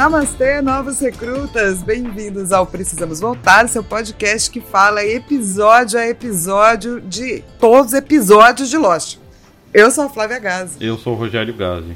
Namastê, 0.00 0.62
novos 0.62 0.98
recrutas! 0.98 1.82
Bem-vindos 1.82 2.52
ao 2.52 2.66
Precisamos 2.66 3.20
Voltar, 3.20 3.68
seu 3.68 3.84
podcast 3.84 4.50
que 4.50 4.58
fala 4.58 5.04
episódio 5.04 5.98
a 5.98 6.08
episódio 6.08 7.02
de 7.02 7.44
todos 7.58 7.88
os 7.88 7.92
episódios 7.92 8.70
de 8.70 8.78
Lost. 8.78 9.18
Eu 9.74 9.90
sou 9.90 10.04
a 10.04 10.08
Flávia 10.08 10.38
Gazi 10.38 10.78
Eu 10.80 10.96
sou 10.96 11.12
o 11.12 11.16
Rogério 11.16 11.52
Gazi. 11.52 11.94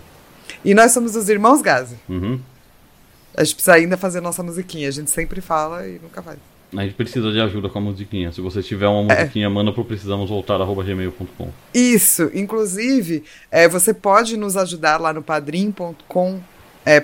e 0.62 0.74
nós 0.74 0.92
somos 0.92 1.16
os 1.16 1.30
irmãos 1.30 1.62
Gazi. 1.62 1.96
Uhum. 2.06 2.38
A 3.34 3.42
gente 3.42 3.54
precisa 3.54 3.74
ainda 3.74 3.96
fazer 3.96 4.20
nossa 4.20 4.42
musiquinha, 4.42 4.86
a 4.86 4.92
gente 4.92 5.10
sempre 5.10 5.40
fala 5.40 5.88
e 5.88 5.98
nunca 5.98 6.20
faz. 6.20 6.36
A 6.76 6.82
gente 6.82 6.96
precisa 6.96 7.32
de 7.32 7.40
ajuda 7.40 7.70
com 7.70 7.78
a 7.78 7.80
musiquinha. 7.80 8.30
Se 8.32 8.42
você 8.42 8.62
tiver 8.62 8.86
uma 8.86 9.04
musiquinha, 9.04 9.48
manda 9.48 9.72
pro 9.72 9.82
precisamosvoltar.gmail.com. 9.82 11.48
Isso, 11.72 12.30
inclusive, 12.34 13.24
é, 13.50 13.66
você 13.66 13.94
pode 13.94 14.36
nos 14.36 14.58
ajudar 14.58 15.00
lá 15.00 15.10
no 15.10 15.22
padrim.com. 15.22 16.40
É, 16.84 17.00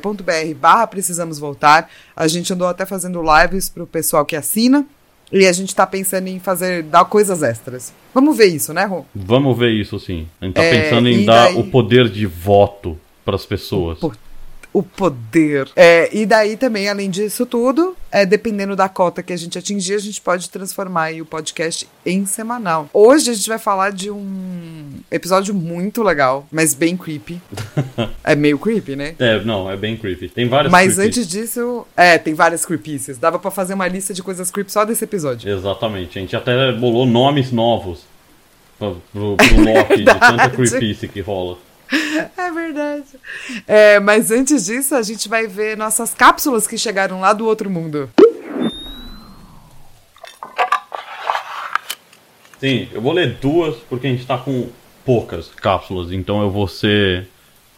barra 0.54 0.86
precisamos 0.86 1.38
voltar. 1.38 1.88
A 2.14 2.26
gente 2.28 2.52
andou 2.52 2.68
até 2.68 2.84
fazendo 2.84 3.22
lives 3.22 3.68
pro 3.68 3.86
pessoal 3.86 4.24
que 4.24 4.36
assina. 4.36 4.86
E 5.32 5.46
a 5.46 5.52
gente 5.52 5.72
tá 5.74 5.86
pensando 5.86 6.26
em 6.26 6.40
fazer, 6.40 6.82
dar 6.82 7.04
coisas 7.04 7.40
extras. 7.42 7.92
Vamos 8.12 8.36
ver 8.36 8.46
isso, 8.46 8.72
né, 8.74 8.84
Rô? 8.84 9.04
Vamos 9.14 9.56
ver 9.56 9.70
isso 9.70 9.96
sim. 10.00 10.26
A 10.40 10.44
gente 10.44 10.54
tá 10.54 10.62
É, 10.64 10.82
pensando 10.82 11.08
em 11.08 11.24
dar 11.24 11.44
daí- 11.46 11.56
o 11.56 11.70
poder 11.70 12.08
de 12.08 12.26
voto 12.26 12.98
pras 13.24 13.46
pessoas. 13.46 14.00
Po- 14.00 14.12
O 14.72 14.82
poder. 14.82 15.68
É, 15.74 16.08
e 16.16 16.24
daí 16.24 16.56
também, 16.56 16.88
além 16.88 17.10
disso 17.10 17.44
tudo, 17.44 17.96
é, 18.10 18.24
dependendo 18.24 18.76
da 18.76 18.88
cota 18.88 19.22
que 19.22 19.32
a 19.32 19.36
gente 19.36 19.58
atingir, 19.58 19.94
a 19.94 19.98
gente 19.98 20.20
pode 20.20 20.48
transformar 20.48 21.04
aí 21.04 21.20
o 21.20 21.26
podcast 21.26 21.88
em 22.06 22.24
semanal. 22.24 22.88
Hoje 22.92 23.30
a 23.30 23.34
gente 23.34 23.48
vai 23.48 23.58
falar 23.58 23.90
de 23.90 24.10
um 24.10 25.00
episódio 25.10 25.52
muito 25.52 26.02
legal, 26.02 26.46
mas 26.52 26.72
bem 26.72 26.96
creepy. 26.96 27.40
é 28.22 28.36
meio 28.36 28.58
creepy, 28.58 28.94
né? 28.94 29.16
É, 29.18 29.42
não, 29.42 29.68
é 29.68 29.76
bem 29.76 29.96
creepy. 29.96 30.28
Tem 30.28 30.48
várias 30.48 30.70
Mas 30.70 30.94
creepy. 30.94 31.08
antes 31.08 31.28
disso, 31.28 31.86
é, 31.96 32.16
tem 32.16 32.34
várias 32.34 32.64
creepices. 32.64 33.18
Dava 33.18 33.38
pra 33.38 33.50
fazer 33.50 33.74
uma 33.74 33.88
lista 33.88 34.14
de 34.14 34.22
coisas 34.22 34.50
creepy 34.50 34.70
só 34.70 34.84
desse 34.84 35.02
episódio. 35.02 35.50
Exatamente. 35.50 36.18
A 36.18 36.20
gente 36.20 36.36
até 36.36 36.72
bolou 36.72 37.06
nomes 37.06 37.50
novos 37.50 38.04
pro, 38.78 39.02
pro, 39.12 39.36
pro 39.36 39.64
Loki, 39.64 39.98
de 39.98 40.04
tanta 40.18 40.50
creepice 40.50 41.08
que 41.08 41.20
rola. 41.20 41.58
É 42.36 42.50
verdade. 42.50 43.04
É, 43.66 43.98
mas 44.00 44.30
antes 44.30 44.66
disso, 44.66 44.94
a 44.94 45.02
gente 45.02 45.28
vai 45.28 45.46
ver 45.46 45.76
nossas 45.76 46.14
cápsulas 46.14 46.66
que 46.66 46.78
chegaram 46.78 47.20
lá 47.20 47.32
do 47.32 47.46
outro 47.46 47.68
mundo. 47.68 48.08
Sim, 52.60 52.88
eu 52.92 53.00
vou 53.00 53.12
ler 53.12 53.38
duas 53.40 53.76
porque 53.88 54.06
a 54.06 54.10
gente 54.10 54.26
tá 54.26 54.36
com 54.36 54.68
poucas 55.04 55.48
cápsulas, 55.48 56.12
então 56.12 56.42
eu 56.42 56.50
vou 56.50 56.68
ser. 56.68 57.26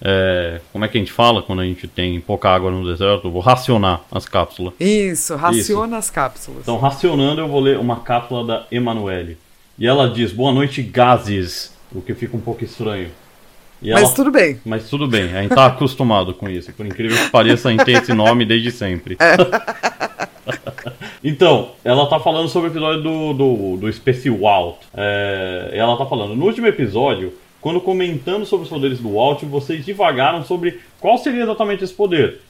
é, 0.01 0.61
como 0.73 0.85
é 0.85 0.89
que 0.89 0.99
a 0.99 1.01
gente 1.01 1.13
fala 1.13 1.41
quando 1.43 1.61
a 1.61 1.65
gente 1.65 1.87
tem 1.87 2.21
pouca 2.21 2.51
água 2.51 2.71
no 2.71 2.85
deserto? 2.85 3.29
Eu 3.29 3.31
vou 3.31 3.41
racionar 3.41 4.01
as 4.11 4.27
cápsulas. 4.27 4.75
Isso, 4.81 5.37
raciona 5.37 5.99
as 5.99 6.11
cápsulas. 6.11 6.63
Então, 6.63 6.77
racionando, 6.79 7.41
eu 7.41 7.49
vou 7.49 7.61
ler 7.61 7.79
uma 7.79 8.01
cápsula 8.01 8.45
da 8.45 8.67
Emanuele. 8.73 9.39
E 9.79 9.87
ela 9.87 10.11
diz: 10.11 10.33
Boa 10.33 10.53
noite, 10.53 10.83
gases. 10.83 11.73
O 11.95 12.01
que 12.01 12.15
fica 12.15 12.37
um 12.37 12.41
pouco 12.41 12.65
estranho. 12.65 13.11
E 13.83 13.91
Mas 13.91 14.03
ela- 14.05 14.15
tudo 14.15 14.31
bem. 14.31 14.61
Mas 14.65 14.89
tudo 14.89 15.09
bem, 15.09 15.25
a 15.37 15.43
gente 15.43 15.55
tá 15.55 15.67
acostumado 15.67 16.33
com 16.35 16.49
isso. 16.49 16.73
Por 16.73 16.87
incrível 16.87 17.17
que 17.17 17.31
pareça, 17.31 17.69
a 17.69 17.73
gente 17.73 17.85
tem 17.85 17.97
esse 17.97 18.15
nome 18.15 18.45
desde 18.45 18.70
sempre. 18.70 19.17
Então, 21.25 21.70
ela 21.85 22.07
tá 22.07 22.19
falando 22.19 22.48
sobre 22.48 22.69
o 22.69 22.73
episódio 22.73 23.03
do, 23.03 23.33
do, 23.33 23.77
do 23.77 23.92
Space 23.92 24.29
Walt. 24.29 24.77
É, 24.92 25.71
ela 25.73 25.97
tá 25.97 26.05
falando, 26.05 26.35
no 26.35 26.45
último 26.47 26.67
episódio, 26.67 27.33
quando 27.61 27.81
comentando 27.81 28.45
sobre 28.45 28.65
os 28.65 28.69
poderes 28.69 28.98
do 28.98 29.13
Walt, 29.15 29.42
vocês 29.45 29.85
divagaram 29.85 30.45
sobre 30.45 30.81
qual 31.01 31.17
seria 31.19 31.45
exatamente 31.45 31.85
esse 31.85 31.95
poder. 31.95 32.41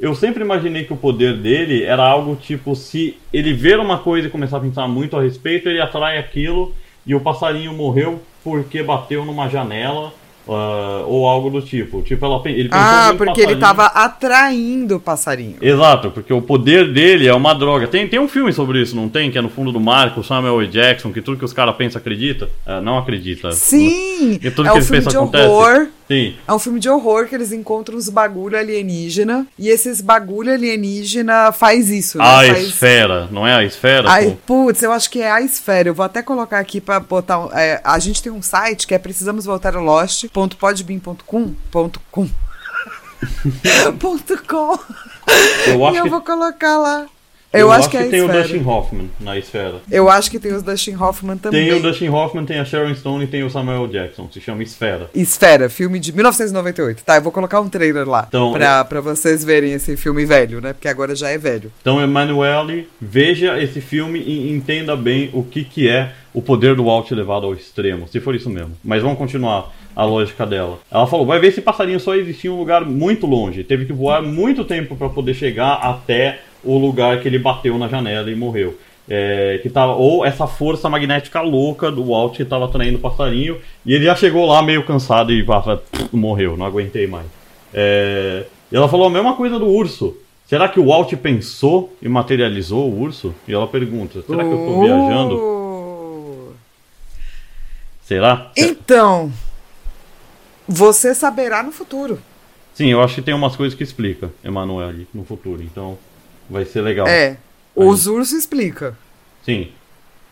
Eu 0.00 0.14
sempre 0.14 0.42
imaginei 0.42 0.84
que 0.84 0.92
o 0.94 0.96
poder 0.96 1.36
dele 1.36 1.84
era 1.84 2.02
algo 2.02 2.34
tipo, 2.34 2.74
se 2.74 3.18
ele 3.32 3.52
ver 3.52 3.78
uma 3.78 3.98
coisa 3.98 4.26
e 4.28 4.30
começar 4.30 4.56
a 4.56 4.60
pensar 4.60 4.88
muito 4.88 5.16
a 5.16 5.22
respeito, 5.22 5.68
ele 5.68 5.80
atrai 5.80 6.16
aquilo 6.16 6.74
e 7.06 7.14
o 7.14 7.20
passarinho 7.20 7.74
morreu 7.74 8.20
porque 8.42 8.82
bateu 8.82 9.24
numa 9.26 9.48
janela. 9.48 10.12
Ah, 10.48 11.04
ou 11.06 11.26
algo 11.28 11.50
do 11.50 11.62
tipo. 11.62 12.02
Tipo, 12.02 12.24
ela, 12.26 12.42
ele 12.46 12.68
Ah, 12.72 13.14
porque 13.16 13.40
ele 13.42 13.56
passarinho. 13.56 13.60
tava 13.60 13.86
atraindo 13.86 14.96
o 14.96 15.00
passarinho. 15.00 15.56
Exato, 15.60 16.10
porque 16.10 16.32
o 16.32 16.42
poder 16.42 16.92
dele 16.92 17.26
é 17.28 17.34
uma 17.34 17.54
droga. 17.54 17.86
Tem, 17.86 18.06
tem 18.08 18.18
um 18.20 18.28
filme 18.28 18.52
sobre 18.52 18.80
isso, 18.80 18.94
não 18.96 19.08
tem? 19.08 19.30
Que 19.30 19.38
é 19.38 19.40
no 19.42 19.48
fundo 19.48 19.72
do 19.72 19.80
mar, 19.80 20.14
com 20.14 20.20
o 20.20 20.24
Samuel 20.24 20.60
L. 20.60 20.68
Jackson, 20.68 21.12
que 21.12 21.20
tudo 21.22 21.38
que 21.38 21.44
os 21.44 21.52
caras 21.52 21.76
pensam 21.76 21.98
acredita. 22.00 22.48
É, 22.66 22.80
não 22.80 22.98
acredita. 22.98 23.52
Sim! 23.52 24.38
E 24.42 24.50
tudo 24.50 24.68
É 24.68 24.70
que 24.70 24.74
um 24.74 24.78
eles 24.78 24.86
filme 24.88 25.06
de 25.06 25.16
acontece. 25.16 25.46
horror. 25.48 25.86
Sim. 26.08 26.34
É 26.46 26.52
um 26.52 26.58
filme 26.58 26.78
de 26.78 26.88
horror 26.90 27.26
que 27.26 27.34
eles 27.34 27.52
encontram 27.52 27.96
uns 27.96 28.08
bagulho 28.10 28.58
alienígena. 28.58 29.46
E 29.58 29.68
esses 29.68 30.00
bagulho 30.02 30.52
alienígena 30.52 31.52
faz 31.52 31.88
isso, 31.88 32.18
né? 32.18 32.24
A 32.24 32.28
faz... 32.52 32.58
esfera, 32.68 33.28
não 33.30 33.46
é 33.46 33.54
a 33.54 33.64
esfera? 33.64 34.10
Ai, 34.10 34.36
pô? 34.46 34.64
putz, 34.66 34.82
eu 34.82 34.92
acho 34.92 35.08
que 35.10 35.22
é 35.22 35.30
a 35.30 35.40
esfera. 35.40 35.88
Eu 35.88 35.94
vou 35.94 36.04
até 36.04 36.20
colocar 36.22 36.58
aqui 36.58 36.80
pra 36.82 37.00
botar. 37.00 37.38
um- 37.46 37.50
é, 37.52 37.80
a 37.82 37.98
gente 37.98 38.22
tem 38.22 38.30
um 38.30 38.42
site 38.42 38.86
que 38.86 38.94
é 38.94 38.98
precisamos 38.98 39.44
voltar 39.46 39.74
a 39.74 39.80
lost.podbean.com. 39.80 40.31
Ponto 41.70 42.00
com. 42.10 42.28
ponto 44.00 44.42
com. 44.44 44.78
Eu 45.68 45.86
acho 45.86 45.94
e 45.94 45.98
eu 45.98 46.04
que, 46.04 46.10
vou 46.10 46.22
colocar 46.22 46.78
lá. 46.78 47.06
Eu 47.52 47.60
Eu, 47.60 47.72
acho 47.72 47.88
que, 47.90 47.96
é 47.96 48.04
tem 48.08 48.22
o 48.22 48.26
esfera. 48.26 48.42
Dustin 48.42 48.64
Hoffman 48.64 49.10
na 49.20 49.38
esfera. 49.38 49.74
Eu 49.90 50.08
acho 50.08 50.30
que 50.30 50.38
tem 50.38 50.52
os 50.54 50.62
Dustin 50.62 50.96
Hoffman 50.96 51.36
também. 51.36 51.68
Tem 51.68 51.78
o 51.78 51.82
Dustin 51.82 52.08
Hoffman, 52.08 52.44
tem 52.44 52.58
a 52.58 52.64
Sharon 52.64 52.94
Stone 52.94 53.24
e 53.24 53.26
tem 53.26 53.42
o 53.42 53.50
Samuel. 53.50 53.82
Jackson. 53.86 54.28
Se 54.32 54.40
chama 54.40 54.62
Esfera. 54.62 55.10
Esfera, 55.14 55.68
filme 55.68 55.98
de 55.98 56.12
1998. 56.12 57.04
Tá, 57.04 57.16
eu 57.16 57.22
vou 57.22 57.32
colocar 57.32 57.60
um 57.60 57.68
trailer 57.68 58.08
lá. 58.08 58.26
Então, 58.28 58.52
pra, 58.52 58.84
pra 58.84 59.00
vocês 59.00 59.44
verem 59.44 59.72
esse 59.72 59.96
filme 59.96 60.24
velho, 60.24 60.60
né? 60.60 60.72
Porque 60.72 60.88
agora 60.88 61.14
já 61.14 61.28
é 61.28 61.38
velho. 61.38 61.70
Então, 61.80 62.00
Emanuele, 62.00 62.88
veja 63.00 63.60
esse 63.62 63.80
filme 63.80 64.18
e 64.20 64.52
entenda 64.52 64.96
bem 64.96 65.30
o 65.32 65.42
que, 65.42 65.64
que 65.64 65.88
é 65.88 66.12
o 66.32 66.40
poder 66.40 66.74
do 66.74 66.84
Walt 66.84 67.10
levado 67.10 67.46
ao 67.46 67.54
extremo, 67.54 68.08
se 68.08 68.20
for 68.20 68.34
isso 68.34 68.48
mesmo. 68.48 68.72
Mas 68.82 69.02
vamos 69.02 69.18
continuar 69.18 69.72
a 69.94 70.04
lógica 70.04 70.46
dela. 70.46 70.78
Ela 70.90 71.06
falou: 71.06 71.26
vai 71.26 71.38
ver 71.38 71.48
esse 71.48 71.60
passarinho 71.60 72.00
só 72.00 72.14
existia 72.14 72.50
em 72.50 72.54
um 72.54 72.58
lugar 72.58 72.84
muito 72.84 73.26
longe. 73.26 73.64
Teve 73.64 73.84
que 73.84 73.92
voar 73.92 74.22
muito 74.22 74.64
tempo 74.64 74.96
para 74.96 75.08
poder 75.08 75.34
chegar 75.34 75.74
até 75.74 76.40
o 76.64 76.78
lugar 76.78 77.20
que 77.20 77.28
ele 77.28 77.38
bateu 77.38 77.78
na 77.78 77.88
janela 77.88 78.30
e 78.30 78.34
morreu. 78.34 78.78
É, 79.08 79.58
que 79.62 79.68
tava, 79.68 79.94
ou 79.94 80.24
essa 80.24 80.46
força 80.46 80.88
magnética 80.88 81.40
louca 81.40 81.90
do 81.90 82.04
Walt 82.04 82.36
que 82.36 82.44
estava 82.44 82.66
atraindo 82.66 82.98
o 82.98 83.00
passarinho 83.00 83.58
e 83.84 83.94
ele 83.94 84.04
já 84.04 84.14
chegou 84.14 84.46
lá 84.46 84.62
meio 84.62 84.84
cansado 84.84 85.32
e 85.32 85.42
pá, 85.42 85.80
morreu, 86.12 86.56
não 86.56 86.64
aguentei 86.64 87.06
mais. 87.06 87.26
É, 87.74 88.44
e 88.70 88.76
ela 88.76 88.88
falou 88.88 89.06
a 89.06 89.10
mesma 89.10 89.34
coisa 89.34 89.58
do 89.58 89.66
urso. 89.66 90.16
Será 90.46 90.68
que 90.68 90.78
o 90.78 90.86
Walt 90.86 91.12
pensou 91.16 91.96
e 92.00 92.08
materializou 92.08 92.90
o 92.90 93.00
urso? 93.00 93.34
E 93.48 93.52
ela 93.52 93.66
pergunta: 93.66 94.22
será 94.22 94.44
que 94.44 94.50
eu 94.50 94.58
tô 94.58 94.80
viajando? 94.82 95.34
Uh. 95.36 96.54
Será? 98.02 98.50
Então, 98.56 99.32
você 100.68 101.14
saberá 101.14 101.62
no 101.62 101.72
futuro. 101.72 102.18
Sim, 102.74 102.88
eu 102.88 103.02
acho 103.02 103.16
que 103.16 103.22
tem 103.22 103.34
umas 103.34 103.56
coisas 103.56 103.76
que 103.76 103.82
explica 103.82 104.30
Emanuele 104.42 105.06
no 105.12 105.24
futuro, 105.24 105.62
então 105.62 105.98
vai 106.52 106.64
ser 106.64 106.82
legal. 106.82 107.06
É. 107.06 107.38
Os 107.74 108.06
ursos 108.06 108.38
explica. 108.38 108.96
Sim. 109.42 109.68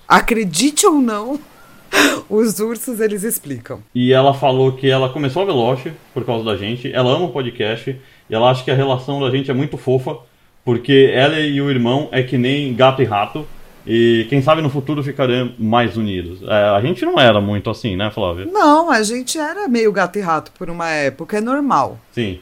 Acredite 0.06 0.86
ou 0.86 1.00
não, 1.00 1.40
os 2.28 2.60
ursos 2.60 3.00
eles 3.00 3.22
explicam. 3.22 3.80
E 3.94 4.12
ela 4.12 4.34
falou 4.34 4.72
que 4.72 4.88
ela 4.88 5.08
começou 5.08 5.42
a 5.42 5.52
Lost 5.52 5.86
por 6.12 6.24
causa 6.24 6.44
da 6.44 6.56
gente, 6.56 6.92
ela 6.92 7.10
ama 7.10 7.26
o 7.26 7.32
podcast 7.32 7.98
e 8.28 8.34
ela 8.34 8.50
acha 8.50 8.62
que 8.62 8.70
a 8.70 8.74
relação 8.74 9.20
da 9.20 9.30
gente 9.30 9.50
é 9.50 9.54
muito 9.54 9.78
fofa, 9.78 10.18
porque 10.64 11.10
ela 11.12 11.40
e 11.40 11.60
o 11.60 11.70
irmão 11.70 12.08
é 12.12 12.22
que 12.22 12.36
nem 12.36 12.74
gato 12.74 13.00
e 13.00 13.04
rato, 13.04 13.46
e 13.86 14.26
quem 14.28 14.42
sabe 14.42 14.60
no 14.60 14.68
futuro 14.68 15.02
ficarão 15.02 15.52
mais 15.58 15.96
unidos. 15.96 16.42
É, 16.42 16.68
a 16.76 16.80
gente 16.80 17.04
não 17.04 17.18
era 17.18 17.40
muito 17.40 17.70
assim, 17.70 17.96
né, 17.96 18.10
Flávia? 18.10 18.44
Não, 18.44 18.90
a 18.90 19.02
gente 19.02 19.38
era 19.38 19.66
meio 19.66 19.90
gato 19.90 20.18
e 20.18 20.22
rato 20.22 20.52
por 20.52 20.68
uma 20.68 20.88
época, 20.90 21.38
é 21.38 21.40
normal. 21.40 21.98
Sim. 22.12 22.40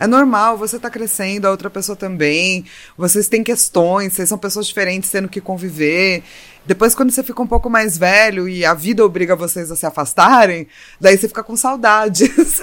É 0.00 0.06
normal, 0.06 0.56
você 0.56 0.78
tá 0.78 0.88
crescendo, 0.88 1.44
a 1.44 1.50
outra 1.50 1.68
pessoa 1.68 1.94
também. 1.94 2.64
Vocês 2.96 3.28
têm 3.28 3.44
questões, 3.44 4.14
vocês 4.14 4.30
são 4.30 4.38
pessoas 4.38 4.66
diferentes 4.66 5.10
tendo 5.10 5.28
que 5.28 5.42
conviver. 5.42 6.22
Depois, 6.64 6.94
quando 6.94 7.10
você 7.10 7.22
fica 7.22 7.42
um 7.42 7.46
pouco 7.46 7.68
mais 7.68 7.98
velho 7.98 8.48
e 8.48 8.64
a 8.64 8.72
vida 8.72 9.04
obriga 9.04 9.36
vocês 9.36 9.70
a 9.70 9.76
se 9.76 9.84
afastarem, 9.84 10.66
daí 10.98 11.18
você 11.18 11.28
fica 11.28 11.42
com 11.42 11.54
saudades. 11.54 12.62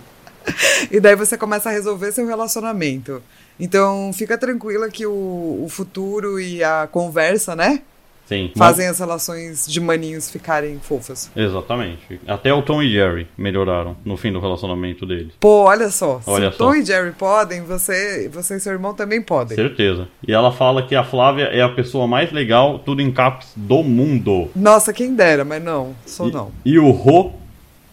e 0.90 0.98
daí 0.98 1.14
você 1.14 1.36
começa 1.36 1.68
a 1.68 1.72
resolver 1.72 2.10
seu 2.12 2.26
relacionamento. 2.26 3.22
Então, 3.60 4.10
fica 4.14 4.38
tranquila 4.38 4.88
que 4.88 5.04
o, 5.04 5.62
o 5.62 5.68
futuro 5.68 6.40
e 6.40 6.64
a 6.64 6.88
conversa, 6.90 7.54
né? 7.54 7.82
Sim. 8.26 8.50
fazem 8.56 8.86
as 8.88 8.98
relações 8.98 9.66
de 9.66 9.80
maninhos 9.80 10.30
ficarem 10.30 10.78
fofas. 10.80 11.30
Exatamente. 11.36 12.20
Até 12.26 12.52
o 12.52 12.60
Tom 12.62 12.82
e 12.82 12.90
Jerry 12.90 13.26
melhoraram 13.38 13.96
no 14.04 14.16
fim 14.16 14.32
do 14.32 14.40
relacionamento 14.40 15.06
deles. 15.06 15.32
Pô, 15.40 15.64
olha 15.64 15.90
só. 15.90 16.20
Olha 16.26 16.50
se 16.50 16.58
só. 16.58 16.64
Tom 16.66 16.74
e 16.74 16.84
Jerry 16.84 17.12
podem, 17.12 17.62
você, 17.62 18.28
você 18.32 18.56
e 18.56 18.60
seu 18.60 18.72
irmão 18.72 18.94
também 18.94 19.22
podem. 19.22 19.54
Certeza. 19.56 20.08
E 20.26 20.32
ela 20.32 20.50
fala 20.52 20.82
que 20.82 20.94
a 20.94 21.04
Flávia 21.04 21.44
é 21.44 21.62
a 21.62 21.68
pessoa 21.68 22.06
mais 22.06 22.32
legal, 22.32 22.78
tudo 22.80 23.00
em 23.00 23.12
caps, 23.12 23.52
do 23.54 23.82
mundo. 23.82 24.50
Nossa, 24.56 24.92
quem 24.92 25.14
dera, 25.14 25.44
mas 25.44 25.62
não, 25.62 25.94
sou 26.04 26.28
E, 26.28 26.32
não. 26.32 26.50
e 26.64 26.78
o 26.78 26.90
Ro 26.90 27.32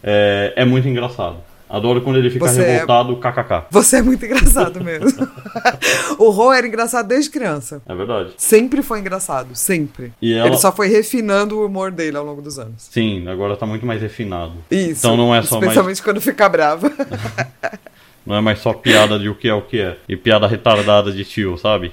é, 0.02 0.52
é 0.56 0.64
muito 0.64 0.88
engraçado. 0.88 1.36
Adoro 1.74 2.00
quando 2.02 2.16
ele 2.18 2.30
fica 2.30 2.46
Você 2.46 2.62
é- 2.62 2.72
revoltado, 2.72 3.16
kkk. 3.16 3.64
Você 3.70 3.96
é 3.96 4.02
muito 4.02 4.24
engraçado 4.24 4.82
mesmo. 4.82 5.28
o 6.18 6.30
Ro 6.30 6.52
era 6.52 6.66
engraçado 6.66 7.08
desde 7.08 7.28
criança. 7.30 7.82
É 7.86 7.94
verdade. 7.94 8.30
Sempre 8.36 8.80
foi 8.82 9.00
engraçado, 9.00 9.54
sempre. 9.56 10.12
Ela- 10.22 10.46
Ele 10.46 10.56
só 10.56 10.70
foi 10.70 10.88
refinando 10.88 11.58
o 11.58 11.66
humor 11.66 11.90
dele 11.90 12.16
ao 12.16 12.24
longo 12.24 12.40
dos 12.40 12.58
anos. 12.58 12.86
Sim, 12.90 13.26
agora 13.28 13.56
tá 13.56 13.66
muito 13.66 13.84
mais 13.84 14.00
refinado. 14.00 14.52
Isso. 14.70 15.00
Então 15.06 15.16
não 15.16 15.34
é 15.34 15.42
só 15.42 15.56
mais, 15.56 15.64
Especialmente 15.64 16.02
quando 16.02 16.20
fica 16.20 16.48
brava. 16.48 16.90
não 18.24 18.36
é 18.36 18.40
mais 18.40 18.60
só 18.60 18.72
piada 18.72 19.18
de 19.18 19.28
o 19.28 19.34
que 19.34 19.48
é 19.48 19.54
o 19.54 19.62
que 19.62 19.80
é. 19.80 19.96
E 20.08 20.16
piada 20.16 20.46
retardada 20.46 21.10
de 21.10 21.24
tio, 21.24 21.58
sabe? 21.58 21.92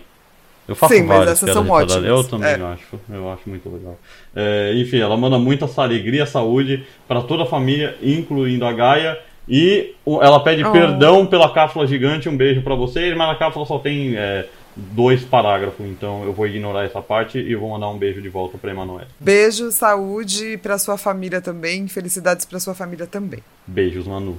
Eu 0.68 0.76
faço 0.76 0.94
Sim, 0.94 1.04
mas 1.04 1.28
essas 1.28 1.52
são 1.52 1.64
retardadas. 1.64 2.06
Eu 2.06 2.16
ótimas. 2.18 2.28
também 2.30 2.52
É. 2.68 2.74
acho. 2.74 3.00
Eu 3.10 3.32
acho 3.32 3.42
muito 3.50 3.68
legal. 3.68 3.98
É, 4.36 4.74
enfim, 4.76 5.00
ela 5.00 5.18
manda 5.18 5.38
muita 5.40 5.68
alegria, 5.82 6.26
saúde 6.26 6.86
para 7.08 7.22
toda 7.22 7.44
a 7.44 7.46
família, 7.48 7.98
incluindo 8.02 8.64
a 8.66 8.72
Gaia. 8.72 9.18
E 9.54 9.94
ela 10.22 10.40
pede 10.40 10.64
Oh. 10.64 10.72
perdão 10.72 11.26
pela 11.26 11.54
cápsula 11.54 11.86
gigante. 11.86 12.30
Um 12.30 12.38
beijo 12.38 12.62
para 12.62 12.74
vocês, 12.74 13.14
mas 13.18 13.30
a 13.30 13.36
cápsula 13.36 13.66
só 13.66 13.78
tem 13.80 14.16
é, 14.16 14.48
dois 14.78 15.26
parágrafos, 15.26 15.86
então 15.86 16.24
eu 16.24 16.32
vou 16.32 16.48
ignorar 16.48 16.86
essa 16.86 17.02
parte 17.02 17.38
e 17.38 17.54
vou 17.54 17.70
mandar 17.72 17.90
um 17.90 17.98
beijo 17.98 18.22
de 18.22 18.30
volta 18.30 18.58
para 18.58 18.72
Emanuel. 18.72 19.08
Beijo, 19.20 19.70
saúde 19.70 20.58
pra 20.58 20.78
sua 20.78 20.98
família 20.98 21.42
também. 21.42 21.86
Felicidades 21.90 22.46
pra 22.46 22.62
sua 22.62 22.74
família 22.74 23.06
também. 23.06 23.42
Beijos, 23.68 24.08
Manu. 24.08 24.38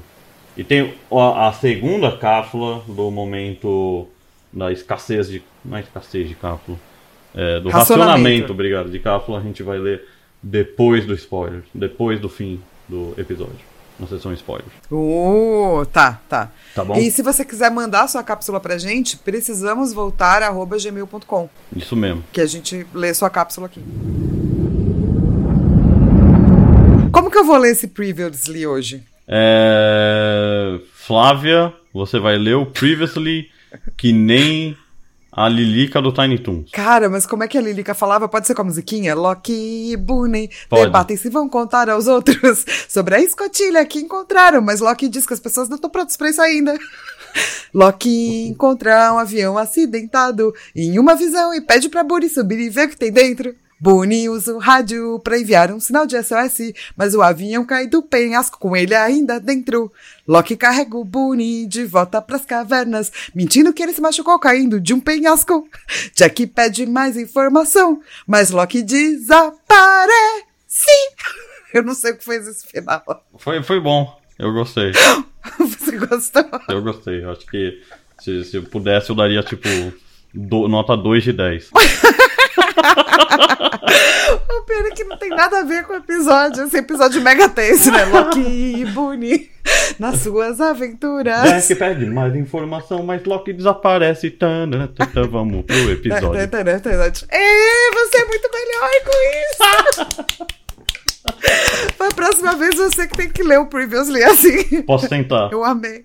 E 0.57 0.65
tem 0.65 0.95
a, 1.13 1.49
a 1.49 1.53
segunda 1.53 2.17
cápsula 2.17 2.83
do 2.89 3.11
momento 3.11 4.09
da 4.51 4.73
escassez 4.73 5.29
de. 5.29 5.43
Não 5.63 5.77
é 5.77 5.81
escassez 5.81 6.27
de 6.27 6.35
cápsula. 6.35 6.79
É, 7.35 7.61
do 7.61 7.69
Racionamento. 7.69 8.11
racionamento, 8.11 8.53
obrigado, 8.53 8.91
de 8.91 8.99
cápsula 8.99 9.39
a 9.39 9.43
gente 9.43 9.63
vai 9.63 9.79
ler 9.79 10.07
depois 10.43 11.07
do 11.07 11.15
spoiler, 11.15 11.63
depois 11.73 12.21
do 12.21 12.29
fim 12.29 12.61
do 12.89 13.15
episódio. 13.17 13.72
Não 13.99 14.09
sei 14.09 14.17
se 14.19 14.23
são 14.23 14.33
spoilers. 14.33 14.73
Uh, 14.91 15.85
tá, 15.93 16.21
tá. 16.29 16.51
Tá 16.75 16.85
bom? 16.85 16.97
E 16.97 17.11
se 17.11 17.23
você 17.23 17.45
quiser 17.45 17.71
mandar 17.71 18.09
sua 18.09 18.23
cápsula 18.23 18.59
pra 18.59 18.79
gente, 18.79 19.17
precisamos 19.17 19.93
voltar 19.93 20.43
arroba 20.43 20.77
gmail.com, 20.79 21.49
Isso 21.77 21.95
mesmo. 21.95 22.25
que 22.33 22.41
a 22.41 22.47
gente 22.47 22.87
lê 22.95 23.13
sua 23.15 23.31
cápsula 23.31 23.67
aqui. 23.67 23.83
Como 27.13 27.31
que 27.31 27.39
eu 27.39 27.45
vou 27.45 27.59
ler 27.59 27.73
esse 27.73 27.89
Previously 27.89 28.67
hoje? 28.67 29.03
É, 29.29 30.81
Flávia, 30.95 31.73
você 31.93 32.19
vai 32.19 32.37
ler 32.39 32.55
o 32.55 32.67
Previously 32.67 33.51
que 33.97 34.13
nem 34.13 34.77
a 35.35 35.49
Lilica 35.49 36.03
do 36.03 36.13
Tiny 36.13 36.39
Toons. 36.39 36.71
Cara, 36.71 37.09
mas 37.09 37.25
como 37.25 37.43
é 37.43 37.49
que 37.49 37.57
a 37.57 37.61
Lilica 37.61 37.95
falava? 37.95 38.29
Pode 38.29 38.47
ser 38.47 38.55
com 38.55 38.61
a 38.61 38.67
musiquinha? 38.67 39.15
Loki 39.15 39.91
e 39.93 39.97
Bunny 39.97 40.51
Pode. 40.69 40.85
debatem 40.85 41.17
se 41.17 41.31
vão 41.31 41.49
contar 41.49 41.89
aos 41.89 42.07
outros 42.07 42.67
sobre 42.87 43.15
a 43.15 43.21
escotilha 43.21 43.85
que 43.87 43.99
encontraram, 43.99 44.61
mas 44.61 44.81
Loki 44.81 45.09
diz 45.09 45.25
que 45.25 45.33
as 45.33 45.41
pessoas 45.41 45.71
não 45.71 45.77
estão 45.77 45.89
prontas 45.89 46.19
pra 46.19 46.29
isso 46.29 46.43
ainda. 46.43 46.79
Loki 47.73 48.47
encontra 48.47 49.11
um 49.15 49.19
avião 49.19 49.57
acidentado 49.57 50.53
em 50.77 50.99
uma 50.99 51.15
visão 51.15 51.55
e 51.55 51.63
pede 51.63 51.89
pra 51.89 52.05
Bunny 52.05 52.29
subir 52.29 52.59
e 52.59 52.69
ver 52.69 52.87
o 52.87 52.91
que 52.91 52.97
tem 52.97 53.11
dentro. 53.11 53.55
Bunny 53.83 54.29
usa 54.29 54.55
o 54.55 54.59
rádio 54.59 55.19
pra 55.25 55.37
enviar 55.37 55.73
um 55.73 55.81
sinal 55.81 56.07
de 56.07 56.15
SOS, 56.23 56.73
mas 56.97 57.17
o 57.17 57.21
avião 57.21 57.65
cai 57.67 57.89
do 57.89 58.01
penhasco 58.01 58.57
com 58.57 58.77
ele 58.77 58.95
ainda 58.95 59.41
dentro. 59.41 59.93
Loki 60.25 60.55
carrega 60.55 60.97
o 60.97 61.05
Bunny 61.05 61.67
de 61.67 61.85
volta 61.85 62.23
pras 62.23 62.45
cavernas, 62.47 63.11
mentindo 63.35 63.73
que 63.73 63.83
ele 63.83 63.93
se 63.93 64.01
machucou 64.01 64.39
caindo 64.39 64.81
de 64.81 64.95
um 64.95 65.01
penhasco. 65.01 65.69
Jack 66.15 66.47
pede 66.47 66.87
mais 66.87 67.17
informação, 67.17 68.01
mas 68.25 68.51
Loki 68.53 68.83
desaparece. 68.85 70.07
Eu 71.75 71.83
não 71.83 71.95
sei 71.95 72.13
o 72.13 72.17
que 72.19 72.25
fez 72.25 72.47
esse 72.47 72.65
final. 72.65 73.03
Foi, 73.37 73.61
foi 73.65 73.81
bom. 73.81 74.17
Eu 74.39 74.53
gostei. 74.53 74.93
Você 75.59 75.97
gostou? 75.97 76.45
Eu 76.69 76.83
gostei. 76.83 77.25
Eu 77.25 77.33
acho 77.33 77.45
que 77.47 77.83
se, 78.21 78.45
se 78.45 78.57
eu 78.59 78.63
pudesse, 78.63 79.11
eu 79.11 79.17
daria 79.17 79.43
tipo 79.43 79.67
do- 80.33 80.69
nota 80.69 80.97
2 80.97 81.25
de 81.25 81.33
10. 81.33 81.71
O 84.49 84.63
pena 84.65 84.89
é 84.89 84.91
que 84.93 85.05
não 85.05 85.17
tem 85.17 85.31
nada 85.31 85.61
a 85.61 85.65
ver 85.65 85.85
com 85.85 85.93
o 85.93 85.97
episódio. 85.97 86.65
Esse 86.65 86.79
episódio 86.79 87.21
mega 87.21 87.49
tenso, 87.49 87.91
né? 87.91 88.05
Loki 88.07 88.41
e 88.41 88.85
Bunny 88.87 89.51
nas 89.99 90.21
suas 90.21 90.61
aventuras. 90.61 91.43
Jack 91.43 91.75
pede 91.75 92.07
mais 92.07 92.35
informação, 92.35 93.03
mas 93.03 93.25
Loki 93.25 93.53
desaparece. 93.53 94.31
Tana, 94.31 94.89
tana, 94.89 95.27
vamos 95.27 95.65
pro 95.65 95.77
episódio. 95.91 96.33
Ei, 97.31 97.91
você 97.95 98.19
é 98.19 98.25
muito 98.25 98.49
melhor 98.53 98.91
com 99.05 99.13
isso! 100.01 100.55
Pra 101.99 102.09
próxima 102.11 102.55
vez 102.57 102.77
você 102.77 103.07
que 103.07 103.17
tem 103.17 103.29
que 103.29 103.43
ler 103.43 103.59
o 103.59 103.67
Previously 103.67 104.23
assim. 104.23 104.83
Posso 104.83 105.09
tentar? 105.09 105.51
Eu 105.53 105.65
amei. 105.65 106.05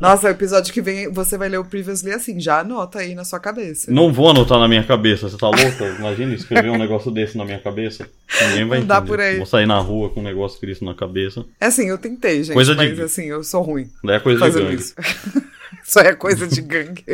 Nossa, 0.00 0.26
o 0.26 0.30
episódio 0.30 0.72
que 0.72 0.82
vem 0.82 1.10
você 1.10 1.38
vai 1.38 1.48
ler 1.48 1.58
o 1.58 1.64
Previously 1.64 2.12
assim. 2.12 2.38
Já 2.38 2.60
anota 2.60 2.98
aí 2.98 3.14
na 3.14 3.24
sua 3.24 3.40
cabeça. 3.40 3.90
Não 3.90 4.12
vou 4.12 4.28
anotar 4.30 4.58
na 4.58 4.68
minha 4.68 4.84
cabeça, 4.84 5.28
você 5.28 5.36
tá 5.38 5.46
louca? 5.48 5.86
Imagina 5.98 6.34
escrever 6.34 6.70
um 6.70 6.76
negócio 6.78 7.10
desse 7.10 7.36
na 7.38 7.44
minha 7.44 7.58
cabeça. 7.58 8.08
Ninguém 8.48 8.66
vai 8.68 8.78
Não 8.80 8.86
dá 8.86 8.96
entender. 8.96 9.08
por 9.10 9.20
aí. 9.20 9.36
Vou 9.38 9.46
sair 9.46 9.66
na 9.66 9.78
rua 9.78 10.10
com 10.10 10.20
um 10.20 10.24
negócio 10.24 10.64
disso 10.66 10.84
na 10.84 10.94
cabeça. 10.94 11.44
É 11.60 11.66
assim, 11.66 11.88
eu 11.88 11.96
tentei, 11.98 12.42
gente. 12.42 12.54
Coisa 12.54 12.74
de- 12.74 12.88
mas 12.88 13.00
assim, 13.00 13.24
eu 13.24 13.42
sou 13.42 13.62
ruim 13.62 13.88
é 14.08 14.18
coisa 14.20 14.50
de 14.50 14.58
gangue. 14.60 14.74
isso. 14.74 14.94
Só 15.84 16.00
é 16.00 16.14
coisa 16.14 16.46
de 16.46 16.60
gangue. 16.60 17.04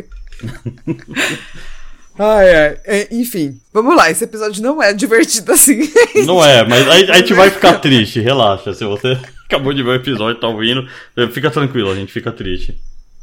Ai, 2.18 2.54
ai. 2.54 2.76
É, 2.84 3.08
enfim, 3.10 3.60
vamos 3.72 3.96
lá. 3.96 4.10
Esse 4.10 4.24
episódio 4.24 4.62
não 4.62 4.82
é 4.82 4.92
divertido 4.92 5.52
assim. 5.52 5.80
Não 6.26 6.44
é, 6.44 6.66
mas 6.66 6.86
a, 6.86 7.14
a 7.14 7.16
gente 7.18 7.32
vai 7.32 7.50
ficar 7.50 7.78
triste, 7.78 8.20
relaxa. 8.20 8.74
Se 8.74 8.84
você 8.84 9.18
acabou 9.46 9.72
de 9.72 9.82
ver 9.82 9.90
o 9.90 9.94
episódio 9.94 10.38
e 10.38 10.40
tá 10.40 10.48
ouvindo, 10.48 10.86
fica 11.32 11.50
tranquilo, 11.50 11.90
a 11.90 11.94
gente 11.94 12.12
fica 12.12 12.30
triste. 12.30 12.78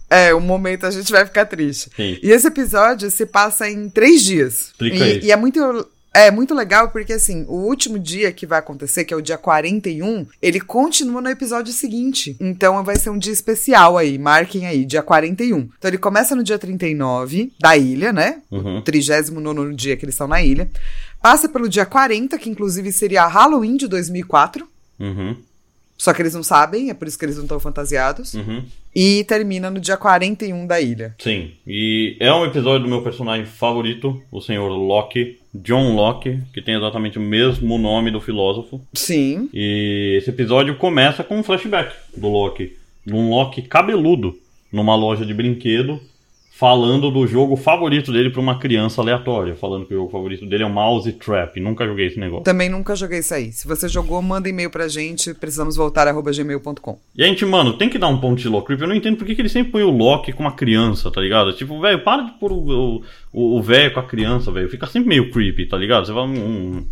É, 0.09 0.33
um 0.33 0.39
momento 0.39 0.85
a 0.85 0.91
gente 0.91 1.11
vai 1.11 1.25
ficar 1.25 1.45
triste. 1.45 1.89
Sim. 1.95 2.17
E 2.23 2.31
esse 2.31 2.47
episódio 2.47 3.11
se 3.11 3.25
passa 3.25 3.69
em 3.69 3.89
três 3.89 4.23
dias. 4.23 4.69
Explica 4.71 4.97
e, 4.97 5.03
aí. 5.03 5.19
e 5.23 5.31
é 5.31 5.35
muito. 5.35 5.87
É 6.17 6.31
muito 6.31 6.55
legal 6.55 6.89
porque, 6.89 7.13
assim, 7.13 7.45
o 7.47 7.53
último 7.53 7.99
dia 7.99 8.31
que 8.31 8.47
vai 8.47 8.57
acontecer, 8.57 9.05
que 9.05 9.13
é 9.13 9.17
o 9.17 9.21
dia 9.21 9.37
41, 9.37 10.25
ele 10.41 10.59
continua 10.59 11.21
no 11.21 11.29
episódio 11.29 11.71
seguinte. 11.71 12.35
Então 12.39 12.83
vai 12.83 12.95
ser 12.95 13.11
um 13.11 13.19
dia 13.19 13.31
especial 13.31 13.99
aí, 13.99 14.17
marquem 14.17 14.65
aí, 14.65 14.83
dia 14.83 15.03
41. 15.03 15.69
Então 15.77 15.89
ele 15.91 15.99
começa 15.99 16.35
no 16.35 16.43
dia 16.43 16.57
39 16.57 17.53
da 17.59 17.77
ilha, 17.77 18.11
né? 18.11 18.41
Uhum. 18.49 18.79
O 18.79 18.81
39 18.81 19.75
dia 19.75 19.95
que 19.95 20.05
eles 20.05 20.15
estão 20.15 20.27
na 20.27 20.41
ilha. 20.41 20.67
Passa 21.21 21.47
pelo 21.47 21.69
dia 21.69 21.85
40, 21.85 22.35
que 22.39 22.49
inclusive 22.49 22.91
seria 22.91 23.27
Halloween 23.27 23.77
de 23.77 23.87
2004. 23.87 24.67
Uhum, 24.99 25.37
Só 25.97 26.13
que 26.13 26.21
eles 26.21 26.33
não 26.33 26.43
sabem, 26.43 26.89
é 26.89 26.93
por 26.93 27.07
isso 27.07 27.17
que 27.17 27.25
eles 27.25 27.37
não 27.37 27.43
estão 27.43 27.59
fantasiados. 27.59 28.33
uhum. 28.35 28.63
E 28.95 29.23
termina 29.25 29.69
no 29.69 29.79
dia 29.79 29.95
41 29.95 30.65
da 30.65 30.81
ilha. 30.81 31.13
Sim, 31.19 31.51
e 31.67 32.17
é 32.19 32.33
um 32.33 32.45
episódio 32.45 32.83
do 32.83 32.89
meu 32.89 33.03
personagem 33.03 33.45
favorito, 33.45 34.19
o 34.31 34.41
senhor 34.41 34.69
Locke, 34.69 35.37
John 35.53 35.93
Locke, 35.93 36.39
que 36.51 36.63
tem 36.63 36.75
exatamente 36.75 37.19
o 37.19 37.21
mesmo 37.21 37.77
nome 37.77 38.09
do 38.09 38.19
filósofo. 38.19 38.81
Sim. 38.93 39.49
E 39.53 40.15
esse 40.17 40.31
episódio 40.31 40.77
começa 40.77 41.23
com 41.23 41.37
um 41.37 41.43
flashback 41.43 41.93
do 42.15 42.27
Loki, 42.27 42.75
de 43.05 43.13
um 43.13 43.29
Loki 43.29 43.61
cabeludo 43.61 44.35
numa 44.71 44.95
loja 44.95 45.25
de 45.25 45.33
brinquedo, 45.33 46.01
falando 46.57 47.11
do 47.11 47.27
jogo 47.27 47.55
favorito 47.55 48.11
dele 48.11 48.31
pra 48.31 48.41
uma 48.41 48.57
criança 48.57 48.99
aleatória, 48.99 49.53
falando 49.55 49.85
que 49.85 49.93
o 49.93 49.97
jogo 49.97 50.09
favorito 50.11 50.43
dele 50.45 50.63
é 50.63 50.65
o 50.65 50.69
Mouse 50.71 51.11
Trap. 51.13 51.59
Nunca 51.59 51.85
joguei 51.85 52.07
esse 52.07 52.19
negócio. 52.19 52.43
Também 52.45 52.67
nunca 52.67 52.95
joguei 52.95 53.19
isso 53.19 53.33
aí. 53.33 53.51
Se 53.51 53.67
você 53.67 53.87
jogou, 53.87 54.19
manda 54.23 54.49
e-mail 54.49 54.71
pra 54.71 54.87
gente. 54.87 55.35
Precisamos 55.35 55.75
voltar 55.75 56.11
gmail.com. 56.11 56.97
E 57.15 57.23
a 57.23 57.27
gente, 57.27 57.45
mano, 57.45 57.73
tem 57.77 57.87
que 57.87 57.99
dar 57.99 58.07
um 58.07 58.17
ponto 58.19 58.41
de 58.41 58.49
Loki. 58.49 58.73
Eu 58.73 58.87
não 58.87 58.95
entendo 58.95 59.17
por 59.17 59.25
que, 59.27 59.35
que 59.35 59.41
ele 59.41 59.49
sempre 59.49 59.71
põe 59.71 59.83
o 59.83 59.91
Loki 59.91 60.33
com 60.33 60.41
uma 60.41 60.51
criança, 60.53 61.11
tá 61.11 61.21
ligado? 61.21 61.53
Tipo, 61.53 61.79
velho, 61.79 62.03
para 62.03 62.23
de 62.23 62.31
pôr 62.39 62.51
o- 62.51 63.61
velho 63.61 63.93
com 63.93 63.99
a 63.99 64.03
criança, 64.03 64.51
velho. 64.51 64.67
Fica 64.67 64.87
sempre 64.87 65.09
meio 65.09 65.29
creepy, 65.29 65.67
tá 65.67 65.77
ligado? 65.77 66.07
Você 66.07 66.11
vai 66.11 66.23
um. 66.23 66.33
um- 66.33 66.85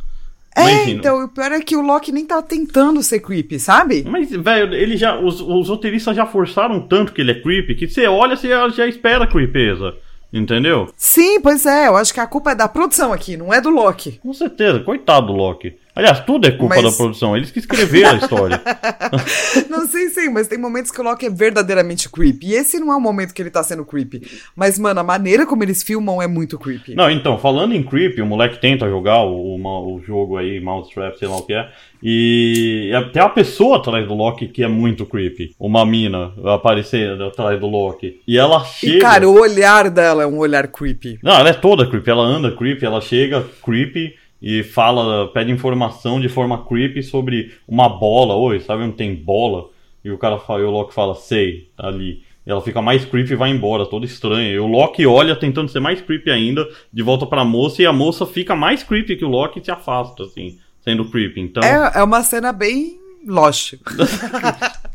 É, 0.56 0.84
enfim, 0.84 0.92
então, 0.92 1.26
o 1.26 1.28
pior 1.28 1.52
é 1.52 1.60
que 1.60 1.76
o 1.76 1.82
Loki 1.82 2.14
nem 2.14 2.26
tá 2.26 2.42
tentando 2.42 3.04
ser 3.04 3.20
creepy, 3.20 3.60
sabe? 3.60 4.06
Mas, 4.08 4.32
velho, 4.32 4.74
ele 4.74 4.96
já. 4.96 5.20
Os, 5.20 5.42
os 5.42 5.68
roteiristas 5.68 6.16
já 6.16 6.26
forçaram 6.26 6.80
tanto 6.80 7.12
que 7.12 7.20
ele 7.20 7.32
é 7.32 7.42
creepy 7.42 7.76
que 7.76 7.88
você 7.90 8.08
olha, 8.08 8.38
você 8.38 8.48
já, 8.48 8.70
já 8.70 8.88
espera 8.88 9.28
creepeza. 9.28 9.94
Entendeu? 10.32 10.90
Sim, 10.98 11.40
pois 11.40 11.66
é. 11.66 11.88
Eu 11.88 11.96
acho 11.96 12.14
que 12.14 12.20
a 12.20 12.28
culpa 12.28 12.52
é 12.52 12.56
da 12.56 12.68
produção 12.68 13.14
aqui, 13.14 13.38
não 13.38 13.54
é 13.54 13.62
do 13.62 13.70
Loki. 13.70 14.20
Com 14.22 14.34
certeza, 14.34 14.80
coitado 14.80 15.28
do 15.28 15.34
Loki. 15.34 15.76
Aliás, 15.96 16.20
tudo 16.26 16.46
é 16.46 16.52
culpa 16.52 16.76
Mas- 16.76 16.84
da 16.84 16.92
produção. 16.92 17.38
Eles 17.38 17.52
que 17.52 17.60
escreveram 17.60 18.12
a 18.12 18.16
história. 18.16 18.62
Não 19.70 19.88
sei, 19.88 20.10
sim, 20.10 20.30
mas 20.30 20.48
tem 20.48 20.58
momentos 20.58 20.92
que 20.92 21.00
o 21.00 21.04
Loki 21.04 21.26
é 21.26 21.30
verdadeiramente 21.30 22.10
creepy. 22.10 22.48
E 22.48 22.54
esse 22.54 22.80
não 22.80 22.92
é 22.92 22.96
o 22.96 23.00
momento 23.02 23.34
que 23.34 23.42
ele 23.42 23.50
tá 23.50 23.64
sendo 23.64 23.86
creepy. 23.86 24.22
Mas, 24.56 24.78
mano, 24.78 25.00
a 25.00 25.04
maneira 25.04 25.46
como 25.46 25.64
eles 25.64 25.84
filmam 25.84 26.22
é 26.22 26.28
muito 26.28 26.60
creepy. 26.60 26.96
Não, 26.96 27.10
então, 27.10 27.38
falando 27.38 27.74
em 27.74 27.84
Creep, 27.84 28.20
o 28.20 28.26
moleque 28.26 28.60
tenta 28.60 28.90
jogar 28.90 29.24
o, 29.24 29.56
o, 29.56 29.96
o 29.96 30.02
jogo 30.02 30.38
aí, 30.38 30.60
Mousetrap, 30.60 31.18
sei 31.18 31.28
lá 31.28 31.38
o 31.38 31.44
que 31.44 31.54
é. 31.54 31.70
E 32.04 32.92
até 32.94 33.20
a 33.20 33.30
pessoa 33.30 33.78
atrás 33.78 34.08
do 34.08 34.14
Loki 34.14 34.48
que 34.48 34.64
é 34.64 34.68
muito 34.68 35.06
creepy. 35.06 35.56
Uma 35.60 35.86
mina 35.86 36.34
aparecendo 36.44 37.24
atrás 37.24 37.60
do 37.60 37.68
Loki. 37.68 38.22
E 38.28 38.38
ela 38.38 38.64
chega. 38.66 38.98
E, 38.98 39.00
cara, 39.00 39.28
o 39.28 39.40
olhar 39.40 39.90
dela 39.90 40.24
é 40.24 40.28
um 40.28 40.38
olhar 40.38 40.68
creepy. 40.68 41.20
Não, 41.24 41.34
ela 41.34 41.50
é 41.50 41.54
toda 41.54 41.88
creepy. 41.88 42.10
Ela 42.10 42.24
anda 42.24 42.52
creepy, 42.52 42.86
ela 42.86 43.02
chega 43.02 43.46
creepy 43.64 44.14
e 44.42 44.64
fala, 44.64 45.28
pede 45.30 45.52
informação 45.52 46.20
de 46.20 46.30
forma 46.30 46.66
creepy 46.66 47.02
sobre 47.02 47.54
uma 47.68 47.90
bola. 47.90 48.36
Oi, 48.36 48.60
sabe 48.60 48.84
onde 48.84 48.96
tem 48.96 49.16
bola? 49.16 49.70
E 50.04 50.12
o 50.12 50.18
cara 50.18 50.38
fala, 50.38 50.62
e 50.62 50.64
o 50.64 50.70
Loki 50.70 50.94
fala, 50.94 51.16
sei, 51.16 51.70
tá 51.76 51.88
ali. 51.88 52.24
E 52.46 52.52
ela 52.52 52.62
fica 52.62 52.82
mais 52.82 53.04
creepy 53.04 53.34
e 53.34 53.36
vai 53.36 53.50
embora, 53.50 53.88
toda 53.88 54.06
estranha. 54.06 54.52
E 54.52 54.60
o 54.60 54.68
Loki 54.68 55.06
olha 55.06 55.36
tentando 55.36 55.70
ser 55.70 55.80
mais 55.80 56.00
creepy 56.00 56.30
ainda, 56.30 56.68
de 56.94 57.02
volta 57.02 57.26
pra 57.26 57.44
moça, 57.44 57.82
e 57.82 57.86
a 57.86 57.94
moça 57.94 58.26
fica 58.26 58.56
mais 58.56 58.84
creepy 58.84 59.16
que 59.16 59.26
o 59.26 59.30
Loki 59.30 59.60
e 59.60 59.66
se 59.66 59.72
afasta, 59.72 60.24
assim, 60.24 60.60
sendo 60.82 61.06
creepy. 61.06 61.42
Então. 61.42 61.64
É, 61.64 61.94
é 61.96 62.04
uma 62.04 62.22
cena 62.22 62.54
bem 62.54 63.00
Lost. 63.26 63.74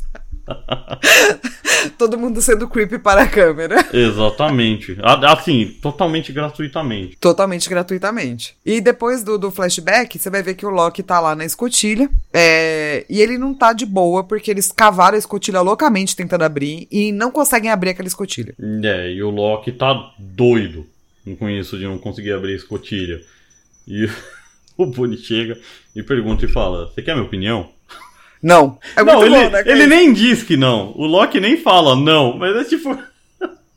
Todo 1.97 2.19
mundo 2.19 2.41
sendo 2.41 2.69
creepy 2.69 2.99
para 2.99 3.23
a 3.23 3.27
câmera. 3.27 3.87
Exatamente. 3.93 4.97
Assim, 5.03 5.77
totalmente 5.81 6.33
gratuitamente. 6.33 7.17
Totalmente 7.19 7.69
gratuitamente. 7.69 8.57
E 8.65 8.81
depois 8.81 9.23
do, 9.23 9.39
do 9.39 9.51
flashback, 9.51 10.19
você 10.19 10.31
vai 10.31 10.43
ver 10.43 10.55
que 10.55 10.67
o 10.67 10.71
Loki 10.71 11.03
tá 11.03 11.21
lá 11.21 11.35
na 11.35 11.45
escotilha. 11.45 12.09
é, 12.33 13.05
e 13.09 13.21
ele 13.21 13.39
não 13.39 13.55
tá 13.55 13.73
de 13.73 13.87
boa, 13.87 14.23
porque 14.25 14.51
eles 14.51 14.71
cavaram 14.71 15.17
a 15.17 15.19
escotilha 15.19 15.61
loucamente 15.61 16.17
tentando 16.17 16.45
abrir 16.45 16.87
e 16.91 17.13
não 17.13 17.31
conseguem 17.31 17.71
abrir 17.71 17.91
aquela 17.91 18.09
escotilha. 18.09 18.55
É, 18.85 19.11
e 19.13 19.23
o 19.23 19.31
Loki 19.31 19.73
tá 19.73 20.13
doido 20.19 20.87
com 21.39 21.49
isso 21.49 21.79
de 21.79 21.85
não 21.85 21.99
conseguir 21.99 22.33
abrir 22.33 22.53
a 22.53 22.57
escotilha. 22.57 23.21
E 23.87 24.09
o 24.77 24.87
Bunny 24.87 25.17
chega 25.17 25.59
e 25.95 26.03
pergunta 26.03 26.45
e 26.45 26.49
fala: 26.49 26.87
Você 26.87 27.03
quer 27.03 27.15
minha 27.15 27.27
opinião? 27.27 27.69
Não. 28.43 28.79
É 28.97 29.03
não, 29.03 29.19
muito 29.19 29.35
ele, 29.35 29.45
bom, 29.45 29.51
né? 29.51 29.63
ele 29.67 29.87
nem 29.87 30.13
diz 30.13 30.43
que 30.43 30.57
não. 30.57 30.93
O 30.97 31.07
Loki 31.07 31.41
nem 31.41 31.57
fala 31.57 31.95
não, 31.95 32.37
mas 32.37 32.57
é 32.57 32.65
tipo. 32.65 32.97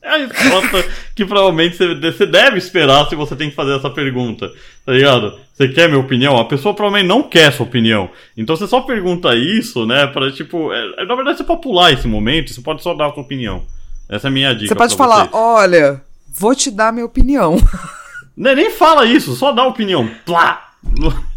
É 0.06 0.10
a 0.10 0.18
resposta 0.18 0.86
que 1.16 1.24
provavelmente 1.24 1.78
você 1.78 1.96
você 1.96 2.26
deve 2.26 2.58
esperar 2.58 3.08
se 3.08 3.16
você 3.16 3.38
tem 3.38 3.50
que 3.50 3.56
fazer 3.56 3.78
essa 3.78 3.90
pergunta. 3.90 4.52
Tá 4.86 4.92
ligado? 4.92 5.40
Você 5.54 5.70
quer 5.70 5.88
minha 5.88 6.02
opinião? 6.02 6.38
A 6.38 6.44
pessoa 6.44 6.74
provavelmente 6.74 7.08
não 7.08 7.24
quer 7.24 7.54
sua 7.54 7.66
opinião. 7.66 8.10
Então 8.36 8.54
você 8.54 8.68
só 8.68 8.82
pergunta 8.82 9.34
isso, 9.34 9.86
né? 9.86 10.06
Pra 10.08 10.30
tipo. 10.30 10.74
é- 10.74 11.06
na 11.06 11.16
verdade, 11.16 11.38
você 11.38 11.46
pode 11.46 11.62
pular 11.62 11.94
esse 11.94 12.06
momento, 12.06 12.54
você 12.54 12.60
pode 12.60 12.84
só 12.84 12.94
dar 12.94 13.08
a 13.08 13.14
sua 13.14 13.24
opinião. 13.24 13.64
Essa 14.10 14.28
é 14.28 14.30
a 14.30 14.32
minha 14.32 14.54
dica. 14.54 14.68
Você 14.68 14.76
pode 14.76 14.98
falar, 14.98 15.22
vocês. 15.22 15.34
olha, 15.34 16.02
vou 16.38 16.54
te 16.54 16.70
dar 16.70 16.92
minha 16.92 17.06
opinião. 17.06 17.56
Nem, 18.36 18.56
nem 18.56 18.72
fala 18.72 19.06
isso, 19.06 19.36
só 19.36 19.52
dá 19.54 19.64
opinião. 19.64 20.10
Plá! 20.26 20.74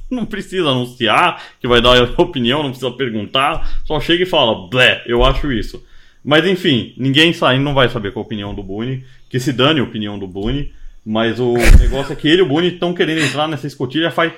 Não, 0.11 0.25
precisa 0.25 0.69
anunciar 0.69 1.43
que 1.61 1.67
vai 1.67 1.81
dar 1.81 2.01
opinião, 2.19 2.63
não 2.63 2.71
precisa 2.71 2.91
perguntar. 2.93 3.81
Só 3.85 4.01
chega 4.01 4.23
e 4.23 4.27
fala, 4.27 4.69
blé, 4.69 5.03
eu 5.07 5.25
acho 5.25 5.51
isso. 5.53 5.83
Mas 6.25 6.47
enfim, 6.47 6.95
ninguém 6.97 7.33
sai, 7.33 7.59
não 7.59 7.75
vai 7.75 7.89
saber 7.89 8.13
qual 8.13 8.23
a 8.23 8.27
opinião 8.27 8.55
do 8.55 8.63
Boone. 8.63 9.05
Que 9.29 9.41
se 9.41 9.53
dane 9.53 9.81
a 9.81 9.85
opinião 9.85 10.19
do 10.19 10.27
Boone. 10.27 10.73
Mas 11.05 11.41
o 11.41 11.55
negócio 11.81 12.13
é 12.13 12.17
que 12.17 12.29
ele 12.29 12.43
e 12.43 12.43
o 12.43 12.49
Boone 12.49 12.69
estão 12.75 12.95
querendo 12.95 13.21
entrar 13.21 13.49
nessa 13.49 13.67
escotilha 13.67 14.11
faz 14.11 14.33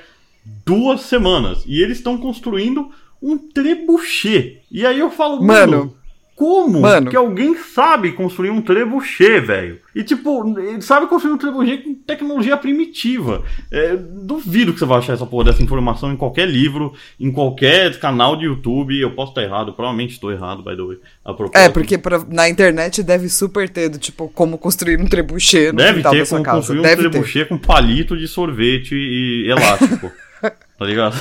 duas 0.65 1.03
semanas. 1.03 1.65
E 1.67 1.83
eles 1.83 1.99
estão 1.99 2.17
construindo 2.17 2.91
um 3.23 3.37
trebuchet. 3.37 4.63
E 4.71 4.87
aí 4.87 4.99
eu 4.99 5.11
falo, 5.11 5.43
mano, 5.43 5.73
Mano. 5.73 5.98
Como 6.39 6.83
Mano. 6.83 7.11
que 7.11 7.17
alguém 7.17 7.57
sabe 7.57 8.13
construir 8.13 8.51
um 8.51 8.63
trebuchet, 8.63 9.41
velho? 9.41 9.81
E 9.93 10.05
tipo, 10.05 10.57
ele 10.57 10.81
sabe 10.81 11.09
construir 11.09 11.33
um 11.33 11.37
trebuchet 11.37 11.83
com 11.83 11.95
tecnologia 11.95 12.57
primitiva. 12.57 13.43
É, 13.73 13.97
duvido 13.97 14.73
que 14.73 14.79
você 14.79 14.85
vai 14.85 14.99
achar 14.99 15.15
essa 15.15 15.27
porra 15.27 15.47
dessa 15.47 15.65
informação 15.65 16.13
em 16.13 16.17
qualquer 16.17 16.47
livro, 16.47 16.93
em 17.19 17.33
qualquer 17.33 17.99
canal 17.99 18.37
de 18.37 18.45
YouTube. 18.45 18.97
Eu 19.01 19.11
posso 19.17 19.33
estar 19.33 19.43
errado, 19.43 19.73
provavelmente 19.73 20.13
estou 20.13 20.31
errado, 20.31 20.63
by 20.63 20.77
the 20.77 20.83
way. 20.85 20.99
A 21.25 21.35
propósito. 21.35 21.57
É, 21.59 21.69
porque 21.69 21.99
pra- 21.99 22.25
na 22.29 22.49
internet 22.49 23.03
deve 23.03 23.29
super 23.29 23.69
ter, 23.69 23.91
tipo, 23.99 24.29
como 24.29 24.57
construir 24.57 25.01
um 25.01 25.07
trebuchet 25.07 25.73
no 25.73 25.79
Deve 25.79 26.05
ter 26.05 26.29
como 26.29 26.43
casa. 26.45 26.57
construir 26.59 26.79
um 26.79 26.83
Deve 26.83 27.11
ter. 27.11 27.49
com 27.49 27.59
palito 27.59 28.17
de 28.17 28.29
sorvete 28.29 28.95
e 28.95 29.51
elástico. 29.51 30.13
tá 30.79 30.85
ligado? 30.85 31.21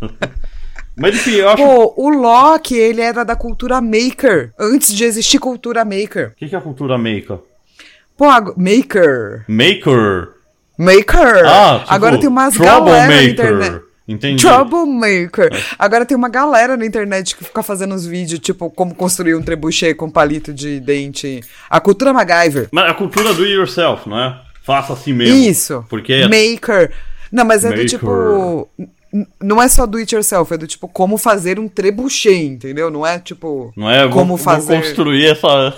Mas 0.96 1.14
enfim, 1.14 1.32
eu 1.36 1.48
acho. 1.50 1.62
Pô, 1.62 1.94
o 1.96 2.08
Loki, 2.08 2.74
ele 2.76 3.00
era 3.02 3.24
da 3.24 3.36
cultura 3.36 3.80
maker, 3.80 4.52
antes 4.58 4.94
de 4.94 5.04
existir 5.04 5.38
cultura 5.38 5.84
maker. 5.84 6.28
O 6.28 6.36
que, 6.36 6.48
que 6.48 6.54
é 6.54 6.58
a 6.58 6.62
cultura 6.62 6.96
maker? 6.96 7.38
Pô, 8.16 8.24
ag- 8.24 8.54
maker. 8.56 9.44
Maker! 9.46 10.28
Maker. 10.78 11.44
Ah, 11.46 11.78
tipo, 11.80 11.92
Agora 11.94 12.18
tem 12.18 12.28
umas 12.28 12.56
galera 12.56 13.06
na 13.14 13.22
internet. 13.22 13.82
Entendi. 14.08 14.42
Troublemaker. 14.42 15.50
Agora 15.78 16.06
tem 16.06 16.16
uma 16.16 16.28
galera 16.28 16.76
na 16.76 16.86
internet 16.86 17.34
que 17.36 17.44
fica 17.44 17.62
fazendo 17.62 17.94
uns 17.94 18.06
vídeos, 18.06 18.38
tipo, 18.40 18.70
como 18.70 18.94
construir 18.94 19.34
um 19.34 19.42
trebuchet 19.42 19.94
com 19.94 20.08
palito 20.10 20.52
de 20.54 20.78
dente. 20.80 21.40
A 21.68 21.80
cultura 21.80 22.12
MacGyver. 22.12 22.68
Mas 22.70 22.90
a 22.90 22.94
cultura 22.94 23.34
do 23.34 23.44
yourself, 23.44 24.08
não 24.08 24.18
é? 24.18 24.40
Faça 24.62 24.92
assim 24.92 25.12
mesmo. 25.12 25.34
Isso. 25.36 25.84
Porque 25.88 26.12
é- 26.12 26.28
Maker. 26.28 26.92
Não, 27.32 27.44
mas 27.44 27.64
é 27.64 27.70
Maker. 27.70 27.84
do 27.84 27.88
tipo. 27.88 28.68
Não 29.42 29.62
é 29.62 29.68
só 29.68 29.86
do 29.86 29.98
it 29.98 30.14
yourself, 30.14 30.52
é 30.52 30.58
do 30.58 30.66
tipo 30.66 30.88
como 30.88 31.16
fazer 31.16 31.58
um 31.58 31.68
trebuchet, 31.68 32.44
entendeu? 32.46 32.90
Não 32.90 33.06
é 33.06 33.18
tipo. 33.18 33.72
Não 33.76 33.90
é? 33.90 34.08
Como 34.08 34.36
vou, 34.36 34.38
fazer. 34.38 34.74
vou 34.74 34.82
construir 34.82 35.26
essa, 35.30 35.74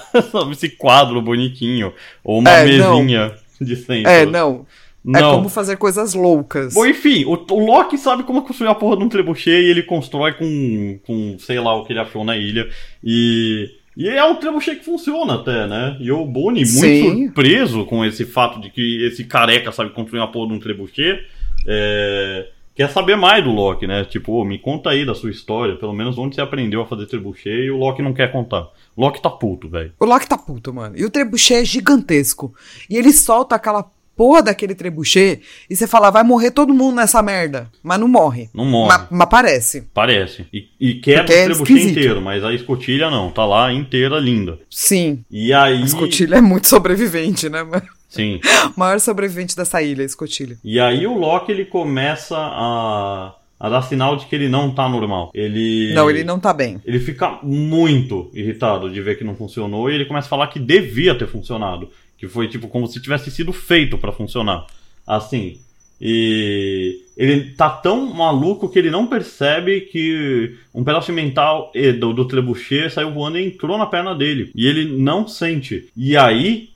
esse 0.52 0.68
quadro 0.71 1.21
bonitinho. 1.21 1.92
Ou 2.25 2.38
uma 2.40 2.50
É, 2.50 2.78
não. 2.78 2.99
mesinha 3.00 3.35
de 3.61 3.76
centro. 3.76 4.11
É, 4.11 4.25
não. 4.26 4.66
É 5.07 5.21
Não. 5.23 5.37
como 5.37 5.49
fazer 5.49 5.76
coisas 5.76 6.12
loucas. 6.12 6.75
Bom, 6.75 6.85
enfim, 6.85 7.25
o, 7.25 7.33
o 7.50 7.64
Loki 7.64 7.97
sabe 7.97 8.25
como 8.25 8.42
construir 8.42 8.68
a 8.68 8.75
porra 8.75 8.97
de 8.97 9.04
um 9.04 9.09
trebuchet 9.09 9.62
e 9.62 9.71
ele 9.71 9.83
constrói 9.83 10.33
com, 10.35 10.99
com 11.07 11.37
sei 11.38 11.59
lá 11.61 11.75
o 11.75 11.85
que 11.85 11.92
ele 11.92 12.00
achou 12.00 12.25
na 12.25 12.37
ilha. 12.37 12.68
E, 13.02 13.71
e 13.97 14.07
é 14.09 14.23
um 14.25 14.35
trebuchet 14.37 14.76
que 14.76 14.85
funciona 14.85 15.37
até, 15.37 15.66
né? 15.66 15.97
E 16.00 16.11
o 16.12 16.26
Bonnie, 16.26 16.62
muito 16.64 16.80
Sim. 16.80 17.25
surpreso 17.26 17.87
com 17.87 18.04
esse 18.04 18.26
fato 18.26 18.61
de 18.61 18.68
que 18.71 19.07
esse 19.07 19.25
careca 19.25 19.73
sabe 19.73 19.90
construir 19.90 20.21
uma 20.21 20.30
porra 20.30 20.49
de 20.49 20.54
um 20.54 20.61
trebuchet, 20.61 21.21
é, 21.66 22.47
quer 22.78 22.88
saber 22.90 23.16
mais 23.16 23.42
do 23.42 23.50
Loki, 23.50 23.88
né? 23.88 24.04
Tipo, 24.04 24.35
ô, 24.35 24.44
me 24.44 24.56
conta 24.56 24.90
aí 24.90 25.04
da 25.04 25.12
sua 25.12 25.32
história, 25.32 25.75
pelo 25.75 25.92
menos 25.92 26.16
onde 26.16 26.37
você 26.37 26.40
aprendeu 26.40 26.80
a 26.80 26.87
fazer 26.87 27.06
trebuchet 27.06 27.64
e 27.64 27.70
o 27.73 27.76
Loki 27.76 28.00
não 28.00 28.14
quer 28.14 28.30
contar. 28.30 28.68
Loki 28.97 29.20
tá 29.20 29.28
puto, 29.28 29.68
velho. 29.68 29.92
O 29.99 30.04
Loki 30.04 30.28
tá 30.28 30.38
puto, 30.38 30.73
mano. 30.73 30.97
E 30.97 31.04
o 31.04 31.11
trebuchet 31.11 31.62
é 31.62 31.64
gigantesco. 31.64 32.54
E 32.88 32.97
ele 32.97 33.12
solta 33.12 33.56
aquela 33.56 33.90
porra 34.18 34.42
daquele 34.42 34.75
trebuchet 34.75 35.40
e 35.70 35.76
você 35.76 35.87
fala, 35.87 36.10
vai 36.10 36.25
morrer 36.25 36.50
todo 36.50 36.75
mundo 36.75 36.96
nessa 36.96 37.22
merda. 37.22 37.70
Mas 37.80 38.00
não 38.00 38.08
morre. 38.08 38.50
Não 38.52 38.64
morre. 38.64 38.88
Mas, 38.88 39.06
mas 39.08 39.28
parece. 39.28 39.88
Parece. 39.94 40.44
E, 40.52 40.66
e 40.80 40.94
quebra 40.94 41.22
Porque 41.22 41.32
é 41.32 41.42
o 41.42 41.46
trebuchet 41.46 41.76
esquisito. 41.76 41.98
inteiro, 41.98 42.20
mas 42.20 42.44
a 42.44 42.52
escotilha 42.52 43.08
não, 43.08 43.30
tá 43.30 43.44
lá 43.46 43.72
inteira, 43.72 44.18
linda. 44.18 44.58
Sim. 44.68 45.25
E 45.30 45.52
aí. 45.52 45.80
A 45.80 45.84
escotilha 45.84 46.34
é 46.34 46.40
muito 46.40 46.66
sobrevivente, 46.66 47.48
né, 47.48 47.62
mano? 47.62 47.87
Sim. 48.08 48.40
O 48.76 48.80
maior 48.80 48.98
sobrevivente 48.98 49.56
dessa 49.56 49.80
ilha, 49.80 50.02
a 50.02 50.06
escotilha. 50.06 50.58
E 50.64 50.80
aí 50.80 51.06
o 51.06 51.16
Loki 51.16 51.52
ele 51.52 51.64
começa 51.64 52.37
a, 52.37 53.34
a 53.60 53.68
dar 53.68 53.82
sinal 53.82 54.16
de 54.16 54.26
que 54.26 54.34
ele 54.34 54.48
não 54.48 54.75
tá 54.75 54.88
normal. 54.88 55.30
Ele. 55.34 55.92
Não, 55.94 56.10
ele 56.10 56.25
não 56.25 56.40
tá 56.40 56.52
bem. 56.52 56.80
Ele 56.84 56.98
fica 56.98 57.38
muito 57.42 58.30
irritado 58.34 58.90
de 58.90 59.00
ver 59.00 59.16
que 59.16 59.25
não 59.25 59.37
funcionou 59.37 59.90
e 59.90 59.94
ele 59.94 60.06
começa 60.06 60.26
a 60.26 60.30
falar 60.30 60.48
que 60.48 60.58
devia 60.58 61.14
ter 61.14 61.28
funcionado. 61.28 61.88
Que 62.18 62.28
foi 62.28 62.48
tipo 62.48 62.68
como 62.68 62.87
se 62.87 63.00
tivesse 63.00 63.30
sido 63.30 63.52
feito 63.52 63.96
pra 63.96 64.12
funcionar. 64.12 64.66
Assim. 65.06 65.60
E 66.00 67.02
ele 67.16 67.50
tá 67.54 67.68
tão 67.68 68.14
maluco 68.14 68.68
que 68.68 68.78
ele 68.78 68.90
não 68.90 69.06
percebe 69.06 69.82
que 69.82 70.56
um 70.72 70.84
pedaço 70.84 71.12
mental 71.12 71.72
do, 71.98 72.12
do 72.12 72.25
trebuchet 72.25 72.90
saiu 72.90 73.12
voando 73.12 73.38
e 73.38 73.46
entrou 73.46 73.76
na 73.76 73.87
perna 73.87 74.14
dele. 74.14 74.52
E 74.54 74.66
ele 74.66 74.84
não 74.96 75.26
sente. 75.26 75.88
E 75.96 76.16
aí 76.16 76.70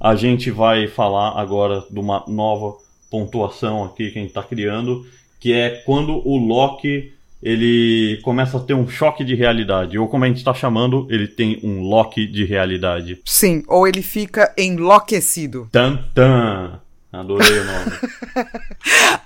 a 0.00 0.14
gente 0.14 0.50
vai 0.50 0.86
falar 0.86 1.40
agora 1.40 1.84
de 1.90 1.98
uma 1.98 2.24
nova 2.28 2.76
pontuação 3.10 3.84
aqui 3.84 4.10
que 4.10 4.18
a 4.18 4.22
gente 4.22 4.34
tá 4.34 4.42
criando, 4.42 5.06
que 5.40 5.52
é 5.52 5.82
quando 5.84 6.20
o 6.26 6.36
Loki 6.36 7.12
ele 7.42 8.18
começa 8.22 8.56
a 8.56 8.60
ter 8.60 8.74
um 8.74 8.88
choque 8.88 9.24
de 9.24 9.34
realidade, 9.34 9.98
ou 9.98 10.08
como 10.08 10.24
a 10.24 10.28
gente 10.28 10.38
está 10.38 10.52
chamando, 10.52 11.06
ele 11.08 11.28
tem 11.28 11.60
um 11.62 11.80
Loki 11.80 12.26
de 12.26 12.44
realidade. 12.44 13.20
Sim, 13.24 13.62
ou 13.68 13.86
ele 13.86 14.02
fica 14.02 14.52
enlouquecido. 14.56 15.68
Tan 15.70 15.98
tan. 16.14 16.80
Adorei 17.12 17.58
o 17.58 17.64
nome. 17.64 17.90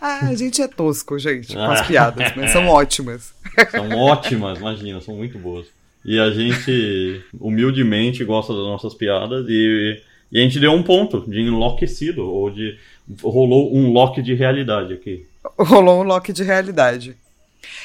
Ah, 0.00 0.28
a 0.28 0.34
gente 0.34 0.60
é 0.60 0.66
tosco, 0.66 1.16
gente, 1.16 1.54
com 1.54 1.60
as 1.60 1.86
piadas, 1.86 2.32
mas 2.34 2.50
são 2.50 2.66
ótimas. 2.68 3.32
São 3.70 3.88
ótimas, 3.90 4.58
imagina, 4.58 5.00
são 5.00 5.14
muito 5.14 5.38
boas. 5.38 5.66
E 6.04 6.18
a 6.18 6.30
gente 6.30 7.22
humildemente 7.38 8.24
gosta 8.24 8.52
das 8.52 8.62
nossas 8.62 8.94
piadas 8.94 9.46
e, 9.48 10.02
e 10.32 10.40
a 10.40 10.42
gente 10.42 10.58
deu 10.58 10.72
um 10.72 10.82
ponto 10.82 11.20
de 11.30 11.40
enlouquecido, 11.40 12.28
ou 12.28 12.50
de 12.50 12.76
rolou 13.22 13.72
um 13.74 13.92
Loki 13.92 14.22
de 14.22 14.34
realidade 14.34 14.92
aqui. 14.92 15.24
Rolou 15.56 16.00
um 16.00 16.04
Loki 16.04 16.32
de 16.32 16.42
realidade. 16.42 17.16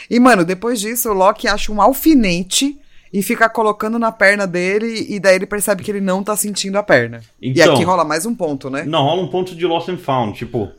E, 0.10 0.19
mano, 0.19 0.43
depois 0.46 0.79
disso, 0.79 1.10
o 1.10 1.13
Loki 1.13 1.48
acha 1.48 1.72
um 1.72 1.81
alfinete 1.81 2.77
e 3.13 3.22
fica 3.22 3.48
colocando 3.50 3.98
na 3.98 4.12
perna 4.12 4.46
dele, 4.46 5.05
e 5.10 5.19
daí 5.19 5.36
ele 5.36 5.46
percebe 5.46 5.81
que 5.84 5.89
ele 5.89 6.01
não 6.01 6.22
tá 6.24 6.36
sentindo 6.36 6.77
a 6.77 6.84
perna. 6.84 7.22
e 7.41 7.50
Então- 7.51 7.74
aqui 7.74 7.84
rola 7.84 8.03
mais 8.03 8.25
um 8.25 8.36
ponto, 8.36 8.69
né? 8.69 8.84
Não, 8.86 9.01
rola 9.03 9.22
um 9.22 9.27
ponto 9.27 9.55
de 9.55 9.65
Lost 9.65 9.88
and 9.89 9.98
Found. 9.98 10.38
Tipo, 10.38 10.69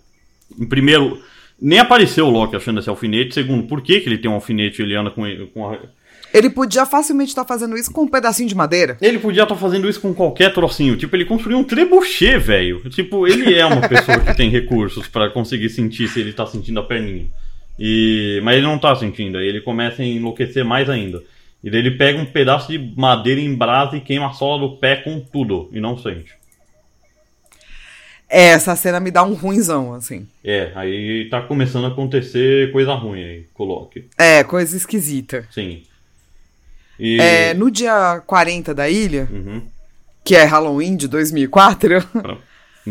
em 0.59 0.67
primeiro, 0.67 1.21
nem 1.61 1.79
apareceu 1.79 2.27
o 2.27 2.31
Loki 2.31 2.55
achando 2.55 2.81
esse 2.81 2.89
alfinete. 2.91 3.35
Segundo, 3.35 3.67
por 3.67 3.81
que, 3.83 4.01
que 4.01 4.09
ele 4.09 4.19
tem 4.19 4.31
um 4.31 4.35
alfinete 4.35 4.81
e 4.81 4.85
ele 4.85 4.95
anda 4.95 5.11
com, 5.11 5.27
ele- 5.27 5.47
com 5.47 5.69
a... 5.71 5.79
Ele 6.35 6.51
podia 6.51 6.85
facilmente 6.85 7.31
estar 7.31 7.47
fazendo 7.47 7.75
isso 7.79 7.91
com 7.91 8.03
um 8.03 8.09
pedacinho 8.09 8.47
de 8.47 8.55
madeira. 8.55 8.99
Ele 9.01 9.19
podia 9.19 9.45
estar 9.45 9.57
fazendo 9.57 9.89
isso 9.89 9.99
com 9.99 10.13
qualquer 10.13 10.53
trocinho. 10.53 10.95
Tipo, 10.99 11.17
ele 11.17 11.25
construiu 11.25 11.57
um 11.57 11.65
trebuchet, 11.65 12.37
velho. 12.39 12.81
Tipo, 12.91 13.27
ele 13.27 13.55
é 13.55 13.65
uma 13.65 13.89
pessoa 13.89 14.21
que 14.21 14.37
tem 14.37 14.51
recursos 14.51 15.09
pra 15.09 15.31
conseguir 15.31 15.71
sentir 15.71 16.07
se 16.09 16.21
ele 16.21 16.35
tá 16.35 16.45
sentindo 16.47 16.79
a 16.81 16.83
perninha. 16.83 17.27
E... 17.79 18.41
Mas 18.43 18.57
ele 18.57 18.67
não 18.67 18.79
tá 18.79 18.95
sentindo. 18.97 19.39
Aí 19.39 19.47
ele 19.47 19.61
começa 19.61 20.03
a 20.03 20.05
enlouquecer 20.05 20.65
mais 20.65 20.89
ainda. 20.91 21.23
E 21.63 21.71
daí 21.71 21.81
ele 21.81 21.93
pega 21.93 22.19
um 22.19 22.27
pedaço 22.27 22.71
de 22.71 22.79
madeira 22.97 23.41
em 23.41 23.55
brasa 23.55 23.97
e 23.97 24.01
queima 24.01 24.29
a 24.29 24.33
sola 24.33 24.61
do 24.69 24.77
pé 24.77 24.97
com 24.97 25.21
tudo. 25.21 25.69
E 25.73 25.81
não 25.81 25.97
sente. 25.99 26.33
É, 28.31 28.49
essa 28.49 28.77
cena 28.77 29.01
me 29.01 29.11
dá 29.11 29.23
um 29.23 29.33
ruinzão, 29.33 29.95
assim. 29.95 30.27
É, 30.45 30.71
aí 30.75 31.29
tá 31.31 31.41
começando 31.41 31.87
a 31.87 31.89
acontecer 31.89 32.71
coisa 32.73 32.93
ruim 32.95 33.23
aí, 33.25 33.47
coloque. 33.55 34.05
É, 34.19 34.45
coisa 34.45 34.77
esquisita. 34.77 35.47
Sim. 35.51 35.83
E. 37.01 37.19
É, 37.21 37.55
no 37.55 37.71
dia 37.71 38.23
40 38.27 38.75
da 38.75 38.89
ilha, 38.89 39.27
Uhum. 39.31 39.63
que 40.23 40.37
é 40.37 40.45
Halloween 40.45 40.95
de 40.97 41.09
2004, 41.09 42.07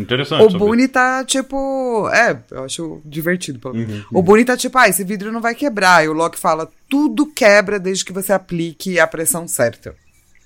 Interessante. 0.00 0.54
o. 0.54 0.58
Boone 0.58 0.88
tá 0.88 1.24
tipo. 1.24 2.08
É, 2.10 2.38
eu 2.50 2.64
acho 2.64 3.02
divertido. 3.04 3.58
Pelo... 3.58 3.74
Uhum, 3.74 4.04
O 4.12 4.22
Boone 4.22 4.44
tá 4.44 4.56
tipo, 4.56 4.78
ah, 4.78 4.88
esse 4.88 5.04
vidro 5.04 5.32
não 5.32 5.40
vai 5.40 5.54
quebrar. 5.54 6.04
E 6.04 6.08
o 6.08 6.12
Loki 6.12 6.38
fala: 6.38 6.68
tudo 6.88 7.26
quebra 7.26 7.78
desde 7.78 8.04
que 8.04 8.12
você 8.12 8.32
aplique 8.32 8.98
a 8.98 9.06
pressão 9.06 9.48
certa. 9.48 9.94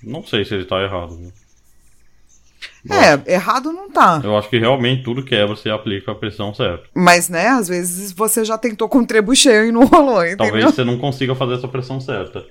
Não 0.01 0.25
sei 0.25 0.43
se 0.43 0.53
ele 0.53 0.65
tá 0.65 0.81
errado. 0.81 1.15
viu? 1.17 1.31
É, 2.89 3.33
errado 3.33 3.71
não 3.71 3.89
tá. 3.89 4.19
Eu 4.23 4.37
acho 4.37 4.49
que 4.49 4.59
realmente 4.59 5.03
tudo 5.03 5.23
quebra 5.23 5.55
se 5.55 5.69
aplica 5.69 6.11
a 6.11 6.15
pressão 6.15 6.53
certa. 6.53 6.83
Mas, 6.93 7.29
né, 7.29 7.47
às 7.47 7.69
vezes 7.69 8.11
você 8.11 8.43
já 8.43 8.57
tentou 8.57 8.89
com 8.89 9.05
trebuchet 9.05 9.69
e 9.69 9.71
não 9.71 9.85
rolou, 9.85 10.21
entendeu? 10.21 10.37
Talvez 10.37 10.65
você 10.65 10.83
não 10.83 10.97
consiga 10.97 11.33
fazer 11.33 11.55
essa 11.55 11.67
pressão 11.67 12.01
certa. 12.01 12.45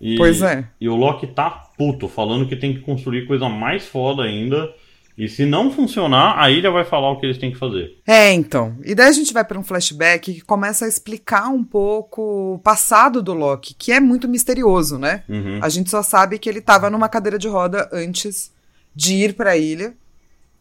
E, 0.00 0.16
Pois 0.16 0.42
é. 0.42 0.64
E 0.80 0.88
o 0.88 0.94
Loki 0.94 1.26
tá 1.26 1.50
puto, 1.76 2.06
falando 2.06 2.46
que 2.46 2.54
tem 2.54 2.74
que 2.74 2.80
construir 2.80 3.26
coisa 3.26 3.48
mais 3.48 3.86
foda 3.86 4.22
ainda. 4.22 4.72
E 5.18 5.28
se 5.28 5.46
não 5.46 5.70
funcionar, 5.70 6.38
a 6.38 6.50
ilha 6.50 6.70
vai 6.70 6.84
falar 6.84 7.10
o 7.10 7.18
que 7.18 7.24
eles 7.24 7.38
têm 7.38 7.50
que 7.50 7.58
fazer. 7.58 7.96
É, 8.06 8.30
então. 8.32 8.76
E 8.84 8.94
daí 8.94 9.08
a 9.08 9.12
gente 9.12 9.32
vai 9.32 9.44
pra 9.44 9.58
um 9.58 9.62
flashback 9.64 10.34
que 10.34 10.40
começa 10.42 10.84
a 10.84 10.88
explicar 10.88 11.48
um 11.48 11.64
pouco 11.64 12.54
o 12.54 12.58
passado 12.58 13.22
do 13.22 13.32
Loki, 13.32 13.74
que 13.78 13.92
é 13.92 13.98
muito 14.00 14.28
misterioso, 14.28 14.98
né? 14.98 15.24
Uhum. 15.28 15.58
A 15.62 15.68
gente 15.70 15.88
só 15.88 16.02
sabe 16.02 16.38
que 16.38 16.48
ele 16.48 16.60
tava 16.60 16.90
numa 16.90 17.08
cadeira 17.08 17.38
de 17.38 17.48
roda 17.48 17.88
antes 17.92 18.52
de 18.94 19.14
ir 19.14 19.34
pra 19.34 19.56
ilha 19.56 19.94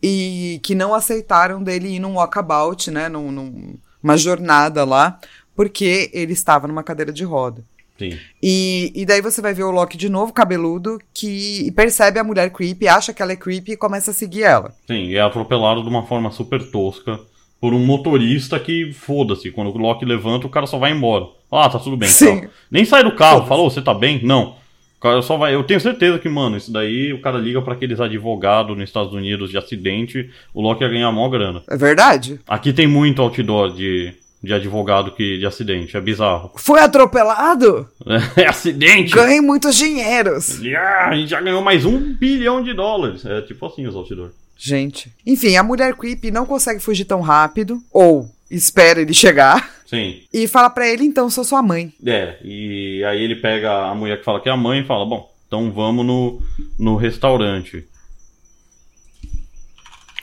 e 0.01 0.59
que 0.63 0.73
não 0.75 0.93
aceitaram 0.93 1.61
dele 1.63 1.89
ir 1.95 1.99
num 1.99 2.15
walkabout, 2.15 2.89
né? 2.91 3.09
Num, 3.09 3.31
num- 3.31 3.75
uma 4.01 4.15
jornada 4.17 4.83
lá, 4.85 5.19
porque 5.55 6.09
ele 6.13 6.33
estava 6.33 6.67
numa 6.67 6.83
cadeira 6.83 7.11
de 7.11 7.23
roda. 7.23 7.63
Sim. 7.97 8.17
E, 8.43 8.91
e 8.93 9.05
daí 9.05 9.21
você 9.21 9.41
vai 9.41 9.53
ver 9.53 9.63
o 9.63 9.71
Loki 9.71 9.97
de 9.97 10.09
novo, 10.09 10.33
cabeludo, 10.33 10.99
que 11.13 11.71
percebe 11.71 12.19
a 12.19 12.23
mulher 12.23 12.49
creepy, 12.51 12.87
acha 12.87 13.13
que 13.13 13.21
ela 13.21 13.31
é 13.31 13.35
creepy 13.35 13.73
e 13.73 13.77
começa 13.77 14.11
a 14.11 14.13
seguir 14.13 14.43
ela. 14.43 14.73
Sim, 14.85 15.05
e 15.05 15.15
é 15.15 15.21
atropelado 15.21 15.81
de 15.81 15.89
uma 15.89 16.03
forma 16.03 16.29
super 16.31 16.61
tosca 16.69 17.19
por 17.59 17.73
um 17.73 17.79
motorista 17.79 18.59
que, 18.59 18.91
foda-se, 18.93 19.49
quando 19.49 19.73
o 19.73 19.77
Loki 19.77 20.05
levanta, 20.05 20.45
o 20.45 20.49
cara 20.49 20.67
só 20.67 20.77
vai 20.77 20.91
embora. 20.91 21.25
Ah, 21.51 21.69
tá 21.69 21.79
tudo 21.79 21.95
bem. 21.95 22.09
Sim. 22.09 22.47
Nem 22.69 22.83
sai 22.83 23.03
do 23.03 23.15
carro, 23.15 23.47
falou, 23.47 23.69
você 23.69 23.81
tá 23.81 23.93
bem? 23.93 24.21
Não. 24.23 24.55
O 24.97 24.99
cara 24.99 25.21
só 25.21 25.37
vai. 25.37 25.55
Eu 25.55 25.63
tenho 25.63 25.79
certeza 25.79 26.19
que, 26.19 26.27
mano, 26.27 26.57
isso 26.57 26.71
daí 26.71 27.13
o 27.13 27.21
cara 27.21 27.37
liga 27.37 27.61
pra 27.61 27.73
aqueles 27.73 27.99
advogados 27.99 28.75
nos 28.75 28.89
Estados 28.89 29.13
Unidos 29.13 29.49
de 29.49 29.57
acidente, 29.57 30.29
o 30.53 30.61
Loki 30.61 30.83
ia 30.83 30.89
ganhar 30.89 31.11
mó 31.11 31.29
grana. 31.29 31.63
É 31.69 31.77
verdade? 31.77 32.39
Aqui 32.47 32.73
tem 32.73 32.87
muito 32.87 33.21
outdoor 33.21 33.73
de, 33.73 34.13
de 34.45 34.53
advogado 34.53 35.11
que, 35.11 35.37
de 35.37 35.45
acidente, 35.45 35.97
é 35.97 36.01
bizarro. 36.01 36.51
Foi 36.55 36.79
atropelado? 36.79 37.89
É 38.37 38.47
acidente! 38.47 39.13
Ganhe 39.13 39.41
muitos 39.41 39.75
dinheiros. 39.75 40.59
Ah, 40.77 41.09
a 41.09 41.15
gente 41.15 41.29
já 41.29 41.41
ganhou 41.41 41.61
mais 41.61 41.85
um 41.85 42.13
bilhão 42.13 42.63
de 42.63 42.73
dólares. 42.73 43.25
É 43.25 43.41
tipo 43.41 43.65
assim 43.65 43.85
os 43.87 43.95
outdoor. 43.95 44.29
Gente. 44.57 45.11
Enfim, 45.25 45.55
a 45.55 45.63
mulher 45.63 45.95
creepy 45.95 46.31
não 46.31 46.45
consegue 46.45 46.79
fugir 46.79 47.05
tão 47.05 47.21
rápido, 47.21 47.81
ou 47.91 48.29
espera 48.49 49.01
ele 49.01 49.13
chegar, 49.13 49.69
Sim. 49.85 50.21
e 50.31 50.47
fala 50.47 50.69
pra 50.69 50.87
ele, 50.87 51.03
então, 51.03 51.29
sou 51.29 51.43
sua 51.43 51.61
mãe. 51.61 51.91
É, 52.05 52.37
e 52.43 53.03
aí 53.03 53.21
ele 53.21 53.35
pega 53.35 53.89
a 53.89 53.95
mulher 53.95 54.19
que 54.19 54.25
fala 54.25 54.39
que 54.39 54.47
é 54.47 54.51
a 54.51 54.57
mãe 54.57 54.81
e 54.81 54.85
fala, 54.85 55.05
bom, 55.05 55.29
então 55.47 55.71
vamos 55.71 56.05
no, 56.05 56.41
no 56.77 56.95
restaurante. 56.95 57.85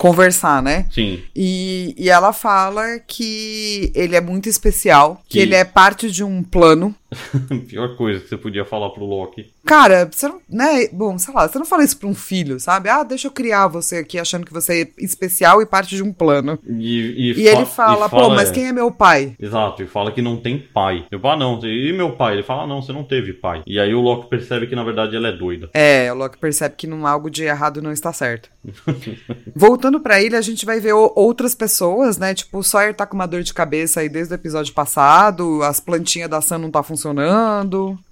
Conversar, 0.02 0.60
né? 0.62 0.86
Sim, 0.92 1.22
E, 1.34 1.94
e 1.96 2.10
ela 2.10 2.32
fala 2.32 2.98
que 3.06 3.92
ele 3.94 4.16
é 4.16 4.20
muito 4.20 4.48
especial, 4.48 5.22
que, 5.28 5.34
Que- 5.34 5.38
ele 5.38 5.54
é 5.54 5.64
parte 5.64 6.10
de 6.10 6.24
um 6.24 6.42
plano. 6.42 6.92
pior 7.68 7.96
coisa 7.96 8.20
que 8.20 8.29
você 8.29 8.37
podia 8.37 8.64
falar 8.64 8.90
pro 8.90 9.05
Loki. 9.05 9.53
Cara, 9.64 10.09
você 10.11 10.29
não, 10.29 10.40
né? 10.48 10.88
Bom, 10.92 11.18
sei 11.18 11.33
lá, 11.33 11.46
você 11.46 11.59
não 11.59 11.66
fala 11.66 11.85
isso 11.85 11.96
pra 11.96 12.09
um 12.09 12.14
filho, 12.14 12.59
sabe? 12.59 12.88
Ah, 12.88 13.03
deixa 13.03 13.29
eu 13.29 13.33
criar 13.33 13.68
você 13.68 13.96
aqui 13.96 14.18
achando 14.18 14.44
que 14.46 14.53
você 14.53 14.83
é 14.83 15.05
especial 15.05 15.62
e 15.62 15.66
parte 15.66 15.94
de 15.94 16.03
um 16.03 16.12
plano. 16.12 16.59
E, 16.66 17.35
E 17.37 17.46
ele 17.46 17.66
fala, 17.66 18.09
pô, 18.09 18.31
mas 18.31 18.51
quem 18.51 18.66
é 18.66 18.72
meu 18.72 18.90
pai? 18.90 19.35
Exato, 19.38 19.83
e 19.83 19.87
fala 19.87 20.12
que 20.12 20.22
não 20.22 20.37
tem 20.37 20.59
pai. 20.59 21.07
Eu 21.11 21.20
falo, 21.20 21.35
ah, 21.35 21.37
não, 21.37 21.61
e 21.64 21.92
meu 21.92 22.12
pai? 22.12 22.35
Ele 22.35 22.42
fala, 22.42 22.64
ah, 22.64 22.66
não, 22.66 22.83
você 22.83 22.92
não 22.92 23.05
teve 23.05 23.33
pai. 23.33 23.62
E 23.66 23.79
aí 23.79 23.94
o 23.94 24.01
Loki 24.01 24.29
percebe 24.29 24.66
que 24.66 24.75
na 24.75 24.83
verdade 24.85 25.16
ela 25.16 25.29
é 25.29 25.33
doida. 25.33 25.70
É, 25.75 26.12
o 26.12 26.16
Loki 26.16 26.38
percebe 26.38 26.75
que 26.77 26.87
não, 26.87 27.07
algo 27.07 27.31
de 27.31 27.44
errado 27.44 27.81
não 27.81 27.92
está 27.92 28.12
certo. 28.12 28.51
Voltando 29.55 30.01
pra 30.01 30.22
ilha, 30.22 30.38
a 30.38 30.42
gente 30.42 30.64
vai 30.64 30.81
ver 30.81 30.92
outras 30.92 31.55
pessoas, 31.55 32.18
né? 32.18 32.35
Tipo, 32.35 32.59
o 32.59 32.62
Sawyer 32.62 32.94
tá 32.94 33.07
com 33.07 33.14
uma 33.14 33.27
dor 33.27 33.42
de 33.42 33.55
cabeça 33.55 34.01
aí 34.01 34.09
desde 34.09 34.33
o 34.33 34.37
episódio 34.37 34.72
passado, 34.72 35.62
as 35.62 35.81
plantinhas 35.81 36.31
da 36.31 36.40
Sam 36.40 36.59
não 36.59 36.70
tá 36.70 36.83
funcionando, 36.83 37.01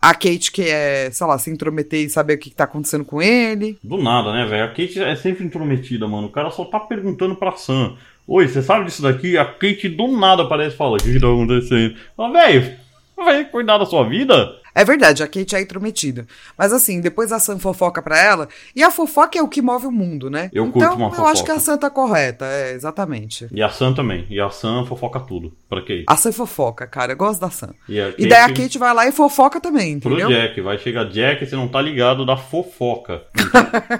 a 0.00 0.14
Kate 0.14 0.50
que 0.52 0.62
é, 0.62 1.10
sei 1.10 1.26
lá, 1.26 1.38
se 1.38 1.50
intrometer 1.50 2.00
e 2.00 2.10
saber 2.10 2.34
o 2.34 2.38
que, 2.38 2.50
que 2.50 2.56
tá 2.56 2.64
acontecendo 2.64 3.04
com 3.04 3.20
ele. 3.22 3.78
Do 3.82 3.96
nada, 3.96 4.32
né, 4.32 4.46
velho? 4.46 4.64
A 4.64 4.68
Kate 4.68 5.00
é 5.02 5.14
sempre 5.16 5.44
intrometida, 5.44 6.08
mano. 6.08 6.26
O 6.26 6.30
cara 6.30 6.50
só 6.50 6.64
tá 6.64 6.80
perguntando 6.80 7.36
pra 7.36 7.52
Sam. 7.52 7.94
Oi, 8.26 8.46
você 8.46 8.62
sabe 8.62 8.84
disso 8.84 9.02
daqui? 9.02 9.36
A 9.36 9.44
Kate 9.44 9.88
do 9.88 10.08
nada 10.08 10.42
aparece 10.42 10.74
e 10.74 10.78
fala: 10.78 10.94
O 10.94 10.96
que, 10.98 11.12
que 11.12 11.20
tá 11.20 11.26
acontecendo? 11.26 11.96
Velho, 12.32 12.72
vai 13.16 13.44
cuidar 13.44 13.78
da 13.78 13.86
sua 13.86 14.08
vida? 14.08 14.56
É 14.80 14.84
verdade, 14.84 15.22
a 15.22 15.26
Kate 15.26 15.54
é 15.54 15.60
intrometida. 15.60 16.26
Mas 16.56 16.72
assim, 16.72 17.02
depois 17.02 17.32
a 17.32 17.38
Sam 17.38 17.58
fofoca 17.58 18.00
pra 18.00 18.18
ela, 18.18 18.48
e 18.74 18.82
a 18.82 18.90
fofoca 18.90 19.38
é 19.38 19.42
o 19.42 19.46
que 19.46 19.60
move 19.60 19.86
o 19.86 19.92
mundo, 19.92 20.30
né? 20.30 20.48
Eu 20.54 20.64
curto 20.72 20.78
então, 20.78 20.96
uma 20.96 21.14
eu 21.14 21.26
acho 21.26 21.44
que 21.44 21.50
a 21.50 21.58
Sam 21.58 21.76
tá 21.76 21.90
correta, 21.90 22.46
é, 22.46 22.72
exatamente. 22.72 23.46
E 23.52 23.62
a 23.62 23.68
Sam 23.68 23.92
também. 23.92 24.26
E 24.30 24.40
a 24.40 24.48
Sam 24.48 24.86
fofoca 24.86 25.20
tudo. 25.20 25.52
Pra 25.68 25.82
Kate. 25.82 26.04
A 26.06 26.16
Sam 26.16 26.32
fofoca, 26.32 26.86
cara, 26.86 27.12
eu 27.12 27.16
gosto 27.16 27.42
da 27.42 27.50
Sam. 27.50 27.74
E, 27.86 28.00
a 28.00 28.14
E 28.16 28.26
daí 28.26 28.40
a 28.40 28.48
Kate 28.48 28.78
vai 28.78 28.94
lá 28.94 29.06
e 29.06 29.12
fofoca 29.12 29.60
também, 29.60 30.00
Pro 30.00 30.14
entendeu? 30.14 30.30
Jack, 30.30 30.58
vai 30.62 30.78
chegar 30.78 31.04
Jack, 31.10 31.44
você 31.44 31.54
não 31.54 31.68
tá 31.68 31.82
ligado 31.82 32.24
da 32.24 32.38
fofoca. 32.38 33.20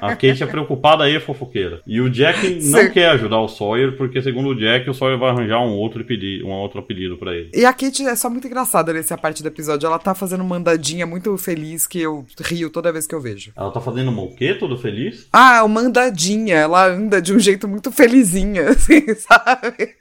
a 0.00 0.16
Kate 0.16 0.42
é 0.42 0.46
preocupada 0.46 1.10
é 1.10 1.20
fofoqueira. 1.20 1.82
E 1.86 2.00
o 2.00 2.08
Jack 2.08 2.54
não 2.70 2.80
Sim. 2.84 2.90
quer 2.90 3.10
ajudar 3.10 3.38
o 3.40 3.48
Sawyer, 3.48 3.98
porque 3.98 4.22
segundo 4.22 4.48
o 4.48 4.56
Jack, 4.56 4.88
o 4.88 4.94
Sawyer 4.94 5.18
vai 5.18 5.28
arranjar 5.28 5.60
um 5.60 5.72
outro 5.72 6.02
pedido, 6.06 6.46
um 6.46 6.52
outro 6.52 6.80
apelido 6.80 7.18
pra 7.18 7.34
ele. 7.34 7.50
E 7.52 7.66
a 7.66 7.72
Kate 7.74 8.06
é 8.06 8.16
só 8.16 8.30
muito 8.30 8.46
engraçada 8.46 8.94
nessa 8.94 9.18
parte 9.18 9.42
do 9.42 9.48
episódio. 9.48 9.86
Ela 9.86 9.98
tá 9.98 10.14
fazendo 10.14 10.40
uma 10.42 10.56
andadinha 10.70 11.06
muito 11.06 11.36
feliz 11.36 11.86
que 11.86 12.00
eu 12.00 12.24
rio 12.40 12.70
toda 12.70 12.92
vez 12.92 13.06
que 13.06 13.14
eu 13.14 13.20
vejo. 13.20 13.52
Ela 13.56 13.70
tá 13.70 13.80
fazendo 13.80 14.10
uma 14.10 14.22
o 14.22 14.34
quê? 14.34 14.54
Todo 14.54 14.76
feliz? 14.78 15.26
Ah, 15.32 15.64
uma 15.64 15.80
andadinha. 15.80 16.56
Ela 16.56 16.86
anda 16.86 17.20
de 17.20 17.32
um 17.34 17.38
jeito 17.38 17.66
muito 17.66 17.90
felizinha, 17.90 18.68
assim, 18.70 19.02
sabe? 19.14 19.96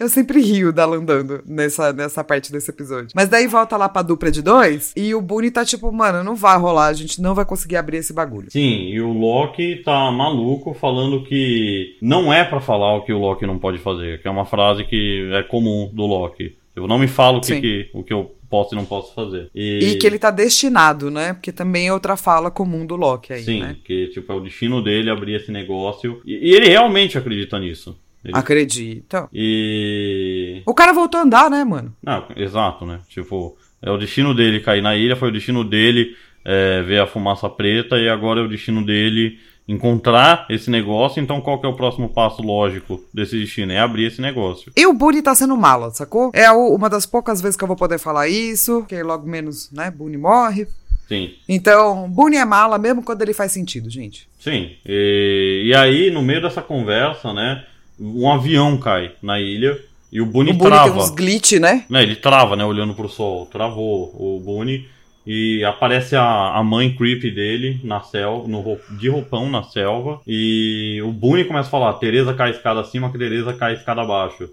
Eu 0.00 0.08
sempre 0.08 0.40
rio 0.40 0.72
dela 0.72 0.96
andando 0.96 1.40
nessa, 1.46 1.92
nessa 1.92 2.24
parte 2.24 2.50
desse 2.50 2.68
episódio. 2.70 3.10
Mas 3.14 3.28
daí 3.28 3.46
volta 3.46 3.76
lá 3.76 3.88
pra 3.88 4.02
dupla 4.02 4.28
de 4.28 4.42
dois 4.42 4.92
e 4.96 5.14
o 5.14 5.20
Boone 5.20 5.52
tá 5.52 5.64
tipo, 5.64 5.92
mano, 5.92 6.24
não 6.24 6.34
vai 6.34 6.58
rolar, 6.58 6.86
a 6.88 6.92
gente 6.92 7.22
não 7.22 7.32
vai 7.32 7.44
conseguir 7.44 7.76
abrir 7.76 7.98
esse 7.98 8.12
bagulho. 8.12 8.50
Sim, 8.50 8.88
e 8.88 9.00
o 9.00 9.12
Loki 9.12 9.76
tá 9.84 10.10
maluco 10.10 10.74
falando 10.74 11.22
que 11.22 11.96
não 12.02 12.32
é 12.32 12.42
pra 12.44 12.60
falar 12.60 12.96
o 12.96 13.02
que 13.04 13.12
o 13.12 13.18
Loki 13.20 13.46
não 13.46 13.56
pode 13.56 13.78
fazer, 13.78 14.20
que 14.20 14.26
é 14.26 14.30
uma 14.32 14.44
frase 14.44 14.82
que 14.84 15.30
é 15.32 15.44
comum 15.44 15.88
do 15.92 16.06
Loki. 16.06 16.56
Eu 16.74 16.88
não 16.88 16.98
me 16.98 17.06
falo 17.06 17.38
o 17.38 17.40
que, 17.40 17.60
que- 17.60 17.90
o 17.94 18.02
que 18.02 18.12
eu 18.12 18.34
posso 18.52 18.74
e 18.74 18.76
não 18.76 18.84
posso 18.84 19.14
fazer. 19.14 19.48
E 19.54 19.96
que 19.98 20.06
ele 20.06 20.18
tá 20.18 20.30
destinado, 20.30 21.10
né? 21.10 21.32
Porque 21.32 21.50
também 21.50 21.88
é 21.88 21.92
outra 21.92 22.18
fala 22.18 22.50
comum 22.50 22.84
do 22.84 22.96
Loki 22.96 23.32
aí, 23.32 23.42
Sim, 23.42 23.60
né? 23.60 23.76
que 23.82 24.08
tipo, 24.08 24.30
é 24.30 24.34
o 24.36 24.40
destino 24.40 24.82
dele 24.82 25.08
abrir 25.08 25.36
esse 25.36 25.50
negócio. 25.50 26.20
E, 26.26 26.50
e 26.50 26.54
ele 26.54 26.68
realmente 26.68 27.16
acredita 27.16 27.58
nisso. 27.58 27.98
Ele- 28.22 28.36
Acredita. 28.36 29.26
E. 29.32 30.60
O 30.66 30.74
cara 30.74 30.92
voltou 30.92 31.18
a 31.18 31.22
andar, 31.22 31.50
né, 31.50 31.64
mano? 31.64 31.96
Não, 32.02 32.26
exato, 32.36 32.84
né? 32.84 33.00
Tipo, 33.08 33.56
é 33.80 33.90
o 33.90 33.96
destino 33.96 34.34
dele 34.34 34.60
cair 34.60 34.82
na 34.82 34.94
ilha, 34.94 35.16
foi 35.16 35.30
o 35.30 35.32
destino 35.32 35.64
dele 35.64 36.14
é, 36.44 36.82
ver 36.82 37.00
a 37.00 37.06
fumaça 37.06 37.48
preta, 37.48 37.96
e 37.98 38.06
agora 38.08 38.40
é 38.40 38.44
o 38.44 38.48
destino 38.48 38.84
dele 38.84 39.38
encontrar 39.66 40.46
esse 40.50 40.70
negócio, 40.70 41.22
então 41.22 41.40
qual 41.40 41.58
que 41.58 41.66
é 41.66 41.68
o 41.68 41.74
próximo 41.76 42.08
passo 42.08 42.42
lógico 42.42 43.02
desse 43.12 43.38
destino? 43.38 43.72
É 43.72 43.78
abrir 43.78 44.04
esse 44.06 44.20
negócio. 44.20 44.72
E 44.76 44.86
o 44.86 44.92
Boone 44.92 45.22
tá 45.22 45.34
sendo 45.34 45.56
mala, 45.56 45.90
sacou? 45.90 46.30
É 46.34 46.50
o- 46.50 46.74
uma 46.74 46.90
das 46.90 47.06
poucas 47.06 47.40
vezes 47.40 47.56
que 47.56 47.64
eu 47.64 47.68
vou 47.68 47.76
poder 47.76 47.98
falar 47.98 48.28
isso, 48.28 48.84
que 48.88 49.02
logo 49.02 49.26
menos, 49.26 49.70
né, 49.70 49.90
Boone 49.90 50.16
morre. 50.16 50.66
Sim. 51.08 51.30
Então, 51.48 52.08
Boone 52.08 52.36
é 52.36 52.44
mala 52.44 52.78
mesmo 52.78 53.02
quando 53.02 53.22
ele 53.22 53.34
faz 53.34 53.52
sentido, 53.52 53.88
gente. 53.90 54.28
Sim. 54.40 54.70
E, 54.86 55.64
e 55.66 55.74
aí, 55.74 56.10
no 56.10 56.22
meio 56.22 56.40
dessa 56.42 56.62
conversa, 56.62 57.32
né, 57.32 57.64
um 58.00 58.30
avião 58.30 58.76
cai 58.78 59.12
na 59.22 59.40
ilha 59.40 59.78
e 60.10 60.20
o 60.20 60.26
Boone 60.26 60.50
o 60.50 60.54
Boone 60.54 60.70
trava. 60.70 60.90
tem 60.92 60.98
uns 61.02 61.10
glitch, 61.10 61.52
né? 61.52 61.84
Né, 61.88 62.02
ele 62.02 62.16
trava, 62.16 62.56
né, 62.56 62.64
olhando 62.64 62.94
pro 62.94 63.08
sol. 63.08 63.46
Travou 63.46 64.14
o 64.18 64.40
Boone 64.44 64.88
e 65.26 65.64
aparece 65.64 66.16
a, 66.16 66.56
a 66.56 66.64
mãe 66.64 66.94
creepy 66.94 67.30
dele 67.30 67.80
na 67.84 68.00
selva, 68.00 68.48
no, 68.48 68.78
de 68.98 69.08
roupão 69.08 69.48
na 69.48 69.62
selva. 69.62 70.20
E 70.26 71.00
o 71.04 71.12
Boone 71.12 71.44
começa 71.44 71.68
a 71.68 71.70
falar: 71.70 71.92
Tereza 71.94 72.34
cai 72.34 72.50
escada 72.50 72.80
acima, 72.80 73.10
que 73.10 73.18
Tereza 73.18 73.52
cai 73.52 73.74
escada 73.74 74.02
abaixo. 74.02 74.48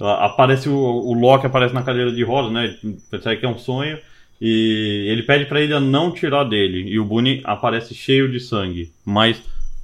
Aparece 0.00 0.68
o, 0.68 0.74
o 0.74 1.12
Loki 1.12 1.46
aparece 1.46 1.74
na 1.74 1.82
cadeira 1.82 2.12
de 2.12 2.22
rodas, 2.22 2.52
né? 2.52 2.76
Percebe 3.10 3.36
que 3.36 3.46
é 3.46 3.48
um 3.48 3.58
sonho. 3.58 3.98
E 4.40 5.06
ele 5.08 5.24
pede 5.24 5.46
pra 5.46 5.60
ele 5.60 5.78
não 5.80 6.12
tirar 6.12 6.44
dele. 6.44 6.88
E 6.88 6.98
o 6.98 7.04
Boone 7.04 7.40
aparece 7.44 7.94
cheio 7.94 8.30
de 8.30 8.38
sangue. 8.38 8.92
Mais 9.04 9.42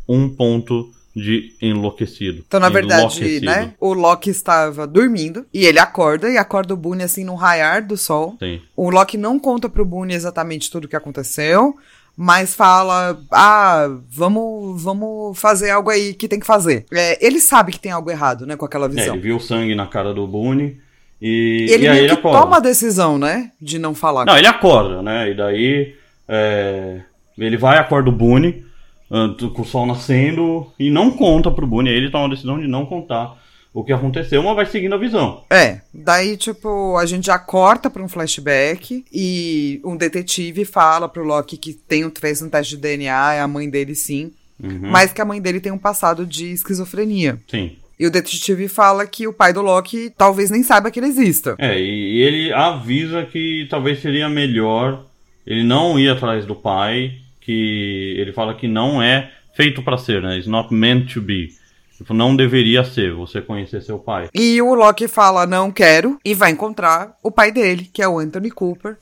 um 0.08 0.28
ponto 0.28 0.90
de 1.14 1.54
enlouquecido. 1.62 2.42
Então, 2.46 2.58
na 2.58 2.68
verdade, 2.68 3.40
né, 3.40 3.72
o 3.78 3.92
Loki 3.94 4.30
estava 4.30 4.84
dormindo 4.86 5.46
e 5.54 5.64
ele 5.64 5.78
acorda 5.78 6.28
e 6.28 6.36
acorda 6.36 6.74
o 6.74 6.76
Boone 6.76 7.04
assim 7.04 7.22
no 7.24 7.34
raiar 7.36 7.86
do 7.86 7.96
sol. 7.96 8.36
Sim. 8.40 8.60
O 8.76 8.90
Loki 8.90 9.16
não 9.16 9.38
conta 9.38 9.68
pro 9.68 9.84
Boone 9.84 10.12
exatamente 10.12 10.68
tudo 10.70 10.86
o 10.86 10.88
que 10.88 10.96
aconteceu, 10.96 11.74
mas 12.16 12.54
fala: 12.54 13.16
"Ah, 13.30 13.88
vamos, 14.10 14.82
vamos 14.82 15.38
fazer 15.38 15.70
algo 15.70 15.88
aí 15.90 16.14
que 16.14 16.26
tem 16.26 16.40
que 16.40 16.46
fazer". 16.46 16.84
É, 16.92 17.24
ele 17.24 17.38
sabe 17.38 17.70
que 17.70 17.78
tem 17.78 17.92
algo 17.92 18.10
errado, 18.10 18.44
né, 18.44 18.56
com 18.56 18.64
aquela 18.64 18.86
É, 18.86 18.88
visão. 18.88 19.14
ele 19.14 19.22
viu 19.22 19.38
sangue 19.38 19.74
na 19.76 19.86
cara 19.86 20.12
do 20.12 20.26
Boone. 20.26 20.80
E, 21.22 21.68
ele 21.70 21.84
e 21.84 21.88
aí 21.88 21.98
ele 22.00 22.10
acorda. 22.12 22.40
toma 22.40 22.56
a 22.56 22.60
decisão, 22.60 23.18
né, 23.18 23.52
de 23.60 23.78
não 23.78 23.94
falar. 23.94 24.24
Não, 24.26 24.36
ele 24.36 24.48
acorda, 24.48 25.00
né? 25.00 25.30
E 25.30 25.34
daí 25.36 25.94
é, 26.28 27.00
ele 27.38 27.56
vai, 27.56 27.78
acorda 27.78 28.10
o 28.10 28.12
Boone 28.12 28.64
com 29.08 29.62
o 29.62 29.64
sol 29.64 29.86
nascendo 29.86 30.66
e 30.78 30.90
não 30.90 31.10
conta 31.10 31.50
pro 31.50 31.66
Boone. 31.66 31.90
Aí 31.90 31.96
ele 31.96 32.10
toma 32.10 32.26
a 32.26 32.30
decisão 32.30 32.58
de 32.60 32.66
não 32.66 32.84
contar 32.86 33.42
o 33.72 33.82
que 33.82 33.92
aconteceu, 33.92 34.42
mas 34.42 34.54
vai 34.54 34.66
seguindo 34.66 34.94
a 34.94 34.98
visão. 34.98 35.42
É, 35.50 35.80
daí, 35.92 36.36
tipo, 36.36 36.96
a 36.96 37.04
gente 37.06 37.26
já 37.26 37.38
corta 37.38 37.90
pra 37.90 38.02
um 38.02 38.08
flashback 38.08 39.04
e 39.12 39.80
um 39.84 39.96
detetive 39.96 40.64
fala 40.64 41.08
pro 41.08 41.24
Loki 41.24 41.56
que 41.56 41.72
tem, 41.72 42.08
fez 42.20 42.40
um 42.40 42.48
teste 42.48 42.76
de 42.76 42.82
DNA, 42.82 43.34
é 43.34 43.40
a 43.40 43.48
mãe 43.48 43.68
dele 43.68 43.94
sim, 43.94 44.30
Uhum. 44.62 44.78
mas 44.82 45.12
que 45.12 45.20
a 45.20 45.24
mãe 45.24 45.40
dele 45.42 45.58
tem 45.58 45.72
um 45.72 45.78
passado 45.78 46.24
de 46.24 46.52
esquizofrenia. 46.52 47.40
Sim. 47.50 47.72
E 47.98 48.06
o 48.06 48.10
detetive 48.10 48.68
fala 48.68 49.04
que 49.06 49.26
o 49.26 49.32
pai 49.32 49.52
do 49.52 49.60
Loki 49.60 50.12
talvez 50.16 50.48
nem 50.50 50.62
saiba 50.62 50.92
que 50.92 51.00
ele 51.00 51.08
exista. 51.08 51.56
É, 51.58 51.76
e 51.76 52.20
ele 52.22 52.52
avisa 52.52 53.24
que 53.24 53.66
talvez 53.68 54.00
seria 54.00 54.28
melhor 54.28 55.04
ele 55.44 55.64
não 55.64 55.98
ir 55.98 56.08
atrás 56.08 56.46
do 56.46 56.54
pai, 56.54 57.14
que 57.44 58.14
ele 58.18 58.32
fala 58.32 58.54
que 58.54 58.66
não 58.66 59.02
é 59.02 59.30
feito 59.54 59.82
pra 59.82 59.98
ser, 59.98 60.22
né? 60.22 60.36
It's 60.36 60.46
not 60.48 60.72
meant 60.72 61.12
to 61.12 61.20
be. 61.20 61.48
Tipo, 61.96 62.12
não 62.12 62.34
deveria 62.34 62.82
ser 62.82 63.12
você 63.12 63.40
conhecer 63.40 63.80
seu 63.82 63.98
pai. 63.98 64.28
E 64.34 64.60
o 64.60 64.74
Loki 64.74 65.06
fala, 65.06 65.46
não 65.46 65.70
quero, 65.70 66.18
e 66.24 66.34
vai 66.34 66.50
encontrar 66.50 67.14
o 67.22 67.30
pai 67.30 67.52
dele, 67.52 67.88
que 67.92 68.02
é 68.02 68.08
o 68.08 68.18
Anthony 68.18 68.50
Cooper, 68.50 68.96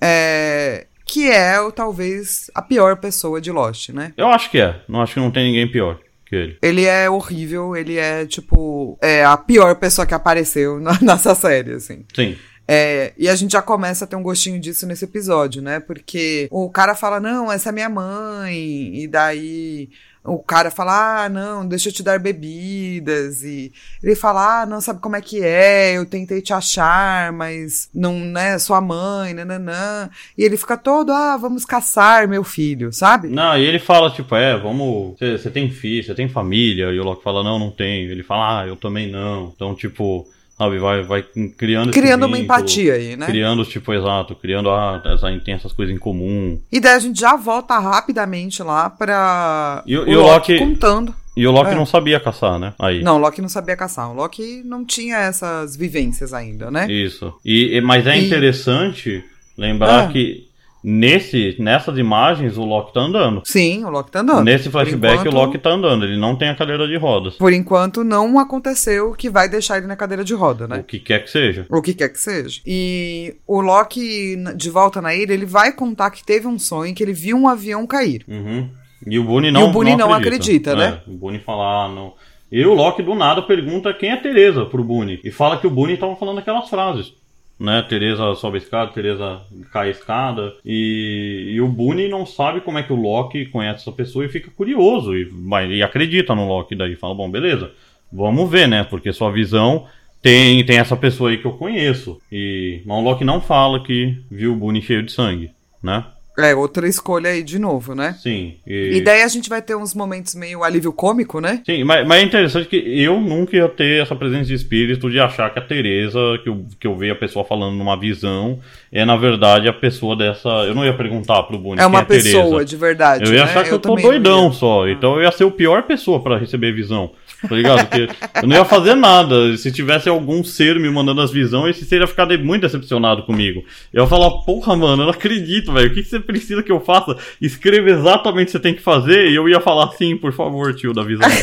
é, 0.00 0.86
que 1.04 1.30
é 1.30 1.60
o, 1.60 1.70
talvez 1.72 2.50
a 2.54 2.60
pior 2.62 2.96
pessoa 2.96 3.40
de 3.40 3.50
Lost, 3.52 3.90
né? 3.90 4.12
Eu 4.16 4.28
acho 4.28 4.50
que 4.50 4.58
é. 4.60 4.80
Não 4.88 5.00
acho 5.00 5.14
que 5.14 5.20
não 5.20 5.30
tem 5.30 5.46
ninguém 5.46 5.70
pior 5.70 5.98
que 6.26 6.34
ele. 6.34 6.58
Ele 6.60 6.84
é 6.84 7.08
horrível, 7.08 7.74
ele 7.76 7.96
é, 7.96 8.26
tipo, 8.26 8.98
é 9.00 9.24
a 9.24 9.36
pior 9.36 9.76
pessoa 9.76 10.06
que 10.06 10.12
apareceu 10.14 10.78
na- 10.80 10.98
nessa 11.00 11.34
série, 11.34 11.72
assim. 11.72 12.04
Sim. 12.14 12.36
É, 12.70 13.14
e 13.16 13.28
a 13.30 13.34
gente 13.34 13.52
já 13.52 13.62
começa 13.62 14.04
a 14.04 14.08
ter 14.08 14.14
um 14.14 14.22
gostinho 14.22 14.60
disso 14.60 14.86
nesse 14.86 15.06
episódio, 15.06 15.62
né? 15.62 15.80
Porque 15.80 16.48
o 16.50 16.68
cara 16.68 16.94
fala, 16.94 17.18
não, 17.18 17.50
essa 17.50 17.70
é 17.70 17.72
minha 17.72 17.88
mãe, 17.88 18.94
e 18.94 19.08
daí 19.08 19.88
o 20.22 20.38
cara 20.38 20.70
fala, 20.70 21.24
ah, 21.24 21.28
não, 21.30 21.66
deixa 21.66 21.88
eu 21.88 21.92
te 21.92 22.02
dar 22.02 22.18
bebidas, 22.18 23.42
e 23.42 23.72
ele 24.02 24.14
fala, 24.14 24.62
ah, 24.62 24.66
não, 24.66 24.80
sabe 24.80 25.00
como 25.00 25.16
é 25.16 25.20
que 25.22 25.42
é, 25.42 25.96
eu 25.96 26.04
tentei 26.04 26.42
te 26.42 26.52
achar, 26.52 27.32
mas 27.32 27.88
não, 27.94 28.18
né, 28.18 28.58
sua 28.58 28.80
mãe, 28.80 29.32
nananã. 29.32 30.10
E 30.36 30.44
ele 30.44 30.58
fica 30.58 30.76
todo, 30.76 31.10
ah, 31.12 31.38
vamos 31.38 31.64
caçar 31.64 32.28
meu 32.28 32.44
filho, 32.44 32.92
sabe? 32.92 33.28
Não, 33.28 33.56
e 33.56 33.64
ele 33.64 33.78
fala, 33.78 34.10
tipo, 34.10 34.34
é, 34.34 34.58
vamos. 34.58 35.16
Você 35.18 35.50
tem 35.50 35.70
filho, 35.70 36.04
você 36.04 36.14
tem 36.14 36.28
família. 36.28 36.90
E 36.90 37.00
o 37.00 37.04
Loki 37.04 37.22
fala, 37.22 37.42
não, 37.42 37.58
não 37.58 37.70
tenho. 37.70 38.10
Ele 38.10 38.22
fala, 38.22 38.60
ah, 38.60 38.66
eu 38.66 38.76
também 38.76 39.10
não. 39.10 39.52
Então, 39.54 39.74
tipo, 39.74 40.26
sabe, 40.58 40.78
vai, 40.78 41.02
vai 41.02 41.22
criando 41.56 41.92
Criando 41.92 42.26
uma 42.26 42.38
empatia 42.38 42.94
aí, 42.94 43.16
né? 43.16 43.26
Criando, 43.26 43.64
tipo, 43.64 43.92
exato, 43.94 44.34
criando, 44.34 44.68
ah, 44.70 45.00
essa, 45.06 45.28
tem 45.38 45.54
essas 45.54 45.72
coisas 45.72 45.94
em 45.94 45.98
comum. 45.98 46.60
E 46.70 46.80
daí 46.80 46.94
a 46.94 46.98
gente 46.98 47.20
já 47.20 47.36
volta 47.36 47.78
rapidamente 47.78 48.62
lá 48.62 48.90
pra 48.90 49.82
E 49.86 49.96
o- 49.96 50.06
e 50.08 50.16
Loki- 50.16 50.58
contando. 50.58 51.14
E 51.36 51.46
o 51.46 51.52
Loki 51.52 51.70
É. 51.70 51.74
não 51.76 51.86
sabia 51.86 52.18
caçar, 52.18 52.58
né? 52.58 52.74
Aí. 52.80 53.00
Não, 53.00 53.14
o 53.14 53.18
Loki 53.20 53.40
não 53.40 53.48
sabia 53.48 53.76
caçar. 53.76 54.10
O 54.10 54.14
Loki 54.14 54.60
não 54.64 54.84
tinha 54.84 55.18
essas 55.18 55.76
vivências 55.76 56.34
ainda, 56.34 56.68
né? 56.68 56.90
Isso. 56.90 57.32
E, 57.44 57.80
mas 57.80 58.08
é 58.08 58.18
E- 58.18 58.26
interessante 58.26 59.22
lembrar 59.56 60.06
Ah. 60.06 60.08
que 60.08 60.47
nesse, 60.82 61.56
nessas 61.58 61.98
imagens 61.98 62.56
o 62.56 62.64
Loki 62.64 62.92
tá 62.94 63.00
andando. 63.00 63.42
Sim, 63.44 63.84
o 63.84 63.90
Loki 63.90 64.10
tá 64.10 64.20
andando. 64.20 64.44
Nesse 64.44 64.70
flashback 64.70 65.20
enquanto- 65.20 65.34
o 65.34 65.36
Loki 65.36 65.58
tá 65.58 65.70
andando, 65.70 66.04
ele 66.04 66.16
não 66.16 66.36
tem 66.36 66.48
a 66.48 66.54
cadeira 66.54 66.86
de 66.86 66.96
rodas. 66.96 67.34
Por 67.36 67.52
enquanto, 67.52 68.04
não 68.04 68.38
aconteceu 68.38 69.10
o 69.10 69.14
que 69.14 69.28
vai 69.28 69.48
deixar 69.48 69.78
ele 69.78 69.86
na 69.86 69.96
cadeira 69.96 70.24
de 70.24 70.34
roda, 70.34 70.66
né? 70.68 70.78
O 70.78 70.84
que 70.84 70.98
quer 70.98 71.24
que 71.24 71.30
seja. 71.30 71.66
O 71.68 71.82
que 71.82 71.94
quer 71.94 72.08
que 72.08 72.20
seja. 72.20 72.60
E 72.66 73.34
o 73.46 73.60
Loki, 73.60 74.36
de 74.56 74.70
volta 74.70 75.00
na 75.00 75.14
ilha, 75.14 75.32
ele 75.32 75.46
vai 75.46 75.72
contar 75.72 76.10
que 76.10 76.24
teve 76.24 76.46
um 76.46 76.58
sonho 76.58 76.94
que 76.94 77.02
ele 77.02 77.12
viu 77.12 77.36
um 77.36 77.48
avião 77.48 77.86
cair. 77.86 78.24
Uhum. 78.28 78.68
E 79.06 79.18
o 79.18 79.24
Boone 79.24 79.50
não, 79.50 79.68
o 79.68 79.72
Boone 79.72 79.96
não 79.96 80.12
acredita, 80.12 80.74
né? 80.74 81.00
É, 81.06 81.10
o 81.10 81.14
Boone 81.14 81.38
fala, 81.38 81.84
ah, 81.84 81.88
não. 81.88 82.14
E 82.50 82.64
o 82.64 82.74
Loki 82.74 83.02
do 83.02 83.14
nada 83.14 83.42
pergunta 83.42 83.92
quem 83.92 84.10
é 84.10 84.16
Teresa 84.16 84.64
pro 84.64 84.82
Boone. 84.82 85.20
E 85.22 85.30
fala 85.30 85.58
que 85.58 85.66
o 85.66 85.70
Boone 85.70 85.96
tava 85.96 86.16
falando 86.16 86.38
aquelas 86.38 86.68
frases. 86.68 87.12
Né? 87.58 87.82
Teresa 87.88 88.34
sobe 88.36 88.58
a 88.58 88.60
escada, 88.60 88.92
Teresa 88.92 89.40
cai 89.72 89.88
a 89.88 89.90
escada. 89.90 90.54
E, 90.64 91.52
e 91.54 91.60
o 91.60 91.66
Boone 91.68 92.08
não 92.08 92.24
sabe 92.24 92.60
como 92.60 92.78
é 92.78 92.82
que 92.82 92.92
o 92.92 93.00
Loki 93.00 93.46
conhece 93.46 93.80
essa 93.80 93.92
pessoa 93.92 94.24
e 94.24 94.28
fica 94.28 94.50
curioso. 94.50 95.14
E, 95.14 95.30
e 95.70 95.82
acredita 95.82 96.34
no 96.34 96.46
Loki 96.46 96.76
daí. 96.76 96.94
Fala, 96.94 97.14
bom, 97.14 97.28
beleza. 97.30 97.72
Vamos 98.12 98.48
ver, 98.50 98.68
né? 98.68 98.84
Porque 98.84 99.12
sua 99.12 99.30
visão 99.30 99.86
tem, 100.22 100.64
tem 100.64 100.78
essa 100.78 100.96
pessoa 100.96 101.30
aí 101.30 101.38
que 101.38 101.46
eu 101.46 101.52
conheço. 101.52 102.20
E 102.30 102.82
mas 102.86 102.98
o 102.98 103.00
Loki 103.00 103.24
não 103.24 103.40
fala 103.40 103.82
que 103.82 104.16
viu 104.30 104.52
o 104.52 104.56
Boone 104.56 104.80
cheio 104.80 105.02
de 105.02 105.12
sangue, 105.12 105.50
né? 105.82 106.04
É, 106.38 106.54
outra 106.54 106.86
escolha 106.86 107.30
aí 107.30 107.42
de 107.42 107.58
novo, 107.58 107.96
né? 107.96 108.16
Sim. 108.22 108.54
E 108.64 109.00
daí 109.00 109.22
a 109.22 109.28
gente 109.28 109.48
vai 109.48 109.60
ter 109.60 109.74
uns 109.74 109.92
momentos 109.92 110.36
meio 110.36 110.62
alívio 110.62 110.92
cômico, 110.92 111.40
né? 111.40 111.60
Sim, 111.66 111.82
mas, 111.82 112.06
mas 112.06 112.22
é 112.22 112.24
interessante 112.24 112.68
que 112.68 112.76
eu 112.76 113.20
nunca 113.20 113.56
ia 113.56 113.68
ter 113.68 114.02
essa 114.02 114.14
presença 114.14 114.44
de 114.44 114.54
espírito 114.54 115.10
de 115.10 115.18
achar 115.18 115.52
que 115.52 115.58
a 115.58 115.62
Tereza, 115.62 116.20
que 116.42 116.48
eu, 116.48 116.64
que 116.78 116.86
eu 116.86 116.96
vejo 116.96 117.12
a 117.12 117.16
pessoa 117.16 117.44
falando 117.44 117.74
numa 117.74 117.98
visão, 117.98 118.60
é 118.92 119.04
na 119.04 119.16
verdade 119.16 119.68
a 119.68 119.72
pessoa 119.72 120.14
dessa. 120.14 120.48
Eu 120.48 120.76
não 120.76 120.84
ia 120.84 120.94
perguntar 120.94 121.42
pro 121.42 121.58
Boone 121.58 121.80
É 121.80 121.86
uma 121.86 122.04
quem 122.04 122.16
é 122.16 122.22
pessoa 122.22 122.44
Tereza. 122.44 122.64
de 122.64 122.76
verdade. 122.76 123.24
Eu 123.24 123.34
ia 123.34 123.44
né? 123.44 123.50
achar 123.50 123.64
que 123.64 123.72
eu, 123.72 123.78
tô 123.80 123.88
também 123.88 124.04
não 124.04 124.10
doidão 124.12 124.52
só. 124.52 124.88
Então 124.88 125.16
eu 125.16 125.22
ia 125.22 125.32
ser 125.32 125.42
o 125.42 125.50
pior 125.50 125.82
pessoa 125.82 126.22
pra 126.22 126.38
receber 126.38 126.72
visão. 126.72 127.10
Tá 127.46 127.54
ligado? 127.54 127.86
Porque 127.86 128.08
eu 128.42 128.48
não 128.48 128.56
ia 128.56 128.64
fazer 128.64 128.94
nada. 128.94 129.56
Se 129.56 129.70
tivesse 129.70 130.08
algum 130.08 130.42
ser 130.42 130.78
me 130.78 130.90
mandando 130.90 131.20
as 131.20 131.30
visões, 131.30 131.76
esse 131.76 131.86
ser 131.86 132.00
ia 132.00 132.06
ficar 132.06 132.26
muito 132.38 132.62
decepcionado 132.62 133.22
comigo. 133.22 133.64
Eu 133.92 134.04
ia 134.04 134.08
falar, 134.08 134.30
porra, 134.42 134.76
mano, 134.76 135.02
eu 135.02 135.06
não 135.06 135.12
acredito, 135.12 135.72
velho. 135.72 135.90
O 135.90 135.94
que, 135.94 136.02
que 136.02 136.08
você 136.08 136.20
precisa 136.20 136.62
que 136.62 136.72
eu 136.72 136.80
faça? 136.80 137.16
Escreva 137.40 137.90
exatamente 137.90 138.42
o 138.42 138.46
que 138.46 138.52
você 138.52 138.60
tem 138.60 138.74
que 138.74 138.82
fazer. 138.82 139.28
E 139.28 139.34
eu 139.34 139.48
ia 139.48 139.60
falar 139.60 139.84
assim, 139.84 140.16
por 140.16 140.32
favor, 140.32 140.74
tio 140.74 140.92
da 140.92 141.02
visão. 141.02 141.28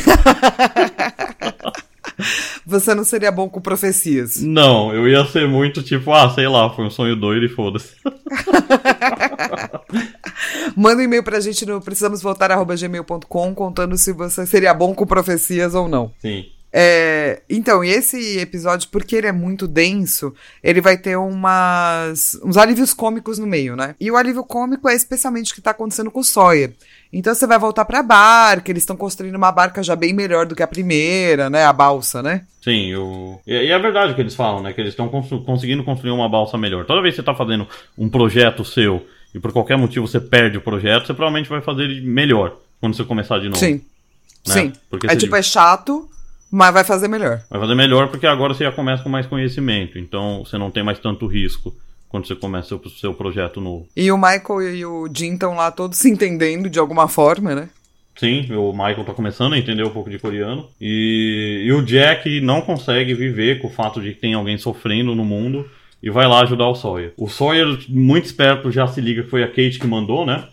Você 2.65 2.95
não 2.95 3.03
seria 3.03 3.31
bom 3.31 3.47
com 3.47 3.61
profecias. 3.61 4.41
Não, 4.41 4.91
eu 4.93 5.07
ia 5.07 5.23
ser 5.25 5.47
muito 5.47 5.83
tipo, 5.83 6.11
ah, 6.11 6.29
sei 6.31 6.47
lá, 6.47 6.67
foi 6.69 6.85
um 6.85 6.89
sonho 6.89 7.15
doido 7.15 7.45
e 7.45 7.49
foda-se. 7.49 7.93
Manda 10.75 11.01
um 11.01 11.05
e-mail 11.05 11.23
pra 11.23 11.39
gente 11.39 11.65
no 11.65 11.81
precisamosvoltar.gmail.com 11.81 13.55
contando 13.55 13.97
se 13.97 14.11
você 14.11 14.45
seria 14.45 14.73
bom 14.73 14.93
com 14.93 15.05
profecias 15.05 15.73
ou 15.75 15.87
não. 15.87 16.11
Sim. 16.19 16.45
É, 16.77 17.41
então, 17.49 17.85
e 17.85 17.89
esse 17.89 18.37
episódio, 18.37 18.89
porque 18.91 19.15
ele 19.15 19.27
é 19.27 19.31
muito 19.31 19.65
denso, 19.65 20.33
ele 20.61 20.81
vai 20.81 20.97
ter 20.97 21.15
umas, 21.15 22.37
uns 22.43 22.57
alívios 22.57 22.93
cômicos 22.93 23.39
no 23.39 23.47
meio, 23.47 23.77
né? 23.77 23.95
E 23.97 24.11
o 24.11 24.17
alívio 24.17 24.43
cômico 24.43 24.89
é 24.89 24.93
especialmente 24.93 25.53
o 25.53 25.55
que 25.55 25.61
tá 25.61 25.71
acontecendo 25.71 26.11
com 26.11 26.19
o 26.19 26.23
Sawyer. 26.23 26.73
Então 27.13 27.33
você 27.33 27.47
vai 27.47 27.57
voltar 27.57 27.85
pra 27.85 28.03
barca, 28.03 28.69
eles 28.69 28.83
estão 28.83 28.97
construindo 28.97 29.35
uma 29.35 29.53
barca 29.53 29.81
já 29.81 29.95
bem 29.95 30.11
melhor 30.11 30.45
do 30.45 30.53
que 30.53 30.61
a 30.61 30.67
primeira, 30.67 31.49
né? 31.49 31.63
A 31.63 31.71
balsa, 31.71 32.21
né? 32.21 32.41
Sim, 32.61 32.93
o... 32.95 33.39
e, 33.47 33.53
e 33.53 33.71
é 33.71 33.79
verdade 33.79 34.13
que 34.13 34.19
eles 34.19 34.35
falam, 34.35 34.61
né? 34.61 34.73
Que 34.73 34.81
eles 34.81 34.91
estão 34.91 35.07
conseguindo 35.07 35.81
construir 35.85 36.11
uma 36.11 36.27
balsa 36.27 36.57
melhor. 36.57 36.85
Toda 36.85 37.01
vez 37.01 37.15
que 37.15 37.21
você 37.21 37.25
tá 37.25 37.33
fazendo 37.33 37.65
um 37.97 38.09
projeto 38.09 38.65
seu 38.65 39.01
e 39.35 39.39
por 39.39 39.51
qualquer 39.51 39.77
motivo 39.77 40.07
você 40.07 40.17
perde 40.17 40.57
o 40.57 40.61
projeto, 40.61 41.05
você 41.05 41.13
provavelmente 41.13 41.49
vai 41.49 41.59
fazer 41.61 41.83
ele 41.83 41.99
melhor. 41.99 42.55
quando 42.79 42.95
você 42.95 43.03
começar 43.03 43.37
de 43.39 43.49
novo. 43.49 43.59
Sim. 43.59 43.81
né? 44.47 44.53
Sim. 44.53 44.73
Porque 44.89 45.07
É 45.07 45.15
tipo, 45.15 45.35
é 45.35 45.41
chato, 45.41 46.09
mas 46.49 46.73
vai 46.73 46.85
fazer 46.85 47.09
melhor. 47.09 47.41
vai 47.49 47.59
fazer 47.59 47.75
melhor 47.75 48.07
porque 48.07 48.25
agora 48.25 48.53
você 48.53 48.63
já 48.63 48.71
começa 48.71 49.03
com 49.03 49.09
mais 49.09 49.25
conhecimento. 49.25 49.99
Então 49.99 50.45
você 50.45 50.57
não 50.57 50.71
tem 50.71 50.83
mais 50.83 50.99
tanto 50.99 51.27
risco 51.27 51.75
quando 52.07 52.27
você 52.27 52.35
começa 52.35 52.69
seu, 52.69 52.81
seu 52.89 53.13
projeto 53.13 53.59
novo. 53.59 53.85
E 53.93 54.09
o 54.09 54.17
Michael 54.17 54.73
e 54.73 54.85
o 54.85 55.09
Jim 55.13 55.33
estão 55.33 55.53
lá 55.53 55.69
todos 55.69 55.97
se 55.97 56.09
entendendo 56.09 56.69
de 56.69 56.79
alguma 56.79 57.09
forma, 57.09 57.53
né? 57.53 57.69
Sim, 58.15 58.47
o 58.53 58.71
Michael 58.71 59.03
tá 59.03 59.13
começando 59.13 59.51
a 59.51 59.57
entender 59.57 59.83
um 59.83 59.89
pouco 59.89 60.09
de 60.09 60.17
coreano. 60.17 60.69
E, 60.79 61.63
e 61.65 61.73
o 61.73 61.81
Jack 61.81 62.39
não 62.39 62.61
consegue 62.61 63.13
viver 63.13 63.59
com 63.59 63.67
o 63.67 63.71
fato 63.71 64.01
de 64.01 64.13
que 64.13 64.21
tem 64.21 64.33
alguém 64.33 64.57
sofrendo 64.57 65.13
no 65.13 65.25
mundo 65.25 65.69
e 66.05 66.09
vai 66.11 66.27
lá 66.27 66.43
ajudar 66.43 66.67
o 66.67 66.75
Sawyer. 66.75 67.13
O 67.17 67.27
Sawyer, 67.27 67.79
muito 67.89 68.25
esperto, 68.25 68.71
já 68.71 68.85
se 68.85 69.01
liga 69.01 69.23
que 69.23 69.29
foi 69.29 69.43
a 69.43 69.47
Kate 69.47 69.79
que 69.79 69.87
mandou, 69.87 70.23
né? 70.23 70.47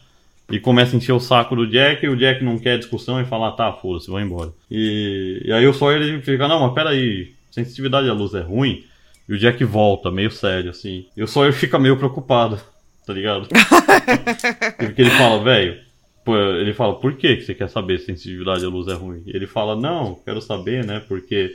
E 0.50 0.58
começa 0.58 0.96
a 0.96 0.98
encher 0.98 1.12
o 1.12 1.20
saco 1.20 1.54
do 1.54 1.66
Jack, 1.66 2.06
e 2.06 2.08
o 2.08 2.16
Jack 2.16 2.42
não 2.42 2.58
quer 2.58 2.78
discussão 2.78 3.20
e 3.20 3.26
fala, 3.26 3.52
tá, 3.52 3.70
foda-se, 3.70 4.10
vai 4.10 4.22
embora. 4.22 4.50
E, 4.70 5.42
e 5.44 5.52
aí 5.52 5.66
o 5.66 5.74
Sawyer 5.74 6.22
fica, 6.22 6.48
não, 6.48 6.60
mas 6.60 6.72
peraí, 6.72 7.34
sensitividade 7.50 8.08
à 8.08 8.14
luz 8.14 8.32
é 8.32 8.40
ruim? 8.40 8.82
E 9.28 9.34
o 9.34 9.38
Jack 9.38 9.62
volta, 9.62 10.10
meio 10.10 10.30
sério, 10.30 10.70
assim. 10.70 11.04
E 11.14 11.22
o 11.22 11.28
Sawyer 11.28 11.52
fica 11.52 11.78
meio 11.78 11.98
preocupado, 11.98 12.58
tá 13.06 13.12
ligado? 13.12 13.46
Porque 14.78 15.02
ele 15.02 15.10
fala, 15.10 15.44
velho, 15.44 15.78
ele 16.60 16.72
fala, 16.72 16.94
por 16.94 17.12
que 17.12 17.42
você 17.42 17.54
quer 17.54 17.68
saber 17.68 17.98
se 17.98 18.06
sensitividade 18.06 18.64
à 18.64 18.68
luz 18.68 18.88
é 18.88 18.94
ruim? 18.94 19.22
E 19.26 19.36
ele 19.36 19.46
fala, 19.46 19.76
não, 19.76 20.14
quero 20.24 20.40
saber, 20.40 20.82
né, 20.82 21.02
porque 21.06 21.54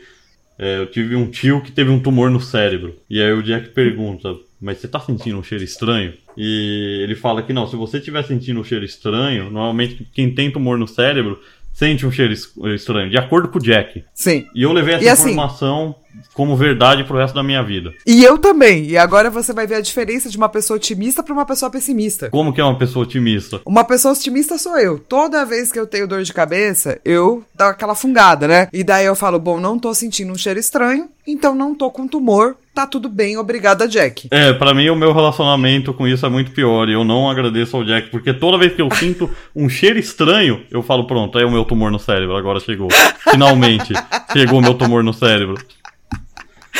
é, 0.60 0.78
eu 0.80 0.88
tive 0.88 1.16
um 1.16 1.28
tio 1.30 1.62
que 1.62 1.72
teve 1.72 1.90
um 1.90 2.00
tumor 2.00 2.30
no 2.30 2.40
cérebro. 2.42 2.96
E 3.10 3.22
aí 3.22 3.32
o 3.32 3.44
Jack 3.44 3.70
pergunta, 3.70 4.36
mas 4.60 4.78
você 4.80 4.88
tá 4.88 5.00
sentindo 5.00 5.38
um 5.38 5.44
cheiro 5.44 5.64
estranho? 5.64 6.14
E 6.36 7.02
ele 7.04 7.16
fala 7.16 7.42
que 7.44 7.54
não, 7.54 7.68
se 7.68 7.76
você 7.76 7.98
estiver 7.98 8.24
sentindo 8.24 8.60
um 8.60 8.64
cheiro 8.64 8.86
estranho, 8.86 9.46
normalmente 9.52 10.08
quem 10.14 10.34
tem 10.34 10.52
tumor 10.52 10.78
no 10.78 10.88
cérebro 10.88 11.40
sente 11.74 12.06
um 12.08 12.12
cheiro 12.12 12.34
es- 12.34 12.52
estranho, 12.76 13.10
de 13.10 13.18
acordo 13.18 13.50
com 13.50 13.60
o 13.60 13.62
Jack. 13.62 14.04
Sim. 14.14 14.48
E 14.56 14.64
eu 14.64 14.74
levei 14.74 14.96
essa 14.96 15.04
E 15.06 15.10
assim- 15.10 15.32
informação 15.32 15.96
como 16.34 16.56
verdade 16.56 17.04
pro 17.04 17.18
resto 17.18 17.36
da 17.36 17.44
minha 17.44 17.64
vida. 17.64 17.94
E 18.06 18.24
eu 18.24 18.38
também. 18.38 18.86
E 18.86 18.98
agora 18.98 19.30
você 19.30 19.54
vai 19.54 19.66
ver 19.66 19.76
a 19.76 19.82
diferença 19.82 20.30
de 20.30 20.38
uma 20.38 20.50
pessoa 20.50 20.78
otimista 20.78 21.24
pra 21.24 21.34
uma 21.34 21.46
pessoa 21.46 21.72
pessimista. 21.72 22.30
Como 22.30 22.54
que 22.54 22.62
é 22.62 22.64
uma 22.64 22.78
pessoa 22.78 23.04
otimista? 23.04 23.62
Uma 23.66 23.84
pessoa 23.84 24.14
otimista 24.14 24.58
sou 24.58 24.78
eu. 24.78 25.00
Toda 25.00 25.46
vez 25.46 25.72
que 25.72 25.80
eu 25.80 25.88
tenho 25.88 26.08
dor 26.08 26.24
de 26.24 26.34
cabeça, 26.34 27.00
eu 27.04 27.44
dou 27.56 27.68
aquela 27.68 27.96
fungada, 27.96 28.48
né? 28.48 28.68
E 28.72 28.84
daí 28.84 29.06
eu 29.06 29.16
falo, 29.16 29.40
bom, 29.40 29.60
não 29.60 29.80
tô 29.80 29.94
sentindo 29.94 30.32
um 30.32 30.38
cheiro 30.38 30.60
estranho, 30.60 31.10
então 31.26 31.54
não 31.54 31.76
tô 31.76 31.92
com 31.92 32.08
tumor, 32.08 32.56
tá 32.74 32.88
tudo 32.88 33.10
bem, 33.10 33.38
obrigada, 33.38 33.88
Jack. 33.88 34.28
É, 34.32 34.54
pra 34.54 34.74
mim 34.74 34.90
o 34.90 34.96
meu 34.96 35.12
relacionamento 35.14 35.94
com 35.94 36.08
isso 36.08 36.26
é 36.26 36.30
muito 36.30 36.52
pior 36.52 36.88
e 36.88 36.94
eu 36.94 37.04
não 37.04 37.30
agradeço 37.30 37.76
ao 37.76 37.84
Jack, 37.84 38.10
porque 38.10 38.34
toda 38.34 38.58
vez 38.58 38.74
que 38.74 38.82
eu 38.82 38.90
sinto 38.92 39.30
um 39.56 39.68
cheiro 39.68 40.00
estranho, 40.00 40.62
eu 40.72 40.82
falo, 40.82 41.06
pronto, 41.06 41.38
é 41.38 41.46
o 41.46 41.52
meu 41.52 41.66
tumor 41.66 41.92
no 41.92 42.00
cérebro, 42.00 42.36
agora 42.36 42.60
chegou. 42.60 42.88
Finalmente, 43.30 43.94
chegou 44.32 44.60
o 44.60 44.62
meu 44.62 44.74
tumor 44.74 45.04
no 45.04 45.14
cérebro. 45.14 45.58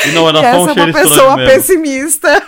E 0.06 0.10
não 0.12 0.28
era 0.28 0.40
só 0.40 0.46
essa 0.46 0.58
um 0.58 0.68
é 0.68 0.74
cheiro 0.74 0.80
uma 0.80 0.88
estranho 0.88 1.08
pessoa 1.08 1.36
mesmo. 1.36 1.52
pessimista. 1.54 2.42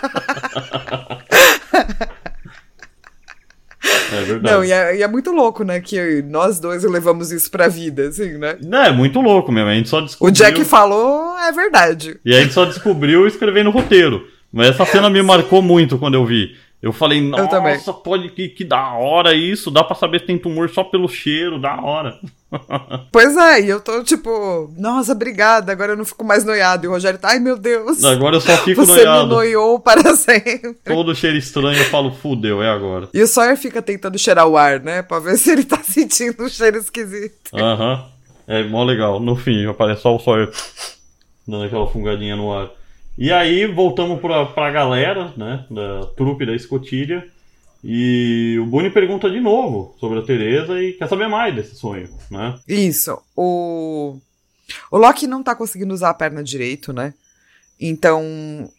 É 4.13 4.21
verdade. 4.23 4.55
Não, 4.55 4.63
e 4.63 4.71
é, 4.71 4.97
e 4.97 5.03
é 5.03 5.07
muito 5.07 5.31
louco, 5.31 5.63
né? 5.63 5.79
Que 5.79 6.21
nós 6.23 6.59
dois 6.59 6.83
levamos 6.83 7.31
isso 7.31 7.49
pra 7.49 7.67
vida, 7.67 8.09
assim, 8.09 8.37
né? 8.37 8.57
Não, 8.63 8.83
é 8.83 8.91
muito 8.91 9.19
louco 9.21 9.51
mesmo, 9.51 9.69
a 9.69 9.73
gente 9.73 9.89
só 9.89 9.97
O 9.99 10.01
descobriu... 10.01 10.33
Jack 10.33 10.63
falou, 10.65 11.37
é 11.39 11.51
verdade. 11.51 12.19
E 12.23 12.35
a 12.35 12.41
gente 12.41 12.53
só 12.53 12.65
descobriu 12.65 13.25
escrevendo 13.25 13.67
o 13.69 13.71
roteiro. 13.73 14.27
Mas 14.53 14.69
essa 14.69 14.85
cena 14.85 15.09
me 15.09 15.21
marcou 15.23 15.61
muito 15.61 15.97
quando 15.97 16.15
eu 16.15 16.25
vi. 16.25 16.55
Eu 16.81 16.91
falei, 16.91 17.19
Eu 17.19 17.23
nossa, 17.29 17.93
pode 17.93 18.29
que, 18.29 18.49
que 18.49 18.65
da 18.65 18.93
hora 18.93 19.35
isso, 19.35 19.69
dá 19.69 19.83
pra 19.83 19.95
saber 19.95 20.21
se 20.21 20.25
tem 20.25 20.37
tumor 20.39 20.67
só 20.67 20.83
pelo 20.83 21.07
cheiro, 21.07 21.59
da 21.61 21.79
hora. 21.79 22.19
Pois 23.13 23.37
é, 23.37 23.61
e 23.61 23.69
eu 23.69 23.79
tô 23.79 24.03
tipo, 24.03 24.73
nossa, 24.77 25.13
obrigada, 25.13 25.71
agora 25.71 25.93
eu 25.93 25.97
não 25.97 26.03
fico 26.03 26.25
mais 26.25 26.43
noiado. 26.43 26.83
E 26.85 26.87
o 26.89 26.91
Rogério 26.91 27.17
tá, 27.17 27.29
ai 27.29 27.39
meu 27.39 27.57
Deus. 27.57 28.03
Agora 28.03 28.35
eu 28.35 28.41
só 28.41 28.57
fico 28.65 28.85
Você 28.85 28.99
me 28.99 29.05
noiado. 29.05 29.27
noiou 29.27 29.79
para 29.79 30.13
sempre. 30.17 30.75
Todo 30.83 31.15
cheiro 31.15 31.37
estranho 31.37 31.77
eu 31.79 31.85
falo, 31.85 32.11
fudeu, 32.11 32.61
é 32.61 32.69
agora. 32.69 33.07
E 33.13 33.21
o 33.21 33.27
Sawyer 33.27 33.55
fica 33.55 33.81
tentando 33.81 34.17
cheirar 34.19 34.47
o 34.47 34.57
ar, 34.57 34.81
né? 34.81 35.01
Pra 35.01 35.19
ver 35.19 35.37
se 35.37 35.49
ele 35.49 35.63
tá 35.63 35.77
sentindo 35.81 36.43
um 36.43 36.49
cheiro 36.49 36.77
esquisito. 36.77 37.35
Aham. 37.53 38.03
É 38.47 38.63
mó 38.63 38.83
legal. 38.83 39.19
No 39.21 39.37
fim, 39.37 39.65
aparece 39.67 40.01
só 40.01 40.13
o 40.13 40.19
Sawyer 40.19 40.51
dando 41.47 41.63
aquela 41.65 41.87
fungadinha 41.87 42.35
no 42.35 42.51
ar. 42.51 42.69
E 43.17 43.31
aí 43.31 43.65
voltamos 43.67 44.19
pra, 44.19 44.45
pra 44.45 44.71
galera, 44.71 45.33
né? 45.37 45.65
Da 45.69 46.05
trupe 46.15 46.45
da 46.45 46.55
escotilha. 46.55 47.27
E 47.83 48.57
o 48.61 48.65
Boone 48.65 48.89
pergunta 48.89 49.29
de 49.29 49.39
novo 49.39 49.95
sobre 49.99 50.19
a 50.19 50.21
Teresa 50.21 50.81
e 50.81 50.93
quer 50.93 51.09
saber 51.09 51.27
mais 51.27 51.53
desse 51.55 51.75
sonho, 51.75 52.09
né? 52.29 52.59
Isso. 52.67 53.17
O. 53.35 54.17
O 54.89 54.97
Loki 54.97 55.27
não 55.27 55.43
tá 55.43 55.55
conseguindo 55.55 55.93
usar 55.93 56.11
a 56.11 56.13
perna 56.13 56.43
direito, 56.43 56.93
né? 56.93 57.13
Então, 57.83 58.23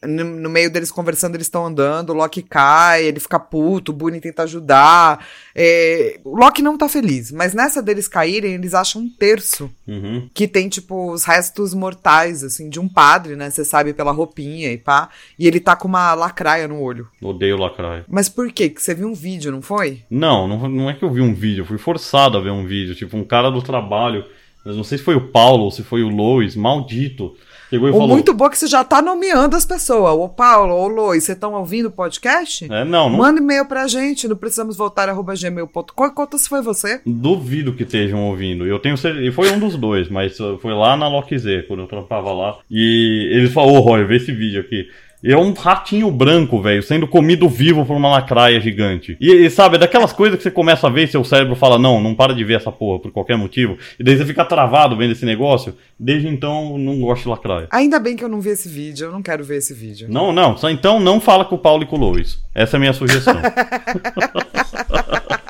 no, 0.00 0.24
no 0.24 0.48
meio 0.48 0.70
deles 0.70 0.92
conversando, 0.92 1.34
eles 1.34 1.48
estão 1.48 1.66
andando, 1.66 2.10
o 2.10 2.14
Loki 2.14 2.40
cai, 2.40 3.04
ele 3.04 3.18
fica 3.18 3.40
puto, 3.40 3.90
o 3.90 3.94
Boone 3.94 4.20
tenta 4.20 4.44
ajudar. 4.44 5.26
É, 5.54 6.20
o 6.24 6.36
Loki 6.36 6.62
não 6.62 6.78
tá 6.78 6.88
feliz, 6.88 7.32
mas 7.32 7.52
nessa 7.52 7.82
deles 7.82 8.06
caírem, 8.06 8.54
eles 8.54 8.74
acham 8.74 9.02
um 9.02 9.08
terço 9.08 9.68
Uhum. 9.88 10.28
que 10.32 10.46
tem, 10.46 10.68
tipo, 10.68 11.10
os 11.12 11.24
restos 11.24 11.74
mortais, 11.74 12.44
assim, 12.44 12.68
de 12.68 12.78
um 12.78 12.88
padre, 12.88 13.34
né? 13.34 13.50
Você 13.50 13.64
sabe 13.64 13.92
pela 13.92 14.12
roupinha 14.12 14.70
e 14.72 14.78
pá. 14.78 15.08
E 15.36 15.48
ele 15.48 15.58
tá 15.58 15.74
com 15.74 15.88
uma 15.88 16.14
lacraia 16.14 16.68
no 16.68 16.80
olho. 16.80 17.08
Odeio 17.20 17.56
lacraia. 17.56 18.04
Mas 18.08 18.28
por 18.28 18.52
quê? 18.52 18.68
Que 18.68 18.80
você 18.80 18.94
viu 18.94 19.08
um 19.08 19.14
vídeo, 19.14 19.50
não 19.50 19.60
foi? 19.60 20.02
Não, 20.08 20.46
não, 20.46 20.68
não 20.68 20.88
é 20.88 20.94
que 20.94 21.04
eu 21.04 21.10
vi 21.10 21.20
um 21.20 21.34
vídeo, 21.34 21.62
eu 21.62 21.66
fui 21.66 21.78
forçado 21.78 22.38
a 22.38 22.40
ver 22.40 22.50
um 22.50 22.64
vídeo. 22.64 22.94
Tipo, 22.94 23.16
um 23.16 23.24
cara 23.24 23.50
do 23.50 23.60
trabalho, 23.60 24.24
mas 24.64 24.76
não 24.76 24.84
sei 24.84 24.98
se 24.98 25.04
foi 25.04 25.16
o 25.16 25.28
Paulo 25.28 25.64
ou 25.64 25.70
se 25.72 25.82
foi 25.82 26.02
o 26.04 26.08
Lois, 26.08 26.54
maldito. 26.54 27.34
Chegou 27.72 27.88
e 27.88 27.90
O 27.90 27.94
falou. 27.94 28.08
muito 28.08 28.34
bom 28.34 28.44
é 28.44 28.50
que 28.50 28.58
você 28.58 28.66
já 28.66 28.84
tá 28.84 29.00
nomeando 29.00 29.56
as 29.56 29.64
pessoas. 29.64 30.12
Ô 30.14 30.28
Paulo, 30.28 30.74
ô 30.74 30.88
Lois, 30.88 31.24
vocês 31.24 31.34
estão 31.36 31.54
ouvindo 31.54 31.86
o 31.86 31.90
podcast? 31.90 32.70
É, 32.70 32.84
não, 32.84 33.08
não 33.08 33.16
Manda 33.16 33.40
e-mail 33.40 33.64
pra 33.64 33.88
gente, 33.88 34.28
não 34.28 34.36
precisamos 34.36 34.76
voltar 34.76 35.08
arroba 35.08 35.32
gmail.com. 35.34 36.10
Conta 36.10 36.36
se 36.36 36.50
foi 36.50 36.60
você. 36.60 37.00
duvido 37.06 37.72
que 37.72 37.84
estejam 37.84 38.22
ouvindo. 38.26 38.66
Eu 38.66 38.78
tenho 38.78 38.98
certeza. 38.98 39.24
E 39.24 39.32
foi 39.32 39.50
um 39.50 39.58
dos 39.58 39.74
dois, 39.78 40.10
mas 40.10 40.38
uh, 40.38 40.58
foi 40.60 40.74
lá 40.74 40.94
na 40.98 41.08
Lock 41.08 41.36
Z, 41.38 41.62
quando 41.66 41.80
eu 41.80 41.86
trampava 41.86 42.30
lá. 42.32 42.58
E 42.70 43.30
eles 43.32 43.50
falaram, 43.54 43.76
ô 43.76 43.80
Roy, 43.80 44.04
vê 44.04 44.16
esse 44.16 44.32
vídeo 44.32 44.60
aqui. 44.60 44.86
É 45.24 45.36
um 45.36 45.52
ratinho 45.52 46.10
branco, 46.10 46.60
velho, 46.60 46.82
sendo 46.82 47.06
comido 47.06 47.48
vivo 47.48 47.86
por 47.86 47.96
uma 47.96 48.10
lacraia 48.10 48.60
gigante. 48.60 49.16
E, 49.20 49.30
e, 49.30 49.50
sabe, 49.50 49.76
é 49.76 49.78
daquelas 49.78 50.12
coisas 50.12 50.36
que 50.36 50.42
você 50.42 50.50
começa 50.50 50.86
a 50.86 50.90
ver 50.90 51.04
e 51.04 51.08
seu 51.08 51.22
cérebro 51.22 51.54
fala, 51.54 51.78
não, 51.78 52.00
não 52.00 52.14
para 52.14 52.34
de 52.34 52.42
ver 52.42 52.56
essa 52.56 52.72
porra 52.72 52.98
por 52.98 53.12
qualquer 53.12 53.36
motivo. 53.36 53.78
E 53.98 54.02
daí 54.02 54.16
você 54.16 54.26
fica 54.26 54.44
travado 54.44 54.96
vendo 54.96 55.12
esse 55.12 55.24
negócio. 55.24 55.74
Desde 55.98 56.26
então, 56.26 56.76
não 56.76 57.00
gosto 57.00 57.22
de 57.22 57.28
lacraia. 57.28 57.68
Ainda 57.70 58.00
bem 58.00 58.16
que 58.16 58.24
eu 58.24 58.28
não 58.28 58.40
vi 58.40 58.50
esse 58.50 58.68
vídeo, 58.68 59.06
eu 59.06 59.12
não 59.12 59.22
quero 59.22 59.44
ver 59.44 59.58
esse 59.58 59.72
vídeo. 59.72 60.08
Não, 60.10 60.32
não, 60.32 60.56
só 60.56 60.68
então 60.68 60.98
não 60.98 61.20
fala 61.20 61.44
com 61.44 61.54
o 61.54 61.58
Paulo 61.58 61.84
e 61.84 61.86
com 61.86 61.96
o 61.96 62.00
Lois. 62.00 62.40
Essa 62.54 62.76
é 62.76 62.78
a 62.78 62.80
minha 62.80 62.92
sugestão. 62.92 63.40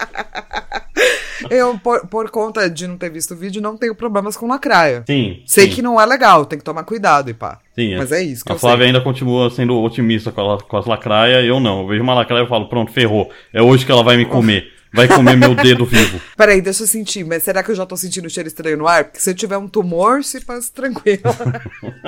Eu, 1.55 1.79
por, 1.79 2.07
por 2.07 2.31
conta 2.31 2.69
de 2.71 2.87
não 2.87 2.97
ter 2.97 3.11
visto 3.11 3.35
o 3.35 3.37
vídeo, 3.37 3.61
não 3.61 3.77
tenho 3.77 3.95
problemas 3.95 4.37
com 4.37 4.47
lacraia. 4.47 5.05
Sim. 5.07 5.43
Sei 5.47 5.69
sim, 5.69 5.75
que 5.77 5.83
não 5.83 6.01
é 6.01 6.07
legal, 6.07 6.47
tem 6.47 6.59
que 6.59 6.65
tomar 6.65 6.85
cuidado 6.85 7.29
e 7.31 7.35
pá. 7.35 7.59
Sim, 7.75 7.97
Mas 7.97 8.13
é 8.13 8.23
isso 8.23 8.45
que 8.45 8.53
A 8.53 8.59
Flávia 8.59 8.85
sei. 8.85 8.87
ainda 8.89 9.01
continua 9.01 9.51
sendo 9.51 9.79
otimista 9.81 10.31
com, 10.33 10.41
ela- 10.41 10.59
com 10.59 10.77
as 10.77 10.87
lacraias, 10.87 11.45
eu 11.45 11.61
não. 11.61 11.83
Eu 11.83 11.89
vejo 11.89 12.03
uma 12.03 12.15
lacraia 12.15 12.45
e 12.45 12.49
falo, 12.49 12.69
pronto, 12.69 12.93
ferrou. 12.93 13.31
É 13.53 13.63
hoje 13.63 13.85
que 13.87 13.93
ela 13.93 14.03
vai 14.03 14.17
me 14.17 14.25
comer. 14.27 14.71
Vai 14.95 15.09
comer 15.09 15.37
meu 15.39 15.55
dedo 15.55 15.87
vivo. 15.87 16.21
Peraí, 16.37 16.61
deixa 16.61 16.83
eu 16.83 16.87
sentir, 16.87 17.25
mas 17.25 17.43
será 17.43 17.63
que 17.63 17.71
eu 17.71 17.75
já 17.75 17.87
tô 17.87 17.97
sentindo 17.97 18.29
cheiro 18.29 18.47
estranho 18.47 18.77
no 18.77 18.87
ar? 18.87 19.05
Porque 19.05 19.21
se 19.21 19.31
eu 19.31 19.35
tiver 19.35 19.57
um 19.57 19.67
tumor, 19.67 20.23
se 20.23 20.45
passa 20.45 20.71
tranquilo. 20.75 21.23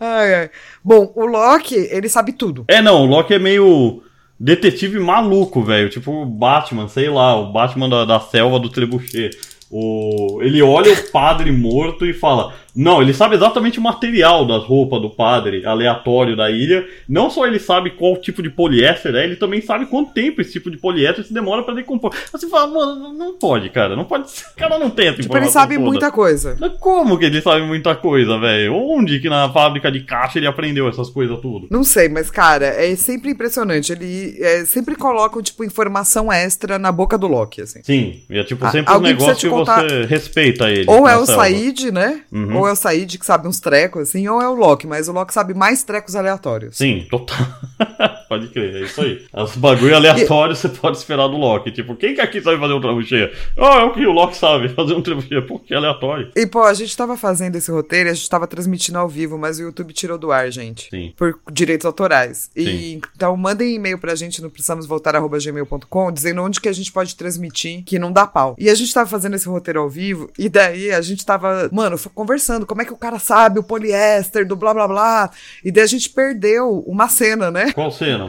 ai, 0.00 0.34
ai. 0.34 0.50
Bom, 0.82 1.12
o 1.14 1.26
Loki, 1.26 1.76
ele 1.90 2.08
sabe 2.08 2.32
tudo. 2.32 2.64
É, 2.68 2.80
não, 2.82 3.02
o 3.02 3.06
Loki 3.06 3.34
é 3.34 3.38
meio 3.38 4.02
detetive 4.44 5.00
maluco, 5.00 5.62
velho. 5.62 5.88
Tipo 5.88 6.26
Batman, 6.26 6.86
sei 6.86 7.08
lá, 7.08 7.34
o 7.34 7.50
Batman 7.50 7.88
da, 7.88 8.04
da 8.04 8.20
selva 8.20 8.60
do 8.60 8.68
Trebuchet. 8.68 9.30
O... 9.70 10.40
Ele 10.42 10.60
olha 10.60 10.92
o 10.92 11.10
padre 11.10 11.50
morto 11.50 12.04
e 12.04 12.12
fala: 12.12 12.52
Não, 12.74 13.00
ele 13.00 13.14
sabe 13.14 13.36
exatamente 13.36 13.78
o 13.78 13.82
material 13.82 14.46
das 14.46 14.64
roupas 14.64 15.00
do 15.00 15.10
padre 15.10 15.64
aleatório 15.64 16.36
da 16.36 16.50
ilha. 16.50 16.84
Não 17.08 17.30
só 17.30 17.46
ele 17.46 17.58
sabe 17.58 17.90
qual 17.90 18.16
tipo 18.16 18.42
de 18.42 18.50
poliéster 18.50 19.14
é, 19.14 19.24
ele 19.24 19.36
também 19.36 19.60
sabe 19.60 19.86
quanto 19.86 20.12
tempo 20.12 20.40
esse 20.40 20.52
tipo 20.52 20.70
de 20.70 20.76
poliéster 20.76 21.24
se 21.24 21.32
demora 21.32 21.62
pra 21.62 21.74
decompor. 21.74 22.12
Você 22.32 22.48
fala, 22.48 22.66
mano, 22.66 23.12
não 23.12 23.34
pode, 23.38 23.68
cara. 23.70 23.94
Não 23.94 24.04
pode 24.04 24.30
ser. 24.30 24.44
O 24.54 24.56
cara 24.56 24.78
não 24.78 24.88
tem 24.90 25.08
essa 25.08 25.20
Tipo, 25.20 25.36
ele 25.36 25.46
sabe 25.48 25.74
toda. 25.74 25.86
muita 25.86 26.10
coisa. 26.12 26.56
Mas 26.60 26.72
Como 26.78 27.18
que 27.18 27.24
ele 27.24 27.40
sabe 27.42 27.62
muita 27.62 27.94
coisa, 27.94 28.38
velho? 28.38 28.74
Onde 28.74 29.18
que 29.20 29.28
na 29.28 29.52
fábrica 29.52 29.90
de 29.90 30.00
caixa 30.00 30.38
ele 30.38 30.46
aprendeu 30.46 30.88
essas 30.88 31.10
coisas 31.10 31.38
tudo? 31.40 31.66
Não 31.70 31.82
sei, 31.84 32.08
mas, 32.08 32.30
cara, 32.30 32.66
é 32.66 32.94
sempre 32.96 33.30
impressionante. 33.30 33.92
Ele 33.92 34.36
é, 34.40 34.64
sempre 34.64 34.94
coloca, 34.94 35.40
tipo, 35.42 35.64
informação 35.64 36.32
extra 36.32 36.78
na 36.78 36.90
boca 36.92 37.18
do 37.18 37.26
Loki, 37.26 37.62
assim. 37.62 37.80
Sim, 37.82 38.22
é 38.30 38.42
tipo 38.44 38.64
Ah, 38.64 38.70
sempre 38.70 38.92
um 38.92 38.96
alguém 38.96 39.14
precisa 39.16 39.32
negócio 39.32 39.50
que 39.50 39.54
contar- 39.56 39.82
você 39.88 40.06
respeita 40.06 40.70
ele. 40.70 40.84
Ou 40.88 41.06
é 41.08 41.16
o. 41.16 41.26
Said, 41.26 41.90
né? 41.90 42.20
Uhum. 42.32 42.56
Ou 42.58 42.63
é 42.66 42.72
o 42.72 42.76
Said 42.76 43.18
que 43.18 43.26
sabe 43.26 43.48
uns 43.48 43.60
trecos, 43.60 44.02
assim, 44.08 44.26
ou 44.28 44.40
é 44.40 44.48
o 44.48 44.54
Loki, 44.54 44.86
mas 44.86 45.08
o 45.08 45.12
Loki 45.12 45.32
sabe 45.32 45.54
mais 45.54 45.82
trecos 45.82 46.14
aleatórios. 46.16 46.76
Sim, 46.76 47.06
total. 47.10 47.36
pode 48.28 48.48
crer, 48.48 48.76
é 48.76 48.80
isso 48.84 49.00
aí. 49.00 49.24
Os 49.32 49.56
bagulho 49.56 49.94
aleatórios 49.94 50.58
você 50.58 50.68
pode 50.68 50.96
esperar 50.98 51.28
do 51.28 51.36
Loki. 51.36 51.70
Tipo, 51.70 51.94
quem 51.96 52.14
que 52.14 52.20
aqui 52.20 52.40
sabe 52.40 52.58
fazer 52.58 52.72
um 52.72 52.80
trebuchet? 52.80 53.32
Oh, 53.56 53.64
é 53.66 53.84
o 53.84 53.92
que 53.92 54.06
o 54.06 54.12
Loki 54.12 54.36
sabe, 54.36 54.68
fazer 54.74 54.94
um 54.94 55.02
trebuchet. 55.02 55.42
Pô, 55.46 55.58
que 55.58 55.74
aleatório. 55.74 56.30
E, 56.34 56.46
pô, 56.46 56.62
a 56.62 56.74
gente 56.74 56.96
tava 56.96 57.16
fazendo 57.16 57.56
esse 57.56 57.70
roteiro 57.70 58.08
e 58.08 58.12
a 58.12 58.14
gente 58.14 58.28
tava 58.28 58.46
transmitindo 58.46 58.98
ao 58.98 59.08
vivo, 59.08 59.36
mas 59.38 59.58
o 59.58 59.62
YouTube 59.62 59.92
tirou 59.92 60.18
do 60.18 60.32
ar, 60.32 60.50
gente. 60.50 60.88
Sim. 60.90 61.12
Por 61.16 61.38
direitos 61.52 61.84
autorais. 61.86 62.50
Sim. 62.56 62.62
E 62.62 63.00
então 63.14 63.36
mandem 63.36 63.74
e-mail 63.74 63.98
pra 63.98 64.14
gente 64.14 64.42
no 64.42 64.50
precisamosvoltar.gmail.com 64.50 66.12
dizendo 66.12 66.42
onde 66.42 66.60
que 66.60 66.68
a 66.68 66.72
gente 66.72 66.92
pode 66.92 67.14
transmitir 67.16 67.82
que 67.84 67.98
não 67.98 68.12
dá 68.12 68.26
pau. 68.26 68.54
E 68.58 68.68
a 68.70 68.74
gente 68.74 68.92
tava 68.92 69.08
fazendo 69.08 69.34
esse 69.36 69.48
roteiro 69.48 69.80
ao 69.80 69.88
vivo, 69.88 70.30
e 70.38 70.48
daí 70.48 70.90
a 70.92 71.00
gente 71.00 71.24
tava, 71.24 71.68
mano, 71.72 71.96
f- 71.96 72.10
conversando, 72.54 72.66
como 72.66 72.82
é 72.82 72.84
que 72.84 72.92
o 72.92 72.96
cara 72.96 73.18
sabe 73.18 73.58
o 73.58 73.62
poliéster 73.62 74.46
do 74.46 74.56
blá 74.56 74.72
blá 74.72 74.86
blá. 74.88 75.30
E 75.64 75.70
daí 75.70 75.84
a 75.84 75.86
gente 75.86 76.08
perdeu 76.10 76.82
uma 76.86 77.08
cena, 77.08 77.50
né? 77.50 77.72
Qual 77.72 77.90
cena? 77.90 78.28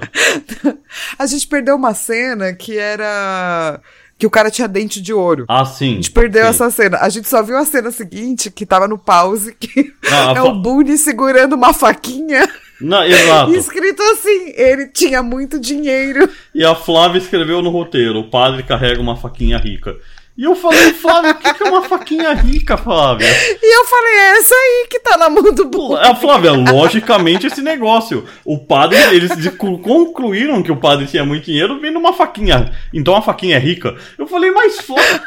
A 1.20 1.26
gente 1.26 1.48
perdeu 1.48 1.76
uma 1.76 1.94
cena 1.94 2.54
que 2.54 2.78
era. 2.78 3.80
que 4.18 4.26
o 4.26 4.30
cara 4.30 4.50
tinha 4.50 4.68
dente 4.68 5.02
de 5.02 5.14
ouro. 5.14 5.46
Ah, 5.48 5.66
sim. 5.66 5.94
A 5.94 5.96
gente 5.96 6.12
perdeu 6.12 6.44
sim. 6.44 6.50
essa 6.50 6.70
cena. 6.70 6.98
A 7.00 7.10
gente 7.10 7.28
só 7.28 7.44
viu 7.44 7.58
a 7.58 7.66
cena 7.66 7.92
seguinte, 7.92 8.50
que 8.50 8.66
tava 8.66 8.88
no 8.88 8.98
pause, 8.98 9.54
que 9.56 9.94
Não, 10.10 10.30
a 10.30 10.32
é 10.34 10.36
fa- 10.36 10.44
o 10.44 10.62
Boone 10.62 10.98
segurando 10.98 11.54
uma 11.54 11.74
faquinha. 11.74 12.50
Não, 12.80 13.04
exato. 13.04 13.52
E 13.56 13.58
escrito 13.58 14.02
assim, 14.02 14.54
ele 14.56 14.88
tinha 14.88 15.22
muito 15.24 15.60
dinheiro. 15.60 16.30
E 16.54 16.64
a 16.66 16.76
Flávia 16.76 17.20
escreveu 17.20 17.62
no 17.62 17.70
roteiro: 17.70 18.20
o 18.20 18.30
padre 18.30 18.64
carrega 18.64 19.02
uma 19.02 19.16
faquinha 19.16 19.58
rica. 19.58 19.96
E 20.38 20.44
eu 20.44 20.54
falei, 20.54 20.92
Flávia, 20.92 21.32
o 21.32 21.36
que, 21.36 21.54
que 21.54 21.64
é 21.64 21.70
uma 21.70 21.84
faquinha 21.84 22.34
rica, 22.34 22.76
Flávia? 22.76 23.26
E 23.26 23.78
eu 23.78 23.86
falei, 23.86 24.14
é 24.14 24.38
essa 24.38 24.54
aí 24.54 24.88
que 24.90 25.00
tá 25.00 25.16
na 25.18 25.30
mão 25.30 25.54
do 25.54 25.66
Boone. 25.66 25.98
A 26.04 26.14
Flávia, 26.14 26.52
logicamente 26.52 27.48
esse 27.48 27.62
negócio. 27.62 28.26
O 28.44 28.58
padre, 28.58 28.98
eles 29.14 29.32
concluíram 29.58 30.62
que 30.62 30.74
o 30.74 30.76
padre 30.76 31.06
tinha 31.06 31.24
muito 31.24 31.46
dinheiro 31.46 31.80
vendo 31.80 31.98
uma 31.98 32.12
faquinha. 32.12 32.74
Então 32.94 33.16
a 33.16 33.22
faquinha 33.22 33.56
é 33.56 33.60
rica. 33.60 33.96
Eu 34.18 34.28
falei, 34.28 34.52
mas 34.52 34.78
Flávia, 34.82 35.24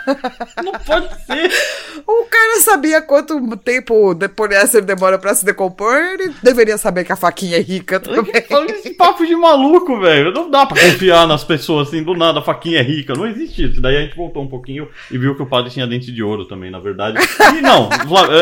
não 0.62 0.72
pode 0.72 1.08
ser. 1.24 1.50
O 2.06 2.24
cara 2.26 2.60
sabia 2.60 3.00
quanto 3.00 3.56
tempo 3.56 4.10
o 4.10 4.28
poliéster 4.28 4.84
demora 4.84 5.18
pra 5.18 5.34
se 5.34 5.42
decompor, 5.42 5.96
ele 5.96 6.34
deveria 6.42 6.76
saber 6.76 7.04
que 7.04 7.12
a 7.12 7.16
faquinha 7.16 7.56
é 7.56 7.62
rica 7.62 7.98
também. 7.98 8.44
Olha 8.50 8.72
esse 8.72 8.90
papo 8.90 9.26
de 9.26 9.34
maluco, 9.34 10.00
velho. 10.00 10.32
Não 10.32 10.50
dá 10.50 10.66
pra 10.66 10.78
confiar 10.78 11.26
nas 11.26 11.44
pessoas 11.44 11.88
assim, 11.88 12.02
do 12.02 12.14
nada, 12.14 12.40
a 12.40 12.42
faquinha 12.42 12.80
é 12.80 12.82
rica. 12.82 13.14
Não 13.14 13.26
existe 13.26 13.70
isso. 13.70 13.80
Daí 13.80 13.96
a 13.96 14.00
gente 14.02 14.14
voltou 14.14 14.42
um 14.42 14.48
pouquinho 14.48 14.86
e 15.10 15.18
viu 15.18 15.34
que 15.34 15.42
o 15.42 15.46
padre 15.46 15.70
tinha 15.70 15.86
dente 15.86 16.12
de 16.12 16.22
ouro 16.22 16.44
também, 16.44 16.70
na 16.70 16.78
verdade. 16.78 17.18
E 17.48 17.62
não, 17.62 17.88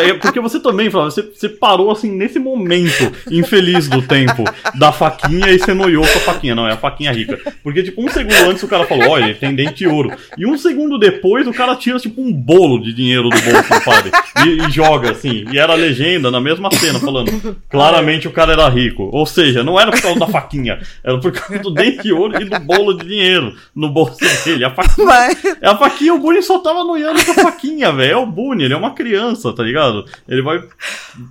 é 0.05 0.15
porque 0.15 0.41
você 0.41 0.59
também, 0.59 0.91
Flávio, 0.91 1.11
você, 1.11 1.23
você 1.23 1.49
parou 1.49 1.91
assim 1.91 2.11
nesse 2.11 2.39
momento 2.39 3.13
infeliz 3.31 3.89
do 3.89 4.03
tempo 4.03 4.43
da 4.75 4.91
faquinha 4.91 5.49
e 5.49 5.59
você 5.59 5.73
noiou 5.73 6.05
com 6.05 6.19
a 6.19 6.23
faquinha. 6.23 6.55
Não, 6.55 6.67
é 6.67 6.73
a 6.73 6.77
faquinha 6.77 7.13
rica. 7.13 7.39
Porque, 7.63 7.83
tipo, 7.83 8.03
um 8.03 8.09
segundo 8.09 8.35
antes 8.51 8.63
o 8.63 8.69
cara 8.69 8.85
falou, 8.85 9.11
olha, 9.11 9.27
ele 9.27 9.35
tem 9.35 9.55
dente 9.55 9.75
de 9.75 9.87
ouro. 9.87 10.13
E 10.37 10.45
um 10.45 10.59
segundo 10.59 10.99
depois 10.99 11.47
o 11.47 11.53
cara 11.53 11.77
tira, 11.77 11.99
tipo, 11.99 12.21
um 12.21 12.33
bolo 12.33 12.81
de 12.81 12.93
dinheiro 12.93 13.29
do 13.29 13.41
bolso 13.41 13.73
do 13.73 13.85
padre 13.85 14.11
e, 14.45 14.67
e 14.67 14.71
joga, 14.71 15.13
assim. 15.13 15.45
E 15.53 15.59
era 15.59 15.73
a 15.73 15.77
legenda 15.77 16.31
na 16.31 16.41
mesma 16.41 16.71
cena, 16.73 16.99
falando, 16.99 17.57
claramente 17.69 18.27
o 18.27 18.33
cara 18.33 18.53
era 18.53 18.69
rico. 18.69 19.09
Ou 19.13 19.25
seja, 19.25 19.63
não 19.63 19.79
era 19.79 19.91
por 19.91 20.03
causa 20.03 20.19
da 20.19 20.27
faquinha, 20.27 20.81
era 21.03 21.19
por 21.19 21.33
causa 21.33 21.63
do 21.63 21.71
dente 21.71 22.03
de 22.03 22.13
ouro 22.13 22.41
e 22.41 22.45
do 22.45 22.59
bolo 22.61 22.95
de 22.95 23.07
dinheiro 23.07 23.55
no 23.75 23.89
bolso 23.89 24.19
dele. 24.45 24.65
A 24.65 24.71
faquinha, 24.71 25.07
Mas, 25.07 25.45
é 25.45 25.69
a 25.69 25.77
faquinha, 25.77 26.15
o 26.15 26.19
Boone 26.19 26.43
só 26.47 26.59
tava 26.61 26.85
noiando 26.85 27.25
com 27.25 27.33
a 27.33 27.35
faquinha, 27.35 27.93
velho. 27.93 28.13
É 28.13 28.17
o 28.17 28.27
Boone, 28.27 28.65
ele 28.65 28.75
é 28.75 28.77
uma 28.77 28.95
criança, 28.95 29.53
tá 29.53 29.63
ligado? 29.63 30.05
Ele 30.29 30.43
vai 30.43 30.63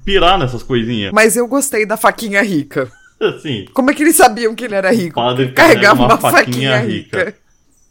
pirar 0.04 0.38
nessas 0.38 0.62
coisinhas. 0.62 1.12
mas 1.14 1.36
eu 1.36 1.48
gostei 1.48 1.86
da 1.86 1.98
faquinha 1.98 2.42
rica. 2.42 2.92
Assim, 3.20 3.66
Como 3.74 3.90
é 3.90 3.94
que 3.94 4.04
eles 4.04 4.18
sabiam 4.18 4.54
que 4.54 4.66
ele 4.66 4.76
era 4.76 4.92
rico? 4.92 5.16
padre 5.16 5.54
Carregava 5.54 6.06
carrega 6.06 6.22
uma, 6.22 6.32
faquinha, 6.32 6.78
rica. 6.80 7.34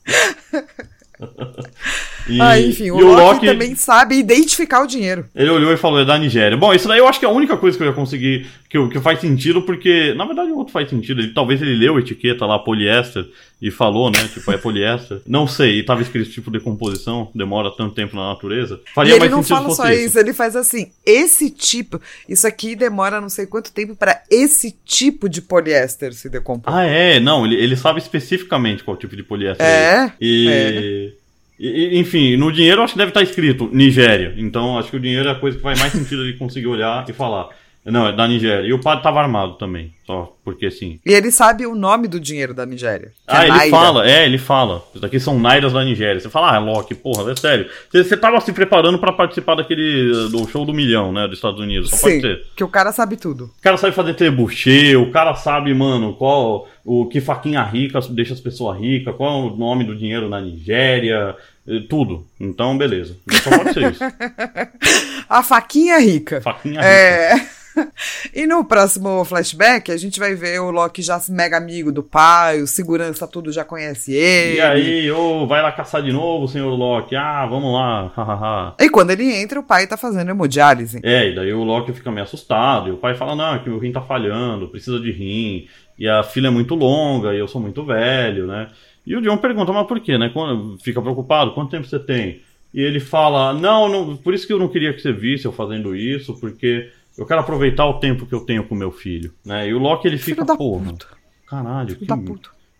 E, 2.28 2.40
Ah, 2.40 2.58
enfim, 2.60 2.90
o 2.90 2.98
e 2.98 3.02
Loki, 3.02 3.46
também 3.46 3.74
sabe 3.74 4.16
identificar 4.16 4.82
o 4.82 4.86
dinheiro. 4.86 5.26
Ele 5.34 5.50
olhou 5.50 5.72
e 5.72 5.76
falou, 5.76 6.00
é 6.00 6.04
da 6.04 6.18
Nigéria. 6.18 6.56
Bom, 6.56 6.72
isso 6.72 6.88
daí 6.88 6.98
eu 6.98 7.08
acho 7.08 7.18
que 7.18 7.26
é 7.26 7.28
a 7.28 7.32
única 7.32 7.56
coisa 7.56 7.76
que 7.76 7.82
eu 7.82 7.88
ia 7.88 7.92
conseguir, 7.92 8.46
que, 8.68 8.88
que 8.88 9.00
faz 9.00 9.20
sentido, 9.20 9.62
porque, 9.62 10.14
na 10.14 10.24
verdade, 10.24 10.50
o 10.50 10.56
outro 10.56 10.72
faz 10.72 10.88
sentido. 10.88 11.20
Ele, 11.20 11.32
talvez 11.32 11.60
ele 11.60 11.76
leu 11.76 11.96
a 11.96 12.00
etiqueta 12.00 12.46
lá, 12.46 12.58
poliéster, 12.58 13.26
e 13.60 13.70
falou, 13.70 14.10
né, 14.10 14.28
tipo, 14.32 14.50
é 14.50 14.58
poliéster. 14.58 15.20
Não 15.26 15.46
sei, 15.46 15.78
e 15.78 15.82
tava 15.82 16.02
escrito 16.02 16.30
tipo 16.30 16.50
decomposição, 16.50 17.30
demora 17.34 17.70
tanto 17.70 17.94
tempo 17.94 18.16
na 18.16 18.28
natureza. 18.28 18.80
Faria 18.94 19.14
e 19.14 19.16
ele 19.16 19.28
não 19.28 19.42
fala 19.42 19.70
só 19.70 19.90
isso. 19.90 20.06
isso. 20.06 20.18
ele 20.18 20.32
faz 20.32 20.56
assim, 20.56 20.90
esse 21.04 21.50
tipo, 21.50 22.00
isso 22.28 22.46
aqui 22.46 22.76
demora 22.76 23.20
não 23.20 23.28
sei 23.28 23.46
quanto 23.46 23.72
tempo 23.72 23.94
pra 23.96 24.22
esse 24.30 24.76
tipo 24.84 25.28
de 25.28 25.40
poliéster 25.40 26.12
se 26.12 26.28
decompor. 26.28 26.74
Ah, 26.74 26.84
é, 26.84 27.18
não, 27.18 27.46
ele, 27.46 27.56
ele 27.56 27.76
sabe 27.76 28.00
especificamente 28.00 28.84
qual 28.84 28.96
tipo 28.96 29.16
de 29.16 29.22
poliéster 29.22 29.64
É, 29.66 30.12
E, 30.20 30.48
é. 30.48 31.23
Enfim, 31.58 32.36
no 32.36 32.50
dinheiro 32.50 32.82
acho 32.82 32.94
que 32.94 32.98
deve 32.98 33.10
estar 33.10 33.22
escrito 33.22 33.70
Nigéria. 33.72 34.34
Então 34.36 34.78
acho 34.78 34.90
que 34.90 34.96
o 34.96 35.00
dinheiro 35.00 35.28
é 35.28 35.32
a 35.32 35.36
coisa 35.36 35.56
que 35.56 35.62
faz 35.62 35.78
mais 35.78 35.92
sentido 35.92 36.24
ele 36.24 36.36
conseguir 36.36 36.66
olhar 36.66 37.04
e 37.08 37.12
falar. 37.12 37.48
Não, 37.84 38.06
é 38.06 38.12
da 38.12 38.26
Nigéria. 38.26 38.66
E 38.66 38.72
o 38.72 38.80
padre 38.80 39.02
tava 39.02 39.20
armado 39.20 39.54
também, 39.54 39.92
só 40.06 40.34
porque 40.42 40.70
sim. 40.70 40.98
E 41.04 41.12
ele 41.12 41.30
sabe 41.30 41.66
o 41.66 41.74
nome 41.74 42.08
do 42.08 42.18
dinheiro 42.18 42.54
da 42.54 42.64
Nigéria. 42.64 43.12
Ah, 43.26 43.42
é 43.42 43.48
ele 43.48 43.56
Naira. 43.56 43.70
fala, 43.70 44.10
é, 44.10 44.24
ele 44.24 44.38
fala. 44.38 44.82
Isso 44.90 45.00
daqui 45.00 45.20
são 45.20 45.38
Nairas 45.38 45.72
da 45.74 45.84
Nigéria. 45.84 46.18
Você 46.18 46.30
fala, 46.30 46.54
ah, 46.54 46.58
Loki, 46.58 46.94
porra, 46.94 47.30
é 47.30 47.36
sério. 47.36 47.68
Você, 47.90 48.02
você 48.04 48.16
tava 48.16 48.40
se 48.40 48.52
preparando 48.52 48.98
pra 48.98 49.12
participar 49.12 49.54
daquele. 49.56 50.28
do 50.30 50.48
show 50.48 50.64
do 50.64 50.72
milhão, 50.72 51.12
né? 51.12 51.26
Dos 51.26 51.36
Estados 51.36 51.60
Unidos. 51.60 51.90
Só 51.90 51.98
pode 51.98 52.14
Sim, 52.14 52.20
ser. 52.22 52.46
que 52.56 52.64
o 52.64 52.68
cara 52.68 52.90
sabe 52.90 53.16
tudo. 53.16 53.44
O 53.58 53.62
cara 53.62 53.76
sabe 53.76 53.94
fazer 53.94 54.14
trebuchet, 54.14 54.96
o 54.96 55.10
cara 55.10 55.34
sabe, 55.34 55.72
mano, 55.74 56.14
qual. 56.14 56.66
O 56.86 57.06
que 57.06 57.18
faquinha 57.20 57.62
rica 57.62 57.98
deixa 58.10 58.34
as 58.34 58.40
pessoas 58.40 58.78
ricas, 58.78 59.14
qual 59.16 59.30
é 59.48 59.52
o 59.52 59.56
nome 59.56 59.84
do 59.84 59.96
dinheiro 59.96 60.28
na 60.28 60.38
Nigéria, 60.38 61.34
eh, 61.66 61.80
tudo. 61.88 62.26
Então, 62.38 62.76
beleza. 62.76 63.16
Só 63.42 63.50
pode 63.56 63.72
ser 63.72 63.90
isso. 63.92 64.04
A 65.28 65.42
faquinha 65.42 65.98
rica. 65.98 66.40
Faquinha 66.42 66.80
rica. 66.80 66.86
É. 66.86 67.63
E 68.34 68.46
no 68.46 68.64
próximo 68.64 69.24
flashback, 69.24 69.90
a 69.92 69.96
gente 69.96 70.18
vai 70.18 70.34
ver 70.34 70.60
o 70.60 70.70
Loki 70.70 71.02
já 71.02 71.20
mega 71.28 71.56
amigo 71.56 71.92
do 71.92 72.02
pai, 72.02 72.60
o 72.62 72.66
segurança 72.66 73.26
tudo 73.26 73.52
já 73.52 73.64
conhece 73.64 74.12
ele. 74.12 74.56
E 74.56 74.60
aí, 74.60 75.10
ô, 75.12 75.46
vai 75.46 75.62
lá 75.62 75.70
caçar 75.72 76.02
de 76.02 76.12
novo, 76.12 76.48
senhor 76.48 76.74
Loki. 76.74 77.14
Ah, 77.14 77.46
vamos 77.46 77.72
lá. 77.72 78.74
E 78.80 78.88
quando 78.88 79.10
ele 79.10 79.32
entra, 79.32 79.60
o 79.60 79.62
pai 79.62 79.86
tá 79.86 79.96
fazendo 79.96 80.30
hemodiálise. 80.30 81.00
É, 81.02 81.28
e 81.30 81.34
daí 81.34 81.52
o 81.52 81.62
Loki 81.64 81.92
fica 81.92 82.10
meio 82.10 82.24
assustado, 82.24 82.88
e 82.88 82.92
o 82.92 82.96
pai 82.96 83.14
fala, 83.14 83.34
não, 83.36 83.58
que 83.62 83.70
o 83.70 83.78
rim 83.78 83.92
tá 83.92 84.00
falhando, 84.00 84.68
precisa 84.68 84.98
de 84.98 85.12
rim, 85.12 85.66
e 85.98 86.08
a 86.08 86.22
filha 86.22 86.48
é 86.48 86.50
muito 86.50 86.74
longa, 86.74 87.34
e 87.34 87.38
eu 87.38 87.46
sou 87.48 87.60
muito 87.60 87.84
velho, 87.84 88.46
né? 88.46 88.68
E 89.06 89.14
o 89.14 89.20
John 89.20 89.36
pergunta, 89.36 89.72
mas 89.72 89.86
por 89.86 90.00
quê, 90.00 90.16
né? 90.16 90.30
Quando- 90.32 90.78
Fica 90.82 91.00
preocupado, 91.02 91.52
quanto 91.52 91.70
tempo 91.70 91.86
você 91.86 91.98
tem? 91.98 92.40
E 92.72 92.80
ele 92.80 92.98
fala, 92.98 93.52
não, 93.52 93.88
não, 93.88 94.16
por 94.16 94.34
isso 94.34 94.46
que 94.46 94.52
eu 94.52 94.58
não 94.58 94.66
queria 94.68 94.92
que 94.92 95.00
você 95.00 95.12
visse 95.12 95.44
eu 95.44 95.52
fazendo 95.52 95.94
isso, 95.94 96.34
porque 96.40 96.90
eu 97.16 97.26
quero 97.26 97.40
aproveitar 97.40 97.86
o 97.86 98.00
tempo 98.00 98.26
que 98.26 98.34
eu 98.34 98.40
tenho 98.40 98.64
com 98.64 98.74
meu 98.74 98.90
filho, 98.90 99.32
né? 99.44 99.68
E 99.68 99.74
o 99.74 99.78
Loki, 99.78 100.06
ele 100.08 100.18
fica, 100.18 100.44
puta. 100.44 101.06
caralho, 101.48 101.96
que, 101.96 102.06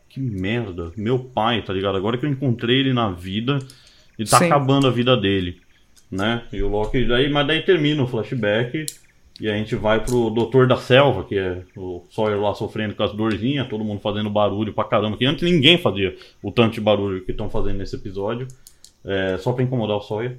que 0.09 0.21
merda, 0.21 0.93
meu 0.97 1.19
pai, 1.19 1.63
tá 1.63 1.73
ligado? 1.73 1.97
Agora 1.97 2.19
que 2.19 2.27
eu 2.27 2.31
encontrei 2.31 2.81
ele 2.81 2.93
na 2.93 3.11
vida, 3.11 3.59
ele 4.19 4.29
tá 4.29 4.39
Sim. 4.39 4.47
acabando 4.47 4.87
a 4.87 4.91
vida 4.91 5.17
dele, 5.17 5.61
né? 6.11 6.43
E 6.53 6.63
o 6.63 6.69
Loki, 6.69 7.05
daí, 7.05 7.31
mas 7.31 7.47
daí 7.47 7.63
termina 7.63 8.03
o 8.03 8.07
flashback 8.07 8.87
e 9.41 9.51
a 9.51 9.57
gente 9.57 9.75
vai 9.75 10.05
pro 10.05 10.31
Doutor 10.31 10.67
da 10.67 10.77
Selva, 10.77 11.25
que 11.25 11.37
é 11.37 11.63
o 11.77 12.05
Sawyer 12.11 12.41
lá 12.41 12.55
sofrendo 12.55 12.95
com 12.95 13.03
as 13.03 13.13
dorzinhas, 13.13 13.69
todo 13.69 13.85
mundo 13.85 14.01
fazendo 14.01 14.31
barulho 14.31 14.73
pra 14.73 14.85
caramba, 14.85 15.17
que 15.17 15.27
antes 15.27 15.43
ninguém 15.43 15.79
fazia 15.79 16.17
o 16.43 16.53
tanto 16.53 16.75
de 16.75 16.81
barulho 16.81 17.25
que 17.25 17.33
estão 17.33 17.51
fazendo 17.51 17.79
nesse 17.79 17.97
episódio, 17.97 18.47
é, 19.05 19.37
só 19.39 19.53
pra 19.53 19.65
incomodar 19.65 19.97
o 19.97 20.01
Sawyer. 20.01 20.39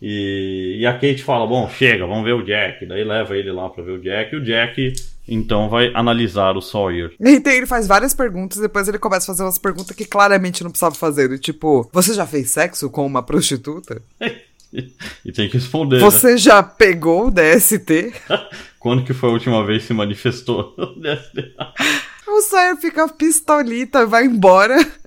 E, 0.00 0.78
e 0.80 0.86
a 0.86 0.92
Kate 0.94 1.22
fala: 1.22 1.46
Bom, 1.46 1.68
chega, 1.68 2.06
vamos 2.06 2.24
ver 2.24 2.32
o 2.32 2.42
Jack. 2.42 2.86
Daí 2.86 3.04
leva 3.04 3.36
ele 3.36 3.52
lá 3.52 3.68
pra 3.68 3.84
ver 3.84 3.92
o 3.92 4.00
Jack. 4.00 4.34
E 4.34 4.38
o 4.38 4.44
Jack 4.44 4.94
então 5.28 5.68
vai 5.68 5.92
analisar 5.94 6.56
o 6.56 6.60
Sawyer. 6.60 7.12
Então 7.20 7.52
ele 7.52 7.66
faz 7.66 7.86
várias 7.86 8.12
perguntas, 8.12 8.58
depois 8.58 8.88
ele 8.88 8.98
começa 8.98 9.24
a 9.24 9.34
fazer 9.34 9.44
umas 9.44 9.58
perguntas 9.58 9.94
que 9.94 10.04
claramente 10.04 10.64
não 10.64 10.70
precisava 10.70 10.94
fazer. 10.94 11.28
do 11.28 11.38
Tipo, 11.38 11.88
você 11.92 12.14
já 12.14 12.26
fez 12.26 12.50
sexo 12.50 12.90
com 12.90 13.06
uma 13.06 13.22
prostituta? 13.22 14.02
e 14.72 15.32
tem 15.32 15.48
que 15.48 15.54
responder. 15.54 15.96
né? 15.96 16.02
Você 16.02 16.36
já 16.36 16.62
pegou 16.62 17.28
o 17.28 17.30
DST? 17.30 18.12
Quando 18.78 19.04
que 19.04 19.12
foi 19.12 19.28
a 19.28 19.32
última 19.32 19.64
vez 19.64 19.82
que 19.82 19.88
se 19.88 19.94
manifestou? 19.94 20.74
O 20.76 20.94
Sawyer 22.42 22.76
fica 22.76 23.08
pistolita, 23.08 24.06
vai 24.06 24.26
embora. 24.26 24.76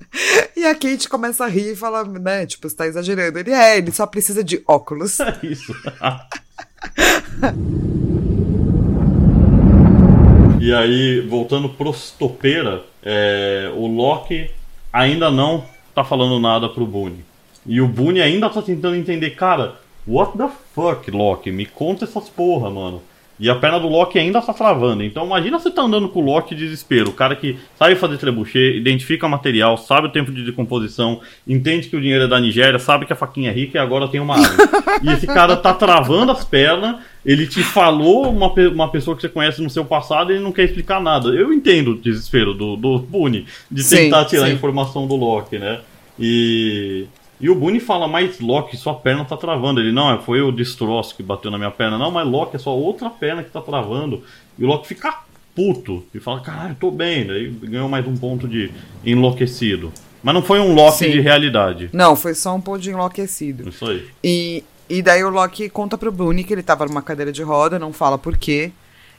E 0.56 0.64
a 0.64 0.72
Kate 0.72 1.08
começa 1.08 1.44
a 1.44 1.48
rir 1.48 1.72
e 1.72 1.76
fala, 1.76 2.04
né, 2.04 2.46
tipo, 2.46 2.68
você 2.68 2.76
tá 2.76 2.86
exagerando. 2.86 3.36
Ele 3.36 3.50
é, 3.50 3.78
ele 3.78 3.90
só 3.90 4.06
precisa 4.06 4.44
de 4.44 4.62
óculos. 4.64 5.18
É 5.18 5.36
isso. 5.42 5.74
e 10.60 10.72
aí, 10.72 11.20
voltando 11.22 11.68
pro 11.68 11.92
Stopeira, 11.92 12.84
é, 13.02 13.72
o 13.74 13.88
Loki 13.88 14.52
ainda 14.92 15.32
não 15.32 15.64
tá 15.92 16.04
falando 16.04 16.38
nada 16.38 16.68
pro 16.68 16.86
Boone. 16.86 17.24
E 17.66 17.80
o 17.80 17.88
Boone 17.88 18.20
ainda 18.20 18.48
tá 18.48 18.62
tentando 18.62 18.94
entender, 18.94 19.30
cara, 19.30 19.80
what 20.06 20.38
the 20.38 20.48
fuck, 20.74 21.10
Loki? 21.10 21.50
Me 21.50 21.66
conta 21.66 22.04
essas 22.04 22.28
porra, 22.28 22.70
mano. 22.70 23.02
E 23.38 23.50
a 23.50 23.54
perna 23.54 23.80
do 23.80 23.88
Loki 23.88 24.18
ainda 24.18 24.40
tá 24.40 24.52
travando. 24.52 25.02
Então 25.02 25.26
imagina 25.26 25.58
você 25.58 25.70
tá 25.70 25.82
andando 25.82 26.08
com 26.08 26.20
o 26.20 26.24
Loki 26.24 26.54
de 26.54 26.64
desespero. 26.64 27.10
O 27.10 27.12
cara 27.12 27.34
que 27.34 27.58
sabe 27.76 27.96
fazer 27.96 28.16
trebuchet, 28.16 28.76
identifica 28.76 29.28
material, 29.28 29.76
sabe 29.76 30.06
o 30.06 30.10
tempo 30.10 30.30
de 30.30 30.44
decomposição, 30.44 31.20
entende 31.46 31.88
que 31.88 31.96
o 31.96 32.00
dinheiro 32.00 32.24
é 32.24 32.28
da 32.28 32.40
Nigéria, 32.40 32.78
sabe 32.78 33.06
que 33.06 33.12
a 33.12 33.16
faquinha 33.16 33.50
é 33.50 33.52
rica 33.52 33.78
e 33.78 33.80
agora 33.80 34.06
tem 34.06 34.20
uma 34.20 34.36
árvore. 34.36 34.68
e 35.02 35.10
esse 35.10 35.26
cara 35.26 35.56
tá 35.56 35.74
travando 35.74 36.30
as 36.30 36.44
pernas, 36.44 36.96
ele 37.26 37.46
te 37.46 37.62
falou 37.62 38.30
uma, 38.30 38.52
uma 38.52 38.90
pessoa 38.90 39.16
que 39.16 39.22
você 39.22 39.28
conhece 39.28 39.60
no 39.60 39.70
seu 39.70 39.84
passado 39.84 40.30
e 40.30 40.36
ele 40.36 40.44
não 40.44 40.52
quer 40.52 40.64
explicar 40.64 41.00
nada. 41.00 41.30
Eu 41.30 41.52
entendo 41.52 41.92
o 41.92 41.96
desespero 41.96 42.54
do, 42.54 42.76
do 42.76 42.98
Boone 42.98 43.46
de 43.70 43.88
tentar 43.88 44.24
sim, 44.24 44.30
tirar 44.30 44.46
sim. 44.46 44.52
a 44.52 44.54
informação 44.54 45.06
do 45.06 45.16
Loki, 45.16 45.58
né? 45.58 45.80
E 46.18 47.06
e 47.40 47.50
o 47.50 47.54
Boone 47.54 47.80
fala, 47.80 48.06
mas 48.06 48.40
Loki, 48.40 48.76
sua 48.76 48.94
perna 48.94 49.24
tá 49.24 49.36
travando. 49.36 49.80
Ele, 49.80 49.92
não, 49.92 50.20
foi 50.22 50.40
o 50.40 50.52
destroço 50.52 51.16
que 51.16 51.22
bateu 51.22 51.50
na 51.50 51.58
minha 51.58 51.70
perna. 51.70 51.98
Não, 51.98 52.10
mas 52.10 52.26
Loki 52.26 52.56
é 52.56 52.58
só 52.58 52.76
outra 52.76 53.10
perna 53.10 53.42
que 53.42 53.50
tá 53.50 53.60
travando. 53.60 54.22
E 54.58 54.64
o 54.64 54.66
Loki 54.66 54.86
fica 54.86 55.22
puto 55.54 56.04
e 56.14 56.20
fala, 56.20 56.40
caralho, 56.40 56.76
tô 56.78 56.90
bem. 56.90 57.26
Daí 57.26 57.50
ganhou 57.50 57.88
mais 57.88 58.06
um 58.06 58.16
ponto 58.16 58.48
de 58.48 58.70
enlouquecido. 59.04 59.92
Mas 60.22 60.34
não 60.34 60.42
foi 60.42 60.58
um 60.58 60.74
Loki 60.74 60.98
Sim. 60.98 61.10
de 61.10 61.20
realidade. 61.20 61.90
Não, 61.92 62.16
foi 62.16 62.34
só 62.34 62.54
um 62.54 62.60
ponto 62.60 62.80
de 62.80 62.90
enlouquecido. 62.90 63.68
Isso 63.68 63.84
aí. 63.84 64.06
E, 64.22 64.64
e 64.88 65.02
daí 65.02 65.22
o 65.22 65.28
Loki 65.28 65.68
conta 65.68 65.98
pro 65.98 66.12
Boone 66.12 66.44
que 66.44 66.52
ele 66.52 66.62
tava 66.62 66.86
numa 66.86 67.02
cadeira 67.02 67.32
de 67.32 67.42
roda, 67.42 67.78
não 67.78 67.92
fala 67.92 68.16
por 68.16 68.36
quê. 68.36 68.72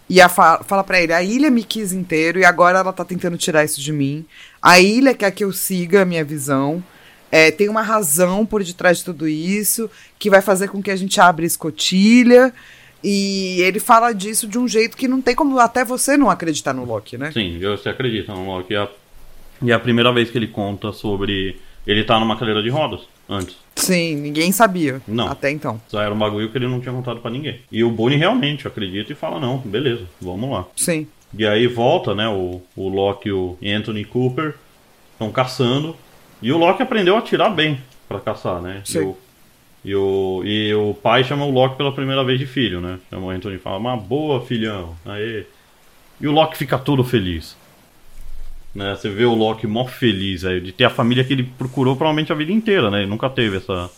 E 0.10 0.22
a 0.22 0.30
fa 0.30 0.64
fala 0.64 0.84
pra 0.84 1.02
ele, 1.02 1.14
a 1.14 1.22
ilha 1.22 1.50
me 1.50 1.64
quis 1.64 1.92
inteiro 1.92 2.40
e 2.40 2.46
agora 2.46 2.80
ela 2.80 2.94
tá 2.94 3.04
tentando 3.04 3.38
tirar 3.38 3.64
isso 3.64 3.82
de 3.82 3.92
mim. 3.92 4.26
A 4.62 4.80
ilha 4.80 5.14
quer 5.14 5.32
que 5.32 5.44
eu 5.44 5.52
siga 5.52 6.04
a 6.04 6.06
minha 6.06 6.24
visão. 6.24 6.84
É, 7.36 7.52
tem 7.52 7.68
uma 7.68 7.82
razão 7.82 8.46
por 8.46 8.64
detrás 8.64 9.00
de 9.00 9.04
tudo 9.04 9.28
isso 9.28 9.92
que 10.18 10.30
vai 10.30 10.42
fazer 10.42 10.70
com 10.70 10.82
que 10.82 10.90
a 10.90 10.96
gente 10.96 11.20
abra 11.20 11.46
escotilha. 11.46 12.54
E 13.04 13.62
ele 13.62 13.78
fala 13.78 14.14
disso 14.14 14.48
de 14.48 14.58
um 14.58 14.66
jeito 14.66 14.96
que 14.96 15.06
não 15.06 15.22
tem 15.22 15.36
como 15.36 15.60
até 15.60 15.84
você 15.84 16.16
não 16.16 16.30
acreditar 16.30 16.74
no 16.74 16.86
Loki, 16.86 17.18
né? 17.18 17.34
Sim, 17.34 17.60
você 17.60 17.90
acredita 17.90 18.34
no 18.34 18.46
Loki. 18.46 18.72
E 18.72 18.78
é 18.78 18.80
a, 18.80 18.88
e 19.64 19.72
é 19.72 19.74
a 19.74 19.80
primeira 19.80 20.14
vez 20.14 20.32
que 20.32 20.38
ele 20.38 20.48
conta 20.48 20.94
sobre. 20.94 21.60
Ele 21.86 22.06
tá 22.06 22.18
numa 22.22 22.38
cadeira 22.38 22.64
de 22.64 22.70
rodas 22.70 23.02
antes. 23.28 23.58
Sim, 23.76 24.16
ninguém 24.16 24.54
sabia. 24.54 25.02
Não. 25.06 25.28
Até 25.28 25.52
então. 25.52 25.82
Só 25.90 26.02
era 26.02 26.14
um 26.14 26.18
bagulho 26.18 26.50
que 26.50 26.58
ele 26.58 26.70
não 26.70 26.80
tinha 26.80 26.96
contado 26.96 27.20
para 27.20 27.32
ninguém. 27.32 27.60
E 27.70 27.84
o 27.84 27.92
Bonnie 27.92 28.18
realmente 28.18 28.66
acredita 28.66 29.12
e 29.12 29.16
fala: 29.16 29.42
não, 29.42 29.58
beleza, 29.58 30.06
vamos 30.22 30.50
lá. 30.50 30.66
Sim. 30.74 31.06
E 31.38 31.46
aí 31.46 31.68
volta, 31.68 32.16
né? 32.16 32.30
O, 32.30 32.62
o 32.78 32.88
Loki 32.88 33.28
e 33.28 33.34
o 33.34 33.58
Anthony 33.62 34.06
Cooper 34.06 34.56
estão 35.12 35.30
caçando. 35.34 35.98
E 36.42 36.52
o 36.52 36.58
Loki 36.58 36.82
aprendeu 36.82 37.16
a 37.16 37.20
atirar 37.20 37.54
bem 37.54 37.80
para 38.08 38.20
caçar, 38.20 38.62
né? 38.62 38.82
Sim. 38.84 39.00
E 39.00 39.04
o, 39.04 39.18
e 39.84 39.96
o, 39.96 40.44
e 40.44 40.74
o 40.74 40.94
pai 40.94 41.24
chama 41.24 41.46
o 41.46 41.52
Loki 41.52 41.78
pela 41.78 41.92
primeira 41.92 42.24
vez 42.24 42.40
de 42.40 42.46
filho, 42.46 42.82
né? 42.82 43.00
Chama 43.10 43.28
o 43.28 43.30
Anthony 43.30 43.56
e 43.56 43.60
fala, 43.60 43.78
uma 43.78 43.98
boa, 43.98 44.46
filhão. 44.46 44.96
Aí. 45.06 45.46
E 46.20 46.28
o 46.28 46.32
Loki 46.32 46.58
fica 46.58 46.78
todo 46.78 47.04
feliz. 47.04 47.58
Né? 48.74 48.94
Você 48.94 49.10
vê 49.10 49.24
o 49.24 49.34
Loki 49.34 49.66
mó 49.66 49.86
feliz 49.86 50.44
aí, 50.44 50.60
de 50.60 50.72
ter 50.72 50.84
a 50.84 50.90
família 50.90 51.24
que 51.24 51.32
ele 51.32 51.44
procurou 51.58 51.96
provavelmente 51.96 52.32
a 52.32 52.36
vida 52.36 52.52
inteira, 52.52 52.92
né? 52.92 53.00
Ele 53.00 53.10
nunca 53.10 53.30
teve 53.30 53.58
essa, 53.58 53.90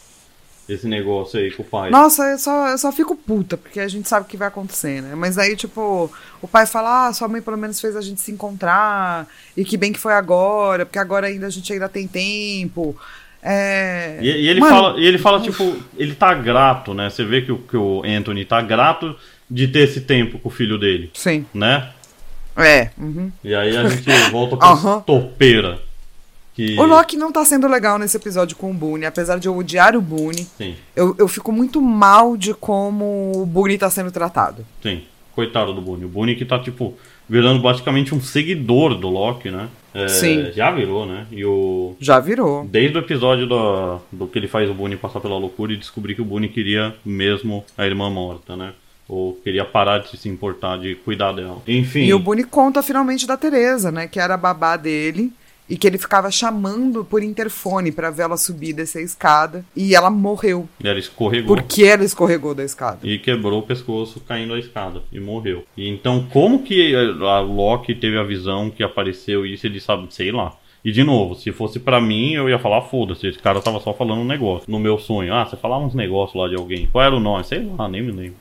esse 0.68 0.88
negócio 0.88 1.40
aí 1.40 1.52
com 1.52 1.64
o 1.64 1.66
pai. 1.66 1.90
Nossa, 1.90 2.24
eu 2.24 2.38
só, 2.38 2.68
eu 2.70 2.78
só 2.78 2.92
fico 2.92 3.16
puta, 3.16 3.56
porque 3.56 3.80
a 3.80 3.88
gente 3.88 4.08
sabe 4.08 4.26
o 4.26 4.30
que 4.30 4.36
vai 4.36 4.48
acontecer, 4.48 5.02
né? 5.02 5.16
Mas 5.16 5.38
aí, 5.38 5.56
tipo, 5.56 6.12
o 6.42 6.48
pai 6.48 6.66
fala, 6.66 7.08
ah, 7.08 7.14
sua 7.14 7.28
mãe 7.28 7.42
pelo 7.42 7.58
menos 7.58 7.80
fez 7.80 7.96
a 7.96 8.02
gente 8.02 8.20
se 8.20 8.32
encontrar, 8.32 9.28
e 9.56 9.64
que 9.64 9.78
bem 9.78 9.94
que 9.94 10.00
foi 10.00 10.14
agora, 10.14 10.86
porque 10.86 11.00
agora 11.00 11.28
ainda 11.28 11.48
a 11.48 11.50
gente 11.50 11.72
ainda 11.72 11.88
tem 11.88 12.08
tempo. 12.08 12.96
É... 13.42 14.18
E, 14.22 14.26
e 14.26 14.48
ele 14.50 14.60
Mano, 14.60 14.76
fala, 14.76 15.00
e 15.00 15.06
ele 15.06 15.18
fala, 15.18 15.42
tipo, 15.42 15.78
ele 15.98 16.16
tá 16.16 16.34
grato, 16.34 16.94
né? 16.94 17.10
Você 17.10 17.24
vê 17.24 17.42
que 17.42 17.52
o, 17.52 17.60
que 17.60 17.78
o 17.78 18.04
Anthony 18.06 18.44
tá 18.44 18.62
grato 18.62 19.16
de 19.50 19.68
ter 19.68 19.80
esse 19.80 20.02
tempo 20.02 20.38
com 20.38 20.50
o 20.50 20.52
filho 20.52 20.78
dele. 20.78 21.10
Sim. 21.14 21.46
Né? 21.54 21.90
É. 22.58 22.90
Uhum. 22.98 23.32
E 23.44 23.56
aí 23.56 23.78
a 23.78 23.88
gente 23.88 24.10
volta 24.32 24.58
pra 24.58 24.74
uhum. 24.74 25.02
topeira. 25.02 25.80
Que... 26.58 26.76
O 26.76 26.88
Loki 26.88 27.16
não 27.16 27.32
tá 27.32 27.46
sendo 27.46 27.68
legal 27.68 28.00
nesse 28.00 28.18
episódio 28.18 28.58
com 28.58 28.72
o 28.72 28.74
Boone, 28.74 29.06
apesar 29.06 29.38
de 29.38 29.48
eu 29.48 29.56
odiar 29.56 29.96
o 29.96 30.02
Boone. 30.02 30.48
Eu, 30.96 31.16
eu 31.20 31.28
fico 31.28 31.52
muito 31.52 31.80
mal 31.80 32.36
de 32.36 32.52
como 32.52 33.32
o 33.36 33.46
Boone 33.46 33.78
tá 33.78 33.92
sendo 33.92 34.10
tratado. 34.10 34.66
Sim, 34.82 35.04
coitado 35.36 35.72
do 35.72 35.80
Boone. 35.80 36.06
O 36.06 36.10
Boone 36.10 36.36
que 36.36 36.44
tá, 36.44 36.58
tipo, 36.58 36.98
virando 37.30 37.62
basicamente 37.62 38.16
um 38.16 38.20
seguidor 38.20 38.96
do 38.96 39.08
Loki, 39.08 39.52
né? 39.52 39.70
É, 39.94 40.08
Sim. 40.08 40.52
Já 40.52 40.72
virou, 40.72 41.06
né? 41.06 41.28
E 41.32 41.46
o... 41.46 41.96
Já 42.00 42.20
virou. 42.20 42.66
Desde 42.66 42.98
o 42.98 43.02
episódio 43.02 43.46
do, 43.46 44.00
do 44.12 44.26
que 44.26 44.40
ele 44.40 44.48
faz 44.48 44.68
o 44.68 44.74
Boone 44.74 44.98
passar 44.98 45.20
pela 45.20 45.38
loucura 45.38 45.74
e 45.74 45.78
descobrir 45.78 46.16
que 46.16 46.24
o 46.24 46.26
Boone 46.26 46.50
queria 46.50 46.96
mesmo 47.06 47.64
a 47.78 47.86
irmã 47.86 48.10
morta, 48.10 48.56
né? 48.56 48.74
ou 49.08 49.36
queria 49.36 49.64
parar 49.64 50.00
de 50.00 50.18
se 50.18 50.28
importar, 50.28 50.78
de 50.80 50.96
cuidar 50.96 51.32
dela. 51.32 51.62
Enfim. 51.66 52.04
E 52.04 52.14
o 52.14 52.20
Boone 52.20 52.44
conta 52.44 52.84
finalmente 52.84 53.26
da 53.26 53.38
Teresa, 53.38 53.90
né? 53.90 54.06
Que 54.06 54.20
era 54.20 54.34
a 54.34 54.38
babá 54.38 54.76
dele 54.76 55.32
e 55.70 55.78
que 55.78 55.86
ele 55.86 55.98
ficava 55.98 56.32
chamando 56.32 57.04
por 57.04 57.22
interfone 57.22 57.92
para 57.92 58.10
ver 58.10 58.24
ela 58.24 58.38
subir 58.38 58.74
dessa 58.74 59.02
escada 59.02 59.66
e 59.76 59.96
ela 59.96 60.10
morreu. 60.10 60.68
E 60.84 60.88
ela 60.88 61.00
escorregou. 61.00 61.56
Porque 61.56 61.84
ela 61.84 62.04
escorregou 62.04 62.56
da 62.56 62.64
escada. 62.64 63.00
E 63.04 63.20
quebrou 63.20 63.60
o 63.60 63.64
pescoço 63.64 64.20
caindo 64.22 64.54
a 64.54 64.60
escada 64.60 65.02
e 65.12 65.20
morreu. 65.20 65.66
E 65.76 65.88
então 65.88 66.28
como 66.32 66.64
que 66.64 66.96
a 66.96 67.40
Loki 67.40 67.96
teve 67.96 68.18
a 68.18 68.24
visão 68.24 68.70
que 68.70 68.84
apareceu 68.84 69.46
isso 69.46 69.66
ele 69.68 69.80
sabe, 69.80 70.08
sei 70.10 70.32
lá. 70.32 70.54
E 70.86 70.92
de 70.92 71.04
novo, 71.04 71.36
se 71.36 71.52
fosse 71.52 71.80
para 71.80 72.00
mim, 72.00 72.34
eu 72.34 72.48
ia 72.48 72.60
falar, 72.60 72.82
foda-se, 72.84 73.28
esse 73.28 73.40
cara 73.40 73.60
tava 73.60 73.80
só 73.80 73.94
falando 73.94 74.22
um 74.22 74.26
negócio. 74.26 74.72
No 74.72 74.80
meu 74.80 74.98
sonho, 74.98 75.34
ah, 75.34 75.44
você 75.44 75.58
falava 75.58 75.84
uns 75.84 75.94
negócios 75.94 76.40
lá 76.40 76.48
de 76.48 76.56
alguém. 76.56 76.88
Qual 76.90 77.04
era 77.04 77.16
o 77.16 77.20
nome? 77.20 77.44
Sei 77.44 77.60
lá, 77.78 77.90
nem 77.90 78.02
me 78.02 78.12
lembro. 78.12 78.38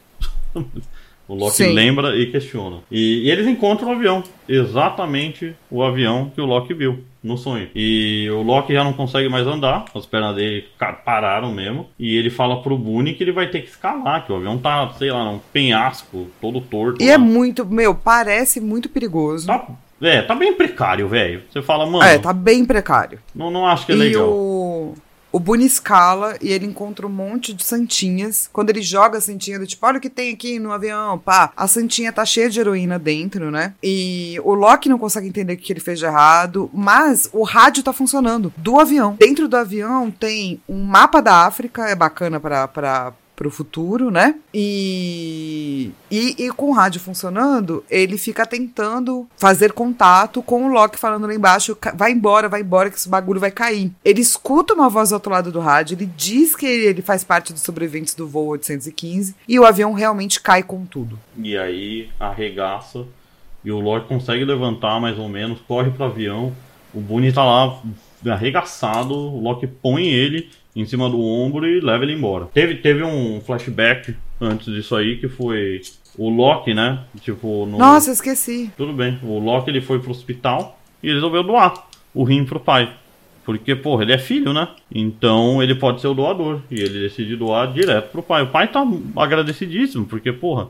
O 1.29 1.35
Loki 1.35 1.57
Sim. 1.57 1.73
lembra 1.73 2.17
e 2.17 2.31
questiona. 2.31 2.79
E, 2.91 3.25
e, 3.25 3.31
eles 3.31 3.47
encontram 3.47 3.89
o 3.89 3.93
avião. 3.93 4.23
Exatamente 4.49 5.55
o 5.69 5.83
avião 5.83 6.31
que 6.33 6.41
o 6.41 6.47
Loki 6.47 6.73
viu 6.73 7.03
no 7.27 7.37
sonho. 7.37 7.69
E 7.75 8.29
o 8.31 8.43
Loki 8.43 8.73
já 8.73 8.85
não 8.85 8.93
consegue 8.93 9.29
mais 9.29 9.47
andar. 9.47 9.85
As 9.95 10.07
pernas 10.07 10.37
dele 10.37 10.67
pararam 11.05 11.53
mesmo. 11.53 11.89
E 11.99 12.17
ele 12.17 12.31
fala 12.31 12.63
pro 12.63 12.79
Boone 12.79 13.15
que 13.15 13.25
ele 13.25 13.33
vai 13.33 13.49
ter 13.49 13.63
que 13.63 13.69
escalar. 13.69 14.25
Que 14.25 14.33
o 14.33 14.37
avião 14.37 14.57
tá, 14.57 14.91
sei 14.97 15.11
lá, 15.11 15.29
um 15.29 15.41
penhasco 15.53 16.29
todo 16.41 16.61
torto. 16.61 17.03
E 17.03 17.07
é 17.07 17.09
lá. 17.09 17.15
é 17.15 17.19
muito, 17.19 17.67
meu, 17.67 17.95
parece 17.95 18.61
muito 18.61 18.89
perigoso. 18.89 19.47
Tá, 19.47 19.67
é, 20.01 20.23
tá 20.23 20.35
bem 20.35 20.53
precário, 20.55 21.09
velho. 21.09 21.43
Você 21.51 21.61
fala, 21.61 21.85
mano. 21.87 22.05
É, 22.05 22.19
tá 22.19 22.33
bem 22.33 22.65
precário. 22.65 23.19
Não, 23.35 23.51
não 23.51 23.67
acho 23.67 23.87
que 23.87 23.93
é 23.93 23.95
e 23.97 23.99
legal. 23.99 24.29
O 24.29 24.95
o 25.37 25.39
Boone 25.39 25.67
escala 25.67 26.35
e 26.41 26.51
ele 26.51 26.65
encontra 26.65 27.07
um 27.07 27.11
monte 27.11 27.53
de 27.53 27.63
santinhas. 27.63 28.49
Quando 28.51 28.71
ele 28.71 28.81
joga 28.81 29.19
a 29.19 29.21
santinha 29.21 29.59
do 29.59 29.67
tipo, 29.67 29.85
olha 29.85 29.99
o 29.99 30.01
que 30.01 30.09
tem 30.09 30.33
aqui 30.33 30.59
no 30.59 30.73
avião, 30.73 31.19
pá. 31.19 31.53
A 31.55 31.69
santinha 31.69 32.11
tá 32.11 32.25
cheia 32.25 32.49
de 32.49 32.59
heroína 32.59 32.99
dentro, 32.99 33.51
né? 33.51 33.75
E 33.83 34.41
o 34.43 34.55
Loki 34.55 34.89
não 34.89 34.99
consegue 34.99 35.29
entender 35.29 35.53
o 35.53 35.57
que 35.59 35.71
ele 35.71 35.81
fez 35.81 35.99
de 35.99 36.07
errado, 36.07 36.71
mas 36.73 37.29
o 37.35 37.43
rádio 37.43 37.83
tá 37.83 37.93
funcionando 37.93 38.51
do 38.57 38.81
avião. 38.81 39.15
Dentro 39.19 39.47
do 39.47 39.59
avião 39.59 40.11
tem 40.11 40.59
um 40.67 40.83
mapa 40.83 41.21
da 41.21 41.45
África, 41.45 41.87
é 41.87 41.95
bacana 41.95 42.41
para 42.41 43.13
para 43.37 43.47
o 43.47 43.51
futuro, 43.51 44.11
né? 44.11 44.35
E, 44.53 45.93
e, 46.11 46.47
e, 46.47 46.51
com 46.51 46.71
o 46.71 46.73
rádio 46.73 47.01
funcionando, 47.01 47.85
ele 47.91 48.17
fica 48.17 48.47
tentando 48.47 49.29
fazer 49.37 49.73
contato 49.73 50.43
com 50.43 50.65
o 50.65 50.73
Loki 50.73 50.99
falando 50.99 51.27
lá 51.27 51.35
embaixo: 51.35 51.77
vai 51.95 52.11
embora, 52.11 52.49
vai 52.49 52.63
embora, 52.63 52.91
que 52.91 52.97
esse 52.97 53.09
bagulho 53.09 53.39
vai 53.39 53.51
cair. 53.51 53.93
Ele 54.03 54.23
escuta 54.23 54.73
uma 54.73 54.89
voz 54.89 55.11
do 55.11 55.15
outro 55.15 55.31
lado 55.31 55.53
do 55.53 55.61
rádio, 55.61 55.95
ele 55.95 56.11
diz 56.17 56.57
que 56.57 56.67
ele 56.67 57.03
faz 57.03 57.23
parte 57.23 57.53
dos 57.53 57.63
sobreviventes 57.63 58.15
do 58.15 58.27
voo 58.27 58.47
815 58.47 59.37
e 59.47 59.61
o 59.61 59.67
avião 59.67 59.93
realmente 59.93 60.41
cai 60.41 60.63
com 60.63 60.87
tudo. 60.87 61.19
E 61.37 61.57
aí 61.57 62.09
arregaça 62.19 63.05
e 63.63 63.71
o 63.71 63.81
Loki 63.81 64.09
consegue 64.09 64.45
levantar 64.45 64.99
mais 65.01 65.19
ou 65.19 65.29
menos, 65.29 65.61
corre 65.69 65.91
pro 65.91 66.05
avião. 66.05 66.53
O 66.95 67.01
Boone 67.01 67.33
tá 67.33 67.45
lá 67.45 67.83
arregaçado, 68.25 69.13
o 69.15 69.41
Loki 69.43 69.67
põe 69.67 70.07
ele 70.07 70.49
em 70.77 70.85
cima 70.85 71.09
do 71.09 71.19
ombro 71.19 71.67
e 71.67 71.81
leva 71.81 72.05
ele 72.05 72.13
embora. 72.13 72.45
Teve, 72.53 72.75
teve 72.75 73.03
um 73.03 73.41
flashback 73.41 74.15
antes 74.39 74.67
disso 74.67 74.95
aí 74.95 75.17
que 75.17 75.27
foi 75.27 75.81
o 76.19 76.29
Loki, 76.29 76.75
né? 76.75 77.01
Tipo, 77.23 77.65
no... 77.65 77.79
Nossa, 77.79 78.13
esqueci. 78.13 78.71
Tudo 78.77 78.93
bem. 78.93 79.19
O 79.23 79.39
Loki 79.39 79.71
ele 79.71 79.81
foi 79.81 79.99
pro 79.99 80.11
hospital 80.11 80.79
e 81.03 81.11
resolveu 81.13 81.43
doar 81.43 81.89
o 82.15 82.25
rim 82.25 82.45
pro 82.45 82.61
pai. 82.61 82.93
Porque, 83.43 83.75
porra, 83.75 84.03
ele 84.03 84.13
é 84.13 84.19
filho, 84.19 84.53
né? 84.53 84.69
Então 84.93 85.63
ele 85.63 85.75
pode 85.75 86.01
ser 86.01 86.09
o 86.09 86.15
doador. 86.15 86.61
E 86.71 86.75
ele 86.75 87.01
decide 87.01 87.37
doar 87.37 87.73
direto 87.73 88.11
pro 88.11 88.23
pai. 88.23 88.43
O 88.43 88.49
pai 88.49 88.69
tá 88.69 88.85
agradecidíssimo, 89.17 90.05
porque, 90.05 90.33
porra, 90.33 90.69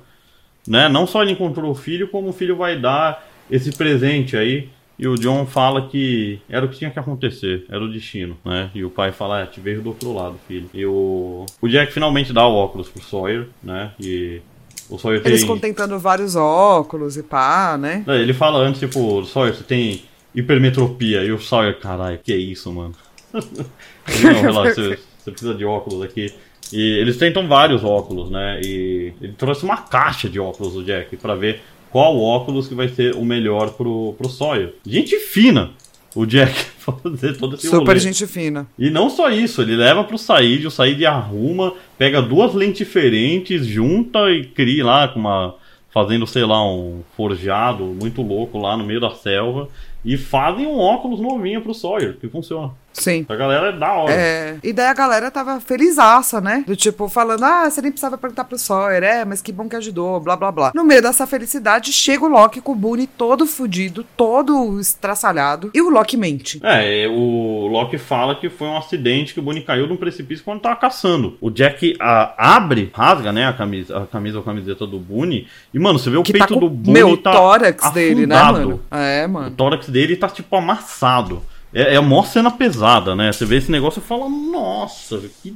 né? 0.69 0.89
Não 0.89 1.07
só 1.07 1.23
ele 1.23 1.33
encontrou 1.33 1.71
o 1.71 1.75
filho, 1.75 2.09
como 2.09 2.29
o 2.29 2.33
filho 2.33 2.55
vai 2.55 2.79
dar 2.79 3.27
esse 3.51 3.73
presente 3.77 4.37
aí 4.37 4.69
e 4.99 5.07
o 5.07 5.15
John 5.17 5.47
fala 5.47 5.89
que 5.89 6.41
era 6.49 6.65
o 6.65 6.69
que 6.69 6.79
tinha 6.79 6.91
que 6.91 6.99
acontecer, 6.99 7.67
era 7.69 7.83
o 7.85 7.91
destino, 7.91 8.37
né? 8.45 8.71
E 8.75 8.85
o 8.85 8.91
pai 8.91 9.13
fala, 9.13 9.43
é, 9.43 9.47
te 9.47 9.61
vejo 9.61 9.83
do 9.83 9.91
outro 9.91 10.13
lado, 10.13 10.37
filho. 10.49 10.71
E 10.73 10.87
o, 10.87 11.45
o 11.61 11.69
Jack 11.69 11.93
finalmente 11.93 12.33
dá 12.33 12.47
o 12.47 12.55
óculos 12.55 12.89
pro 12.89 13.03
Sawyer, 13.03 13.47
né? 13.63 13.93
E 14.01 14.41
o 14.89 14.99
Sawyer 14.99 15.21
Eles 15.25 15.41
tem... 15.41 15.49
contentando 15.49 15.99
vários 15.99 16.35
óculos 16.35 17.17
e 17.17 17.23
pá, 17.23 17.77
né? 17.79 18.05
É, 18.07 18.17
ele 18.17 18.33
fala 18.33 18.59
antes, 18.59 18.81
tipo, 18.81 19.23
Sawyer, 19.25 19.55
você 19.55 19.65
tem 19.65 20.03
hipermetropia. 20.35 21.23
E 21.25 21.31
o 21.31 21.39
Sawyer, 21.39 21.79
caralho, 21.79 22.19
que 22.19 22.33
é 22.33 22.37
isso, 22.37 22.73
mano? 22.73 22.95
não, 23.33 24.41
relaxa, 24.41 24.75
você, 24.75 24.99
você 25.19 25.31
precisa 25.31 25.55
de 25.55 25.65
óculos 25.65 26.03
aqui. 26.03 26.33
E 26.73 26.99
eles 26.99 27.17
tentam 27.17 27.47
vários 27.47 27.85
óculos, 27.85 28.31
né? 28.31 28.61
E 28.63 29.13
ele 29.21 29.35
trouxe 29.35 29.65
uma 29.65 29.77
caixa 29.77 30.29
de 30.29 30.41
óculos 30.41 30.73
do 30.73 30.85
Jack 30.85 31.17
pra 31.17 31.35
ver 31.35 31.63
qual 31.97 32.21
óculos 32.21 32.69
que 32.69 32.75
vai 32.75 32.89
ser 32.89 33.15
o 33.15 33.25
melhor 33.25 33.71
pro, 33.71 34.15
pro 34.19 34.29
Sawyer. 34.29 34.75
Gente 34.87 35.19
fina! 35.19 35.71
O 36.15 36.27
Jack 36.27 36.53
fazer 36.79 37.39
todo 37.39 37.55
esse 37.55 37.69
Super 37.69 37.87
rolê. 37.87 37.99
gente 37.99 38.27
fina. 38.27 38.67
E 38.79 38.91
não 38.91 39.09
só 39.09 39.31
isso, 39.31 39.63
ele 39.63 39.75
leva 39.75 40.05
pro 40.05 40.19
Said, 40.19 40.67
o 40.67 40.71
Said 40.71 41.07
arruma, 41.07 41.73
pega 41.97 42.21
duas 42.21 42.53
lentes 42.53 42.87
diferentes, 42.87 43.65
junta 43.65 44.31
e 44.31 44.45
cria 44.45 44.85
lá 44.85 45.09
com 45.09 45.21
uma. 45.21 45.55
fazendo, 45.89 46.27
sei 46.27 46.45
lá, 46.45 46.63
um 46.63 47.01
forjado 47.17 47.83
muito 47.85 48.21
louco 48.21 48.59
lá 48.59 48.77
no 48.77 48.85
meio 48.85 49.01
da 49.01 49.13
selva. 49.13 49.67
E 50.05 50.19
fazem 50.19 50.67
um 50.67 50.79
óculos 50.79 51.19
novinho 51.19 51.63
pro 51.63 51.73
Sawyer, 51.73 52.19
que 52.21 52.29
funciona. 52.29 52.73
Sim. 52.99 53.27
A 53.29 53.37
galera 53.37 53.69
é 53.69 53.73
da 53.73 53.93
hora. 53.93 54.13
É, 54.13 54.57
e 54.63 54.73
daí 54.73 54.87
a 54.87 54.95
galera 54.95 55.31
tava 55.31 55.61
felizaça, 55.61 56.41
né? 56.41 56.65
Do 56.67 56.75
tipo, 56.75 57.09
falando, 57.09 57.45
ah, 57.45 57.69
você 57.71 57.81
nem 57.83 57.91
precisava 57.91 58.17
perguntar 58.19 58.45
pro 58.45 58.59
Sawyer, 58.59 59.03
é, 59.03 59.25
mas 59.25 59.41
que 59.43 59.53
bom 59.53 59.69
que 59.69 59.77
ajudou, 59.77 60.19
blá 60.21 60.37
blá 60.37 60.51
blá. 60.51 60.73
No 60.75 60.85
meio 60.85 61.03
dessa 61.03 61.27
felicidade, 61.27 61.93
chega 61.93 62.25
o 62.25 62.29
Loki 62.29 62.61
com 62.61 62.73
o 62.73 62.75
Boone 62.77 63.07
todo 63.07 63.47
fudido, 63.47 64.05
todo 64.17 64.81
estraçalhado, 64.81 65.71
e 65.75 65.81
o 65.81 65.89
Loki 65.91 66.17
mente. 66.17 66.61
É, 66.63 67.07
o 67.09 67.67
Loki 67.71 67.99
fala 67.99 68.35
que 68.35 68.49
foi 68.49 68.67
um 68.67 68.77
acidente 68.77 69.35
que 69.35 69.41
o 69.41 69.43
Bonnie 69.43 69.63
caiu 69.63 69.87
num 69.87 69.97
precipício 69.97 70.45
quando 70.45 70.61
tava 70.61 70.77
caçando. 70.77 71.37
O 71.41 71.51
Jack 71.51 71.97
a- 72.01 72.35
abre, 72.57 72.91
rasga, 72.95 73.33
né, 73.33 73.47
a 73.47 73.53
camisa, 73.53 73.99
a 73.99 74.07
camisa 74.07 74.39
ou 74.39 74.45
camiseta 74.45 74.87
do 74.87 74.99
Boone. 74.99 75.47
E, 75.73 75.79
mano, 75.79 75.99
você 75.99 76.11
vê 76.11 76.17
o 76.17 76.23
Que 76.23 76.33
peito 76.33 76.49
tá 76.49 76.55
com 76.55 76.61
do 76.61 76.69
Boone 76.71 76.93
meu 76.93 77.17
tá 77.17 77.33
tórax 77.33 77.91
dele, 77.91 78.27
né, 78.27 78.35
afundado. 78.37 78.69
mano? 78.69 78.83
É, 78.91 79.27
O 79.27 79.31
mano. 79.31 79.51
tórax 79.57 79.89
dele 79.89 80.17
tá, 80.17 80.29
tipo, 80.29 80.55
amassado. 80.57 81.43
É, 81.79 81.93
é 81.95 81.97
a 81.97 82.03
maior 82.03 82.25
cena 82.27 82.51
pesada, 82.51 83.15
né? 83.15 83.31
Você 83.31 83.45
vê 83.45 83.57
esse 83.59 83.71
negócio 83.71 84.01
e 84.01 84.03
fala, 84.03 84.29
nossa, 84.31 85.21
que 85.43 85.55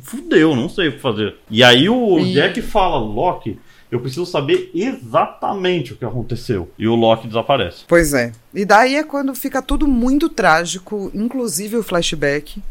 fudeu, 0.00 0.56
não 0.56 0.66
sei 0.68 0.88
o 0.88 0.92
que 0.92 0.98
fazer. 0.98 1.36
E 1.50 1.62
aí 1.62 1.88
o 1.90 2.18
E- 2.20 2.32
Jack 2.32 2.62
fala, 2.62 2.96
Loki, 2.98 3.58
eu 3.90 4.00
preciso 4.00 4.24
saber 4.24 4.70
exatamente 4.74 5.92
o 5.92 5.96
que 5.96 6.04
aconteceu. 6.06 6.70
E 6.78 6.88
o 6.88 6.94
Loki 6.94 7.26
desaparece. 7.26 7.84
Pois 7.86 8.14
é. 8.14 8.32
E 8.54 8.64
daí 8.64 8.96
é 8.96 9.04
quando 9.04 9.34
fica 9.34 9.60
tudo 9.60 9.86
muito 9.86 10.28
trágico, 10.30 11.10
inclusive 11.14 11.76
o 11.76 11.82
flashback. 11.82 12.62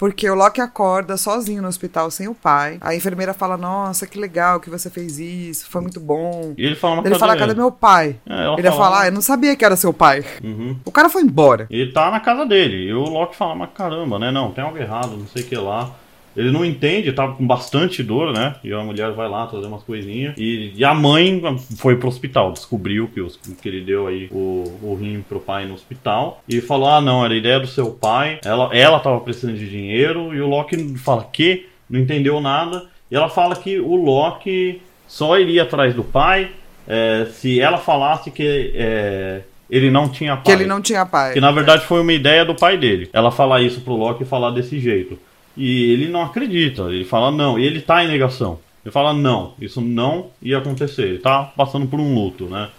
Porque 0.00 0.28
o 0.30 0.34
Loki 0.34 0.62
acorda 0.62 1.18
sozinho 1.18 1.60
no 1.60 1.68
hospital 1.68 2.10
sem 2.10 2.26
o 2.26 2.34
pai. 2.34 2.78
A 2.80 2.94
enfermeira 2.94 3.34
fala: 3.34 3.58
Nossa, 3.58 4.06
que 4.06 4.18
legal 4.18 4.58
que 4.58 4.70
você 4.70 4.88
fez 4.88 5.18
isso, 5.18 5.68
foi 5.68 5.82
muito 5.82 6.00
bom. 6.00 6.54
E 6.56 6.64
ele 6.64 6.74
fala, 6.74 6.96
mas 6.96 7.04
Ele 7.06 7.18
fala: 7.18 7.36
cadê 7.36 7.52
meu 7.54 7.70
pai? 7.70 8.16
É, 8.26 8.46
Ele 8.58 8.66
ia 8.66 8.72
fala- 8.72 8.84
falar: 8.84 9.00
"Ah, 9.02 9.06
Eu 9.08 9.12
não 9.12 9.20
sabia 9.20 9.54
que 9.54 9.62
era 9.64 9.76
seu 9.76 9.92
pai. 9.92 10.24
Uhum. 10.42 10.76
O 10.86 10.90
cara 10.90 11.10
foi 11.10 11.20
embora. 11.22 11.66
Ele 11.68 11.92
tá 11.92 12.10
na 12.10 12.18
casa 12.18 12.46
dele. 12.46 12.88
E 12.88 12.94
o 12.94 13.02
Loki 13.02 13.36
fala, 13.36 13.54
mas 13.54 13.70
caramba, 13.74 14.18
né? 14.18 14.30
Não, 14.30 14.50
tem 14.52 14.64
algo 14.64 14.78
errado, 14.78 15.16
não 15.18 15.26
sei 15.26 15.42
o 15.42 15.46
que 15.46 15.56
lá. 15.56 15.90
Ele 16.36 16.50
não 16.50 16.64
entende, 16.64 17.12
tá 17.12 17.26
com 17.28 17.46
bastante 17.46 18.02
dor, 18.02 18.32
né? 18.32 18.54
E 18.62 18.72
a 18.72 18.82
mulher 18.82 19.10
vai 19.12 19.28
lá 19.28 19.46
trazer 19.46 19.66
umas 19.66 19.82
coisinhas. 19.82 20.34
E, 20.38 20.72
e 20.76 20.84
a 20.84 20.94
mãe 20.94 21.42
foi 21.76 21.96
pro 21.96 22.08
hospital, 22.08 22.52
descobriu 22.52 23.08
que, 23.08 23.20
os, 23.20 23.36
que 23.36 23.68
ele 23.68 23.80
deu 23.80 24.06
aí 24.06 24.28
o, 24.30 24.64
o 24.82 24.94
rim 25.00 25.24
pro 25.28 25.40
pai 25.40 25.66
no 25.66 25.74
hospital. 25.74 26.42
E 26.48 26.60
falou: 26.60 26.88
ah, 26.88 27.00
não, 27.00 27.24
era 27.24 27.34
ideia 27.34 27.58
do 27.58 27.66
seu 27.66 27.90
pai. 27.90 28.38
Ela, 28.44 28.70
ela 28.72 29.00
tava 29.00 29.20
precisando 29.20 29.56
de 29.56 29.68
dinheiro. 29.68 30.34
E 30.34 30.40
o 30.40 30.46
Loki 30.46 30.96
fala: 30.98 31.28
que? 31.32 31.66
Não 31.88 31.98
entendeu 31.98 32.40
nada. 32.40 32.86
E 33.10 33.16
ela 33.16 33.28
fala 33.28 33.56
que 33.56 33.80
o 33.80 33.96
Loki 33.96 34.80
só 35.08 35.36
iria 35.38 35.64
atrás 35.64 35.92
do 35.94 36.04
pai 36.04 36.52
é, 36.86 37.26
se 37.32 37.60
ela 37.60 37.78
falasse 37.78 38.30
que 38.30 38.72
é, 38.74 39.42
ele 39.68 39.90
não 39.90 40.08
tinha 40.08 40.36
pai. 40.36 40.44
Que 40.44 40.52
ele 40.52 40.66
não 40.66 40.80
tinha 40.80 41.04
pai. 41.06 41.32
Que 41.32 41.40
na 41.40 41.50
verdade 41.50 41.84
foi 41.86 42.00
uma 42.00 42.12
ideia 42.12 42.44
do 42.44 42.54
pai 42.54 42.76
dele. 42.76 43.08
Ela 43.12 43.30
falar 43.30 43.60
isso 43.60 43.80
pro 43.80 43.94
Loki 43.94 44.22
e 44.22 44.26
falar 44.26 44.50
desse 44.50 44.78
jeito. 44.78 45.18
E 45.62 45.92
ele 45.92 46.08
não 46.08 46.22
acredita. 46.22 46.82
Ele 46.84 47.04
fala 47.04 47.30
não. 47.30 47.58
E 47.58 47.66
ele 47.66 47.82
tá 47.82 48.02
em 48.02 48.08
negação. 48.08 48.58
Ele 48.82 48.90
fala 48.90 49.12
não, 49.12 49.52
isso 49.60 49.78
não 49.80 50.28
ia 50.40 50.56
acontecer. 50.56 51.02
Ele 51.02 51.18
tá 51.18 51.42
passando 51.54 51.86
por 51.86 52.00
um 52.00 52.14
luto, 52.14 52.46
né? 52.46 52.70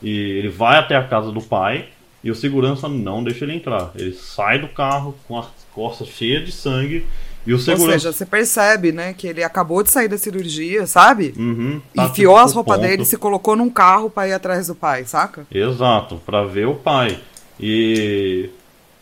E 0.00 0.08
ele 0.38 0.48
vai 0.48 0.78
até 0.78 0.94
a 0.94 1.02
casa 1.02 1.32
do 1.32 1.40
pai 1.42 1.86
e 2.22 2.30
o 2.30 2.34
segurança 2.34 2.88
não 2.88 3.24
deixa 3.24 3.44
ele 3.44 3.54
entrar. 3.54 3.90
Ele 3.96 4.12
sai 4.12 4.60
do 4.60 4.68
carro 4.68 5.16
com 5.26 5.36
as 5.36 5.48
costas 5.74 6.06
cheias 6.06 6.44
de 6.46 6.52
sangue 6.52 7.04
e 7.44 7.52
o 7.52 7.56
Ou 7.56 7.60
segurança. 7.60 7.98
seja, 7.98 8.12
você 8.12 8.24
percebe, 8.24 8.92
né, 8.92 9.12
que 9.12 9.26
ele 9.26 9.42
acabou 9.42 9.82
de 9.82 9.90
sair 9.90 10.06
da 10.06 10.16
cirurgia, 10.16 10.86
sabe? 10.86 11.34
Uhum, 11.36 11.80
tá 11.92 12.04
Enfiou 12.04 12.34
tipo 12.34 12.44
as 12.46 12.52
roupas 12.52 12.76
ponto. 12.76 12.86
dele 12.88 13.02
e 13.02 13.06
se 13.06 13.16
colocou 13.16 13.56
num 13.56 13.70
carro 13.70 14.08
pra 14.08 14.28
ir 14.28 14.32
atrás 14.34 14.68
do 14.68 14.76
pai, 14.76 15.04
saca? 15.06 15.44
Exato, 15.52 16.20
pra 16.24 16.44
ver 16.44 16.68
o 16.68 16.74
pai. 16.76 17.18
E 17.58 18.48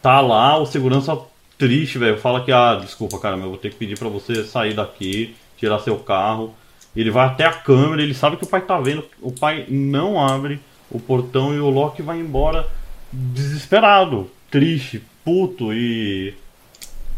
tá 0.01 0.21
lá, 0.23 0.57
o 0.59 0.65
segurança 0.65 1.19
triste, 1.59 1.99
velho. 1.99 2.19
Fala 2.19 2.45
que, 2.45 2.53
ah, 2.53 2.77
desculpa, 2.77 3.19
cara, 3.19 3.37
mas 3.37 3.45
eu 3.45 3.51
vou 3.51 3.59
ter 3.59 3.71
que 3.71 3.77
pedir 3.77 3.99
pra 3.99 4.09
você 4.09 4.45
sair 4.45 4.75
daqui, 4.75 5.35
tirar 5.57 5.79
seu 5.81 5.97
carro. 5.99 6.55
Ele 6.95 7.11
vai 7.11 7.27
até 7.27 7.45
a 7.45 7.53
câmera, 7.53 8.03
ele 8.03 8.15
sabe 8.15 8.37
que 8.37 8.45
o 8.45 8.49
pai 8.49 8.61
tá 8.61 8.81
vendo. 8.81 9.05
O 9.21 9.33
pai 9.33 9.67
não 9.69 10.21
abre 10.21 10.61
o 10.91 10.99
portão 10.99 11.55
e 11.55 11.59
o 11.59 11.69
Loki 11.69 12.03
vai 12.03 12.19
embora 12.19 12.69
desesperado, 13.13 14.31
triste, 14.51 15.03
puto 15.25 15.73
e. 15.73 16.35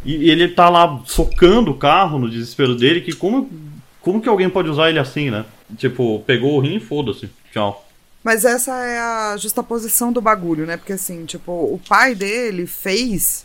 E 0.04 0.30
ele 0.30 0.48
tá 0.48 0.68
lá 0.68 1.02
socando 1.06 1.72
o 1.72 1.76
carro 1.76 2.20
no 2.20 2.30
desespero 2.30 2.76
dele, 2.76 3.00
que 3.00 3.12
como, 3.12 3.50
como 4.00 4.20
que 4.20 4.28
alguém 4.28 4.48
pode 4.48 4.68
usar 4.68 4.90
ele 4.90 4.98
assim, 4.98 5.28
né? 5.28 5.44
Tipo, 5.76 6.20
pegou 6.20 6.56
o 6.56 6.60
rim 6.60 6.76
e 6.76 6.80
foda-se. 6.80 7.28
Tchau. 7.52 7.84
Mas 8.22 8.44
essa 8.44 8.74
é 8.84 8.98
a 8.98 9.36
justaposição 9.36 10.12
do 10.12 10.20
bagulho, 10.20 10.66
né? 10.66 10.76
Porque 10.76 10.92
assim, 10.92 11.24
tipo, 11.24 11.50
o 11.50 11.80
pai 11.88 12.14
dele 12.14 12.66
fez 12.66 13.44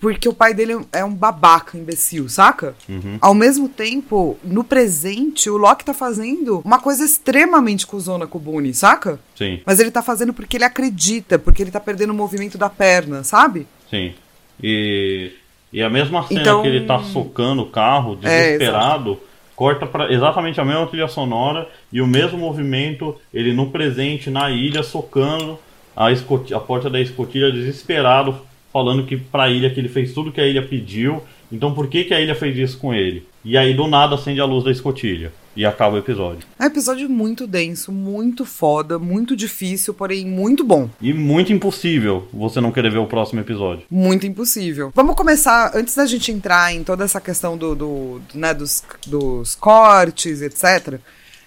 porque 0.00 0.28
o 0.28 0.32
pai 0.34 0.54
dele 0.54 0.78
é 0.92 1.04
um 1.04 1.14
babaca, 1.14 1.76
imbecil, 1.76 2.28
saca? 2.28 2.74
Uhum. 2.88 3.18
Ao 3.20 3.34
mesmo 3.34 3.68
tempo, 3.68 4.38
no 4.42 4.64
presente, 4.64 5.50
o 5.50 5.56
Loki 5.56 5.84
tá 5.84 5.92
fazendo 5.92 6.60
uma 6.64 6.80
coisa 6.80 7.04
extremamente 7.04 7.86
cuzona 7.86 8.26
com 8.26 8.38
o 8.38 8.40
Boone, 8.40 8.72
saca? 8.72 9.20
Sim. 9.36 9.60
Mas 9.66 9.78
ele 9.78 9.90
tá 9.90 10.02
fazendo 10.02 10.32
porque 10.32 10.56
ele 10.56 10.64
acredita, 10.64 11.38
porque 11.38 11.62
ele 11.62 11.70
tá 11.70 11.80
perdendo 11.80 12.10
o 12.10 12.14
movimento 12.14 12.56
da 12.56 12.70
perna, 12.70 13.22
sabe? 13.24 13.66
Sim. 13.90 14.14
E, 14.62 15.32
e 15.72 15.82
a 15.82 15.90
mesma 15.90 16.26
cena 16.26 16.40
Então- 16.40 16.62
que 16.62 16.68
ele 16.68 16.86
tá 16.86 16.98
socando 17.02 17.62
o 17.62 17.66
carro, 17.70 18.18
É, 18.22 18.52
desesperado, 18.56 19.20
corta 19.54 19.86
para 19.86 20.12
exatamente 20.12 20.60
a 20.60 20.64
mesma 20.64 20.86
trilha 20.86 21.08
sonora 21.08 21.68
e 21.92 22.00
o 22.00 22.06
mesmo 22.06 22.38
movimento, 22.38 23.16
ele 23.32 23.52
no 23.52 23.70
presente, 23.70 24.30
na 24.30 24.50
ilha, 24.50 24.82
socando 24.82 25.58
a, 25.94 26.06
a 26.08 26.60
porta 26.60 26.88
da 26.88 27.00
escotilha, 27.00 27.52
desesperado, 27.52 28.48
falando 28.72 29.04
que 29.06 29.16
pra 29.16 29.48
ilha 29.50 29.70
que 29.70 29.78
ele 29.80 29.88
fez 29.88 30.12
tudo 30.12 30.32
que 30.32 30.40
a 30.40 30.46
ilha 30.46 30.66
pediu. 30.66 31.22
Então 31.52 31.74
por 31.74 31.88
que, 31.88 32.04
que 32.04 32.14
a 32.14 32.20
ilha 32.20 32.34
fez 32.34 32.56
isso 32.56 32.78
com 32.78 32.94
ele? 32.94 33.26
E 33.44 33.56
aí 33.56 33.74
do 33.74 33.86
nada 33.88 34.14
acende 34.14 34.40
a 34.40 34.44
luz 34.44 34.64
da 34.64 34.70
escotilha. 34.70 35.32
E 35.56 35.66
acaba 35.66 35.96
o 35.96 35.98
episódio. 35.98 36.46
É 36.58 36.62
um 36.62 36.66
episódio 36.68 37.10
muito 37.10 37.44
denso, 37.44 37.90
muito 37.90 38.44
foda, 38.44 39.00
muito 39.00 39.34
difícil, 39.34 39.92
porém 39.92 40.24
muito 40.24 40.62
bom. 40.62 40.88
E 41.02 41.12
muito 41.12 41.52
impossível 41.52 42.28
você 42.32 42.60
não 42.60 42.70
querer 42.70 42.92
ver 42.92 42.98
o 42.98 43.06
próximo 43.06 43.40
episódio. 43.40 43.82
Muito 43.90 44.24
impossível. 44.28 44.92
Vamos 44.94 45.16
começar, 45.16 45.72
antes 45.74 45.96
da 45.96 46.06
gente 46.06 46.30
entrar 46.30 46.72
em 46.72 46.84
toda 46.84 47.02
essa 47.04 47.20
questão 47.20 47.58
do, 47.58 47.74
do- 47.74 48.20
do, 48.32 48.38
né, 48.38 48.54
dos, 48.54 48.84
dos 49.08 49.56
cortes, 49.56 50.40
etc. 50.40 51.00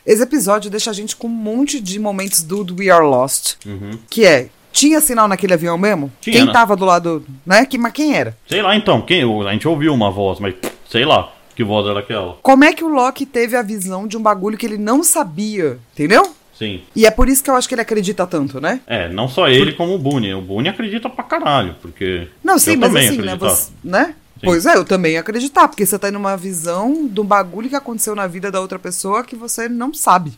Esse 0.06 0.22
episódio 0.22 0.70
deixa 0.70 0.92
a 0.92 0.94
gente 0.94 1.16
com 1.16 1.28
um 1.28 1.32
monte 1.32 1.80
de 1.80 1.98
momentos 1.98 2.44
do 2.44 2.66
We 2.78 2.90
Are 2.90 3.06
Lost. 3.06 3.56
Uhum. 3.66 3.92
Que 4.10 4.26
é, 4.26 4.50
tinha 4.74 5.00
sinal 5.00 5.28
naquele 5.28 5.54
avião 5.54 5.78
mesmo? 5.78 6.12
Tinha, 6.20 6.36
quem 6.36 6.46
né? 6.48 6.52
tava 6.52 6.76
do 6.76 6.84
lado, 6.84 7.24
né? 7.46 7.66
Que, 7.66 7.78
mas 7.78 7.94
quem 7.94 8.16
era? 8.16 8.36
Sei 8.48 8.62
lá 8.62 8.76
então, 8.76 9.02
quem, 9.02 9.24
a 9.48 9.52
gente 9.54 9.68
ouviu 9.68 9.94
uma 9.94 10.12
voz, 10.12 10.40
mas 10.40 10.56
sei 10.90 11.06
lá 11.06 11.32
que 11.56 11.64
voz 11.64 11.88
era 11.88 12.00
aquela. 12.00 12.38
Como 12.42 12.64
é 12.64 12.74
que 12.74 12.84
o 12.84 12.88
Loki 12.88 13.26
teve 13.26 13.56
a 13.56 13.62
visão 13.62 14.08
de 14.08 14.18
um 14.18 14.22
bagulho 14.22 14.58
que 14.58 14.66
ele 14.66 14.78
não 14.78 15.04
sabia, 15.04 15.78
entendeu? 15.94 16.34
Sim. 16.58 16.82
E 16.96 17.06
é 17.06 17.12
por 17.12 17.30
isso 17.30 17.44
que 17.44 17.50
eu 17.50 17.56
acho 17.56 17.68
que 17.68 17.76
ele 17.76 17.82
acredita 17.82 18.26
tanto, 18.26 18.60
né? 18.60 18.80
É, 18.88 19.10
não 19.10 19.28
só 19.28 19.48
ele 19.48 19.74
como 19.74 19.96
o 19.96 20.00
Boone. 20.00 20.34
O 20.34 20.42
Boone 20.42 20.70
acredita 20.70 21.10
pra 21.10 21.24
caralho, 21.24 21.76
porque. 21.82 22.28
Não, 22.44 22.58
sim, 22.58 22.76
mas 22.76 22.96
assim, 22.96 23.18
né? 23.18 23.34
acreditava. 23.34 23.50
Você, 23.50 23.72
né? 23.84 24.06
Sim. 24.40 24.46
Pois 24.46 24.66
é, 24.66 24.76
eu 24.76 24.86
também 24.86 25.14
ia 25.14 25.20
acreditar, 25.20 25.68
porque 25.68 25.86
você 25.86 25.98
tá 25.98 26.12
numa 26.12 26.36
visão 26.36 27.08
de 27.08 27.22
um 27.22 27.24
bagulho 27.24 27.70
que 27.70 27.76
aconteceu 27.76 28.16
na 28.16 28.28
vida 28.28 28.52
da 28.52 28.60
outra 28.60 28.78
pessoa 28.78 29.24
que 29.24 29.36
você 29.36 29.70
não 29.70 29.94
sabe. 29.94 30.34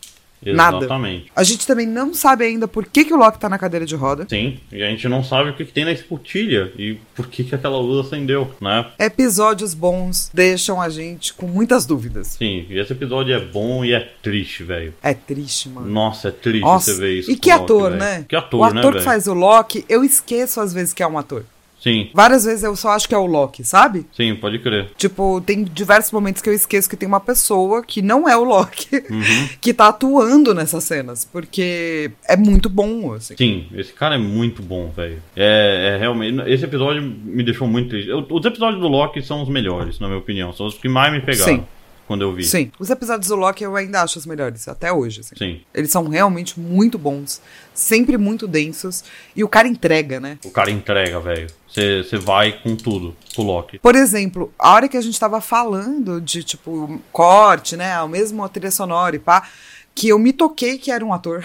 Nada. 0.52 0.78
Exatamente. 0.78 1.32
A 1.34 1.42
gente 1.42 1.66
também 1.66 1.86
não 1.86 2.14
sabe 2.14 2.44
ainda 2.44 2.68
por 2.68 2.86
que, 2.86 3.04
que 3.04 3.12
o 3.12 3.16
Loki 3.16 3.38
tá 3.38 3.48
na 3.48 3.58
cadeira 3.58 3.86
de 3.86 3.94
roda. 3.94 4.26
Sim, 4.28 4.58
e 4.70 4.82
a 4.82 4.90
gente 4.90 5.08
não 5.08 5.22
sabe 5.22 5.50
o 5.50 5.54
que, 5.54 5.64
que 5.64 5.72
tem 5.72 5.84
na 5.84 5.92
escotilha 5.92 6.72
e 6.78 6.98
por 7.14 7.26
que, 7.26 7.44
que 7.44 7.54
aquela 7.54 7.78
luz 7.78 8.06
acendeu, 8.06 8.50
né? 8.60 8.86
Episódios 8.98 9.74
bons 9.74 10.30
deixam 10.32 10.80
a 10.80 10.88
gente 10.88 11.32
com 11.34 11.46
muitas 11.46 11.86
dúvidas. 11.86 12.28
Sim, 12.28 12.66
e 12.68 12.78
esse 12.78 12.92
episódio 12.92 13.34
é 13.34 13.40
bom 13.40 13.84
e 13.84 13.92
é 13.92 14.00
triste, 14.22 14.62
velho. 14.64 14.94
É 15.02 15.14
triste, 15.14 15.68
mano. 15.68 15.88
Nossa, 15.88 16.28
é 16.28 16.30
triste 16.30 16.62
Nossa, 16.62 16.92
você 16.92 17.00
ver 17.00 17.18
isso. 17.18 17.30
e 17.30 17.36
que 17.36 17.50
Loki, 17.50 17.62
ator, 17.64 17.90
velho. 17.90 18.00
né? 18.00 18.24
Que 18.28 18.36
ator, 18.36 18.60
o 18.60 18.64
ator 18.64 18.74
né, 18.74 18.82
que 18.82 18.90
velho? 18.92 19.04
faz 19.04 19.26
o 19.26 19.34
Loki, 19.34 19.84
eu 19.88 20.04
esqueço 20.04 20.60
às 20.60 20.72
vezes 20.72 20.92
que 20.92 21.02
é 21.02 21.06
um 21.06 21.18
ator. 21.18 21.44
Sim, 21.86 22.10
Várias 22.12 22.44
vezes 22.44 22.64
eu 22.64 22.74
só 22.74 22.88
acho 22.90 23.08
que 23.08 23.14
é 23.14 23.18
o 23.18 23.26
Loki, 23.26 23.62
sabe? 23.62 24.04
sim, 24.12 24.34
pode 24.34 24.58
crer. 24.58 24.88
Tipo, 24.98 25.40
tem 25.40 25.62
diversos 25.62 26.10
momentos 26.10 26.42
que 26.42 26.48
eu 26.48 26.52
esqueço 26.52 26.90
que 26.90 26.96
tem 26.96 27.06
uma 27.06 27.20
pessoa 27.20 27.80
que 27.80 28.02
não 28.02 28.28
é 28.28 28.36
o 28.36 28.42
Loki 28.42 28.96
Uhum. 29.08 29.48
que 29.60 29.72
tá 29.72 29.88
atuando 29.88 30.52
nessas 30.52 30.82
cenas. 30.82 31.24
Porque 31.24 32.10
é 32.28 32.36
muito 32.36 32.68
bom, 32.68 33.12
assim. 33.12 33.36
Sim, 33.36 33.66
esse 33.74 33.92
cara 33.92 34.16
é 34.16 34.18
muito 34.18 34.62
bom, 34.62 34.90
velho. 34.90 35.22
É, 35.36 35.92
é 35.94 35.98
realmente. 35.98 36.40
Esse 36.50 36.64
episódio 36.64 37.02
me 37.02 37.44
deixou 37.44 37.68
muito 37.68 37.90
triste. 37.90 38.10
Os 38.10 38.44
episódios 38.44 38.80
do 38.80 38.88
Loki 38.88 39.22
são 39.22 39.42
os 39.42 39.48
melhores, 39.48 40.00
na 40.00 40.08
minha 40.08 40.18
opinião. 40.18 40.52
São 40.52 40.66
os 40.66 40.74
que 40.74 40.88
mais 40.88 41.12
me 41.12 41.20
pegaram. 41.20 41.44
Sim. 41.56 41.64
Quando 42.06 42.22
eu 42.22 42.32
vi. 42.32 42.44
Sim. 42.44 42.70
Os 42.78 42.90
episódios 42.90 43.28
do 43.28 43.36
Loki 43.36 43.64
eu 43.64 43.74
ainda 43.76 44.02
acho 44.02 44.18
os 44.18 44.26
melhores, 44.26 44.68
até 44.68 44.92
hoje. 44.92 45.20
Assim. 45.20 45.34
Sim. 45.36 45.60
Eles 45.74 45.90
são 45.90 46.08
realmente 46.08 46.58
muito 46.58 46.98
bons, 46.98 47.40
sempre 47.74 48.16
muito 48.16 48.46
densos, 48.46 49.04
e 49.34 49.42
o 49.42 49.48
cara 49.48 49.68
entrega, 49.68 50.20
né? 50.20 50.38
O 50.44 50.50
cara 50.50 50.70
entrega, 50.70 51.20
velho. 51.20 51.48
Você 51.68 52.16
vai 52.16 52.52
com 52.52 52.74
tudo 52.74 53.14
pro 53.34 53.42
Loki. 53.42 53.78
Por 53.78 53.94
exemplo, 53.94 54.52
a 54.58 54.72
hora 54.72 54.88
que 54.88 54.96
a 54.96 55.00
gente 55.00 55.20
tava 55.20 55.40
falando 55.40 56.20
de, 56.20 56.42
tipo, 56.42 57.00
corte, 57.12 57.76
né? 57.76 58.00
O 58.02 58.08
mesmo 58.08 58.48
trilha 58.48 58.70
sonora 58.70 59.16
e 59.16 59.18
pá, 59.18 59.46
que 59.94 60.08
eu 60.08 60.18
me 60.18 60.32
toquei 60.32 60.78
que 60.78 60.90
era 60.90 61.04
um 61.04 61.12
ator. 61.12 61.44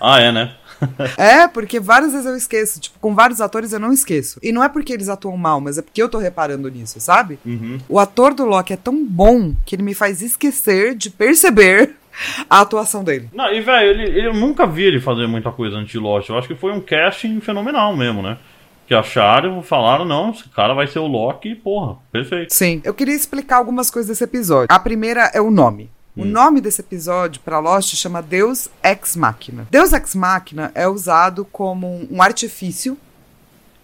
Ah, 0.00 0.20
é, 0.20 0.32
né? 0.32 0.56
É, 1.16 1.46
porque 1.48 1.78
várias 1.80 2.12
vezes 2.12 2.26
eu 2.26 2.36
esqueço. 2.36 2.80
Tipo, 2.80 2.98
com 2.98 3.14
vários 3.14 3.40
atores 3.40 3.72
eu 3.72 3.80
não 3.80 3.92
esqueço. 3.92 4.38
E 4.42 4.52
não 4.52 4.62
é 4.62 4.68
porque 4.68 4.92
eles 4.92 5.08
atuam 5.08 5.36
mal, 5.36 5.60
mas 5.60 5.78
é 5.78 5.82
porque 5.82 6.02
eu 6.02 6.08
tô 6.08 6.18
reparando 6.18 6.68
nisso, 6.70 7.00
sabe? 7.00 7.38
Uhum. 7.44 7.78
O 7.88 7.98
ator 7.98 8.34
do 8.34 8.44
Loki 8.44 8.72
é 8.72 8.76
tão 8.76 9.04
bom 9.04 9.54
que 9.66 9.74
ele 9.76 9.82
me 9.82 9.94
faz 9.94 10.22
esquecer 10.22 10.94
de 10.94 11.10
perceber 11.10 11.96
a 12.48 12.60
atuação 12.60 13.02
dele. 13.04 13.28
Não, 13.32 13.52
e 13.52 13.60
velho, 13.60 13.88
ele, 13.90 14.02
ele- 14.02 14.26
eu 14.28 14.34
nunca 14.34 14.66
vi 14.66 14.82
ele 14.84 15.00
fazer 15.00 15.26
muita 15.26 15.50
coisa 15.50 15.76
antes 15.76 15.92
de 15.92 15.98
Lost. 15.98 16.28
Eu 16.28 16.38
acho 16.38 16.48
que 16.48 16.54
foi 16.54 16.72
um 16.72 16.80
casting 16.80 17.40
fenomenal 17.40 17.96
mesmo, 17.96 18.22
né? 18.22 18.38
Que 18.86 18.94
acharam, 18.94 19.62
falaram, 19.62 20.04
não, 20.04 20.30
esse 20.30 20.48
cara 20.50 20.74
vai 20.74 20.86
ser 20.86 20.98
o 20.98 21.06
Loki, 21.06 21.54
porra, 21.54 21.96
perfeito. 22.10 22.52
Sim. 22.52 22.80
Eu 22.84 22.92
queria 22.92 23.14
explicar 23.14 23.56
algumas 23.56 23.90
coisas 23.90 24.08
desse 24.10 24.24
episódio. 24.24 24.66
A 24.70 24.78
primeira 24.78 25.30
é 25.32 25.40
o 25.40 25.50
nome. 25.50 25.88
O 26.14 26.24
nome 26.24 26.60
desse 26.60 26.80
episódio 26.82 27.40
para 27.42 27.58
Lost 27.58 27.94
chama 27.96 28.20
Deus 28.20 28.68
Ex 28.82 29.16
Machina. 29.16 29.66
Deus 29.70 29.92
Ex 29.92 30.14
Machina 30.14 30.70
é 30.74 30.86
usado 30.86 31.44
como 31.46 32.06
um 32.10 32.20
artifício 32.20 32.98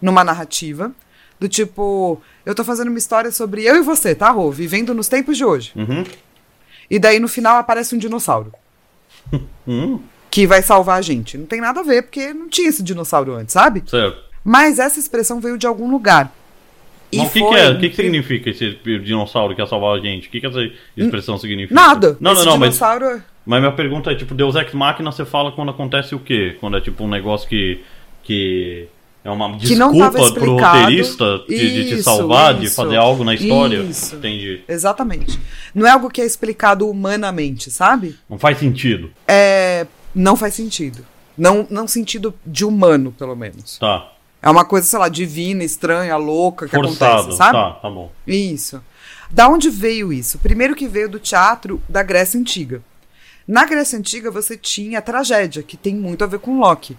numa 0.01 0.23
narrativa 0.23 0.93
do 1.41 1.49
tipo, 1.49 2.21
eu 2.45 2.55
tô 2.55 2.65
fazendo 2.65 2.89
uma 2.89 2.99
história 2.99 3.31
sobre 3.31 3.65
eu 3.65 3.77
e 3.77 3.81
você, 3.81 4.15
tá, 4.15 4.31
Rô? 4.31 4.51
Vivendo 4.51 4.93
nos 4.93 5.09
tempos 5.09 5.37
de 5.37 5.45
hoje. 5.45 5.73
Uhum. 5.77 6.05
E 6.91 6.99
daí 6.99 7.19
no 7.21 7.29
final 7.29 7.57
aparece 7.57 7.95
um 7.95 7.99
dinossauro 7.99 8.53
Hum, 9.67 10.01
que 10.31 10.47
vai 10.47 10.63
salvar 10.63 10.99
a 10.99 11.03
gente. 11.03 11.37
Não 11.37 11.47
tem 11.47 11.61
nada 11.61 11.81
a 11.81 11.83
ver 11.83 12.03
porque 12.03 12.33
não 12.33 12.49
tinha 12.49 12.69
esse 12.69 12.83
dinossauro 12.83 13.35
antes, 13.35 13.53
sabe? 13.53 13.85
certo. 13.87 14.19
Mas 14.43 14.79
essa 14.79 14.99
expressão 14.99 15.41
veio 15.41 15.59
de 15.59 15.67
algum 15.67 15.91
lugar. 15.91 16.33
E 17.11 17.19
Mas 17.19 17.29
o 17.29 17.33
que, 17.33 17.39
foi 17.41 17.49
que 17.49 17.57
é? 17.57 17.71
O 17.71 17.79
que, 17.79 17.89
que 17.91 17.97
significa 17.97 18.51
esse 18.51 18.79
dinossauro 19.03 19.55
que 19.55 19.61
ia 19.61 19.67
salvar 19.67 19.97
a 19.97 20.01
gente? 20.01 20.29
O 20.29 20.31
que, 20.31 20.41
que 20.41 20.47
essa 20.47 20.61
expressão 20.97 21.39
significa? 21.39 21.75
Nada. 21.75 22.17
Não, 22.21 22.33
esse 22.33 22.45
não, 22.45 22.53
não, 22.53 22.59
mas, 22.59 22.75
dinossauro... 22.75 23.23
mas 23.47 23.61
minha 23.61 23.73
pergunta 23.73 24.11
é, 24.13 24.15
tipo, 24.15 24.35
Deus 24.35 24.55
Ex 24.55 24.73
Machina, 24.75 25.11
você 25.11 25.25
fala 25.25 25.53
quando 25.53 25.71
acontece 25.71 26.15
o 26.15 26.19
quê? 26.19 26.57
Quando 26.61 26.77
é 26.77 26.81
tipo 26.81 27.05
um 27.05 27.09
negócio 27.09 27.49
que. 27.49 27.83
que 28.23 28.89
é 29.25 29.31
uma 29.31 29.59
Que 29.59 29.67
desculpa 29.67 30.33
pro 30.33 30.57
roteirista 30.57 31.39
de, 31.49 31.57
de 31.57 31.89
te 31.89 31.95
Isso, 31.95 32.05
salvar, 32.05 32.55
de 32.55 32.67
isso. 32.67 32.77
fazer 32.77 32.97
algo 32.97 33.25
na 33.25 33.35
história? 33.35 33.79
Isso. 33.79 34.17
Entendi. 34.17 34.61
Exatamente. 34.69 35.39
Não 35.75 35.87
é 35.87 35.91
algo 35.91 36.09
que 36.09 36.21
é 36.21 36.27
explicado 36.27 36.89
humanamente, 36.89 37.71
sabe? 37.71 38.17
Não 38.29 38.39
faz 38.39 38.59
sentido. 38.59 39.11
É, 39.27 39.87
não 40.15 40.37
faz 40.37 40.55
sentido. 40.55 41.05
Não, 41.37 41.67
não 41.69 41.87
sentido 41.87 42.35
de 42.45 42.65
humano, 42.65 43.13
pelo 43.17 43.37
menos. 43.37 43.79
Tá. 43.79 44.13
É 44.41 44.49
uma 44.49 44.65
coisa, 44.65 44.87
sei 44.87 44.99
lá, 44.99 45.09
divina, 45.09 45.65
estranha, 45.65 46.17
louca 46.17 46.67
que 46.69 46.77
Forçado. 46.77 47.15
acontece, 47.15 47.37
sabe? 47.37 47.53
Tá, 47.53 47.71
tá 47.73 47.91
bom. 47.91 48.11
Isso. 48.27 48.81
Da 49.31 49.49
onde 49.49 49.69
veio 49.69 50.13
isso? 50.13 50.39
Primeiro 50.39 50.75
que 50.75 50.89
veio 50.89 51.09
do 51.09 51.19
teatro 51.19 51.83
da 51.89 52.03
Grécia 52.03 52.39
Antiga. 52.39 52.83
Na 53.47 53.65
Grécia 53.65 53.99
Antiga 53.99 54.31
você 54.31 54.57
tinha 54.57 54.99
a 54.99 55.03
tragédia, 55.03 55.63
que 55.63 55.77
tem 55.77 55.95
muito 55.95 56.23
a 56.23 56.27
ver 56.27 56.39
com 56.39 56.59
Loki. 56.59 56.97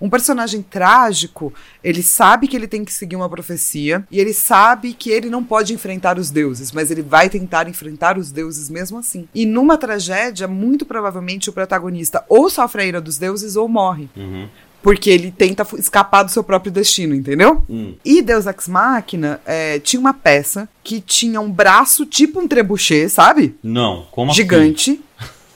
Um 0.00 0.08
personagem 0.08 0.62
trágico, 0.62 1.52
ele 1.82 2.02
sabe 2.02 2.46
que 2.46 2.56
ele 2.56 2.68
tem 2.68 2.84
que 2.84 2.92
seguir 2.92 3.16
uma 3.16 3.28
profecia 3.28 4.04
e 4.10 4.20
ele 4.20 4.32
sabe 4.32 4.92
que 4.92 5.10
ele 5.10 5.28
não 5.28 5.42
pode 5.42 5.72
enfrentar 5.72 6.18
os 6.18 6.30
deuses, 6.30 6.70
mas 6.70 6.90
ele 6.90 7.02
vai 7.02 7.28
tentar 7.28 7.68
enfrentar 7.68 8.16
os 8.18 8.30
deuses 8.30 8.68
mesmo 8.70 8.98
assim. 8.98 9.28
E 9.34 9.46
numa 9.46 9.76
tragédia, 9.76 10.46
muito 10.46 10.84
provavelmente 10.84 11.50
o 11.50 11.52
protagonista 11.52 12.24
ou 12.28 12.48
sofre 12.48 12.82
a 12.82 12.84
ira 12.84 13.00
dos 13.00 13.18
deuses 13.18 13.56
ou 13.56 13.68
morre. 13.68 14.08
Uhum. 14.16 14.48
Porque 14.82 15.10
ele 15.10 15.30
tenta 15.30 15.66
escapar 15.78 16.22
do 16.22 16.30
seu 16.30 16.42
próprio 16.42 16.72
destino, 16.72 17.14
entendeu? 17.14 17.62
Hum. 17.68 17.94
E 18.04 18.22
Deus 18.22 18.46
Ex 18.46 18.66
Machina 18.66 19.40
é, 19.44 19.78
tinha 19.78 20.00
uma 20.00 20.14
peça 20.14 20.68
que 20.82 21.00
tinha 21.00 21.40
um 21.40 21.50
braço 21.50 22.06
tipo 22.06 22.40
um 22.40 22.48
trebuchet, 22.48 23.08
sabe? 23.10 23.54
Não, 23.62 24.06
como 24.10 24.30
assim? 24.30 25.00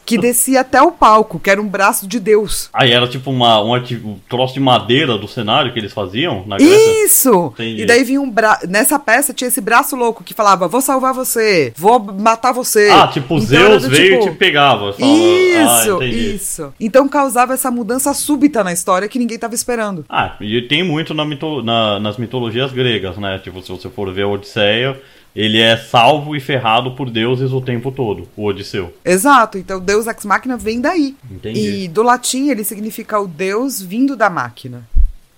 Que 0.04 0.18
descia 0.18 0.60
até 0.60 0.82
o 0.82 0.92
palco, 0.92 1.38
que 1.40 1.48
era 1.48 1.60
um 1.60 1.66
braço 1.66 2.06
de 2.06 2.20
Deus. 2.20 2.68
Aí 2.72 2.92
era 2.92 3.08
tipo 3.08 3.30
uma, 3.30 3.62
um, 3.62 3.74
um 3.74 4.18
troço 4.28 4.54
de 4.54 4.60
madeira 4.60 5.16
do 5.16 5.26
cenário 5.26 5.72
que 5.72 5.78
eles 5.78 5.92
faziam 5.92 6.44
na 6.46 6.56
Grécia? 6.58 7.04
Isso! 7.04 7.52
Entendi. 7.54 7.82
E 7.82 7.86
daí 7.86 8.04
vinha 8.04 8.20
um 8.20 8.30
braço. 8.30 8.66
Nessa 8.68 8.98
peça 8.98 9.32
tinha 9.32 9.48
esse 9.48 9.60
braço 9.60 9.96
louco 9.96 10.22
que 10.22 10.34
falava: 10.34 10.68
Vou 10.68 10.80
salvar 10.80 11.14
você, 11.14 11.72
vou 11.76 11.98
matar 11.98 12.52
você. 12.52 12.90
Ah, 12.90 13.06
tipo, 13.08 13.34
Então 13.34 13.46
Zeus 13.46 13.82
do 13.84 13.88
veio 13.88 14.18
tipo, 14.20 14.28
e 14.28 14.30
te 14.32 14.36
pegava. 14.36 14.92
Falava, 14.92 15.16
Isso, 15.18 15.98
ah, 16.00 16.04
isso. 16.06 16.74
Então 16.78 17.08
causava 17.08 17.54
essa 17.54 17.70
mudança 17.70 18.12
súbita 18.12 18.62
na 18.62 18.72
história 18.72 19.08
que 19.08 19.18
ninguém 19.18 19.38
tava 19.38 19.54
esperando. 19.54 20.04
Ah, 20.08 20.36
e 20.40 20.60
tem 20.62 20.82
muito 20.82 21.14
na 21.14 21.24
mito- 21.24 21.62
na- 21.62 21.98
nas 21.98 22.16
mitologias 22.18 22.72
gregas, 22.72 23.16
né? 23.16 23.38
Tipo, 23.42 23.62
se 23.62 23.70
você 23.70 23.88
for 23.88 24.12
ver 24.12 24.22
a 24.22 24.28
Odisseia, 24.28 25.00
ele 25.34 25.60
é 25.60 25.76
salvo 25.76 26.34
e 26.36 26.40
ferrado 26.40 26.92
por 26.92 27.10
deuses 27.10 27.52
o 27.52 27.60
tempo 27.60 27.90
todo, 27.90 28.28
o 28.36 28.44
Odisseu. 28.44 28.94
Exato, 29.04 29.58
então 29.58 29.80
Deus 29.80 30.06
Ex 30.06 30.24
Machina 30.24 30.56
vem 30.56 30.80
daí. 30.80 31.16
Entendi. 31.30 31.84
E 31.84 31.88
do 31.88 32.02
latim 32.02 32.48
ele 32.50 32.64
significa 32.64 33.18
o 33.18 33.26
Deus 33.26 33.80
vindo 33.82 34.16
da 34.16 34.30
máquina. 34.30 34.82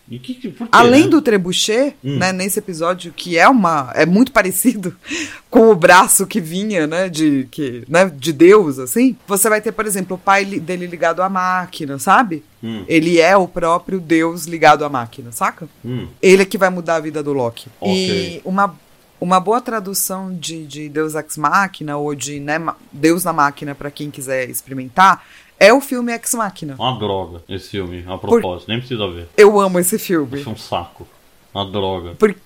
E 0.08 0.20
que, 0.20 0.34
que- 0.34 0.52
quê, 0.52 0.64
Além 0.70 1.02
né? 1.02 1.08
do 1.08 1.20
trebuchet, 1.20 1.96
Hum. 2.04 2.16
né, 2.18 2.30
nesse 2.32 2.60
episódio, 2.60 3.12
que 3.12 3.36
é 3.36 3.48
uma 3.48 3.90
é 3.92 4.06
muito 4.06 4.30
parecido 4.30 4.94
com 5.50 5.68
o 5.68 5.74
braço 5.74 6.28
que 6.28 6.40
vinha, 6.40 6.86
né, 6.86 7.08
de 7.08 7.48
que, 7.50 7.82
né, 7.88 8.08
de 8.16 8.32
Deus 8.32 8.78
assim. 8.78 9.16
Você 9.26 9.48
vai 9.48 9.60
ter, 9.60 9.72
por 9.72 9.84
exemplo, 9.84 10.14
o 10.14 10.18
pai 10.20 10.44
dele 10.44 10.86
ligado 10.86 11.22
à 11.22 11.28
máquina, 11.28 11.98
sabe? 11.98 12.44
Hum. 12.62 12.84
Ele 12.86 13.18
é 13.18 13.36
o 13.36 13.48
próprio 13.48 13.98
Deus 13.98 14.44
ligado 14.44 14.84
à 14.84 14.88
máquina, 14.88 15.32
saca? 15.32 15.66
Hum, 15.84 16.06
Ele 16.22 16.42
é 16.42 16.46
que 16.46 16.56
vai 16.56 16.70
mudar 16.70 16.96
a 16.96 17.00
vida 17.00 17.20
do 17.20 17.32
Loki. 17.32 17.66
Ok. 17.80 17.92
E 17.92 18.40
uma 18.44 18.76
uma 19.20 19.40
boa 19.40 19.60
tradução 19.60 20.34
de, 20.34 20.66
de 20.66 20.88
Deus 20.88 21.14
Ex 21.14 21.36
Machina 21.36 21.96
ou 21.96 22.14
de 22.14 22.40
né, 22.40 22.58
Deus 22.92 23.24
na 23.24 23.32
Máquina 23.32 23.74
para 23.74 23.90
quem 23.90 24.10
quiser 24.10 24.48
experimentar 24.48 25.24
é 25.58 25.72
o 25.72 25.80
filme 25.80 26.12
Ex 26.12 26.34
Machina. 26.34 26.74
uma 26.78 26.98
droga 26.98 27.42
esse 27.48 27.70
filme, 27.70 28.04
a 28.06 28.18
propósito, 28.18 28.68
nem 28.68 28.78
precisa 28.78 29.08
ver. 29.08 29.28
Eu 29.36 29.58
amo 29.58 29.78
esse 29.78 29.98
filme. 29.98 30.38
Isso 30.38 30.48
é 30.48 30.52
um 30.52 30.56
saco. 30.56 31.06
Uma 31.54 31.64
droga. 31.70 32.14
Porque 32.18 32.38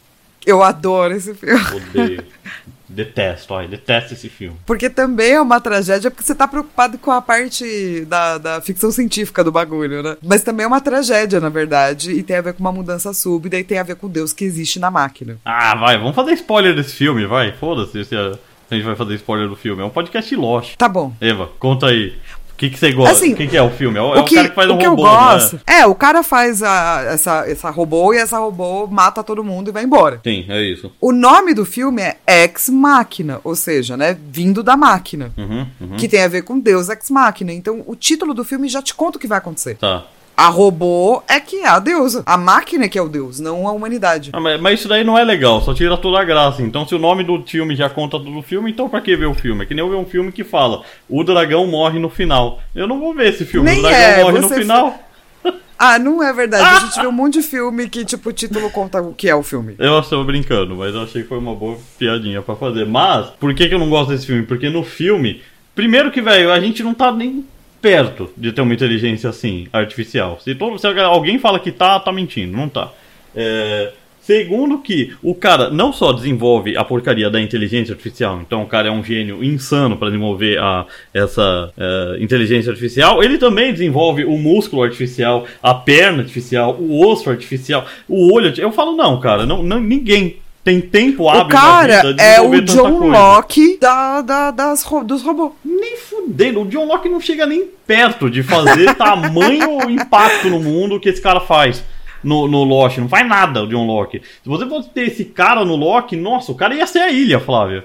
eu 0.46 0.62
adoro 0.62 1.14
esse 1.14 1.34
filme. 1.34 1.60
Odeio. 1.74 2.24
detesto, 2.90 3.54
ai, 3.54 3.68
detesto 3.68 4.14
esse 4.14 4.28
filme. 4.28 4.56
Porque 4.66 4.90
também 4.90 5.32
é 5.32 5.40
uma 5.40 5.60
tragédia, 5.60 6.10
porque 6.10 6.24
você 6.24 6.34
tá 6.34 6.46
preocupado 6.46 6.98
com 6.98 7.10
a 7.10 7.22
parte 7.22 8.04
da, 8.06 8.38
da 8.38 8.60
ficção 8.60 8.90
científica 8.90 9.44
do 9.44 9.52
bagulho, 9.52 10.02
né? 10.02 10.16
Mas 10.22 10.42
também 10.42 10.64
é 10.64 10.66
uma 10.66 10.80
tragédia, 10.80 11.40
na 11.40 11.48
verdade, 11.48 12.12
e 12.12 12.22
tem 12.22 12.36
a 12.36 12.42
ver 12.42 12.54
com 12.54 12.60
uma 12.60 12.72
mudança 12.72 13.12
súbita 13.14 13.56
e 13.56 13.64
tem 13.64 13.78
a 13.78 13.82
ver 13.82 13.96
com 13.96 14.08
Deus 14.08 14.32
que 14.32 14.44
existe 14.44 14.78
na 14.78 14.90
máquina. 14.90 15.38
Ah, 15.44 15.74
vai, 15.76 15.96
vamos 15.96 16.14
fazer 16.14 16.32
spoiler 16.32 16.74
desse 16.74 16.94
filme, 16.94 17.26
vai. 17.26 17.52
Foda-se 17.52 18.04
se 18.04 18.16
a, 18.16 18.32
se 18.32 18.38
a 18.70 18.74
gente 18.74 18.84
vai 18.84 18.96
fazer 18.96 19.14
spoiler 19.14 19.48
do 19.48 19.56
filme. 19.56 19.82
É 19.82 19.84
um 19.84 19.90
podcast 19.90 20.34
Lost. 20.34 20.76
Tá 20.76 20.88
bom. 20.88 21.12
Eva, 21.20 21.48
conta 21.58 21.86
aí. 21.86 22.14
O 22.60 22.62
que, 22.62 22.68
que 22.68 22.78
você 22.78 22.92
gosta? 22.92 23.12
Assim, 23.14 23.32
o 23.32 23.36
que, 23.36 23.46
que 23.46 23.56
é 23.56 23.62
o 23.62 23.70
filme? 23.70 23.98
É 23.98 24.02
o, 24.02 24.14
é 24.16 24.20
o 24.20 24.24
que, 24.24 24.34
o 24.34 24.36
cara 24.36 24.48
que 24.50 24.54
faz 24.54 24.68
o 24.70 24.74
um 24.74 24.78
que 24.78 24.84
robô, 24.86 25.02
eu 25.06 25.08
gosto. 25.08 25.56
né? 25.56 25.62
É, 25.66 25.86
o 25.86 25.94
cara 25.94 26.22
faz 26.22 26.62
a- 26.62 27.04
essa, 27.08 27.44
essa 27.48 27.70
robô 27.70 28.12
e 28.12 28.18
essa 28.18 28.38
robô 28.38 28.86
mata 28.86 29.24
todo 29.24 29.42
mundo 29.42 29.68
e 29.68 29.72
vai 29.72 29.82
embora. 29.82 30.20
Sim, 30.22 30.44
é 30.46 30.60
isso. 30.62 30.92
O 31.00 31.10
nome 31.10 31.54
do 31.54 31.64
filme 31.64 32.02
é 32.02 32.18
Ex 32.44 32.68
Machina, 32.68 33.40
ou 33.42 33.56
seja, 33.56 33.96
né, 33.96 34.14
vindo 34.30 34.62
da 34.62 34.76
máquina. 34.76 35.32
Uhum, 35.38 35.66
uhum. 35.80 35.96
Que 35.96 36.06
tem 36.06 36.22
a 36.22 36.28
ver 36.28 36.42
com 36.42 36.60
Deus 36.60 36.90
Ex 36.90 37.08
Machina. 37.08 37.50
Então, 37.50 37.82
o 37.86 37.96
título 37.96 38.34
do 38.34 38.44
filme 38.44 38.68
já 38.68 38.82
te 38.82 38.94
conta 38.94 39.16
o 39.16 39.20
que 39.20 39.26
vai 39.26 39.38
acontecer. 39.38 39.76
Tá. 39.76 40.04
A 40.40 40.48
robô 40.48 41.22
é 41.28 41.38
que 41.38 41.56
é 41.56 41.68
a 41.68 41.78
deusa. 41.78 42.22
A 42.24 42.38
máquina 42.38 42.86
é 42.86 42.88
que 42.88 42.98
é 42.98 43.02
o 43.02 43.10
deus, 43.10 43.38
não 43.38 43.68
a 43.68 43.72
humanidade. 43.72 44.30
Ah, 44.32 44.40
mas, 44.40 44.58
mas 44.58 44.80
isso 44.80 44.88
daí 44.88 45.04
não 45.04 45.18
é 45.18 45.22
legal, 45.22 45.60
só 45.60 45.74
tira 45.74 45.98
toda 45.98 46.18
a 46.18 46.24
graça. 46.24 46.62
Então, 46.62 46.88
se 46.88 46.94
o 46.94 46.98
nome 46.98 47.22
do 47.22 47.42
filme 47.46 47.76
já 47.76 47.90
conta 47.90 48.18
do 48.18 48.40
filme, 48.40 48.70
então 48.70 48.88
pra 48.88 49.02
que 49.02 49.14
ver 49.14 49.26
o 49.26 49.34
filme? 49.34 49.64
É 49.64 49.66
que 49.66 49.74
nem 49.74 49.84
eu 49.84 49.90
ver 49.90 49.96
um 49.96 50.06
filme 50.06 50.32
que 50.32 50.42
fala 50.42 50.82
o 51.10 51.22
dragão 51.22 51.66
morre 51.66 51.98
no 51.98 52.08
final. 52.08 52.58
Eu 52.74 52.86
não 52.86 52.98
vou 52.98 53.12
ver 53.12 53.34
esse 53.34 53.44
filme, 53.44 53.68
Nem 53.68 53.80
o 53.80 53.82
dragão 53.82 53.98
é, 53.98 54.22
morre 54.22 54.38
no 54.40 54.48
final. 54.48 54.98
Ah, 55.82 55.98
não 55.98 56.22
é 56.22 56.30
verdade. 56.30 56.62
A 56.62 56.80
gente 56.80 57.00
vê 57.00 57.06
um 57.06 57.12
monte 57.12 57.40
de 57.40 57.42
filme 57.42 57.88
que, 57.88 58.04
tipo, 58.04 58.28
o 58.28 58.32
título 58.34 58.68
conta 58.70 59.00
o 59.00 59.14
que 59.14 59.30
é 59.30 59.34
o 59.34 59.42
filme. 59.42 59.76
Eu 59.78 59.98
estou 59.98 60.22
brincando, 60.22 60.76
mas 60.76 60.94
eu 60.94 61.02
achei 61.02 61.22
que 61.22 61.28
foi 61.28 61.38
uma 61.38 61.54
boa 61.54 61.78
piadinha 61.98 62.42
pra 62.42 62.54
fazer. 62.54 62.84
Mas, 62.84 63.30
por 63.40 63.54
que, 63.54 63.66
que 63.66 63.74
eu 63.74 63.78
não 63.78 63.88
gosto 63.88 64.10
desse 64.10 64.26
filme? 64.26 64.42
Porque 64.42 64.68
no 64.68 64.84
filme, 64.84 65.40
primeiro 65.74 66.10
que, 66.10 66.20
velho, 66.20 66.52
a 66.52 66.60
gente 66.60 66.82
não 66.82 66.92
tá 66.92 67.10
nem 67.10 67.46
perto 67.80 68.30
de 68.36 68.52
ter 68.52 68.60
uma 68.60 68.74
inteligência 68.74 69.30
assim, 69.30 69.66
artificial. 69.72 70.38
Se, 70.42 70.54
todo, 70.54 70.78
se 70.78 70.86
alguém 70.86 71.38
fala 71.38 71.58
que 71.58 71.72
tá, 71.72 71.98
tá 71.98 72.12
mentindo, 72.12 72.56
não 72.56 72.68
tá. 72.68 72.90
É, 73.34 73.92
Segundo 74.22 74.78
que 74.78 75.12
o 75.22 75.34
cara 75.34 75.70
não 75.70 75.92
só 75.92 76.12
desenvolve 76.12 76.76
a 76.76 76.84
porcaria 76.84 77.30
da 77.30 77.40
inteligência 77.40 77.92
artificial, 77.92 78.38
então 78.40 78.62
o 78.62 78.66
cara 78.66 78.86
é 78.88 78.90
um 78.90 79.02
gênio 79.02 79.42
insano 79.42 79.96
para 79.96 80.08
desenvolver 80.08 80.58
a, 80.58 80.84
essa 81.12 81.72
é, 81.76 82.18
inteligência 82.20 82.70
artificial, 82.70 83.24
ele 83.24 83.38
também 83.38 83.72
desenvolve 83.72 84.24
o 84.24 84.36
músculo 84.38 84.82
artificial, 84.84 85.46
a 85.62 85.72
perna 85.74 86.18
artificial, 86.20 86.76
o 86.78 87.04
osso 87.04 87.30
artificial, 87.30 87.86
o 88.06 88.32
olho. 88.32 88.52
Eu 88.56 88.70
falo, 88.70 88.94
não, 88.94 89.18
cara, 89.18 89.46
não, 89.46 89.62
não- 89.62 89.80
ninguém 89.80 90.36
tem 90.62 90.80
tempo 90.80 91.26
hábil 91.28 91.46
O 91.46 91.48
cara 91.48 92.14
é 92.18 92.40
o 92.40 92.60
John. 92.60 93.08
Locke 93.08 93.78
da, 93.80 94.20
da- 94.20 94.50
das, 94.50 94.86
dos 95.06 95.22
robôs. 95.22 95.52
Nem 95.64 95.96
fudendo, 96.30 96.62
o 96.62 96.66
John 96.66 96.84
Locke 96.86 97.08
não 97.08 97.20
chega 97.20 97.44
nem 97.44 97.66
perto 97.86 98.30
de 98.30 98.42
fazer 98.42 98.94
tamanho 98.94 99.90
impacto 99.90 100.48
no 100.48 100.60
mundo 100.60 101.00
que 101.00 101.08
esse 101.08 101.20
cara 101.20 101.40
faz 101.40 101.82
no, 102.22 102.46
no 102.46 102.62
Lost. 102.62 102.98
Não 102.98 103.08
faz 103.08 103.26
nada 103.26 103.64
o 103.64 103.66
John 103.66 103.84
Locke. 103.86 104.20
Se 104.42 104.48
você 104.48 104.66
fosse 104.66 104.88
ter 104.90 105.08
esse 105.08 105.24
cara 105.24 105.64
no 105.64 105.74
Loki, 105.74 106.16
nossa, 106.16 106.52
o 106.52 106.54
cara 106.54 106.74
ia 106.74 106.86
ser 106.86 107.00
a 107.00 107.10
ilha, 107.10 107.40
Flávia. 107.40 107.84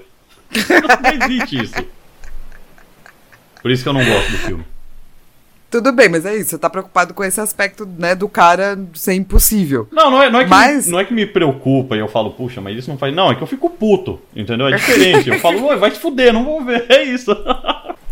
Não 1.02 1.26
existe 1.26 1.64
isso. 1.64 1.74
Por 3.60 3.70
isso 3.70 3.82
que 3.82 3.88
eu 3.88 3.92
não 3.92 4.04
gosto 4.04 4.30
do 4.30 4.38
filme. 4.38 4.64
Tudo 5.68 5.90
bem, 5.90 6.08
mas 6.08 6.24
é 6.24 6.36
isso. 6.36 6.50
Você 6.50 6.58
tá 6.58 6.70
preocupado 6.70 7.12
com 7.12 7.24
esse 7.24 7.40
aspecto, 7.40 7.84
né, 7.98 8.14
do 8.14 8.28
cara 8.28 8.78
ser 8.94 9.14
impossível. 9.14 9.88
Não, 9.90 10.08
não 10.10 10.22
é, 10.22 10.30
não, 10.30 10.40
é 10.40 10.44
que 10.44 10.50
Mas- 10.50 10.86
me, 10.86 10.92
não 10.92 11.00
é 11.00 11.04
que 11.04 11.12
me 11.12 11.26
preocupa 11.26 11.96
e 11.96 11.98
eu 11.98 12.06
falo, 12.06 12.30
puxa, 12.30 12.60
mas 12.60 12.78
isso 12.78 12.88
não 12.88 12.96
faz. 12.96 13.12
Não, 13.12 13.32
é 13.32 13.34
que 13.34 13.42
eu 13.42 13.46
fico 13.46 13.68
puto, 13.68 14.20
entendeu? 14.34 14.68
É 14.68 14.76
diferente. 14.76 15.28
Eu 15.28 15.40
falo, 15.40 15.64
"Oi, 15.66 15.76
vai 15.76 15.90
se 15.90 15.98
fuder, 15.98 16.32
não 16.32 16.44
vou 16.44 16.62
ver. 16.64 16.86
É 16.88 17.02
isso. 17.02 17.32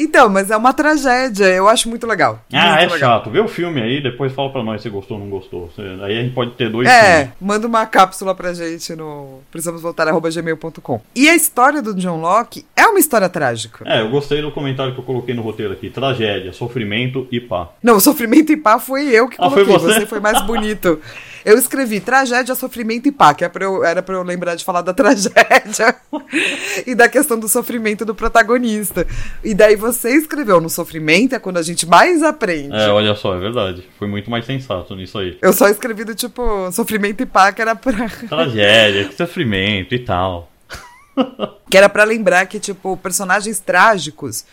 Então, 0.00 0.28
mas 0.28 0.48
é 0.50 0.56
uma 0.56 0.72
tragédia. 0.72 1.46
Eu 1.46 1.68
acho 1.68 1.88
muito 1.88 2.06
legal. 2.06 2.40
Ah, 2.52 2.56
muito 2.68 2.78
é 2.78 2.82
legal. 2.82 2.98
chato. 2.98 3.30
Vê 3.30 3.40
o 3.40 3.48
filme 3.48 3.80
aí, 3.82 4.00
depois 4.00 4.32
fala 4.32 4.50
pra 4.52 4.62
nós 4.62 4.80
se 4.80 4.88
gostou 4.88 5.16
ou 5.18 5.24
não 5.24 5.30
gostou. 5.30 5.70
Aí 6.04 6.18
a 6.18 6.22
gente 6.22 6.34
pode 6.34 6.52
ter 6.52 6.70
dois 6.70 6.88
É, 6.88 7.16
filmes. 7.16 7.32
manda 7.40 7.66
uma 7.66 7.84
cápsula 7.84 8.32
pra 8.34 8.52
gente 8.54 8.94
no 8.94 9.40
precisamos 9.50 9.82
voltar 9.82 10.06
gmail.com. 10.06 11.00
E 11.16 11.28
a 11.28 11.34
história 11.34 11.82
do 11.82 11.94
John 11.94 12.20
Locke 12.20 12.64
é 12.76 12.86
uma 12.86 13.00
história 13.00 13.28
trágica. 13.28 13.84
É, 13.90 14.00
eu 14.00 14.08
gostei 14.10 14.40
do 14.40 14.52
comentário 14.52 14.94
que 14.94 15.00
eu 15.00 15.04
coloquei 15.04 15.34
no 15.34 15.42
roteiro 15.42 15.72
aqui. 15.72 15.90
Tragédia, 15.90 16.52
sofrimento 16.52 17.26
e 17.32 17.40
pá. 17.40 17.68
Não, 17.82 17.98
sofrimento 17.98 18.52
e 18.52 18.56
pá 18.56 18.78
foi 18.78 19.08
eu 19.08 19.28
que 19.28 19.36
Ah, 19.40 19.50
foi 19.50 19.64
coloquei. 19.64 19.88
você? 19.88 20.00
você? 20.00 20.06
foi 20.06 20.20
mais 20.20 20.40
bonito. 20.42 21.00
Eu 21.44 21.56
escrevi 21.58 22.00
tragédia, 22.00 22.54
sofrimento 22.54 23.06
e 23.08 23.12
pá, 23.12 23.32
que 23.34 23.44
é 23.44 23.48
pra 23.48 23.64
eu- 23.64 23.84
era 23.84 24.02
pra 24.02 24.14
eu 24.16 24.22
lembrar 24.22 24.54
de 24.54 24.64
falar 24.64 24.82
da 24.82 24.92
tragédia 24.94 25.94
e 26.86 26.94
da 26.94 27.08
questão 27.08 27.38
do 27.38 27.48
sofrimento 27.48 28.04
do 28.04 28.14
protagonista. 28.14 29.06
E 29.42 29.54
daí 29.54 29.76
você 29.76 30.10
escreveu 30.16 30.60
no 30.60 30.68
sofrimento, 30.68 31.34
é 31.34 31.38
quando 31.38 31.56
a 31.58 31.62
gente 31.62 31.86
mais 31.86 32.22
aprende. 32.22 32.74
É, 32.74 32.88
olha 32.88 33.14
só, 33.14 33.34
é 33.34 33.38
verdade. 33.38 33.86
Foi 33.98 34.08
muito 34.08 34.30
mais 34.30 34.44
sensato 34.44 34.94
nisso 34.96 35.18
aí. 35.18 35.38
Eu 35.40 35.52
só 35.52 35.68
escrevi 35.68 36.04
do 36.04 36.14
tipo, 36.14 36.70
sofrimento 36.72 37.22
e 37.22 37.26
pá, 37.26 37.52
que 37.52 37.62
era 37.62 37.74
pra. 37.76 38.08
Tragédia, 38.28 39.04
que 39.08 39.16
sofrimento 39.16 39.94
e 39.94 39.98
tal. 40.00 40.50
Que 41.68 41.76
era 41.76 41.88
pra 41.88 42.04
lembrar 42.04 42.46
que, 42.46 42.60
tipo, 42.60 42.96
personagens 42.96 43.58
trágicos, 43.58 44.44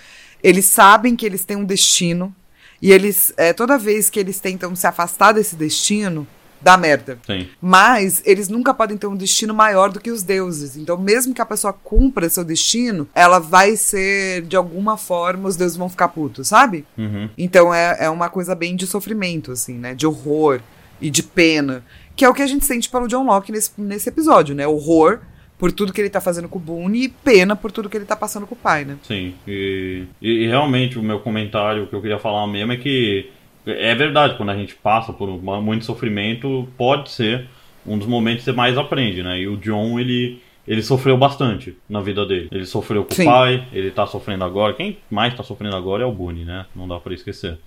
eles 0.44 0.66
sabem 0.66 1.16
que 1.16 1.26
eles 1.26 1.46
têm 1.46 1.56
um 1.58 1.64
destino. 1.66 2.36
E 2.82 2.92
eles, 2.92 3.34
é, 3.38 3.54
toda 3.54 3.78
vez 3.78 4.10
que 4.10 4.20
eles 4.20 4.40
tentam 4.40 4.76
se 4.76 4.86
afastar 4.86 5.32
desse 5.32 5.56
destino, 5.56 6.28
dá 6.66 6.76
merda. 6.78 7.20
Sim. 7.28 7.48
Mas 7.62 8.24
eles 8.26 8.50
nunca 8.50 8.74
podem 8.74 8.98
ter 8.98 9.06
um 9.06 9.16
destino 9.16 9.54
maior 9.54 9.92
do 9.92 10.00
que 10.00 10.10
os 10.10 10.24
deuses. 10.24 10.76
Então, 10.76 10.98
mesmo 10.98 11.32
que 11.32 11.40
a 11.42 11.46
pessoa 11.46 11.72
cumpra 11.72 12.28
seu 12.28 12.44
destino, 12.44 13.08
ela 13.14 13.38
vai 13.38 13.76
ser, 13.76 14.42
de 14.42 14.56
alguma 14.56 14.98
forma, 14.98 15.48
os 15.48 15.56
deuses 15.56 15.78
vão 15.78 15.88
ficar 15.88 16.08
putos, 16.08 16.48
sabe? 16.48 16.84
Uhum. 16.98 17.30
Então 17.38 17.72
é, 17.72 17.98
é 18.06 18.10
uma 18.10 18.30
coisa 18.30 18.56
bem 18.56 18.76
de 18.76 18.88
sofrimento, 18.88 19.52
assim, 19.52 19.76
né? 19.78 19.94
De 19.94 20.08
horror 20.08 20.60
e 21.00 21.12
de 21.12 21.22
pena. 21.22 21.86
Que 22.16 22.26
é 22.26 22.30
o 22.30 22.34
que 22.34 22.42
a 22.42 22.48
gente 22.48 22.66
sente 22.66 22.90
pelo 22.90 23.08
John 23.08 23.26
Locke 23.28 23.52
nesse, 23.52 23.70
nesse 23.78 24.10
episódio, 24.10 24.56
né? 24.56 24.66
Horror 24.66 25.20
por 25.60 25.72
tudo 25.72 25.94
que 25.94 26.02
ele 26.02 26.10
tá 26.10 26.20
fazendo 26.20 26.50
com 26.50 26.58
o 26.58 26.62
Boone 26.62 27.04
e 27.04 27.10
pena 27.10 27.56
por 27.56 27.72
tudo 27.72 27.90
que 27.90 27.96
ele 27.96 28.06
tá 28.06 28.16
passando 28.16 28.48
com 28.48 28.56
o 28.56 28.58
pai, 28.58 28.84
né? 28.86 28.98
Sim, 29.08 29.36
e, 29.48 30.04
e- 30.22 30.44
e 30.44 30.48
realmente 30.48 30.98
o 30.98 31.04
meu 31.04 31.20
comentário, 31.20 31.84
o 31.84 31.88
que 31.88 31.96
eu 31.96 32.02
queria 32.02 32.20
falar 32.20 32.46
mesmo 32.48 32.72
é 32.74 32.78
que 32.78 33.30
é 33.66 33.96
verdade, 33.96 34.36
quando 34.36 34.50
a 34.50 34.56
gente 34.56 34.76
passa 34.76 35.12
por 35.14 35.28
muito 35.62 35.86
sofrimento, 35.86 36.68
pode 36.78 37.10
ser 37.12 37.46
um 37.86 37.98
dos 37.98 38.08
momentos 38.08 38.40
que 38.44 38.46
você 38.52 38.56
mais 38.56 38.78
aprende, 38.78 39.22
né? 39.24 39.40
E 39.40 39.48
o 39.48 39.58
John, 39.58 40.00
ele, 40.00 40.40
ele 40.68 40.82
sofreu 40.82 41.18
bastante 41.18 41.76
na 41.90 42.02
vida 42.02 42.26
dele. 42.26 42.48
Ele 42.52 42.66
sofreu 42.66 43.04
com 43.06 43.14
Sim. 43.14 43.24
o 43.24 43.32
pai, 43.32 43.66
ele 43.72 43.92
tá 43.92 44.06
sofrendo 44.08 44.44
agora. 44.44 44.74
Quem 44.74 44.98
mais 45.10 45.34
tá 45.36 45.44
sofrendo 45.44 45.76
agora 45.76 46.04
é 46.04 46.06
o 46.06 46.12
Boone, 46.12 46.46
né? 46.46 46.66
Não 46.76 46.88
dá 46.88 47.00
pra 47.00 47.14
esquecer. 47.14 47.58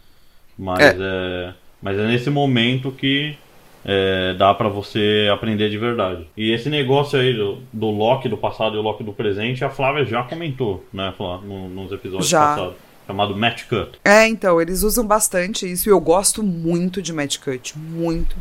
Mas 0.59 0.81
É. 0.81 0.97
é, 1.01 1.53
mas 1.81 1.99
é 1.99 2.07
nesse 2.07 2.31
momento 2.31 2.91
que 2.91 3.37
é, 3.85 4.35
dá 4.35 4.53
pra 4.53 4.69
você 4.69 5.29
aprender 5.33 5.71
de 5.71 5.79
verdade. 5.79 6.27
E 6.37 6.51
esse 6.51 6.69
negócio 6.69 7.19
aí 7.19 7.33
do, 7.33 7.59
do 7.73 7.91
Loki 7.91 8.29
do 8.29 8.37
passado 8.37 8.75
e 8.75 8.79
o 8.79 8.83
Loki 8.83 9.05
do 9.05 9.13
presente, 9.13 9.65
a 9.65 9.71
Flávia 9.71 10.05
já 10.05 10.25
comentou, 10.25 10.85
né, 10.93 11.15
Flá, 11.17 11.39
no- 11.39 11.69
nos 11.69 11.93
episódios 11.93 12.29
Já. 12.29 12.41
passados. 12.41 12.75
Chamado 13.09 13.35
Match 13.35 13.65
Cut. 13.69 13.99
É, 14.05 14.29
então, 14.29 14.61
eles 14.61 14.83
usam 14.83 15.05
bastante 15.07 15.69
isso 15.71 15.89
e 15.89 15.91
eu 15.93 15.99
gosto 15.99 16.43
muito 16.43 17.01
de 17.01 17.13
Match 17.13 17.39
Cut, 17.39 17.77
muito. 17.79 18.37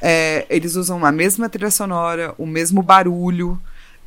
É, 0.00 0.46
eles 0.48 0.74
usam 0.74 1.04
a 1.04 1.12
mesma 1.12 1.48
trilha 1.50 1.70
sonora, 1.70 2.34
o 2.38 2.46
mesmo 2.46 2.82
barulho, 2.82 3.60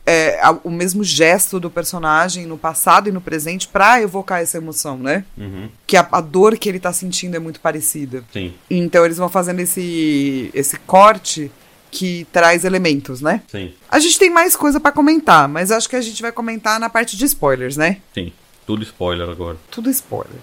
é, 0.05 0.39
a- 0.41 0.57
o 0.63 0.71
mesmo 0.71 1.03
gesto 1.03 1.59
do 1.59 1.69
personagem 1.69 2.45
no 2.47 2.57
passado 2.57 3.07
e 3.07 3.11
no 3.11 3.21
presente 3.21 3.67
pra 3.67 4.01
evocar 4.01 4.41
essa 4.41 4.57
emoção, 4.57 4.97
né? 4.97 5.23
Uhum, 5.37 5.69
Que 5.85 5.95
a, 5.95 6.07
a 6.11 6.21
dor 6.21 6.57
que 6.57 6.67
ele 6.67 6.79
tá 6.79 6.91
sentindo 6.91 7.35
é 7.35 7.39
muito 7.39 7.59
parecida. 7.59 8.23
sim, 8.33 8.53
Então 8.69 9.05
eles 9.05 9.17
vão 9.17 9.29
fazendo 9.29 9.59
esse, 9.59 10.49
esse 10.53 10.77
corte 10.79 11.51
que 11.91 12.25
traz 12.31 12.65
elementos, 12.65 13.19
né? 13.21 13.41
sim, 13.47 13.73
A 13.89 13.99
gente 13.99 14.17
tem 14.19 14.29
mais 14.29 14.55
coisa 14.55 14.79
pra 14.79 14.91
comentar, 14.91 15.47
mas 15.47 15.71
acho 15.71 15.89
que 15.89 15.95
a 15.95 16.01
gente 16.01 16.21
vai 16.21 16.31
comentar 16.31 16.79
na 16.79 16.89
parte 16.89 17.15
de 17.17 17.25
spoilers, 17.25 17.77
né? 17.77 17.97
sim. 18.13 18.31
Tudo 18.69 18.83
spoiler 18.83 19.27
agora. 19.27 19.57
Tudo 19.71 19.89
spoiler. 19.89 20.39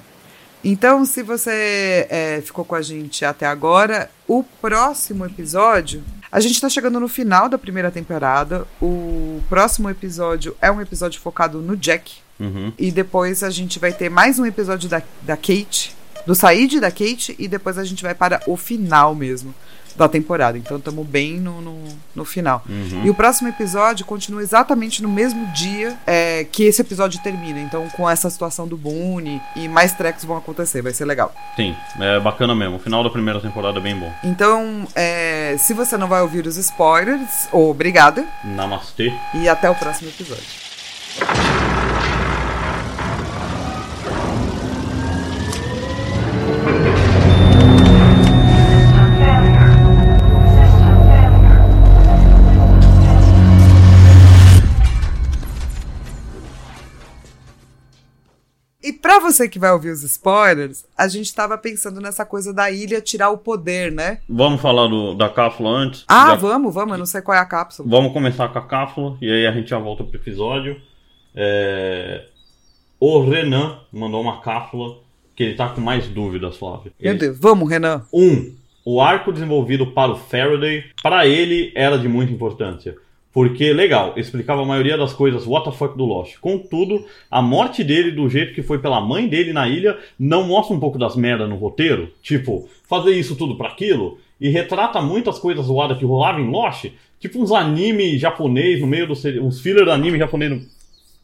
Então, 0.64 1.05
se 1.05 1.22
você 1.22 2.09
é, 2.11 2.43
ficou 2.45 2.64
com 2.64 2.74
a 2.74 2.83
gente 2.83 3.24
até 3.24 3.47
agora, 3.47 4.11
o 4.27 4.43
próximo 4.43 5.24
episódio. 5.24 6.03
A 6.33 6.41
gente 6.41 6.61
tá 6.61 6.68
chegando 6.68 6.99
no 6.99 7.07
final 7.07 7.49
da 7.49 7.57
primeira 7.57 7.89
temporada. 7.89 8.66
O 8.83 9.41
próximo 9.49 9.89
episódio 9.89 10.57
é 10.61 10.72
um 10.72 10.81
episódio 10.81 11.20
focado 11.20 11.62
no 11.62 11.77
Jack. 11.77 12.14
Uhum, 12.41 12.72
E 12.77 12.91
depois 12.91 13.45
a 13.45 13.51
gente 13.51 13.79
vai 13.79 13.93
ter 13.93 14.09
mais 14.11 14.41
um 14.41 14.45
episódio 14.45 14.89
da, 14.89 15.01
da 15.22 15.37
Kate, 15.37 15.95
do 16.27 16.35
Said 16.35 16.81
da 16.81 16.91
Kate, 16.91 17.37
e 17.39 17.47
depois 17.47 17.79
a 17.79 17.85
gente 17.85 18.03
vai 18.03 18.12
para 18.12 18.43
o 18.49 18.57
final 18.57 19.14
mesmo 19.14 19.55
da 19.97 20.09
temporada. 20.09 20.59
Então 20.59 20.76
estamos 20.76 21.07
bem 21.07 21.38
no, 21.38 21.61
no, 21.61 21.84
no 22.14 22.24
final. 22.24 22.62
uhum. 22.68 23.03
E 23.05 23.11
o 23.11 23.14
próximo 23.14 23.49
episódio 23.49 24.05
continua 24.05 24.42
exatamente 24.42 25.03
no 25.03 25.09
mesmo 25.09 25.47
dia 25.53 25.97
é, 26.07 26.44
que 26.44 26.64
esse 26.64 26.80
episódio 26.80 27.20
termina. 27.22 27.61
Então, 27.61 27.88
com 27.97 28.09
essa 28.09 28.28
situação 28.30 28.66
do 28.66 28.76
Boone 28.76 29.40
e 29.55 29.68
mais 29.68 29.92
tracks 29.92 30.24
vão 30.24 30.36
acontecer, 30.36 30.82
vai 30.82 30.92
ser 30.92 31.05
legal. 31.05 31.34
Sim, 31.57 31.74
é 32.01 32.20
bacana 32.20 32.55
mesmo. 32.55 32.76
O 32.76 32.78
final 32.78 33.03
da 33.03 33.11
primeira 33.11 33.40
temporada 33.40 33.78
é 33.78 33.82
bem 33.82 33.97
bom. 33.97 34.12
Então, 34.22 34.86
é, 34.94 35.57
se 35.59 35.74
você 35.74 35.97
não 35.97 36.09
vai 36.09 36.22
ouvir 36.22 36.47
os 36.47 36.57
spoilers, 36.57 37.49
obrigada. 37.53 38.26
Namastê. 38.44 39.12
E 39.34 39.49
até 39.49 39.70
o 39.70 39.74
próximo 39.74 40.09
episódio. 40.09 40.44
Pra 59.07 59.20
você 59.20 59.48
que 59.48 59.57
vai 59.57 59.70
ouvir 59.70 59.90
os 59.90 60.02
spoilers, 60.02 60.84
a 60.98 61.07
gente 61.07 61.32
tava 61.32 61.57
pensando 61.57 62.00
nessa 62.00 62.26
coisa 62.26 62.52
da 62.52 62.72
ilha 62.72 63.00
tirar 63.00 63.30
o 63.30 63.38
poder, 63.38 63.92
né? 63.92 64.18
Vamos 64.28 64.61
falar 64.61 64.88
do, 64.88 65.14
da 65.14 65.28
cápsula 65.28 65.70
antes? 65.70 66.04
Ah, 66.09 66.30
Já- 66.30 66.34
vamos, 66.34 66.74
vamos, 66.74 66.90
eu 66.94 66.98
não 66.98 67.07
sei 67.07 67.22
qual 67.22 67.36
é 67.36 67.40
a 67.40 67.44
cápsula. 67.44 67.88
Vamos 67.88 68.12
começar 68.12 68.48
com 68.48 68.59
a 68.59 68.66
cápsula 68.66 69.16
e 69.22 69.30
aí 69.30 69.46
a 69.46 69.52
gente 69.52 69.70
já 69.70 69.78
volta 69.78 70.02
pro 70.02 70.16
episódio. 70.18 70.80
É, 71.36 72.24
O 72.98 73.20
Renan 73.30 73.78
mandou 73.92 74.20
uma 74.20 74.40
cápsula 74.40 74.96
que 75.36 75.44
ele 75.44 75.54
tá 75.54 75.68
com 75.68 75.80
mais 75.80 76.09
dúvidas, 76.09 76.57
Flávio. 76.57 76.90
Meu 77.00 77.12
Ele- 77.12 77.18
Deus, 77.20 77.38
vamos, 77.38 77.70
Renan. 77.70 78.02
Um, 78.12 78.57
o 78.84 79.00
arco 79.00 79.32
desenvolvido 79.32 79.86
para 79.92 80.11
o 80.11 80.16
Faraday, 80.16 80.82
para 81.00 81.28
ele 81.28 81.72
era 81.76 81.96
de 81.96 82.09
muita 82.09 82.32
importância. 82.32 82.96
Porque, 83.37 83.70
legal, 83.70 84.14
explicava 84.16 84.62
a 84.62 84.64
maioria 84.64 84.97
das 84.97 85.12
coisas 85.12 85.47
what 85.47 85.68
the 85.68 85.76
fuck 85.76 85.95
do 85.95 86.07
Lost. 86.07 86.39
Contudo, 86.39 87.05
a 87.30 87.43
morte 87.43 87.84
dele, 87.84 88.11
do 88.11 88.30
jeito 88.30 88.55
que 88.55 88.62
foi 88.62 88.78
pela 88.78 88.99
mãe 88.99 89.28
dele 89.28 89.53
na 89.53 89.68
ilha, 89.68 89.99
não 90.18 90.45
mostra 90.45 90.74
um 90.74 90.80
pouco 90.80 90.99
das 90.99 91.14
merdas 91.16 91.47
no 91.47 91.57
roteiro? 91.57 92.11
Tipo, 92.22 92.66
fazer 92.89 93.11
isso 93.11 93.37
tudo 93.37 93.55
para 93.55 93.68
aquilo? 93.68 94.16
E 94.41 94.49
retrata 94.49 95.03
muitas 95.03 95.39
coisas 95.39 95.66
zoadas 95.66 95.99
que 95.99 96.05
rolavam 96.07 96.41
em 96.41 96.51
Lost? 96.51 96.87
Tipo 97.20 97.43
uns 97.43 97.53
anime 97.53 98.16
japonês 98.16 98.80
no 98.80 98.87
meio 98.87 99.07
do 99.07 99.12
uns 99.43 99.61
filler 99.61 99.87
anime 99.91 100.16
japonês 100.16 100.51
no, 100.53 100.62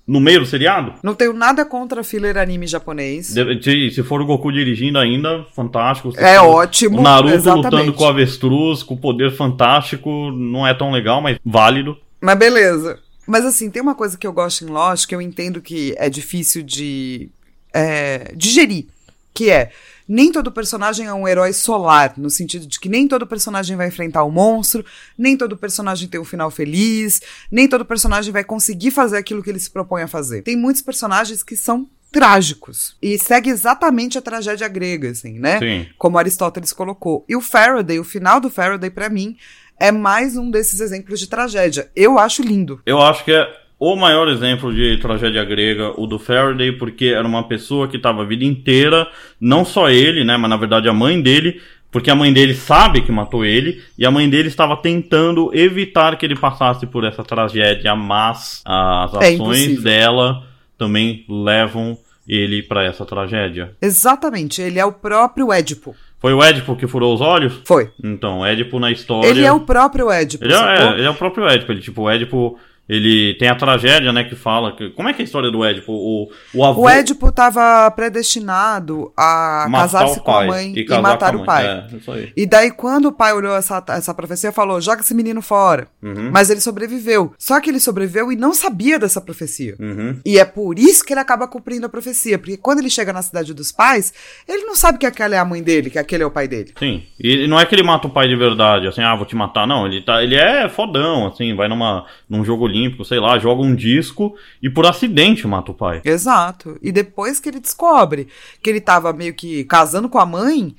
no 0.06 0.20
meio 0.20 0.40
do 0.40 0.46
seriado? 0.46 0.94
Não 1.02 1.14
tenho 1.14 1.32
nada 1.32 1.64
contra 1.64 2.02
filler 2.02 2.36
anime 2.36 2.66
japonês. 2.66 3.26
Se 3.26 3.90
se 3.90 4.02
for 4.02 4.20
o 4.20 4.26
Goku 4.26 4.52
dirigindo 4.52 4.98
ainda, 4.98 5.44
fantástico. 5.54 6.12
É 6.16 6.38
for 6.38 6.46
ótimo. 6.46 6.98
O 6.98 7.02
Naruto 7.02 7.34
exatamente. 7.34 7.64
lutando 7.64 7.92
com 7.92 8.04
o 8.04 8.08
avestruz, 8.08 8.82
com 8.82 8.96
poder 8.96 9.30
fantástico, 9.30 10.30
não 10.32 10.66
é 10.66 10.74
tão 10.74 10.90
legal, 10.90 11.20
mas 11.20 11.38
válido. 11.44 11.96
Mas 12.20 12.38
beleza. 12.38 12.98
Mas 13.26 13.44
assim, 13.44 13.70
tem 13.70 13.80
uma 13.80 13.94
coisa 13.94 14.18
que 14.18 14.26
eu 14.26 14.32
gosto 14.32 14.64
em 14.64 14.68
Lost 14.68 15.06
que 15.06 15.14
eu 15.14 15.22
entendo 15.22 15.60
que 15.60 15.94
é 15.96 16.10
difícil 16.10 16.62
de 16.62 17.30
é, 17.72 18.32
digerir. 18.36 18.86
Que 19.34 19.50
é 19.50 19.70
nem 20.08 20.30
todo 20.30 20.52
personagem 20.52 21.06
é 21.06 21.14
um 21.14 21.26
herói 21.26 21.52
solar, 21.52 22.14
no 22.16 22.28
sentido 22.28 22.66
de 22.66 22.78
que 22.78 22.88
nem 22.88 23.08
todo 23.08 23.26
personagem 23.26 23.76
vai 23.76 23.88
enfrentar 23.88 24.24
o 24.24 24.28
um 24.28 24.32
monstro, 24.32 24.84
nem 25.16 25.36
todo 25.36 25.56
personagem 25.56 26.08
tem 26.08 26.20
um 26.20 26.24
final 26.24 26.50
feliz, 26.50 27.22
nem 27.50 27.68
todo 27.68 27.84
personagem 27.84 28.32
vai 28.32 28.44
conseguir 28.44 28.90
fazer 28.90 29.16
aquilo 29.16 29.42
que 29.42 29.48
ele 29.48 29.60
se 29.60 29.70
propõe 29.70 30.02
a 30.02 30.08
fazer. 30.08 30.42
Tem 30.42 30.56
muitos 30.56 30.82
personagens 30.82 31.42
que 31.42 31.56
são 31.56 31.88
trágicos. 32.10 32.94
E 33.00 33.18
segue 33.18 33.48
exatamente 33.48 34.18
a 34.18 34.22
tragédia 34.22 34.68
grega, 34.68 35.10
assim, 35.10 35.38
né? 35.38 35.58
Sim. 35.58 35.86
Como 35.96 36.18
Aristóteles 36.18 36.72
colocou. 36.72 37.24
E 37.26 37.34
o 37.34 37.40
Faraday, 37.40 37.98
o 37.98 38.04
final 38.04 38.38
do 38.38 38.50
Faraday, 38.50 38.90
para 38.90 39.08
mim, 39.08 39.36
é 39.80 39.90
mais 39.90 40.36
um 40.36 40.50
desses 40.50 40.80
exemplos 40.80 41.18
de 41.18 41.26
tragédia. 41.26 41.90
Eu 41.96 42.18
acho 42.18 42.42
lindo. 42.42 42.82
Eu 42.84 43.00
acho 43.00 43.24
que 43.24 43.32
é 43.32 43.61
o 43.84 43.96
maior 43.96 44.28
exemplo 44.28 44.72
de 44.72 44.96
tragédia 44.98 45.44
grega, 45.44 45.92
o 46.00 46.06
do 46.06 46.16
Faraday, 46.16 46.70
porque 46.70 47.06
era 47.06 47.26
uma 47.26 47.42
pessoa 47.48 47.88
que 47.88 47.96
estava 47.96 48.22
a 48.22 48.24
vida 48.24 48.44
inteira, 48.44 49.08
não 49.40 49.64
só 49.64 49.90
ele, 49.90 50.22
né, 50.22 50.36
mas 50.36 50.48
na 50.48 50.56
verdade 50.56 50.88
a 50.88 50.92
mãe 50.92 51.20
dele, 51.20 51.60
porque 51.90 52.08
a 52.08 52.14
mãe 52.14 52.32
dele 52.32 52.54
sabe 52.54 53.02
que 53.02 53.10
matou 53.10 53.44
ele, 53.44 53.82
e 53.98 54.06
a 54.06 54.10
mãe 54.10 54.30
dele 54.30 54.46
estava 54.46 54.76
tentando 54.76 55.50
evitar 55.52 56.16
que 56.16 56.24
ele 56.24 56.36
passasse 56.36 56.86
por 56.86 57.02
essa 57.02 57.24
tragédia, 57.24 57.96
mas 57.96 58.62
as 58.64 59.14
É 59.14 59.16
ações 59.16 59.34
impossível. 59.34 59.82
dela 59.82 60.42
também 60.78 61.24
levam 61.28 61.98
ele 62.28 62.62
para 62.62 62.84
essa 62.84 63.04
tragédia. 63.04 63.72
Exatamente, 63.82 64.62
ele 64.62 64.78
é 64.78 64.84
o 64.84 64.92
próprio 64.92 65.52
Édipo. 65.52 65.92
Foi 66.20 66.32
o 66.32 66.40
Édipo 66.40 66.76
que 66.76 66.86
furou 66.86 67.12
os 67.12 67.20
olhos? 67.20 67.60
Foi. 67.64 67.90
Então, 68.00 68.46
Édipo 68.46 68.78
na 68.78 68.92
história. 68.92 69.28
Ele 69.28 69.42
é 69.44 69.50
o 69.50 69.58
próprio 69.58 70.08
Édipo. 70.08 70.44
Ele 70.44 70.54
é, 70.54 70.56
é, 70.56 70.92
ele 70.98 71.02
é 71.04 71.10
o 71.10 71.14
próprio 71.14 71.48
Édipo. 71.48 71.72
Ele, 71.72 71.80
tipo, 71.80 72.02
o 72.02 72.08
Édipo. 72.08 72.56
Ele 72.88 73.34
tem 73.38 73.48
a 73.48 73.54
tragédia, 73.54 74.12
né, 74.12 74.24
que 74.24 74.34
fala. 74.34 74.76
Que, 74.76 74.90
como 74.90 75.08
é 75.08 75.12
que 75.12 75.22
é 75.22 75.22
a 75.22 75.24
história 75.24 75.50
do 75.50 75.64
Édipo? 75.64 75.92
O, 75.92 76.30
o 76.52 76.64
avô. 76.64 76.82
O 76.82 76.88
Édipo 76.88 77.28
estava 77.28 77.90
predestinado 77.92 79.12
a 79.16 79.68
casar-se 79.70 80.20
com 80.20 80.30
a 80.30 80.46
mãe 80.46 80.72
e, 80.76 80.84
casar 80.84 81.02
matar 81.02 81.32
a 81.32 81.36
o 81.36 81.38
mãe. 81.38 81.46
pai. 81.46 81.66
É. 81.66 82.32
E 82.36 82.44
daí, 82.44 82.70
quando 82.70 83.06
o 83.06 83.12
pai 83.12 83.32
olhou 83.32 83.56
essa, 83.56 83.82
essa 83.88 84.12
profecia, 84.12 84.52
falou: 84.52 84.80
joga 84.80 85.00
esse 85.00 85.14
menino 85.14 85.40
fora. 85.40 85.86
Uhum. 86.02 86.30
Mas 86.32 86.50
ele 86.50 86.60
sobreviveu. 86.60 87.32
Só 87.38 87.60
que 87.60 87.70
ele 87.70 87.80
sobreviveu 87.80 88.32
e 88.32 88.36
não 88.36 88.52
sabia 88.52 88.98
dessa 88.98 89.20
profecia. 89.20 89.76
Uhum. 89.78 90.18
E 90.24 90.38
é 90.38 90.44
por 90.44 90.78
isso 90.78 91.04
que 91.04 91.12
ele 91.12 91.20
acaba 91.20 91.46
cumprindo 91.46 91.86
a 91.86 91.88
profecia. 91.88 92.38
Porque 92.38 92.56
quando 92.56 92.80
ele 92.80 92.90
chega 92.90 93.12
na 93.12 93.22
cidade 93.22 93.54
dos 93.54 93.70
pais, 93.70 94.12
ele 94.48 94.64
não 94.64 94.74
sabe 94.74 94.98
que 94.98 95.06
aquela 95.06 95.34
é 95.34 95.38
a 95.38 95.44
mãe 95.44 95.62
dele, 95.62 95.88
que 95.88 95.98
aquele 95.98 96.24
é 96.24 96.26
o 96.26 96.30
pai 96.30 96.48
dele. 96.48 96.72
Sim. 96.78 97.04
E 97.18 97.46
não 97.46 97.58
é 97.58 97.64
que 97.64 97.74
ele 97.74 97.82
mata 97.82 98.06
o 98.06 98.10
pai 98.10 98.28
de 98.28 98.36
verdade, 98.36 98.86
assim, 98.88 99.02
ah, 99.02 99.14
vou 99.14 99.24
te 99.24 99.36
matar. 99.36 99.66
Não, 99.66 99.86
ele, 99.86 100.02
tá, 100.02 100.22
ele 100.22 100.34
é 100.34 100.68
fodão, 100.68 101.28
assim, 101.28 101.54
vai 101.54 101.68
numa, 101.68 102.06
num 102.28 102.44
jogo 102.44 102.66
olímpico, 102.72 103.04
sei 103.04 103.20
lá, 103.20 103.38
joga 103.38 103.62
um 103.62 103.74
disco 103.74 104.34
e 104.62 104.70
por 104.70 104.86
acidente 104.86 105.46
mata 105.46 105.70
o 105.70 105.74
pai. 105.74 106.00
Exato. 106.04 106.78
E 106.82 106.90
depois 106.90 107.38
que 107.38 107.48
ele 107.48 107.60
descobre 107.60 108.28
que 108.62 108.70
ele 108.70 108.80
tava 108.80 109.12
meio 109.12 109.34
que 109.34 109.64
casando 109.64 110.08
com 110.08 110.18
a 110.18 110.26
mãe, 110.26 110.74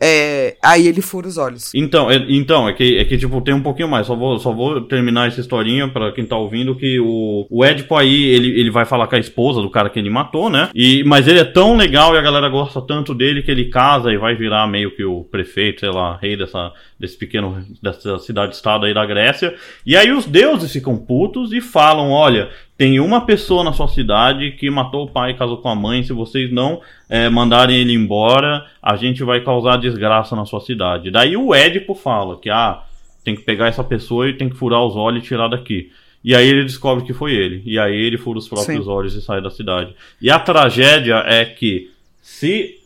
é, 0.00 0.56
aí 0.62 0.86
ele 0.86 1.02
fura 1.02 1.26
os 1.26 1.36
olhos. 1.36 1.74
Então, 1.74 2.10
é, 2.10 2.24
então 2.28 2.68
é, 2.68 2.72
que, 2.72 2.98
é 2.98 3.04
que, 3.04 3.18
tipo, 3.18 3.40
tem 3.40 3.54
um 3.54 3.62
pouquinho 3.62 3.88
mais. 3.88 4.06
Só 4.06 4.14
vou, 4.14 4.38
só 4.38 4.52
vou 4.52 4.80
terminar 4.82 5.28
essa 5.28 5.40
historinha 5.40 5.88
pra 5.88 6.12
quem 6.12 6.24
tá 6.24 6.36
ouvindo, 6.36 6.76
que 6.76 7.00
o, 7.00 7.46
o 7.50 7.64
Édipo 7.64 7.96
aí, 7.96 8.26
ele, 8.26 8.60
ele 8.60 8.70
vai 8.70 8.84
falar 8.84 9.08
com 9.08 9.16
a 9.16 9.18
esposa 9.18 9.60
do 9.60 9.70
cara 9.70 9.90
que 9.90 9.98
ele 9.98 10.10
matou, 10.10 10.48
né? 10.48 10.70
E, 10.74 11.02
mas 11.04 11.26
ele 11.26 11.40
é 11.40 11.44
tão 11.44 11.76
legal 11.76 12.14
e 12.14 12.18
a 12.18 12.22
galera 12.22 12.48
gosta 12.48 12.80
tanto 12.80 13.14
dele 13.14 13.42
que 13.42 13.50
ele 13.50 13.66
casa 13.66 14.12
e 14.12 14.16
vai 14.16 14.36
virar 14.36 14.66
meio 14.68 14.94
que 14.94 15.04
o 15.04 15.24
prefeito, 15.24 15.80
sei 15.80 15.90
lá, 15.90 16.16
rei 16.16 16.36
dessa, 16.36 16.72
desse 16.98 17.16
pequeno, 17.16 17.64
dessa 17.82 18.18
cidade-estado 18.18 18.86
aí 18.86 18.94
da 18.94 19.04
Grécia. 19.04 19.54
E 19.84 19.96
aí 19.96 20.12
os 20.12 20.26
deuses 20.26 20.72
ficam 20.72 20.96
putos 20.96 21.52
e 21.52 21.60
falam, 21.60 22.10
olha... 22.10 22.50
Tem 22.78 23.00
uma 23.00 23.26
pessoa 23.26 23.64
na 23.64 23.72
sua 23.72 23.88
cidade 23.88 24.52
que 24.52 24.70
matou 24.70 25.04
o 25.04 25.10
pai 25.10 25.32
e 25.32 25.34
casou 25.34 25.56
com 25.56 25.68
a 25.68 25.74
mãe. 25.74 26.04
Se 26.04 26.12
vocês 26.12 26.52
não 26.52 26.80
é, 27.08 27.28
mandarem 27.28 27.76
ele 27.76 27.92
embora, 27.92 28.64
a 28.80 28.94
gente 28.94 29.24
vai 29.24 29.40
causar 29.40 29.78
desgraça 29.78 30.36
na 30.36 30.46
sua 30.46 30.60
cidade. 30.60 31.10
Daí 31.10 31.36
o 31.36 31.52
Édipo 31.52 31.92
fala 31.96 32.38
que 32.38 32.48
ah, 32.48 32.84
tem 33.24 33.34
que 33.34 33.42
pegar 33.42 33.66
essa 33.66 33.82
pessoa 33.82 34.28
e 34.28 34.34
tem 34.34 34.48
que 34.48 34.54
furar 34.54 34.80
os 34.84 34.94
olhos 34.94 35.24
e 35.24 35.26
tirar 35.26 35.48
daqui. 35.48 35.90
E 36.22 36.36
aí 36.36 36.46
ele 36.46 36.62
descobre 36.62 37.04
que 37.04 37.12
foi 37.12 37.32
ele. 37.32 37.64
E 37.66 37.80
aí 37.80 37.96
ele 37.96 38.16
fura 38.16 38.38
os 38.38 38.48
próprios 38.48 38.84
Sim. 38.84 38.90
olhos 38.90 39.14
e 39.14 39.22
sai 39.22 39.42
da 39.42 39.50
cidade. 39.50 39.92
E 40.22 40.30
a 40.30 40.38
tragédia 40.38 41.24
é 41.26 41.44
que 41.44 41.90
se 42.22 42.76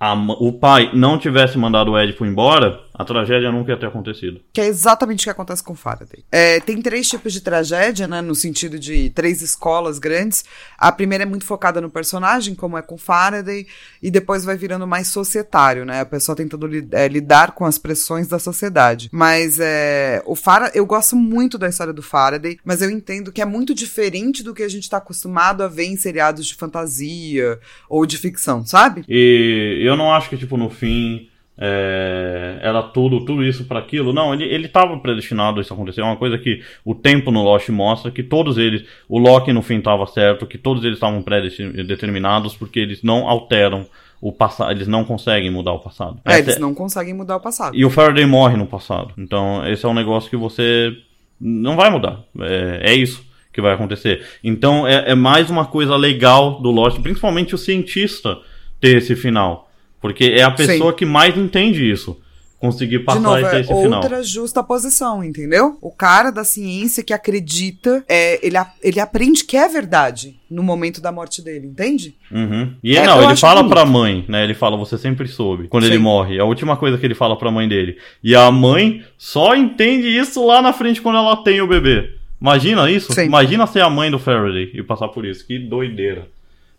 a 0.00 0.12
o 0.40 0.52
pai 0.52 0.90
não 0.92 1.18
tivesse 1.18 1.56
mandado 1.56 1.92
o 1.92 1.96
Édipo 1.96 2.26
embora, 2.26 2.80
a 2.98 3.04
tragédia 3.04 3.52
nunca 3.52 3.72
ia 3.72 3.78
ter 3.78 3.86
acontecido. 3.86 4.40
Que 4.52 4.60
é 4.60 4.66
exatamente 4.66 5.20
o 5.20 5.24
que 5.24 5.30
acontece 5.30 5.62
com 5.62 5.74
Faraday. 5.74 6.24
É, 6.32 6.60
tem 6.60 6.80
três 6.80 7.08
tipos 7.08 7.32
de 7.32 7.40
tragédia, 7.40 8.08
né? 8.08 8.22
No 8.22 8.34
sentido 8.34 8.78
de 8.78 9.10
três 9.10 9.42
escolas 9.42 9.98
grandes. 9.98 10.44
A 10.78 10.90
primeira 10.90 11.24
é 11.24 11.26
muito 11.26 11.44
focada 11.44 11.80
no 11.80 11.90
personagem, 11.90 12.54
como 12.54 12.78
é 12.78 12.82
com 12.82 12.96
Faraday, 12.96 13.66
e 14.02 14.10
depois 14.10 14.44
vai 14.44 14.56
virando 14.56 14.86
mais 14.86 15.08
societário, 15.08 15.84
né? 15.84 16.00
A 16.00 16.06
pessoa 16.06 16.34
tentando 16.34 16.66
li- 16.66 16.88
é, 16.92 17.06
lidar 17.06 17.52
com 17.52 17.64
as 17.64 17.76
pressões 17.76 18.28
da 18.28 18.38
sociedade. 18.38 19.08
Mas 19.12 19.58
é, 19.60 20.22
o 20.24 20.34
Fara, 20.34 20.70
eu 20.74 20.86
gosto 20.86 21.14
muito 21.16 21.58
da 21.58 21.68
história 21.68 21.92
do 21.92 22.02
Faraday, 22.02 22.58
mas 22.64 22.80
eu 22.80 22.90
entendo 22.90 23.30
que 23.30 23.42
é 23.42 23.44
muito 23.44 23.74
diferente 23.74 24.42
do 24.42 24.54
que 24.54 24.62
a 24.62 24.68
gente 24.68 24.84
está 24.84 24.96
acostumado 24.96 25.62
a 25.62 25.68
ver 25.68 25.84
em 25.84 25.96
seriados 25.96 26.46
de 26.46 26.54
fantasia 26.54 27.58
ou 27.88 28.06
de 28.06 28.16
ficção, 28.16 28.64
sabe? 28.64 29.04
E 29.08 29.82
eu 29.84 29.96
não 29.96 30.12
acho 30.12 30.30
que, 30.30 30.36
tipo, 30.38 30.56
no 30.56 30.70
fim 30.70 31.28
é, 31.58 32.58
era 32.60 32.82
tudo, 32.82 33.24
tudo 33.24 33.44
isso 33.44 33.64
para 33.64 33.78
aquilo. 33.78 34.12
Não, 34.12 34.34
ele, 34.34 34.44
ele 34.44 34.68
tava 34.68 34.96
predestinado 34.98 35.58
a 35.58 35.62
isso 35.62 35.72
acontecer. 35.72 36.00
É 36.00 36.04
uma 36.04 36.16
coisa 36.16 36.36
que 36.38 36.62
o 36.84 36.94
tempo 36.94 37.30
no 37.30 37.42
Lost 37.42 37.68
mostra 37.70 38.10
que 38.10 38.22
todos 38.22 38.58
eles, 38.58 38.84
o 39.08 39.18
Loki 39.18 39.52
no 39.52 39.62
fim 39.62 39.80
tava 39.80 40.06
certo, 40.06 40.46
que 40.46 40.58
todos 40.58 40.84
eles 40.84 40.96
estavam 40.96 41.22
pré-determinados 41.22 42.54
porque 42.54 42.78
eles 42.78 43.02
não 43.02 43.28
alteram 43.28 43.86
o 44.20 44.32
passado, 44.32 44.70
eles 44.70 44.88
não 44.88 45.04
conseguem 45.04 45.50
mudar 45.50 45.72
o 45.72 45.78
passado. 45.78 46.18
É, 46.24 46.32
Essa 46.32 46.40
eles 46.40 46.56
é- 46.56 46.60
não 46.60 46.74
conseguem 46.74 47.14
mudar 47.14 47.36
o 47.36 47.40
passado. 47.40 47.76
E 47.76 47.84
o 47.84 47.90
Faraday 47.90 48.26
morre 48.26 48.56
no 48.56 48.66
passado. 48.66 49.12
Então, 49.18 49.66
esse 49.66 49.84
é 49.84 49.88
um 49.88 49.94
negócio 49.94 50.30
que 50.30 50.36
você 50.36 50.92
não 51.40 51.76
vai 51.76 51.90
mudar. 51.90 52.20
É, 52.40 52.92
é 52.92 52.94
isso 52.94 53.24
que 53.52 53.60
vai 53.60 53.72
acontecer. 53.72 54.22
Então, 54.42 54.86
é, 54.86 55.12
é 55.12 55.14
mais 55.14 55.48
uma 55.48 55.66
coisa 55.66 55.96
legal 55.96 56.60
do 56.60 56.70
Lost, 56.70 57.00
principalmente 57.00 57.54
o 57.54 57.58
cientista 57.58 58.38
ter 58.80 58.98
esse 58.98 59.16
final. 59.16 59.65
Porque 60.06 60.24
é 60.24 60.42
a 60.42 60.50
pessoa 60.50 60.92
que 60.92 61.04
mais 61.04 61.36
entende 61.36 61.88
isso. 61.90 62.20
Conseguir 62.58 62.98
De 63.00 63.04
passar 63.04 63.20
novo, 63.20 63.36
esse, 63.38 63.54
é 63.54 63.60
esse 63.60 63.68
final. 63.82 64.00
outra 64.02 64.22
justa 64.22 64.62
posição, 64.62 65.22
entendeu? 65.22 65.76
O 65.82 65.90
cara 65.90 66.30
da 66.30 66.42
ciência 66.42 67.02
que 67.04 67.12
acredita, 67.12 68.02
é, 68.08 68.44
ele, 68.44 68.56
ele 68.82 68.98
aprende 68.98 69.44
que 69.44 69.58
é 69.58 69.68
verdade 69.68 70.40
no 70.50 70.62
momento 70.62 70.98
da 70.98 71.12
morte 71.12 71.42
dele, 71.42 71.66
entende? 71.66 72.14
Uhum. 72.32 72.72
E 72.82 72.96
É, 72.96 73.04
não, 73.04 73.22
ele 73.22 73.36
fala 73.36 73.60
bonito. 73.62 73.72
pra 73.74 73.84
mãe, 73.84 74.24
né? 74.26 74.42
Ele 74.42 74.54
fala, 74.54 74.74
você 74.74 74.96
sempre 74.96 75.28
soube. 75.28 75.68
Quando 75.68 75.84
ele 75.84 75.96
Sim. 75.96 76.02
morre. 76.02 76.38
É 76.38 76.40
a 76.40 76.44
última 76.46 76.78
coisa 76.78 76.96
que 76.96 77.04
ele 77.04 77.14
fala 77.14 77.36
pra 77.36 77.50
mãe 77.50 77.68
dele. 77.68 77.98
E 78.24 78.34
a 78.34 78.50
mãe 78.50 79.04
só 79.18 79.54
entende 79.54 80.08
isso 80.08 80.44
lá 80.44 80.62
na 80.62 80.72
frente 80.72 81.02
quando 81.02 81.18
ela 81.18 81.36
tem 81.44 81.60
o 81.60 81.66
bebê. 81.68 82.10
Imagina 82.40 82.90
isso? 82.90 83.12
Sim. 83.12 83.26
Imagina 83.26 83.66
ser 83.66 83.82
a 83.82 83.90
mãe 83.90 84.10
do 84.10 84.18
Faraday 84.18 84.70
e 84.72 84.82
passar 84.82 85.08
por 85.08 85.26
isso. 85.26 85.46
Que 85.46 85.58
doideira. 85.58 86.26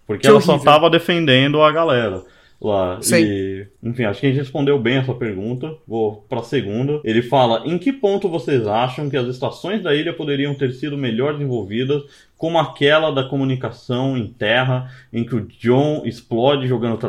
Porque 0.08 0.22
Que 0.24 0.28
ela 0.28 0.42
só 0.42 0.54
horrível. 0.54 0.72
tava 0.74 0.90
defendendo 0.90 1.62
a 1.62 1.72
galera 1.72 2.24
lá. 2.60 3.00
Sim. 3.02 3.18
E, 3.18 3.68
enfim, 3.84 4.04
acho 4.04 4.20
que 4.20 4.26
a 4.26 4.30
gente 4.30 4.40
respondeu 4.40 4.80
bem 4.80 4.98
essa 4.98 5.14
pergunta. 5.14 5.76
Vou 5.88 6.26
pra 6.28 6.44
segunda. 6.44 7.00
Ele 7.04 7.22
fala: 7.22 7.64
em 7.66 7.78
que 7.78 7.94
ponto 7.94 8.30
vocês 8.30 8.68
acham 8.68 9.10
que 9.10 9.18
as 9.18 9.28
estações 9.28 9.84
da 9.84 9.94
ilha 9.96 10.14
poderiam 10.14 10.56
ter 10.56 10.74
sido 10.74 10.98
melhor 10.98 11.34
desenvolvidas, 11.34 12.04
como 12.38 12.58
aquela 12.58 13.12
da 13.12 13.24
comunicação 13.24 14.18
em 14.18 14.28
terra, 14.28 14.92
em 15.14 15.24
que 15.24 15.36
o 15.36 15.48
John 15.60 16.04
explode 16.06 16.68
jogando 16.68 17.00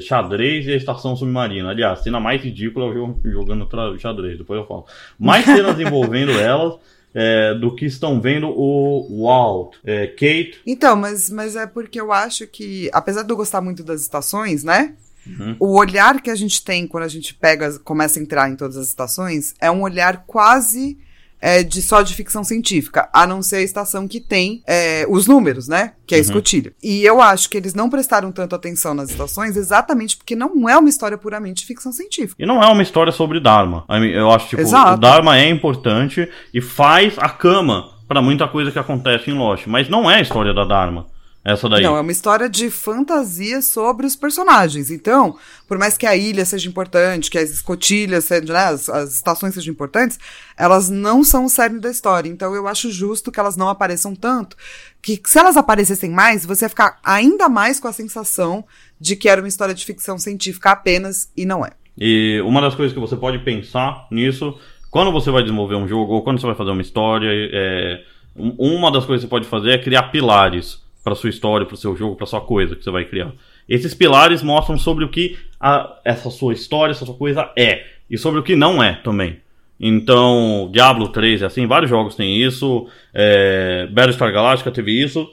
xadrez 0.00 0.66
e 0.66 0.72
a 0.72 0.76
estação 0.76 1.16
submarina? 1.16 1.70
Aliás, 1.70 1.98
a 1.98 2.02
cena 2.02 2.20
mais 2.20 2.42
ridícula 2.42 2.86
é 2.86 3.30
jogando 3.30 3.68
xadrez, 3.98 4.38
depois 4.38 4.60
eu 4.60 4.66
falo. 4.66 4.84
Mais 5.18 5.44
cenas 5.44 5.78
envolvendo 5.80 6.32
elas. 6.32 6.78
É, 7.14 7.54
do 7.54 7.74
que 7.74 7.86
estão 7.86 8.20
vendo 8.20 8.48
o 8.48 9.22
Walt, 9.22 9.76
é, 9.84 10.06
Kate, 10.06 10.60
Então, 10.66 10.96
mas, 10.96 11.30
mas 11.30 11.56
é 11.56 11.66
porque 11.66 12.00
eu 12.00 12.12
acho 12.12 12.46
que, 12.46 12.88
apesar 12.92 13.22
de 13.22 13.32
eu 13.32 13.36
gostar 13.36 13.60
muito 13.60 13.82
das 13.82 14.00
estações, 14.00 14.62
né? 14.64 14.94
Uhum. 15.26 15.56
O 15.58 15.78
olhar 15.78 16.20
que 16.22 16.30
a 16.30 16.34
gente 16.34 16.64
tem 16.64 16.86
quando 16.86 17.04
a 17.04 17.08
gente 17.08 17.34
pega, 17.34 17.78
começa 17.80 18.18
a 18.18 18.22
entrar 18.22 18.50
em 18.50 18.56
todas 18.56 18.76
as 18.76 18.88
estações, 18.88 19.54
é 19.60 19.70
um 19.70 19.82
olhar 19.82 20.24
quase 20.26 20.98
é, 21.40 21.62
de 21.62 21.80
só 21.80 22.02
de 22.02 22.14
ficção 22.14 22.44
científica, 22.44 23.08
a 23.12 23.26
não 23.26 23.42
ser 23.42 23.56
a 23.56 23.62
estação 23.62 24.06
que 24.06 24.20
tem 24.20 24.62
é, 24.66 25.06
os 25.08 25.26
números, 25.26 25.68
né? 25.68 25.92
Que 26.06 26.14
é 26.14 26.18
a 26.18 26.20
Uhum. 26.20 26.22
escotilha. 26.24 26.72
E 26.82 27.02
eu 27.04 27.20
acho 27.22 27.48
que 27.48 27.56
eles 27.56 27.72
não 27.74 27.88
prestaram 27.88 28.30
tanto 28.30 28.54
atenção 28.54 28.92
nas 28.94 29.10
estações 29.10 29.56
exatamente 29.56 30.16
porque 30.16 30.36
não 30.36 30.68
é 30.68 30.76
uma 30.76 30.88
história 30.88 31.16
puramente 31.16 31.60
de 31.62 31.66
ficção 31.66 31.92
científica. 31.92 32.36
E 32.42 32.46
não 32.46 32.62
é 32.62 32.66
uma 32.66 32.82
história 32.82 33.12
sobre 33.12 33.40
Dharma. 33.40 33.84
Eu 34.12 34.30
acho 34.30 34.48
tipo, 34.48 34.62
Exato. 34.62 34.94
o 34.94 34.96
Dharma 34.98 35.38
é 35.38 35.48
importante 35.48 36.28
e 36.52 36.60
faz 36.60 37.14
a 37.18 37.28
cama 37.28 37.90
pra 38.06 38.20
muita 38.20 38.46
coisa 38.48 38.70
que 38.72 38.78
acontece 38.78 39.30
em 39.30 39.34
Lost, 39.38 39.66
mas 39.66 39.88
não 39.88 40.10
é 40.10 40.16
a 40.16 40.20
história 40.20 40.52
da 40.52 40.64
Dharma. 40.64 41.06
Essa 41.42 41.68
daí. 41.70 41.82
Não, 41.82 41.96
é 41.96 42.00
uma 42.00 42.12
história 42.12 42.50
de 42.50 42.68
fantasia 42.68 43.62
sobre 43.62 44.06
os 44.06 44.14
personagens. 44.14 44.90
Então, 44.90 45.38
por 45.66 45.78
mais 45.78 45.96
que 45.96 46.06
a 46.06 46.14
ilha 46.14 46.44
seja 46.44 46.68
importante, 46.68 47.30
que 47.30 47.38
as 47.38 47.50
escotilhas, 47.50 48.24
sejam, 48.26 48.54
né, 48.54 48.64
as, 48.64 48.90
as 48.90 49.14
estações 49.14 49.54
sejam 49.54 49.72
importantes, 49.72 50.18
elas 50.56 50.90
não 50.90 51.24
são 51.24 51.46
o 51.46 51.48
cerne 51.48 51.80
da 51.80 51.90
história. 51.90 52.28
Então, 52.28 52.54
eu 52.54 52.68
acho 52.68 52.92
justo 52.92 53.32
que 53.32 53.40
elas 53.40 53.56
não 53.56 53.70
apareçam 53.70 54.14
tanto, 54.14 54.54
que 55.00 55.20
se 55.24 55.38
elas 55.38 55.56
aparecessem 55.56 56.10
mais, 56.10 56.44
você 56.44 56.66
ia 56.66 56.68
ficar 56.68 56.98
ainda 57.02 57.48
mais 57.48 57.80
com 57.80 57.88
a 57.88 57.92
sensação 57.92 58.62
de 59.00 59.16
que 59.16 59.28
era 59.28 59.40
uma 59.40 59.48
história 59.48 59.74
de 59.74 59.84
ficção 59.84 60.18
científica 60.18 60.72
apenas, 60.72 61.32
e 61.34 61.46
não 61.46 61.64
é. 61.64 61.70
E 61.96 62.42
uma 62.44 62.60
das 62.60 62.74
coisas 62.74 62.92
que 62.92 63.00
você 63.00 63.16
pode 63.16 63.38
pensar 63.38 64.06
nisso, 64.10 64.58
quando 64.90 65.10
você 65.10 65.30
vai 65.30 65.42
desenvolver 65.42 65.76
um 65.76 65.88
jogo 65.88 66.12
ou 66.12 66.22
quando 66.22 66.38
você 66.38 66.46
vai 66.46 66.54
fazer 66.54 66.70
uma 66.70 66.82
história, 66.82 67.30
é, 67.30 68.02
uma 68.36 68.92
das 68.92 69.06
coisas 69.06 69.24
que 69.24 69.28
você 69.28 69.30
pode 69.30 69.46
fazer 69.46 69.70
é 69.70 69.78
criar 69.78 70.04
pilares 70.04 70.80
para 71.02 71.14
sua 71.14 71.30
história, 71.30 71.66
para 71.66 71.74
o 71.74 71.78
seu 71.78 71.96
jogo, 71.96 72.16
para 72.16 72.26
sua 72.26 72.40
coisa 72.40 72.76
que 72.76 72.84
você 72.84 72.90
vai 72.90 73.04
criar. 73.04 73.32
Esses 73.68 73.94
pilares 73.94 74.42
mostram 74.42 74.78
sobre 74.78 75.04
o 75.04 75.08
que 75.08 75.38
a, 75.58 75.98
essa 76.04 76.30
sua 76.30 76.52
história, 76.52 76.92
essa 76.92 77.06
sua 77.06 77.14
coisa 77.14 77.50
é 77.56 77.86
e 78.10 78.18
sobre 78.18 78.40
o 78.40 78.42
que 78.42 78.56
não 78.56 78.82
é 78.82 78.94
também. 78.94 79.38
Então, 79.78 80.68
Diablo 80.72 81.08
3 81.08 81.42
é 81.42 81.46
assim, 81.46 81.66
vários 81.66 81.88
jogos 81.88 82.14
têm 82.14 82.42
isso, 82.42 82.86
é, 83.14 83.86
Battlestar 83.90 84.30
Galactica 84.32 84.70
teve 84.70 84.92
isso. 84.92 85.30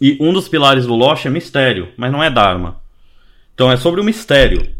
E 0.00 0.16
um 0.20 0.32
dos 0.32 0.48
pilares 0.48 0.86
do 0.86 0.94
Lost 0.94 1.26
é 1.26 1.30
mistério, 1.30 1.88
mas 1.96 2.10
não 2.10 2.22
é 2.22 2.30
Dharma. 2.30 2.80
Então 3.54 3.70
é 3.70 3.76
sobre 3.76 4.00
o 4.00 4.04
mistério. 4.04 4.77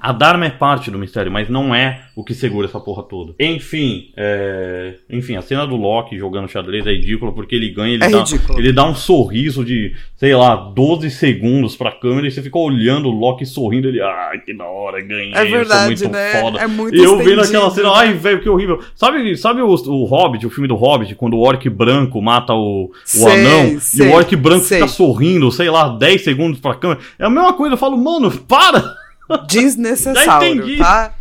A 0.00 0.12
Dharma 0.12 0.46
é 0.46 0.50
parte 0.50 0.90
do 0.90 0.98
mistério, 0.98 1.30
mas 1.32 1.48
não 1.48 1.74
é 1.74 2.02
o 2.14 2.22
que 2.22 2.32
segura 2.34 2.66
essa 2.68 2.78
porra 2.78 3.02
toda. 3.02 3.34
Enfim, 3.38 4.10
é... 4.16 4.94
enfim, 5.10 5.36
a 5.36 5.42
cena 5.42 5.66
do 5.66 5.76
Loki 5.76 6.16
jogando 6.18 6.48
xadrez 6.48 6.86
é 6.86 6.92
ridícula 6.92 7.32
porque 7.32 7.54
ele 7.56 7.70
ganha, 7.70 7.94
ele, 7.94 8.04
É 8.04 8.08
dá, 8.08 8.18
ridículo. 8.18 8.58
ele 8.58 8.72
dá 8.72 8.84
um 8.86 8.94
sorriso 8.94 9.64
de, 9.64 9.92
sei 10.16 10.34
lá, 10.34 10.54
12 10.54 11.10
segundos 11.10 11.74
pra 11.76 11.90
câmera 11.92 12.26
e 12.28 12.30
você 12.30 12.40
fica 12.42 12.58
olhando 12.58 13.08
o 13.08 13.12
Loki 13.12 13.44
sorrindo, 13.44 13.88
ele, 13.88 14.00
ai, 14.00 14.38
que 14.40 14.54
da 14.54 14.64
hora, 14.66 15.00
ganhei, 15.00 15.32
É 15.34 15.44
verdade, 15.44 15.94
isso 15.94 16.04
é 16.04 16.08
muito 16.08 16.16
né? 16.16 16.40
foda. 16.40 16.58
É 16.60 16.66
muito 16.66 16.94
e 16.96 17.02
eu 17.02 17.18
vendo 17.18 17.40
aquela 17.40 17.70
cena, 17.70 17.90
ai, 17.92 18.12
velho, 18.14 18.40
que 18.40 18.48
horrível. 18.48 18.80
Sabe, 18.94 19.36
sabe 19.36 19.62
o, 19.62 19.68
o 19.68 20.04
Hobbit, 20.04 20.46
o 20.46 20.50
filme 20.50 20.68
do 20.68 20.76
Hobbit, 20.76 21.14
quando 21.16 21.34
o 21.34 21.40
orc 21.40 21.68
branco 21.68 22.20
mata 22.22 22.52
o, 22.54 22.84
o 22.84 22.90
Sei, 23.04 23.26
anão 23.32 23.80
sei, 23.80 24.06
e 24.06 24.10
o 24.10 24.12
orc 24.14 24.36
branco 24.36 24.64
sei. 24.64 24.78
fica 24.78 24.88
sorrindo, 24.88 25.50
sei 25.50 25.68
lá, 25.70 25.88
10 25.88 26.22
segundos 26.22 26.60
pra 26.60 26.74
câmera? 26.74 27.00
É 27.18 27.24
a 27.24 27.30
mesma 27.30 27.52
coisa, 27.52 27.74
eu 27.74 27.78
falo, 27.78 27.96
mano, 27.96 28.30
para! 28.30 28.94
Desnecessário, 29.48 30.48
entendi. 30.48 30.78
tá? 30.78 31.14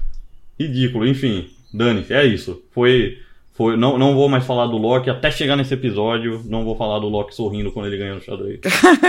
Ridículo, 0.60 1.08
enfim. 1.08 1.50
Dane-se, 1.74 2.14
é 2.14 2.26
isso. 2.26 2.62
Foi. 2.72 3.18
foi 3.54 3.78
não, 3.78 3.98
não 3.98 4.16
vou 4.16 4.28
mais 4.30 4.46
falar 4.46 4.68
do 4.68 4.78
Loki 4.78 5.10
até 5.10 5.30
chegar 5.30 5.56
nesse 5.56 5.74
episódio. 5.74 6.42
Não 6.46 6.64
vou 6.64 6.76
falar 6.76 7.00
do 7.00 7.08
Loki 7.08 7.36
sorrindo 7.36 7.72
quando 7.72 7.88
ele 7.88 7.98
ganha 7.98 8.16
no 8.16 8.22
xadrez. 8.22 8.60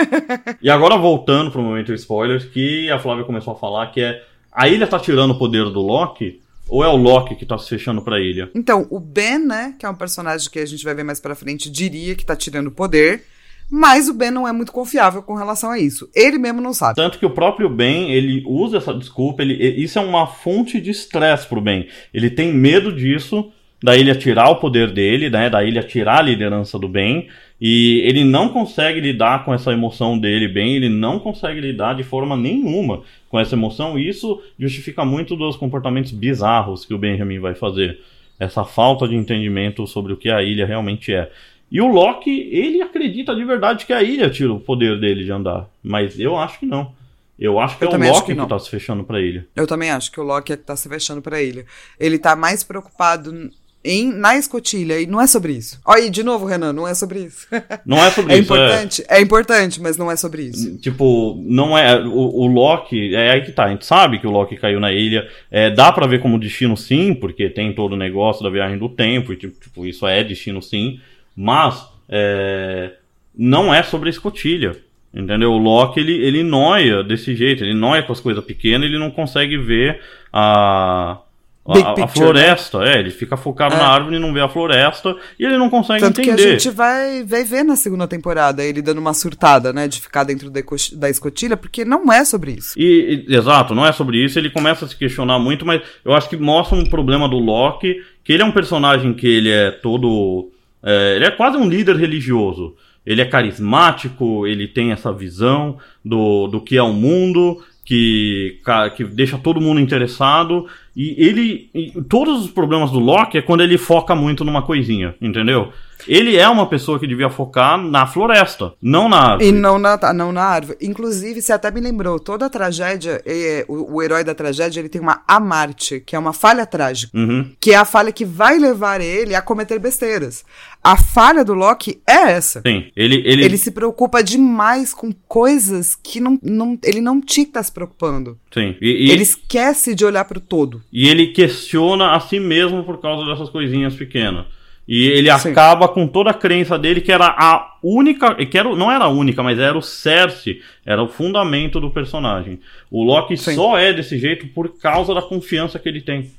e 0.61 0.69
agora 0.69 0.97
voltando 0.97 1.51
pro 1.51 1.63
momento 1.63 1.95
spoilers, 1.95 2.45
que 2.45 2.91
a 2.91 2.99
Flávia 2.99 3.25
começou 3.25 3.55
a 3.55 3.59
falar 3.59 3.87
que 3.89 4.01
é. 4.01 4.23
A 4.53 4.69
ilha 4.69 4.87
tá 4.87 4.99
tirando 4.99 5.33
o 5.33 5.39
poder 5.39 5.65
do 5.71 5.81
Loki? 5.81 6.41
Ou 6.69 6.85
é 6.85 6.89
o 6.89 6.97
Loki 6.97 7.35
que 7.35 7.47
tá 7.47 7.57
se 7.57 7.69
fechando 7.69 8.03
pra 8.03 8.21
ilha? 8.21 8.51
Então, 8.55 8.87
o 8.91 9.01
Ben, 9.01 9.39
né, 9.39 9.75
que 9.79 9.87
é 9.87 9.89
um 9.89 9.95
personagem 9.95 10.51
que 10.51 10.59
a 10.59 10.67
gente 10.67 10.85
vai 10.85 10.95
ver 10.95 11.03
mais 11.03 11.19
pra 11.19 11.35
frente, 11.35 11.71
diria 11.71 12.15
que 12.15 12.27
tá 12.27 12.37
tirando 12.37 12.67
o 12.67 12.73
poder, 12.73 13.25
mas 13.71 14.09
o 14.09 14.15
Ben 14.15 14.31
não 14.31 14.49
é 14.49 14.53
muito 14.53 14.73
confiável 14.73 15.23
com 15.23 15.35
relação 15.35 15.71
a 15.71 15.79
isso. 15.79 16.09
Ele 16.15 16.39
mesmo 16.39 16.61
não 16.61 16.73
sabe. 16.73 16.97
Tanto 16.97 17.19
que 17.19 17.27
o 17.27 17.31
próprio 17.31 17.69
Ben, 17.69 18.11
ele 18.11 18.43
usa 18.47 18.79
essa 18.79 18.95
desculpa, 18.95 19.43
ele, 19.43 19.55
isso 19.83 19.99
é 19.99 20.03
uma 20.03 20.27
fonte 20.27 20.81
de 20.81 20.91
estresse 20.91 21.47
pro 21.47 21.61
Ben. 21.61 21.87
Ele 22.13 22.31
tem 22.31 22.53
medo 22.53 22.93
disso, 22.93 23.51
da 23.83 23.97
ilha 23.97 24.15
tirar 24.15 24.49
o 24.51 24.57
poder 24.57 24.91
dele, 24.91 25.31
né, 25.31 25.49
da 25.49 25.63
ilha 25.63 25.83
tirar 25.83 26.19
a 26.19 26.23
liderança 26.23 26.79
do 26.79 26.89
Ben, 26.89 27.29
e 27.61 28.01
ele 28.05 28.25
não 28.25 28.49
consegue 28.49 29.01
lidar 29.01 29.45
com 29.45 29.53
essa 29.53 29.73
emoção 29.73 30.19
dele 30.19 30.49
bem, 30.49 30.77
ele 30.77 30.89
não 30.89 31.19
consegue 31.19 31.61
lidar 31.61 31.95
de 31.95 32.03
forma 32.03 32.37
nenhuma 32.37 33.03
com 33.29 33.39
essa 33.39 33.55
emoção, 33.55 33.99
e 33.99 34.09
isso 34.09 34.43
justifica 34.59 35.05
muito 35.05 35.37
dos 35.37 35.57
comportamentos 35.57 36.13
bizarros 36.13 36.85
que 36.85 36.95
o 36.95 36.99
Benjamin 36.99 37.39
vai 37.39 37.55
fazer. 37.55 37.99
Essa 38.41 38.65
falta 38.65 39.09
de 39.09 39.17
entendimento 39.17 39.85
sobre 39.87 40.13
o 40.13 40.17
que 40.17 40.31
a 40.31 40.41
ilha 40.43 40.65
realmente 40.65 41.13
é. 41.13 41.29
E 41.71 41.81
o 41.81 41.87
Loki, 41.87 42.49
ele 42.51 42.81
acredita 42.81 43.35
de 43.35 43.45
verdade 43.45 43.85
que 43.85 43.93
a 43.93 44.03
ilha 44.03 44.31
tira 44.31 44.53
o 44.53 44.61
poder 44.61 44.99
dele 44.99 45.25
de 45.25 45.31
andar. 45.33 45.69
Mas 45.83 46.19
eu 46.19 46.37
acho 46.37 46.59
que 46.59 46.67
não. 46.67 46.93
Eu 47.39 47.61
acho 47.61 47.79
que 47.79 47.85
Eu 47.85 47.91
é 47.91 47.95
o 47.95 47.99
Loki 47.99 48.21
que 48.21 48.27
que, 48.33 48.35
não. 48.35 48.49
tá 48.49 48.59
se 48.59 48.69
fechando 48.69 49.05
pra 49.05 49.21
ilha. 49.21 49.47
Eu 49.55 49.67
também 49.67 49.91
acho 49.91 50.11
que 50.11 50.19
o 50.19 50.25
Loki 50.25 50.53
é 50.53 50.57
que 50.57 50.65
tá 50.65 50.75
se 50.75 50.89
fechando 50.89 51.23
pra 51.23 51.41
ilha. 51.43 51.65
Ele 52.01 52.19
tá 52.19 52.35
mais 52.35 52.65
preocupado 52.65 53.51
em, 53.85 54.13
na 54.13 54.37
escotilha, 54.37 55.01
e 55.01 55.07
não 55.07 55.21
é 55.21 55.27
sobre 55.27 55.53
isso. 55.53 55.81
Olha 55.85 56.03
aí, 56.03 56.11
de 56.11 56.25
novo, 56.25 56.45
Renan, 56.47 56.73
não 56.73 56.87
é 56.89 56.95
sobre 56.95 57.21
isso. 57.21 57.47
Não 57.87 57.97
é 58.05 58.11
sobre 58.11 58.33
É 58.35 58.39
isso. 58.39 58.43
importante, 58.53 59.05
é 59.09 59.21
importante, 59.21 59.81
mas 59.81 59.97
não 59.97 60.11
é 60.11 60.17
sobre 60.17 60.43
isso. 60.43 60.77
Tipo, 60.79 61.41
não 61.47 61.79
é. 61.79 61.99
O, 62.05 62.41
o 62.43 62.47
Loki, 62.49 63.15
é 63.15 63.31
aí 63.31 63.41
que 63.43 63.53
tá. 63.53 63.65
A 63.67 63.69
gente 63.71 63.87
sabe 63.87 64.19
que 64.19 64.27
o 64.27 64.31
Loki 64.31 64.57
caiu 64.57 64.81
na 64.81 64.93
ilha. 64.93 65.27
É, 65.51 65.71
dá 65.71 65.93
pra 65.93 66.07
ver 66.09 66.21
como 66.21 66.39
destino 66.41 66.77
sim, 66.77 67.15
porque 67.15 67.49
tem 67.49 67.73
todo 67.73 67.93
o 67.93 67.97
negócio 67.97 68.43
da 68.43 68.51
viagem 68.51 68.77
do 68.79 68.89
tempo, 68.89 69.33
e 69.33 69.37
tipo, 69.37 69.59
tipo, 69.61 69.87
isso 69.87 70.07
é 70.07 70.25
destino 70.25 70.61
sim. 70.61 70.99
Mas 71.41 71.87
é, 72.09 72.95
não 73.37 73.73
é 73.73 73.83
sobre 73.85 74.09
a 74.09 74.11
escotilha. 74.11 74.77
Entendeu? 75.15 75.53
O 75.53 75.59
Loki 75.59 76.01
ele, 76.01 76.13
ele 76.13 76.43
noia 76.43 77.03
desse 77.03 77.35
jeito, 77.35 77.65
ele 77.65 77.73
noia 77.75 78.03
com 78.03 78.13
as 78.13 78.21
coisas 78.21 78.45
pequenas, 78.45 78.89
ele 78.89 78.99
não 78.99 79.11
consegue 79.11 79.57
ver 79.57 80.01
a. 80.33 81.19
A, 81.67 81.73
Big 81.75 81.87
a 81.87 81.93
picture, 81.93 82.19
floresta, 82.25 82.79
é, 82.83 82.99
ele 82.99 83.11
fica 83.11 83.37
focado 83.37 83.75
É. 83.75 83.79
na 83.79 83.89
árvore 83.89 84.17
e 84.17 84.19
não 84.19 84.33
vê 84.33 84.41
a 84.41 84.49
floresta, 84.49 85.15
e 85.39 85.45
ele 85.45 85.59
não 85.59 85.69
consegue 85.69 86.01
Tanto 86.01 86.19
que 86.23 86.31
a 86.31 86.33
entender. 86.33 86.53
gente 86.59 86.71
vai, 86.71 87.23
vai 87.25 87.45
ver 87.45 87.63
na 87.63 87.77
segunda 87.77 88.09
temporada 88.09 88.65
ele 88.65 88.81
dando 88.81 88.97
uma 88.99 89.13
surtada, 89.13 89.71
né? 89.71 89.87
De 89.87 90.01
ficar 90.01 90.25
dentro 90.25 90.51
da 90.51 91.11
escotilha, 91.11 91.59
porque 91.59 91.85
não 91.85 92.11
é 92.11 92.25
sobre 92.25 92.53
isso. 92.53 92.73
E, 92.75 93.27
e- 93.29 93.35
exato, 93.37 93.75
não 93.75 93.85
é 93.85 93.93
sobre 93.93 94.17
isso, 94.25 94.39
ele 94.39 94.49
começa 94.49 94.87
a 94.87 94.89
se 94.89 94.97
questionar 94.97 95.39
muito, 95.39 95.67
mas 95.67 95.83
eu 96.07 96.15
acho 96.15 96.27
que 96.31 96.39
mostra 96.39 96.75
um 96.79 96.87
problema 96.89 97.29
do 97.29 97.37
Loki, 97.39 97.97
que 98.25 98.33
ele 98.33 98.43
é 98.43 98.47
um 98.47 98.53
personagem 98.53 99.13
que 99.13 99.27
ele 99.27 99.51
é 99.51 99.71
todo. 99.71 100.51
É, 100.83 101.17
ele 101.17 101.25
é 101.25 101.31
quase 101.31 101.57
um 101.57 101.69
líder 101.69 101.97
religioso. 101.97 102.75
Ele 103.05 103.23
é 103.23 103.25
carismático, 103.25 104.47
ele 104.47 104.69
tem 104.69 104.93
essa 104.93 105.13
visão 105.13 105.79
do, 106.05 106.47
do 106.47 106.61
que 106.61 106.77
é 106.77 106.83
o 106.83 106.93
mundo, 106.93 107.63
que, 107.85 108.61
que 108.95 109.05
deixa 109.05 109.39
todo 109.39 109.61
mundo 109.63 109.81
interessado. 109.81 110.67
E 110.95 111.15
ele. 111.17 111.71
e 111.75 112.03
todos 112.03 112.45
os 112.45 112.51
problemas 112.51 112.91
do 112.91 112.99
Loki 112.99 113.39
é 113.39 113.43
quando 113.43 113.63
ele 113.63 113.79
foca 113.79 114.15
muito 114.15 114.45
numa 114.45 114.61
coisinha, 114.61 115.15
entendeu? 115.23 115.73
Ele 116.07 116.37
é 116.37 116.49
uma 116.49 116.69
pessoa 116.69 116.99
que 116.99 117.07
devia 117.07 117.29
focar 117.31 117.77
na 117.79 118.07
floresta, 118.07 118.73
não 118.81 119.09
na 119.09 119.17
árvore. 119.33 119.49
E 119.49 119.53
não 119.53 119.79
na, 119.79 119.99
tá, 119.99 120.13
não 120.13 120.33
na 120.33 120.43
árvore. 120.43 120.79
Inclusive, 120.81 121.41
você 121.43 121.53
até 121.53 121.71
me 121.71 121.81
lembrou, 121.81 122.19
toda 122.21 122.47
a 122.47 122.51
tragédia, 122.51 123.21
é, 123.27 123.65
o, 123.69 123.97
o 123.97 124.03
herói 124.03 124.23
da 124.25 124.35
tragédia, 124.35 124.81
ele 124.81 124.89
tem 124.89 125.01
uma 125.01 125.23
amarte, 125.27 126.01
que 126.01 126.15
é 126.15 126.19
uma 126.19 126.33
falha 126.33 126.65
trágica. 126.67 127.17
Uhum. 127.17 127.51
Que 127.61 127.73
é 127.73 127.77
a 127.77 127.85
falha 127.85 128.13
que 128.13 128.25
vai 128.25 128.59
levar 128.59 129.01
ele 129.01 129.35
a 129.35 129.43
cometer 129.43 129.79
besteiras. 129.79 130.45
A 130.83 130.97
falha 130.97 131.45
do 131.45 131.55
Loki 131.55 132.01
é 132.07 132.31
essa. 132.33 132.63
Sim, 132.65 132.87
ele, 132.97 133.17
ele, 133.27 133.45
Ele 133.45 133.57
se 133.59 133.71
preocupa 133.73 134.23
demais 134.23 134.95
com 134.95 135.13
coisas 135.27 135.97
que 136.01 136.21
não, 136.21 136.39
não, 136.43 136.79
ele 136.85 137.01
não 137.01 137.21
tinha 137.21 137.45
que 137.45 137.51
estar 137.51 137.63
se 137.63 137.73
preocupando. 137.73 138.39
sim. 138.55 138.77
E, 138.81 139.07
e- 139.09 139.11
Ele 139.11 139.23
esquece 139.23 139.95
de 139.95 140.05
olhar 140.05 140.25
pro 140.25 140.39
todo. 140.41 140.81
E 140.93 141.09
ele 141.09 141.29
questiona 141.29 142.13
a 142.15 142.21
si 142.21 142.39
mesmo 142.39 142.85
por 142.85 143.01
causa 143.01 143.27
dessas 143.27 143.51
coisinhas 143.51 143.95
pequenas. 143.95 144.47
E 144.89 145.07
ele 145.07 145.31
Sim. 145.39 145.51
acaba 145.51 145.87
com 145.87 146.07
toda 146.07 146.31
a 146.31 146.35
crença 146.35 146.79
dele 146.79 147.03
que 147.03 147.13
era 147.13 147.27
a 147.27 147.77
única. 147.83 148.35
Que 148.47 148.57
era, 148.57 148.75
não 148.75 148.91
era 148.91 149.05
a 149.05 149.09
única, 149.09 149.43
mas 149.43 149.59
era 149.59 149.77
o 149.77 149.83
cerne, 149.83 150.63
era 150.87 151.03
o 151.03 151.09
fundamento 151.09 151.79
do 151.79 151.91
personagem. 151.91 152.59
O 152.91 153.05
Loki 153.05 153.37
Sim. 153.37 153.55
só 153.55 153.77
é 153.77 153.93
desse 153.93 154.19
jeito 154.19 154.49
por 154.49 154.79
causa 154.81 155.13
da 155.15 155.21
confiança 155.21 155.79
que 155.79 155.89
ele 155.91 156.01
tem 156.01 156.31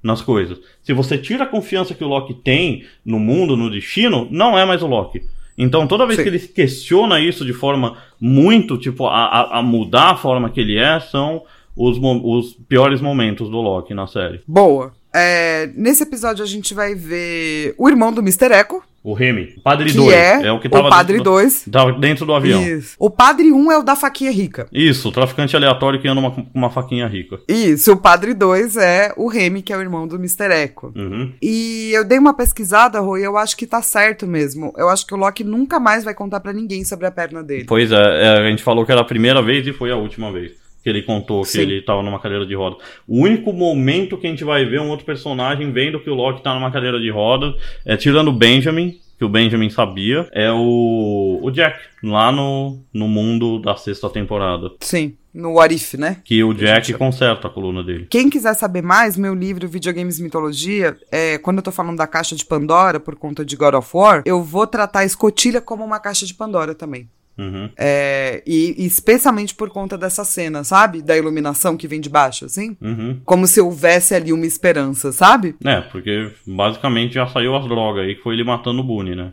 nas 0.00 0.22
coisas. 0.22 0.56
Se 0.84 0.92
você 0.92 1.18
tira 1.18 1.42
a 1.42 1.48
confiança 1.48 1.94
que 1.94 2.04
o 2.04 2.08
Loki 2.08 2.32
tem 2.32 2.84
no 3.04 3.18
mundo, 3.18 3.56
no 3.56 3.68
destino, 3.68 4.28
não 4.30 4.56
é 4.56 4.64
mais 4.64 4.84
o 4.84 4.86
Loki. 4.86 5.22
Então, 5.58 5.86
toda 5.88 6.06
vez 6.06 6.18
Sim. 6.18 6.22
que 6.22 6.28
ele 6.28 6.38
questiona 6.38 7.18
isso 7.18 7.44
de 7.44 7.52
forma 7.52 7.96
muito, 8.20 8.78
tipo, 8.78 9.06
a, 9.06 9.58
a- 9.58 9.62
mudar 9.62 10.10
a 10.10 10.16
forma 10.16 10.48
que 10.50 10.60
ele 10.60 10.76
é, 10.78 11.00
são 11.00 11.42
os, 11.74 11.98
os 12.00 12.52
piores 12.68 13.00
momentos 13.00 13.48
do 13.50 13.56
Loki 13.60 13.94
na 13.94 14.06
série. 14.06 14.40
Boa. 14.46 14.92
É, 15.18 15.70
nesse 15.74 16.02
episódio 16.02 16.44
a 16.44 16.46
gente 16.46 16.74
vai 16.74 16.94
ver 16.94 17.74
o 17.78 17.88
irmão 17.88 18.12
do 18.12 18.20
Mr. 18.20 18.52
Echo, 18.52 18.82
O 19.02 19.14
Remy. 19.14 19.54
O 19.56 19.60
Padre 19.62 19.90
que 19.90 19.96
2. 19.96 20.12
é, 20.12 20.52
o 20.52 20.58
que 20.60 20.68
tava 20.68 20.88
o 20.88 20.90
Padre 20.90 21.16
dentro, 21.18 21.30
2. 21.32 21.62
do, 21.66 21.70
tava 21.70 21.92
dentro 21.92 22.26
do 22.26 22.34
avião. 22.34 22.60
Isso. 22.60 22.70
Isso. 22.76 22.96
O 22.98 23.08
Padre 23.08 23.52
1 23.52 23.72
é 23.72 23.78
o 23.78 23.82
da 23.82 23.94
faquinha 23.96 24.30
rica. 24.32 24.66
o 24.72 25.12
traficante 25.12 25.54
aleatório 25.56 26.00
que 26.00 26.08
anda 26.08 26.20
uma- 26.20 26.30
com 26.32 26.44
uma 26.52 26.70
faquinha 26.70 27.06
rica. 27.06 27.38
Isso, 27.48 27.92
o 27.92 27.96
Padre 27.96 28.34
2 28.34 28.76
é 28.76 29.12
o 29.16 29.28
Remy, 29.28 29.62
que 29.62 29.72
é 29.72 29.76
o 29.76 29.80
irmão 29.80 30.06
do 30.08 30.16
Mr. 30.16 30.52
Echo. 30.52 30.92
Uhum. 30.94 31.32
E 31.40 31.92
eu 31.94 32.04
dei 32.04 32.18
uma 32.18 32.34
pesquisada, 32.34 32.98
Rui, 33.00 33.20
e 33.20 33.24
eu 33.24 33.36
acho 33.38 33.56
que 33.56 33.66
tá 33.66 33.80
certo 33.80 34.26
mesmo. 34.26 34.74
Eu 34.76 34.88
acho 34.88 35.06
que 35.06 35.14
o 35.14 35.16
Loki 35.16 35.44
nunca 35.44 35.78
mais 35.78 36.02
vai 36.04 36.12
contar 36.12 36.40
pra 36.40 36.52
ninguém 36.52 36.84
sobre 36.84 37.06
a 37.06 37.10
perna 37.10 37.42
dele. 37.42 37.64
Pois 37.66 37.92
é, 37.92 37.96
é, 37.96 38.28
a 38.40 38.50
gente 38.50 38.62
falou 38.62 38.84
que 38.84 38.90
era 38.92 39.00
a 39.00 39.04
primeira 39.04 39.40
vez 39.40 39.66
e 39.66 39.72
foi 39.72 39.90
a 39.92 39.96
última 39.96 40.32
vez 40.32 40.52
que 40.86 40.90
ele 40.90 41.02
contou 41.02 41.42
que 41.42 41.48
Sim. 41.48 41.62
ele 41.62 41.82
tava 41.82 42.00
numa 42.00 42.20
cadeira 42.20 42.46
de 42.46 42.54
rodas. 42.54 42.78
O 43.08 43.24
único 43.24 43.52
momento 43.52 44.16
que 44.16 44.24
a 44.24 44.30
gente 44.30 44.44
vai 44.44 44.64
ver 44.64 44.80
um 44.80 44.88
outro 44.88 45.04
personagem 45.04 45.72
vendo 45.72 45.98
que 45.98 46.08
o 46.08 46.14
Loki 46.14 46.44
tá 46.44 46.54
numa 46.54 46.70
cadeira 46.70 47.00
de 47.00 47.10
rodas 47.10 47.56
é 47.84 47.96
tirando 47.96 48.28
o 48.28 48.32
Benjamin, 48.32 48.96
que 49.18 49.24
o 49.24 49.28
Benjamin 49.28 49.68
sabia, 49.68 50.28
é 50.30 50.48
o, 50.52 51.40
o 51.42 51.50
Jack, 51.50 51.76
lá 52.04 52.30
no, 52.30 52.78
no 52.94 53.08
mundo 53.08 53.58
da 53.58 53.74
sexta 53.74 54.08
temporada. 54.08 54.70
Sim, 54.78 55.16
no 55.34 55.54
What 55.54 55.74
If, 55.74 55.94
né? 55.94 56.18
Que 56.24 56.44
o 56.44 56.54
Jack 56.54 56.92
conserta 56.92 57.48
a 57.48 57.50
coluna 57.50 57.82
dele. 57.82 58.06
Quem 58.08 58.30
quiser 58.30 58.54
saber 58.54 58.82
mais, 58.82 59.16
meu 59.16 59.34
livro 59.34 59.66
Videogames 59.66 60.20
Mitologia, 60.20 60.96
é, 61.10 61.36
quando 61.38 61.56
eu 61.56 61.64
tô 61.64 61.72
falando 61.72 61.96
da 61.96 62.06
caixa 62.06 62.36
de 62.36 62.44
Pandora, 62.44 63.00
por 63.00 63.16
conta 63.16 63.44
de 63.44 63.56
God 63.56 63.74
of 63.74 63.90
War, 63.92 64.22
eu 64.24 64.40
vou 64.40 64.68
tratar 64.68 65.00
a 65.00 65.04
escotilha 65.04 65.60
como 65.60 65.84
uma 65.84 65.98
caixa 65.98 66.24
de 66.24 66.32
Pandora 66.32 66.76
também. 66.76 67.08
Uhum. 67.38 67.68
É, 67.76 68.42
e, 68.46 68.74
e 68.78 68.86
especialmente 68.86 69.54
por 69.54 69.68
conta 69.70 69.98
dessa 69.98 70.24
cena, 70.24 70.64
sabe? 70.64 71.02
Da 71.02 71.16
iluminação 71.16 71.76
que 71.76 71.86
vem 71.86 72.00
de 72.00 72.08
baixo, 72.08 72.46
assim. 72.46 72.76
Uhum. 72.80 73.20
Como 73.24 73.46
se 73.46 73.60
houvesse 73.60 74.14
ali 74.14 74.32
uma 74.32 74.46
esperança, 74.46 75.12
sabe? 75.12 75.54
É, 75.64 75.80
porque 75.82 76.30
basicamente 76.46 77.14
já 77.14 77.26
saiu 77.26 77.54
as 77.54 77.66
drogas 77.68 78.04
aí, 78.04 78.14
que 78.14 78.22
foi 78.22 78.34
ele 78.34 78.44
matando 78.44 78.80
o 78.80 78.84
Boone, 78.84 79.14
né? 79.14 79.32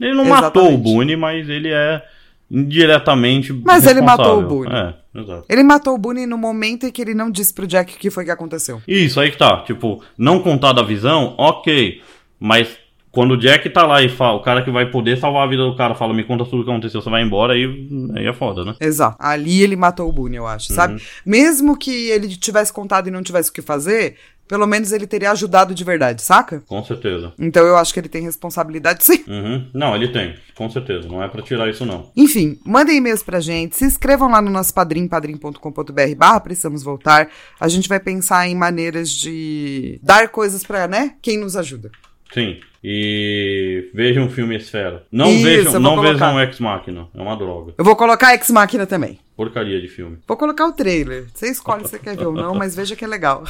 Ele 0.00 0.14
não 0.14 0.24
matou 0.24 0.62
o 0.62 0.66
Exatamente. 0.66 0.82
Boone, 0.82 1.16
mas 1.16 1.48
ele 1.48 1.70
é 1.70 2.02
indiretamente 2.50 3.52
Mas 3.52 3.86
ele 3.86 4.00
matou 4.00 4.38
o. 4.38 4.42
Boone. 4.42 4.72
É, 4.72 4.94
exato. 5.20 5.44
Ele 5.48 5.62
matou 5.62 5.94
o 5.94 5.98
Boone 5.98 6.26
no 6.26 6.38
momento 6.38 6.86
em 6.86 6.92
que 6.92 7.02
ele 7.02 7.14
não 7.14 7.30
disse 7.30 7.52
pro 7.52 7.66
Jack 7.66 7.94
o 7.94 7.98
que 7.98 8.10
foi 8.10 8.24
que 8.24 8.30
aconteceu. 8.30 8.80
Isso, 8.86 9.18
aí 9.20 9.30
que 9.30 9.38
tá. 9.38 9.62
Tipo, 9.62 10.02
não 10.16 10.40
contar 10.40 10.72
da 10.72 10.82
visão, 10.82 11.34
ok. 11.36 12.00
Mas 12.38 12.76
quando 13.14 13.32
o 13.32 13.36
Jack 13.38 13.70
tá 13.70 13.86
lá 13.86 14.02
e 14.02 14.08
fala, 14.08 14.36
o 14.38 14.42
cara 14.42 14.62
que 14.62 14.70
vai 14.70 14.90
poder 14.90 15.16
salvar 15.18 15.44
a 15.46 15.50
vida 15.50 15.62
do 15.64 15.76
cara 15.76 15.94
fala, 15.94 16.12
me 16.12 16.24
conta 16.24 16.44
tudo 16.44 16.62
o 16.62 16.64
que 16.64 16.70
aconteceu, 16.70 17.00
você 17.00 17.08
vai 17.08 17.22
embora, 17.22 17.52
aí, 17.54 17.88
aí 18.16 18.26
é 18.26 18.32
foda, 18.32 18.64
né? 18.64 18.74
Exato. 18.80 19.16
Ali 19.20 19.62
ele 19.62 19.76
matou 19.76 20.08
o 20.08 20.12
Boone, 20.12 20.36
eu 20.36 20.46
acho, 20.46 20.70
Uhum. 20.72 20.76
sabe? 20.76 21.02
Mesmo 21.24 21.76
que 21.78 22.10
ele 22.10 22.28
tivesse 22.28 22.72
contado 22.72 23.06
e 23.08 23.10
não 23.12 23.22
tivesse 23.22 23.50
o 23.50 23.52
que 23.52 23.62
fazer, 23.62 24.16
pelo 24.48 24.66
menos 24.66 24.92
ele 24.92 25.06
teria 25.06 25.30
ajudado 25.30 25.74
de 25.74 25.84
verdade, 25.84 26.20
saca? 26.20 26.60
Com 26.66 26.84
certeza. 26.84 27.32
Então 27.38 27.64
eu 27.64 27.76
acho 27.76 27.94
que 27.94 28.00
ele 28.00 28.08
tem 28.08 28.22
responsabilidade, 28.22 29.02
sim. 29.04 29.24
Uhum. 29.26 29.68
Não, 29.72 29.94
ele 29.96 30.08
tem, 30.08 30.34
com 30.54 30.68
certeza. 30.68 31.08
Não 31.08 31.22
é 31.22 31.28
pra 31.28 31.40
tirar 31.40 31.70
isso, 31.70 31.86
não. 31.86 32.10
Enfim, 32.16 32.58
mandem 32.66 32.96
e-mails 32.98 33.22
pra 33.22 33.40
gente, 33.40 33.74
se 33.76 33.84
inscrevam 33.86 34.28
lá 34.30 34.42
no 34.42 34.50
nosso 34.50 34.74
padrim, 34.74 35.06
padrim.com.br 35.08 36.14
barra 36.16 36.40
precisamos 36.40 36.82
voltar. 36.82 37.28
A 37.58 37.68
gente 37.68 37.88
vai 37.88 38.00
pensar 38.00 38.46
em 38.48 38.54
maneiras 38.54 39.10
de 39.10 39.98
dar 40.02 40.28
coisas 40.28 40.62
pra, 40.64 40.86
né, 40.88 41.14
quem 41.22 41.38
nos 41.38 41.56
ajuda. 41.56 41.90
Sim. 42.32 42.58
E 42.86 43.88
vejam 43.94 44.26
o 44.26 44.30
filme 44.30 44.56
Esfera. 44.56 45.06
Não 45.10 45.30
Isso, 45.30 45.42
vejam, 45.42 45.80
não 45.80 45.96
colocar. 45.96 46.12
vejam 46.12 46.40
Ex 46.40 46.60
Machina. 46.60 47.08
É 47.14 47.22
uma 47.22 47.34
droga. 47.34 47.72
Eu 47.78 47.84
vou 47.84 47.96
colocar 47.96 48.34
Ex 48.34 48.50
Machina 48.50 48.86
também. 48.86 49.18
Porcaria 49.34 49.80
de 49.80 49.88
filme. 49.88 50.18
Vou 50.28 50.36
colocar 50.36 50.66
o 50.66 50.72
trailer. 50.72 51.24
Você 51.32 51.50
escolhe 51.50 51.84
se 51.84 51.92
você 51.92 51.98
quer 51.98 52.14
ver 52.14 52.26
ou 52.26 52.34
não, 52.34 52.54
mas 52.54 52.76
veja 52.76 52.94
que 52.94 53.02
é 53.02 53.08
legal. 53.08 53.42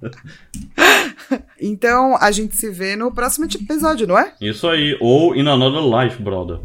então, 1.60 2.16
a 2.18 2.30
gente 2.30 2.56
se 2.56 2.70
vê 2.70 2.96
no 2.96 3.12
próximo 3.12 3.44
episódio, 3.44 4.06
não 4.06 4.18
é? 4.18 4.32
Isso 4.40 4.66
aí. 4.66 4.96
Ou 4.98 5.36
In 5.36 5.46
Another 5.46 5.82
Life, 5.82 6.22
brother. 6.22 6.58